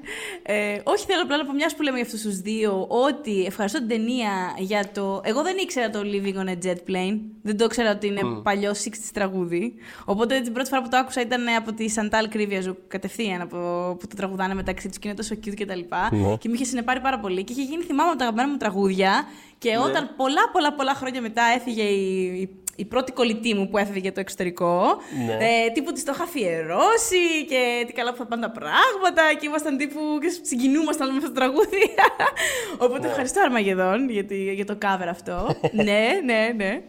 Ε, 0.44 0.82
όχι, 0.84 1.06
θέλω 1.06 1.22
απλά 1.24 1.38
να 1.38 1.46
πω 1.46 1.54
μιας 1.54 1.76
που 1.76 1.82
λέμε 1.82 1.96
για 1.98 2.06
αυτούς 2.06 2.22
τους 2.22 2.40
δύο, 2.42 2.86
ότι 2.90 3.46
ευχαριστώ 3.46 3.80
την 3.80 3.88
ταινία 3.88 4.32
για 4.58 4.92
το. 4.94 5.22
Εγώ 5.24 5.42
δεν 5.44 5.58
ήξερα 5.58 5.90
το 5.90 6.00
Living 6.04 6.36
on 6.44 6.48
a 6.50 6.66
Jet 6.66 6.80
Plane. 6.90 7.18
Δεν 7.42 7.58
το 7.58 7.64
ήξερα 7.64 7.92
ότι 7.92 8.08
είναι 8.08 8.22
παλιό 8.44 8.72
60 8.72 8.90
τραγούδι. 9.14 9.74
Οπότε 10.06 10.40
την 10.42 10.54
πρώτη 10.54 10.70
φορά 10.70 10.82
που 10.82 10.90
το 10.90 10.98
άκουσα 10.98 11.22
ήταν 11.22 11.48
από 11.58 11.74
τη 11.74 11.90
Σαντάλ 11.90 12.30
Κρύβιαζου 12.30 12.76
κατευθείαν 12.88 13.42
από, 13.42 13.58
που 14.00 14.08
το 14.08 14.16
τραγουδάνε 14.16 14.54
μεταξύ 14.54 14.88
τους 14.88 14.98
και 15.00 15.08
είναι 15.08 15.18
τόσο 15.18 15.36
cute 15.46 15.54
και 15.56 15.66
τα 15.66 15.76
λοιπά. 15.76 16.10
Ναι. 16.12 16.36
Και 16.38 16.48
με 16.50 16.56
είχε 16.56 16.64
συνεπάρει 16.66 17.00
πάρα 17.00 17.20
πολύ. 17.20 17.44
Και 17.44 17.52
είχε 17.54 17.62
γίνει, 17.64 17.84
θυμάμαι, 17.84 18.10
από 18.10 18.18
τα 18.18 18.24
αγαπημένα 18.24 18.52
μου 18.52 18.58
τραγούδια. 18.58 19.26
Και 19.58 19.70
Ναι. 19.72 19.78
όταν 19.78 20.10
πολλά, 20.18 20.50
πολλά, 20.52 20.74
πολλά 20.74 20.94
χρόνια 20.94 21.22
μετά 21.22 21.42
έφυγε 21.56 21.84
η, 21.84 22.24
η, 22.42 22.50
η 22.80 22.86
πρώτη 22.86 23.12
κολλητή 23.12 23.54
μου 23.54 23.70
που 23.70 23.78
έφυγε 23.78 24.00
για 24.00 24.12
το 24.14 24.20
εξωτερικό. 24.20 24.82
Ναι. 25.26 25.34
Ε, 25.34 25.70
τύπου 25.74 25.92
της 25.92 26.04
το 26.04 26.12
είχα 26.16 26.24
αφιερώσει 26.24 27.46
και 27.50 27.84
τι 27.88 27.94
καλά 27.94 28.12
που 28.12 28.18
θα 28.18 28.26
πάνε 28.26 28.42
τα 28.42 28.52
πράγματα 28.52 29.22
και 29.40 29.46
ήμασταν 29.48 29.78
τύπου 29.78 30.00
και 30.22 30.30
συγκινούμασταν 30.42 31.12
με 31.12 31.18
αυτό 31.18 31.28
το 31.28 31.34
τραγούδι. 31.40 31.96
Οπότε 32.86 33.00
Ναι. 33.00 33.08
ευχαριστώ 33.08 33.42
Αρμαγεδόν 33.42 34.10
για, 34.10 34.26
τη- 34.26 34.54
για 34.54 34.66
το 34.66 34.78
cover 34.82 35.08
αυτό. 35.10 35.48
ναι, 35.88 36.08
ναι, 36.26 36.52
ναι. 36.56 36.82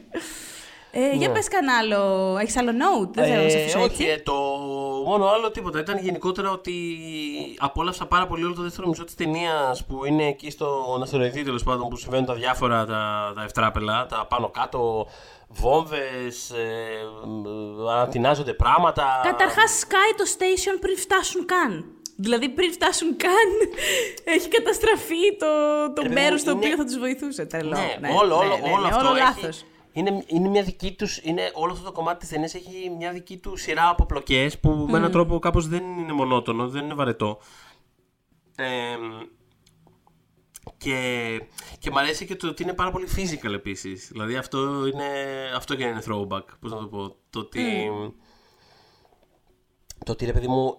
Ε, 0.91 1.11
Για 1.17 1.29
Ναι. 1.29 1.35
πες 1.35 1.49
κανένα 1.49 1.77
άλλο, 1.79 2.37
έχεις 2.41 2.57
άλλο 2.57 2.71
note, 2.71 3.09
δεν 3.15 3.25
θέλω 3.25 3.43
να 3.43 3.49
σε 3.49 3.59
αφήσω 3.59 3.79
όχι, 3.79 3.87
έτσι. 4.03 4.05
ε, 4.07 4.19
το 4.19 4.33
μόνο 5.07 5.27
άλλο 5.27 5.51
τίποτα. 5.51 5.79
Ήταν 5.79 5.99
γενικότερα 5.99 6.51
ότι 6.51 6.73
απόλαυσα 7.59 8.07
πάρα 8.07 8.27
πολύ 8.27 8.45
όλο 8.45 8.55
το 8.55 8.63
δεύτερο 8.63 8.89
μισό 8.89 9.05
της 9.05 9.15
ταινίας 9.15 9.85
που 9.85 10.05
είναι 10.05 10.27
εκεί 10.27 10.51
στο 10.51 10.99
αστεροειδή 11.03 11.43
τέλος 11.43 11.63
πάντων 11.63 11.89
που 11.89 11.97
συμβαίνουν 11.97 12.27
τα 12.27 12.35
διάφορα 12.35 12.87
τα, 12.87 13.33
τα 13.35 13.43
ευτράπελα, 13.43 14.07
τα 14.07 14.27
πάνω 14.29 14.49
κάτω, 14.49 15.07
βόμβες, 15.49 16.51
ε, 16.51 16.67
ανατινάζονται 17.91 18.53
πράγματα. 18.55 19.21
Καταρχάς 19.25 19.79
σκάει 19.79 20.13
το 20.17 20.25
station 20.39 20.77
πριν 20.81 20.97
φτάσουν 20.97 21.45
καν. 21.47 21.85
Δηλαδή 22.17 22.49
πριν 22.49 22.73
φτάσουν 22.73 23.17
καν 23.17 23.49
έχει 24.35 24.49
καταστραφεί 24.49 25.37
το, 25.39 25.47
το 25.95 26.03
παιδί 26.03 26.15
μέρος 26.15 26.31
μου, 26.33 26.39
στο 26.39 26.51
είναι- 26.51 26.61
οποίο 26.65 26.77
θα 26.77 26.85
τους 26.85 26.99
βοηθούσε. 26.99 27.45
Τρελό. 27.47 27.77
Ναι, 28.01 28.09
όλο, 28.21 28.37
όλο, 28.39 28.49
ναι, 28.49 28.69
ναι, 28.69 28.73
όλο 28.73 28.81
ναι, 28.83 28.89
αυτό 28.89 29.09
όλο 29.09 29.17
έχει, 29.17 29.25
λάθος. 29.25 29.65
Είναι, 29.93 30.25
είναι 30.27 30.49
μια 30.49 30.63
δική 30.63 30.93
τους, 30.93 31.19
είναι, 31.23 31.51
όλο 31.55 31.73
αυτό 31.73 31.85
το 31.85 31.93
κομμάτι 31.93 32.19
της 32.19 32.29
ταινίας 32.29 32.55
έχει 32.55 32.93
μια 32.99 33.13
δική 33.13 33.37
του 33.37 33.57
σειρά 33.57 33.89
από 33.89 34.07
πλοκές 34.07 34.59
που 34.59 34.87
με 34.91 34.99
έναν 34.99 35.11
τρόπο 35.11 35.39
κάπως 35.39 35.69
δεν 35.69 35.83
είναι 35.99 36.13
μονότονο, 36.13 36.69
δεν 36.69 36.85
είναι 36.85 36.95
βαρετό. 36.95 37.39
Ε, 38.57 38.67
και, 40.77 41.41
και 41.79 41.91
μ' 41.91 41.99
αρέσει 41.99 42.25
και 42.27 42.37
το 42.37 42.49
ότι 42.49 42.63
είναι 42.63 42.73
πάρα 42.75 42.91
πολύ 42.91 43.09
physical 43.17 43.53
επίσης. 43.53 44.09
Δηλαδή 44.13 44.37
αυτό, 44.37 44.87
είναι, 44.87 45.07
αυτό 45.57 45.75
και 45.75 45.85
είναι 45.85 46.03
throwback, 46.09 46.45
πώς 46.61 46.71
να 46.71 46.79
το 46.79 46.87
πω. 46.87 47.17
Το 47.31 47.39
ότι, 47.39 47.89
το 50.05 50.13
ότι 50.13 50.25
ρε 50.25 50.33
παιδί 50.33 50.49
μου 50.49 50.77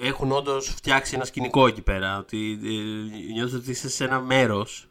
έχουν 0.00 0.32
όντως 0.32 0.68
φτιάξει 0.68 1.14
ένα 1.14 1.24
σκηνικό 1.24 1.66
εκεί 1.66 1.82
πέρα. 1.82 2.18
Ότι 2.18 2.58
ε, 2.64 3.32
νιώθεις 3.32 3.54
ότι 3.54 3.70
είσαι 3.70 3.88
σε 3.88 4.04
ένα 4.04 4.20
μέρος 4.20 4.88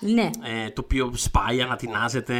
Ναι. 0.00 0.30
ε, 0.44 0.70
το 0.70 0.80
οποίο 0.84 1.10
σπάει, 1.14 1.60
ανατινάζεται. 1.62 2.36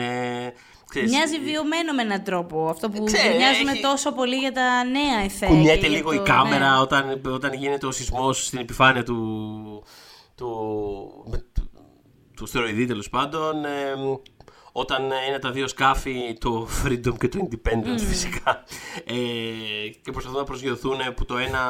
Ξέρεις, 0.88 1.10
Μοιάζει 1.10 1.38
βιωμένο 1.40 1.92
με 1.92 2.02
έναν 2.02 2.22
τρόπο. 2.22 2.68
Αυτό 2.68 2.88
που 2.88 3.04
Ξέρω, 3.04 3.36
μοιάζουμε 3.36 3.70
έχει- 3.70 3.80
τόσο 3.82 4.12
πολύ 4.12 4.36
για 4.36 4.52
τα 4.52 4.84
νέα 4.84 5.18
εφέ. 5.24 5.46
Κουνιέται 5.46 5.74
και 5.80 5.86
για 5.86 5.96
λίγο 5.96 6.08
το- 6.14 6.14
η 6.14 6.24
κάμερα 6.24 6.74
ναι. 6.74 6.80
όταν, 6.80 7.20
όταν 7.26 7.52
γίνεται 7.52 7.86
ο 7.86 7.90
σεισμός 7.90 8.46
στην 8.46 8.58
επιφάνεια 8.58 9.02
του, 9.04 9.84
του, 10.36 11.24
με- 11.30 11.44
του, 11.54 11.70
του 12.36 12.44
αστεροειδή 12.44 12.86
τέλος 12.86 13.08
πάντων. 13.08 13.64
ε, 13.64 13.94
όταν 14.72 15.02
είναι 15.28 15.38
τα 15.40 15.50
δύο 15.50 15.68
σκάφη, 15.68 16.36
το 16.40 16.68
Freedom 16.84 17.18
και 17.18 17.28
το 17.28 17.48
Independence 17.50 18.00
φυσικά, 18.08 18.64
ε, 19.04 19.14
και 20.02 20.10
προσπαθούν 20.12 20.38
να 20.38 20.44
προσγειωθούν 20.44 20.98
που 21.16 21.24
το 21.24 21.36
ένα 21.36 21.62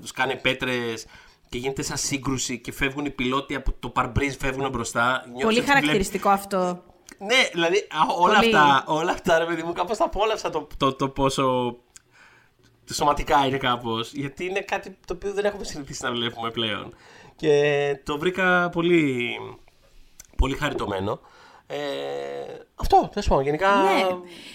τους 0.00 0.10
κάνει 0.12 0.36
πέτρες 0.36 1.06
και 1.48 1.58
γίνεται 1.58 1.82
σαν 1.82 1.96
σύγκρουση 1.96 2.58
και 2.60 2.72
φεύγουν 2.72 3.04
οι 3.04 3.10
πιλότοι 3.10 3.54
από 3.54 3.72
το 3.80 3.88
παρμπρίζ, 3.88 4.34
φεύγουν 4.38 4.70
μπροστά. 4.70 5.10
Νιώθεις 5.26 5.32
Πολύ 5.32 5.44
ότι 5.44 5.54
βλέπεις- 5.54 5.68
χαρακτηριστικό 5.72 6.28
αυτό. 6.28 6.82
ναι, 7.18 7.48
δηλαδή 7.52 7.76
α, 7.76 8.14
όλα 8.18 8.38
Πολύ. 8.38 8.56
αυτά, 8.56 8.84
όλα 8.86 9.12
αυτά, 9.12 9.38
ρε 9.38 9.44
παιδί 9.44 9.62
μου, 9.62 9.72
κάπως 9.72 9.96
τα 9.96 10.04
απόλαυσα 10.04 10.50
το, 10.50 10.66
το, 10.76 10.92
το 10.94 11.08
πόσο 11.08 11.76
το 12.86 12.94
σωματικά 12.94 13.46
είναι 13.46 13.56
κάπως, 13.58 14.12
γιατί 14.12 14.44
είναι 14.44 14.60
κάτι 14.60 14.96
το 15.06 15.14
οποίο 15.14 15.32
δεν 15.32 15.44
έχουμε 15.44 15.64
συνηθίσει 15.64 16.04
να 16.04 16.10
βλέπουμε 16.10 16.50
πλέον. 16.50 16.94
Και 17.36 17.96
το 18.04 18.18
βρήκα 18.18 18.68
πολύ, 18.70 19.30
πολύ 20.36 20.54
χαριτωμένο. 20.56 21.20
Ε, 21.68 21.76
αυτό, 22.74 23.08
τέλος 23.12 23.28
πάντων, 23.28 23.44
γενικά... 23.44 23.68
Ναι. 23.82 24.00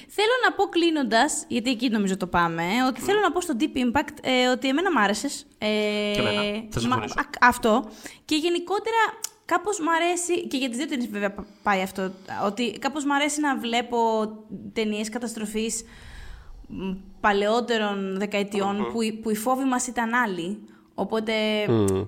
Θέλω 0.08 0.34
να 0.46 0.54
πω 0.56 0.64
κλείνοντας, 0.64 1.46
γιατί 1.48 1.70
εκεί 1.70 1.90
νομίζω 1.90 2.18
το 2.18 2.28
πάμε, 2.28 2.64
ότι 2.88 3.02
θέλω 3.02 3.20
να 3.20 3.32
πω 3.32 3.42
στο 3.42 3.54
Deep 3.60 3.78
Impact 3.78 4.18
ε, 4.22 4.48
ότι 4.48 4.68
εμένα 4.68 4.92
μ' 4.92 4.98
άρεσες. 4.98 5.46
Ε, 5.58 5.68
Και 6.14 6.20
εμένα. 6.20 6.42
Θα 6.70 6.80
συμφωνήσω. 6.80 7.14
α- 7.20 7.48
αυτό. 7.48 7.90
Και 8.26 8.36
γενικότερα 8.36 8.98
κάπως 9.46 9.80
μ' 9.80 9.90
αρέσει, 9.90 10.48
και 10.48 10.58
για 10.58 10.68
τις 10.70 10.78
δύο 10.78 10.88
ταινίες 10.88 11.10
βέβαια 11.10 11.32
πα- 11.34 11.46
πάει 11.64 11.82
αυτό, 11.82 12.12
ότι 12.46 12.72
κάπως 12.80 13.06
μ' 13.06 13.12
αρέσει 13.12 13.40
να 13.42 13.58
βλέπω 13.58 13.98
ταινίες 14.74 15.10
καταστροφής 15.10 15.84
μ, 16.68 16.92
παλαιότερων 17.20 18.18
δεκαετιών 18.20 18.88
που, 18.92 19.02
οι- 19.02 19.14
που 19.14 19.30
οι 19.30 19.36
φόβοι 19.36 19.64
μας 19.64 19.88
ήταν 19.88 20.14
άλλοι. 20.14 20.58
Οπότε 21.02 21.34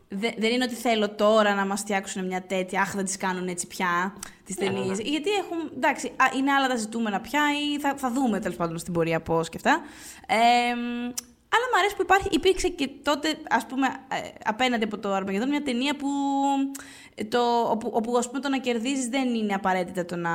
δε- 0.08 0.32
δεν 0.38 0.52
είναι 0.52 0.64
ότι 0.64 0.76
θέλω 0.76 1.10
τώρα 1.10 1.54
να 1.54 1.66
μας 1.66 1.80
φτιάξουν 1.80 2.26
μια 2.26 2.42
τέτοια, 2.42 2.82
αχ 2.82 2.96
δεν 2.96 3.06
τις 3.06 3.18
κάνουν 3.18 3.48
έτσι 3.48 3.68
πια, 3.68 4.14
τις 4.46 4.56
ταινίες. 4.56 5.00
Γιατί 5.00 5.30
έχουν, 5.30 5.72
εντάξει, 5.76 6.08
α, 6.08 6.26
είναι 6.38 6.52
άλλα 6.52 6.68
τα 6.68 6.76
ζητούμενα 6.76 7.20
πια 7.22 7.42
ή 7.74 7.80
θα, 7.80 7.94
θα 7.98 8.12
δούμε 8.12 8.40
τέλος 8.40 8.58
πάντων 8.58 8.78
στην 8.78 8.94
πορεία 8.94 9.22
πώς 9.22 9.50
και 9.50 9.58
αυτά. 9.58 9.82
Ε, 10.28 10.76
μ, 10.76 11.12
αλλά 11.56 11.66
μου 11.72 11.78
αρέσει 11.80 11.96
που 11.96 12.02
υπάρχει, 12.02 12.28
υπήρξε 12.32 12.68
και 12.68 12.90
τότε, 13.04 13.36
ας 13.50 13.66
πούμε, 13.66 13.88
ε, 13.88 14.18
απέναντι 14.46 14.84
από 14.84 14.98
το 14.98 15.14
Αρμαγεδόν, 15.14 15.50
μια 15.50 15.64
ταινία 15.64 15.96
που, 15.96 16.08
ε, 16.08 17.03
το, 17.30 17.40
όπου, 17.70 17.90
όπου 17.94 18.18
ας 18.18 18.28
πούμε, 18.28 18.40
το 18.40 18.50
να 18.50 18.58
κερδίζεις 18.60 19.08
δεν 19.08 19.34
είναι 19.34 19.54
απαραίτητα 19.54 20.06
το 20.06 20.16
να... 20.16 20.32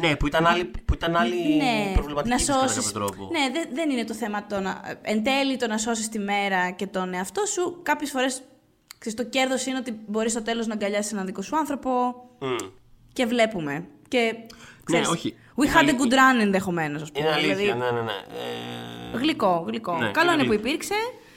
Ναι, 0.00 0.16
που 0.16 0.26
ήταν 0.26 0.46
άλλη, 0.46 0.64
που 0.64 0.94
ήταν 0.94 1.16
άλλη 1.16 1.56
Ναι, 1.56 1.90
προβληματική 1.94 2.28
να 2.30 2.36
της 2.36 2.46
κατά 2.46 2.58
σώσεις. 2.68 2.76
κάποιο 2.92 2.92
τρόπο. 2.92 3.28
Ναι, 3.32 3.50
δεν, 3.52 3.68
δεν 3.72 3.90
είναι 3.90 4.04
το 4.04 4.14
θέμα 4.14 4.46
το 4.46 4.60
να. 4.60 4.98
Εν 5.02 5.22
τέλει 5.24 5.56
το 5.56 5.66
να 5.66 5.78
σώσεις 5.78 6.08
τη 6.08 6.18
μέρα 6.18 6.70
και 6.70 6.86
τον 6.86 7.14
εαυτό 7.14 7.46
σου. 7.46 7.78
Κάποιες 7.82 8.10
φορές 8.10 8.42
το 9.14 9.24
κέρδος 9.24 9.66
είναι 9.66 9.78
ότι 9.78 10.00
μπορείς 10.06 10.32
στο 10.32 10.42
τέλος 10.42 10.66
να 10.66 10.72
αγκαλιάσεις 10.74 11.12
έναν 11.12 11.26
δικό 11.26 11.42
σου 11.42 11.56
άνθρωπο. 11.56 11.90
Μμ. 12.38 12.56
και 13.12 13.26
βλέπουμε. 13.26 13.84
Και, 14.08 14.34
ξέρεις, 14.84 15.06
Ναι, 15.06 15.12
όχι. 15.12 15.34
We 15.56 15.62
Είναι 15.64 15.72
had 15.74 15.76
a 15.76 15.78
αλήθεια. 15.78 15.98
good 16.00 16.12
run 16.12 16.40
ενδεχομένως, 16.42 17.02
ας 17.02 17.12
πούμε. 17.12 17.24
Είναι 17.26 17.34
αλήθεια, 17.34 17.54
Δηλαδή, 17.56 17.78
ναι, 17.78 17.90
ναι, 17.90 18.00
ναι. 18.00 18.12
Ε, 19.14 19.18
Γλυκό, 19.18 19.64
γλυκό. 19.66 19.96
Ναι, 19.98 20.10
Καλό 20.10 20.32
είναι 20.32 20.42
είναι 20.42 20.44
που 20.44 20.52
γλυκό. 20.52 20.68
υπήρξε. 20.68 20.94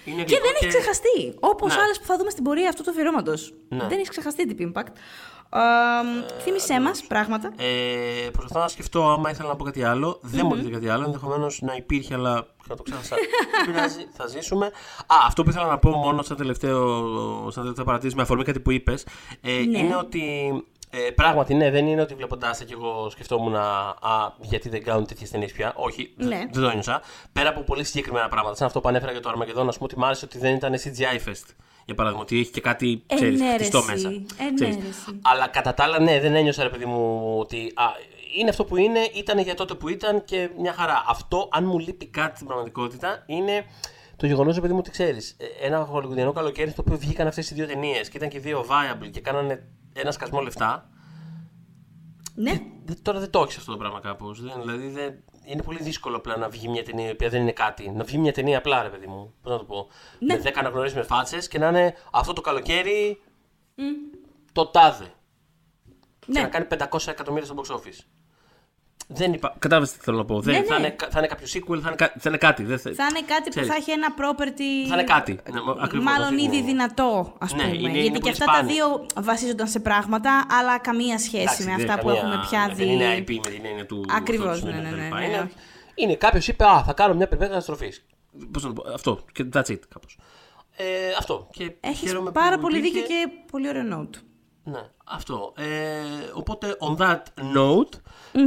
Είναι 0.08 0.24
και 0.24 0.36
γλυκό 0.36 0.43
δεν 0.45 0.53
έχει 0.55 0.64
και- 0.64 0.68
ξεχαστεί. 0.78 1.34
Όπως 1.39 1.76
Ναι. 1.76 1.82
άλλες 1.82 1.99
που 1.99 2.05
θα 2.05 2.18
δούμε 2.18 2.30
στην 2.30 2.43
πορεία 2.43 2.70
αυτού 2.70 2.84
του 2.84 2.89
αφιερώματο. 2.89 3.34
Ναι. 3.70 3.88
Δεν 3.88 3.99
έχει 3.99 4.10
ξεχαστεί 4.10 4.47
Deep 4.49 4.62
Impact. 4.62 4.91
Ε, 5.53 6.39
θύμησέ 6.41 6.80
μας 6.82 7.03
πράγματα. 7.08 7.53
Ε, 7.58 8.30
προσπαθώ 8.32 8.60
να 8.60 8.68
σκεφτώ 8.68 9.10
άμα 9.10 9.30
ήθελα 9.30 9.47
να 9.49 9.55
πω 9.55 9.64
κάτι 9.64 9.84
άλλο. 9.84 10.20
Δεν 10.22 10.41
μου 10.45 10.51
έρχεται 10.53 10.72
κάτι 10.74 10.89
άλλο. 10.89 11.03
Ενδεχομένως 11.05 11.60
να 11.62 11.76
υπήρχε, 11.76 12.14
αλλά 12.14 12.47
να 12.68 12.76
το 12.76 12.84
ξέχασα. 12.84 13.16
Δεν 13.66 13.74
πειράζει, 13.74 14.08
θα 14.14 14.28
ζήσουμε. 14.28 14.66
Α, 15.05 15.16
αυτό 15.28 15.43
που 15.43 15.49
ήθελα 15.49 15.66
να 15.68 15.78
πω 15.78 15.89
μόνο 15.89 16.22
σαν 16.22 16.38
τελευταίο, 16.38 16.88
σαν 17.51 17.62
τελευταίο 17.62 17.86
παρατήρηση 17.86 18.16
με 18.16 18.22
αφορμή 18.22 18.43
κάτι 18.43 18.60
που 18.60 18.72
είπες, 18.72 19.05
ε, 19.41 19.51
Ναι. 19.51 19.80
είναι 19.80 19.95
ότι. 19.95 20.51
Ε, 20.90 20.98
πράγματι, 21.12 21.54
ναι, 21.54 21.72
δεν 21.72 21.88
είναι 21.88 22.02
ότι 22.02 22.14
βλέποντά 22.16 22.52
τα 22.60 22.64
και 22.64 22.74
εγώ 22.74 23.10
σκεφτόμουν 23.10 23.56
α, 23.56 23.96
γιατί 24.42 24.70
δεν 24.70 24.84
κάνουν 24.84 25.06
τέτοιες 25.06 25.30
ταινίες 25.32 25.52
πια. 25.52 25.74
Όχι, 25.76 26.14
δε- 26.18 26.28
Ναι. 26.28 26.38
δεν 26.52 26.62
το 26.62 26.68
ένιωσα. 26.68 27.02
Πέρα 27.34 27.50
από 27.50 27.62
πολύ 27.62 27.84
συγκεκριμένα 27.84 28.28
πράγματα, 28.28 28.56
σαν 28.56 28.68
αυτό 28.68 28.82
που 28.82 28.88
ανέφερα 28.90 29.12
για 29.12 29.22
το 29.22 29.30
Αρμαγεδόν, 29.30 29.68
ας 29.68 29.78
πούμε, 29.78 29.90
ότι 29.92 30.00
μ' 30.00 30.04
άρεσε 30.04 30.26
ότι 30.26 30.38
δεν 30.38 30.56
ήταν 30.56 30.74
CGI 30.74 31.30
Fest. 31.30 31.54
Για 31.86 31.96
παράδειγμα, 31.96 32.24
ότι 32.24 32.40
έχει 32.40 32.52
και 32.52 32.62
κάτι 32.62 33.04
Ε, 33.08 33.16
ξέρεις, 33.16 33.40
ναι, 33.40 33.50
ρε, 33.50 33.54
χτιστό 33.54 33.78
εσύ. 33.78 33.88
μέσα. 33.92 34.10
Ε, 34.10 34.44
ναι, 34.44 34.54
Ξέρεις. 34.54 34.76
ρε, 34.76 34.88
εσύ. 34.88 35.20
Αλλά 35.22 35.48
κατά 35.48 35.74
τα 35.74 35.84
άλλα, 35.84 36.00
ναι, 36.00 36.20
δεν 36.20 36.36
ένιωσα 36.36 36.64
ρε 36.64 36.70
παιδί 36.70 36.86
μου 36.86 37.34
ότι 37.40 37.72
α, 37.76 37.84
είναι 38.40 38.50
αυτό 38.50 38.66
που 38.66 38.78
είναι, 38.78 39.00
ήταν 39.14 39.40
για 39.40 39.56
τότε 39.56 39.74
που 39.74 39.90
ήταν 39.90 40.24
και 40.26 40.50
μια 40.60 40.74
χαρά. 40.74 41.04
Αυτό, 41.08 41.50
αν 41.52 41.66
μου 41.66 41.80
λείπει 41.80 42.06
κάτι 42.06 42.36
στην 42.36 42.48
πραγματικότητα, 42.48 43.24
είναι 43.26 43.66
το 44.16 44.26
γεγονός, 44.26 44.60
παιδί 44.60 44.74
μου, 44.74 44.80
ότι 44.80 44.92
ξέρεις. 44.92 45.38
Ένα 45.62 45.80
χολιγουδιανό 45.86 46.32
καλοκαίρι 46.32 46.70
στο 46.72 46.84
οποίο 46.86 46.98
βγήκαν 46.98 47.28
αυτές 47.28 47.50
οι 47.52 47.54
δύο 47.54 47.66
ταινίες 47.66 48.10
και 48.10 48.18
ήταν 48.18 48.30
και 48.30 48.38
οι 48.38 48.40
δύο 48.40 48.66
viable 48.70 49.10
και 49.12 49.20
κάνανε 49.20 49.64
ένα 50.02 50.12
σκασμό 50.12 50.39
λεφτά. 50.41 50.89
Ναι. 52.36 52.62
Δε- 52.86 52.93
τώρα 53.02 53.20
δεν 53.20 53.30
το 53.30 53.41
έχεις 53.41 53.58
αυτό 53.58 53.72
το 53.72 53.78
πράγμα 53.78 54.00
κάπως. 54.00 54.41
Δηλαδή 54.41 54.88
δεν, 54.89 55.24
είναι 55.45 55.62
πολύ 55.64 55.84
δύσκολο 55.84 56.16
απλά 56.18 56.38
να 56.38 56.50
βγει 56.50 56.68
μια 56.68 56.84
ταινία 56.84 57.08
η 57.08 57.12
οποία 57.12 57.30
δεν 57.30 57.41
είναι 57.41 57.52
κάτι. 57.52 57.89
Να 57.91 58.04
βγει 58.04 58.18
μια 58.18 58.34
ταινία 58.34 58.58
απλά, 58.58 58.82
ρε 58.82 58.89
παιδί 58.89 59.08
μου. 59.08 59.34
Πώς 59.41 59.52
να 59.52 59.58
το 59.58 59.64
πω. 59.64 59.88
Ναι. 60.20 60.34
Με 60.36 60.41
10 60.43 60.52
αναγνωρίσιμες 60.56 61.06
φάτσες 61.06 61.48
και 61.48 61.58
να 61.60 61.68
είναι 61.68 61.95
αυτό 62.12 62.34
το 62.34 62.41
καλοκαίρι 62.41 63.22
το 64.52 64.66
τάδε. 64.68 65.14
Και 66.20 66.26
Ναι. 66.32 66.41
να 66.41 66.48
κάνει 66.48 66.66
500 66.70 67.08
εκατομμύρια 67.12 67.45
στο 67.48 67.56
box 67.58 67.76
office. 67.76 68.00
Δεν 69.10 69.34
υπά... 69.34 69.55
Κατάλαβες 69.60 69.91
τι 69.91 69.97
θέλω 70.01 70.18
να 70.18 70.26
πω. 70.26 70.41
Δεν, 70.41 70.53
Ναι, 70.53 70.60
ναι. 70.60 70.66
Θα, 70.66 70.76
είναι, 70.76 70.89
κα- 70.89 71.08
θα 71.12 71.20
είναι 71.20 71.28
κάποιο 71.28 71.47
sequel, 71.53 71.80
θα 71.82 71.88
είναι, 71.88 71.95
κα- 71.95 72.14
θα 72.20 72.30
είναι 72.30 72.38
κάτι. 72.38 72.64
Δεν 72.64 72.80
θα... 72.80 72.91
Θα 72.95 73.05
είναι 73.10 73.22
κάτι 73.28 73.43
που 73.43 73.49
Ξέρεις. 73.49 73.68
θα 73.70 73.76
έχει 73.76 73.91
ένα 73.91 74.08
property. 74.18 74.88
Θα 74.89 74.93
είναι 74.93 75.03
κάτι. 75.03 75.39
Ναι, 75.53 75.62
μα- 75.62 75.76
ακριβώς, 75.80 76.05
Μάλλον 76.05 76.28
αυτή 76.28 76.41
ήδη 76.43 76.58
είναι. 76.58 76.66
δυνατό, 76.66 77.36
ας 77.39 77.53
Ναι, 77.53 77.62
πούμε. 77.64 77.74
είναι- 77.76 77.82
Γιατί 77.82 77.97
είναι 77.99 78.10
και 78.14 78.20
πολύ 78.20 78.32
αυτά 78.32 78.45
τα 78.45 78.53
σπάνιο. 78.53 78.74
δύο 78.74 79.05
βασίζονταν 79.24 79.68
σε 79.68 79.80
πράγματα, 79.80 80.45
αλλά 80.60 80.80
καμία 80.80 81.18
σχέση 81.20 81.41
Εντάξει, 81.41 81.64
με 81.64 81.76
δεν 81.76 81.89
αυτά 81.89 82.01
που 82.01 82.08
καμία- 82.08 82.22
έχουμε 82.22 82.45
πια 82.49 82.66
ναι, 82.68 82.74
δει. 82.74 82.84
Δεν 82.86 82.93
είναι 82.93 83.16
IP 83.18 83.32
με 83.45 83.49
την 83.51 83.66
έννοια 83.66 83.86
του. 83.86 84.05
Ακριβώς, 84.10 84.47
αυτού 84.49 84.66
του 84.66 84.72
ναι, 84.72 84.78
ναι, 84.82 84.88
κτλ. 84.89 84.95
ναι, 84.95 85.08
ναι, 85.20 85.26
Είναι, 85.26 85.38
όχι. 85.38 85.53
είναι 85.95 86.16
κάποιος 86.16 86.47
είπε, 86.47 86.64
Α, 86.66 86.84
θα 86.84 86.93
κάνω 86.93 87.14
μια 87.14 87.26
περιπέτεια 87.28 87.47
καταστροφής. 87.53 88.05
Πώς 88.51 88.64
να 88.64 88.74
το 88.74 88.82
πω. 88.82 88.93
Αυτό. 88.93 89.20
Και 89.32 89.45
that's 89.53 89.70
it, 89.70 89.80
κάπως. 89.93 90.18
Ε, 90.78 90.86
αυτό. 91.20 91.47
Και 91.51 91.72
Έχεις 91.80 91.99
χαίρομαι 92.10 92.32
πάρα 92.32 92.55
που 92.55 92.62
πολύ 92.62 92.78
υπήρχε- 92.78 93.01
δίκιο 93.08 93.16
και 93.26 93.30
πολύ 93.51 93.68
ωραίο 93.68 93.84
note. 93.93 94.18
Ναι, 94.72 94.89
αυτό. 95.05 95.53
Ε, 95.57 96.01
οπότε, 96.34 96.78
on 96.80 96.97
that 96.97 97.22
note, 97.55 97.99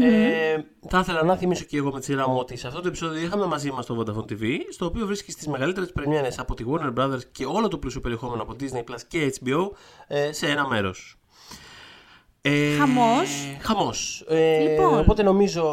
ε, 0.03 0.57
θα 0.89 0.99
ήθελα 0.99 1.23
να 1.23 1.37
θυμίσω 1.37 1.65
και 1.65 1.77
εγώ 1.77 1.93
με 1.93 1.99
τη 1.99 2.05
σειρά 2.05 2.29
μου 2.29 2.37
ότι 2.37 2.57
σε 2.57 2.67
αυτό 2.67 2.81
το 2.81 2.89
επεισόδιο 2.89 3.23
είχαμε 3.23 3.47
μαζί 3.47 3.71
μας 3.71 3.87
το 3.87 4.01
Vodafone 4.01 4.33
TV, 4.33 4.59
στο 4.71 4.87
οποίο 4.87 5.07
βρίσκεις 5.07 5.37
τις 5.37 5.47
μεγαλύτερες 5.47 5.93
πρεμιέρες 5.93 6.39
από 6.39 6.55
τη 6.55 6.65
Warner 6.69 6.95
Brothers 6.95 7.25
και 7.33 7.45
όλο 7.45 7.69
το 7.69 7.79
πλούσιο 7.79 8.01
περιεχόμενο 8.01 8.43
από 8.43 8.57
Disney 8.61 8.79
Plus 8.79 9.01
και 9.09 9.35
HBO 9.41 9.71
ε, 10.07 10.33
σε 10.33 10.47
ένα 10.47 10.69
μέρος. 10.69 11.20
Ε, 12.43 12.77
Χαμός. 12.77 13.29
Χαμός. 13.61 14.25
Ε, 14.29 14.59
Λοιπόν. 14.71 14.99
Οπότε 14.99 15.23
νομίζω 15.23 15.65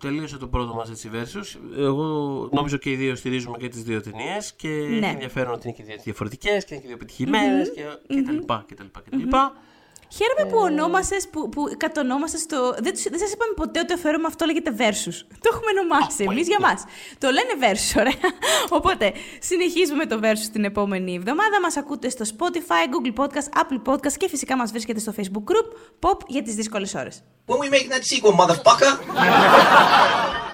τελείωσε 0.00 0.36
το 0.36 0.46
πρώτο 0.46 0.74
μας 0.74 0.90
έτσι 0.90 1.10
versus. 1.14 1.58
Εγώ 1.78 2.04
νομίζω 2.52 2.76
και 2.76 2.90
οι 2.90 2.94
δύο 2.94 3.14
στηρίζουμε 3.16 3.56
και 3.56 3.68
τις 3.68 3.82
δύο 3.82 4.00
ταινίες 4.00 4.52
και 4.56 4.68
Ναι. 4.68 4.96
έχει 4.96 5.12
ενδιαφέρον 5.14 5.52
ότι 5.54 5.68
είναι 5.68 5.76
και 5.76 5.82
δύο 5.82 5.96
διαφορετικές 6.04 6.64
και 6.64 6.74
είναι 6.74 6.82
και 6.82 6.86
δύο 6.88 6.96
επιτυχημένες 6.96 7.72
και, 7.72 7.82
και 8.14 8.22
τα 8.22 8.32
λοιπά 8.32 8.64
και 8.68 8.74
τα 8.74 8.82
λοιπά 8.82 9.00
και 9.04 9.10
τα 9.10 9.16
λοιπά. 9.16 9.52
Χαίρομαι 10.16 10.44
που 10.50 10.58
ονόμασες, 10.62 11.28
που, 11.28 11.48
που 11.48 11.62
κατονόμασες 11.76 12.46
το. 12.46 12.56
Δεν, 12.78 12.92
τους- 12.92 13.02
δεν 13.02 13.18
σας 13.18 13.32
είπαμε 13.32 13.52
ποτέ 13.56 13.78
ότι 13.78 13.88
το 13.88 13.94
αφιέρωμα 13.94 14.26
αυτό 14.26 14.44
λέγεται 14.46 14.74
versus. 14.78 15.16
Το 15.42 15.48
έχουμε 15.52 15.70
ονομάσει 15.78 16.22
Α, 16.22 16.24
πολύ 16.24 16.38
εμεί 16.38 16.46
για 16.48 16.56
καλά. 16.60 16.72
μας. 16.72 16.84
Το 17.18 17.28
λένε 17.30 17.52
versus, 17.64 17.92
ωραία. 18.00 18.18
Οπότε, 18.78 19.12
συνεχίζουμε 19.40 20.06
το 20.06 20.18
versus 20.22 20.48
την 20.52 20.64
επόμενη 20.64 21.14
εβδομάδα. 21.14 21.60
Μας 21.60 21.76
ακούτε 21.76 22.08
στο 22.08 22.24
Spotify, 22.38 22.82
Google 22.92 23.14
Podcast, 23.24 23.48
Apple 23.62 23.92
Podcast 23.92 24.12
και 24.16 24.28
φυσικά 24.28 24.56
μας 24.56 24.70
βρίσκεται 24.70 25.00
στο 25.00 25.12
Facebook 25.16 25.44
group 25.52 25.68
Pop 26.08 26.18
για 26.26 26.42
τις 26.42 26.54
δύσκολες 26.54 26.94
ώρες. 26.94 27.22
When 27.46 27.56
we 27.56 27.68
making 27.74 27.90
that 27.94 28.04
sequel, 28.10 28.34
motherfucker? 28.40 28.92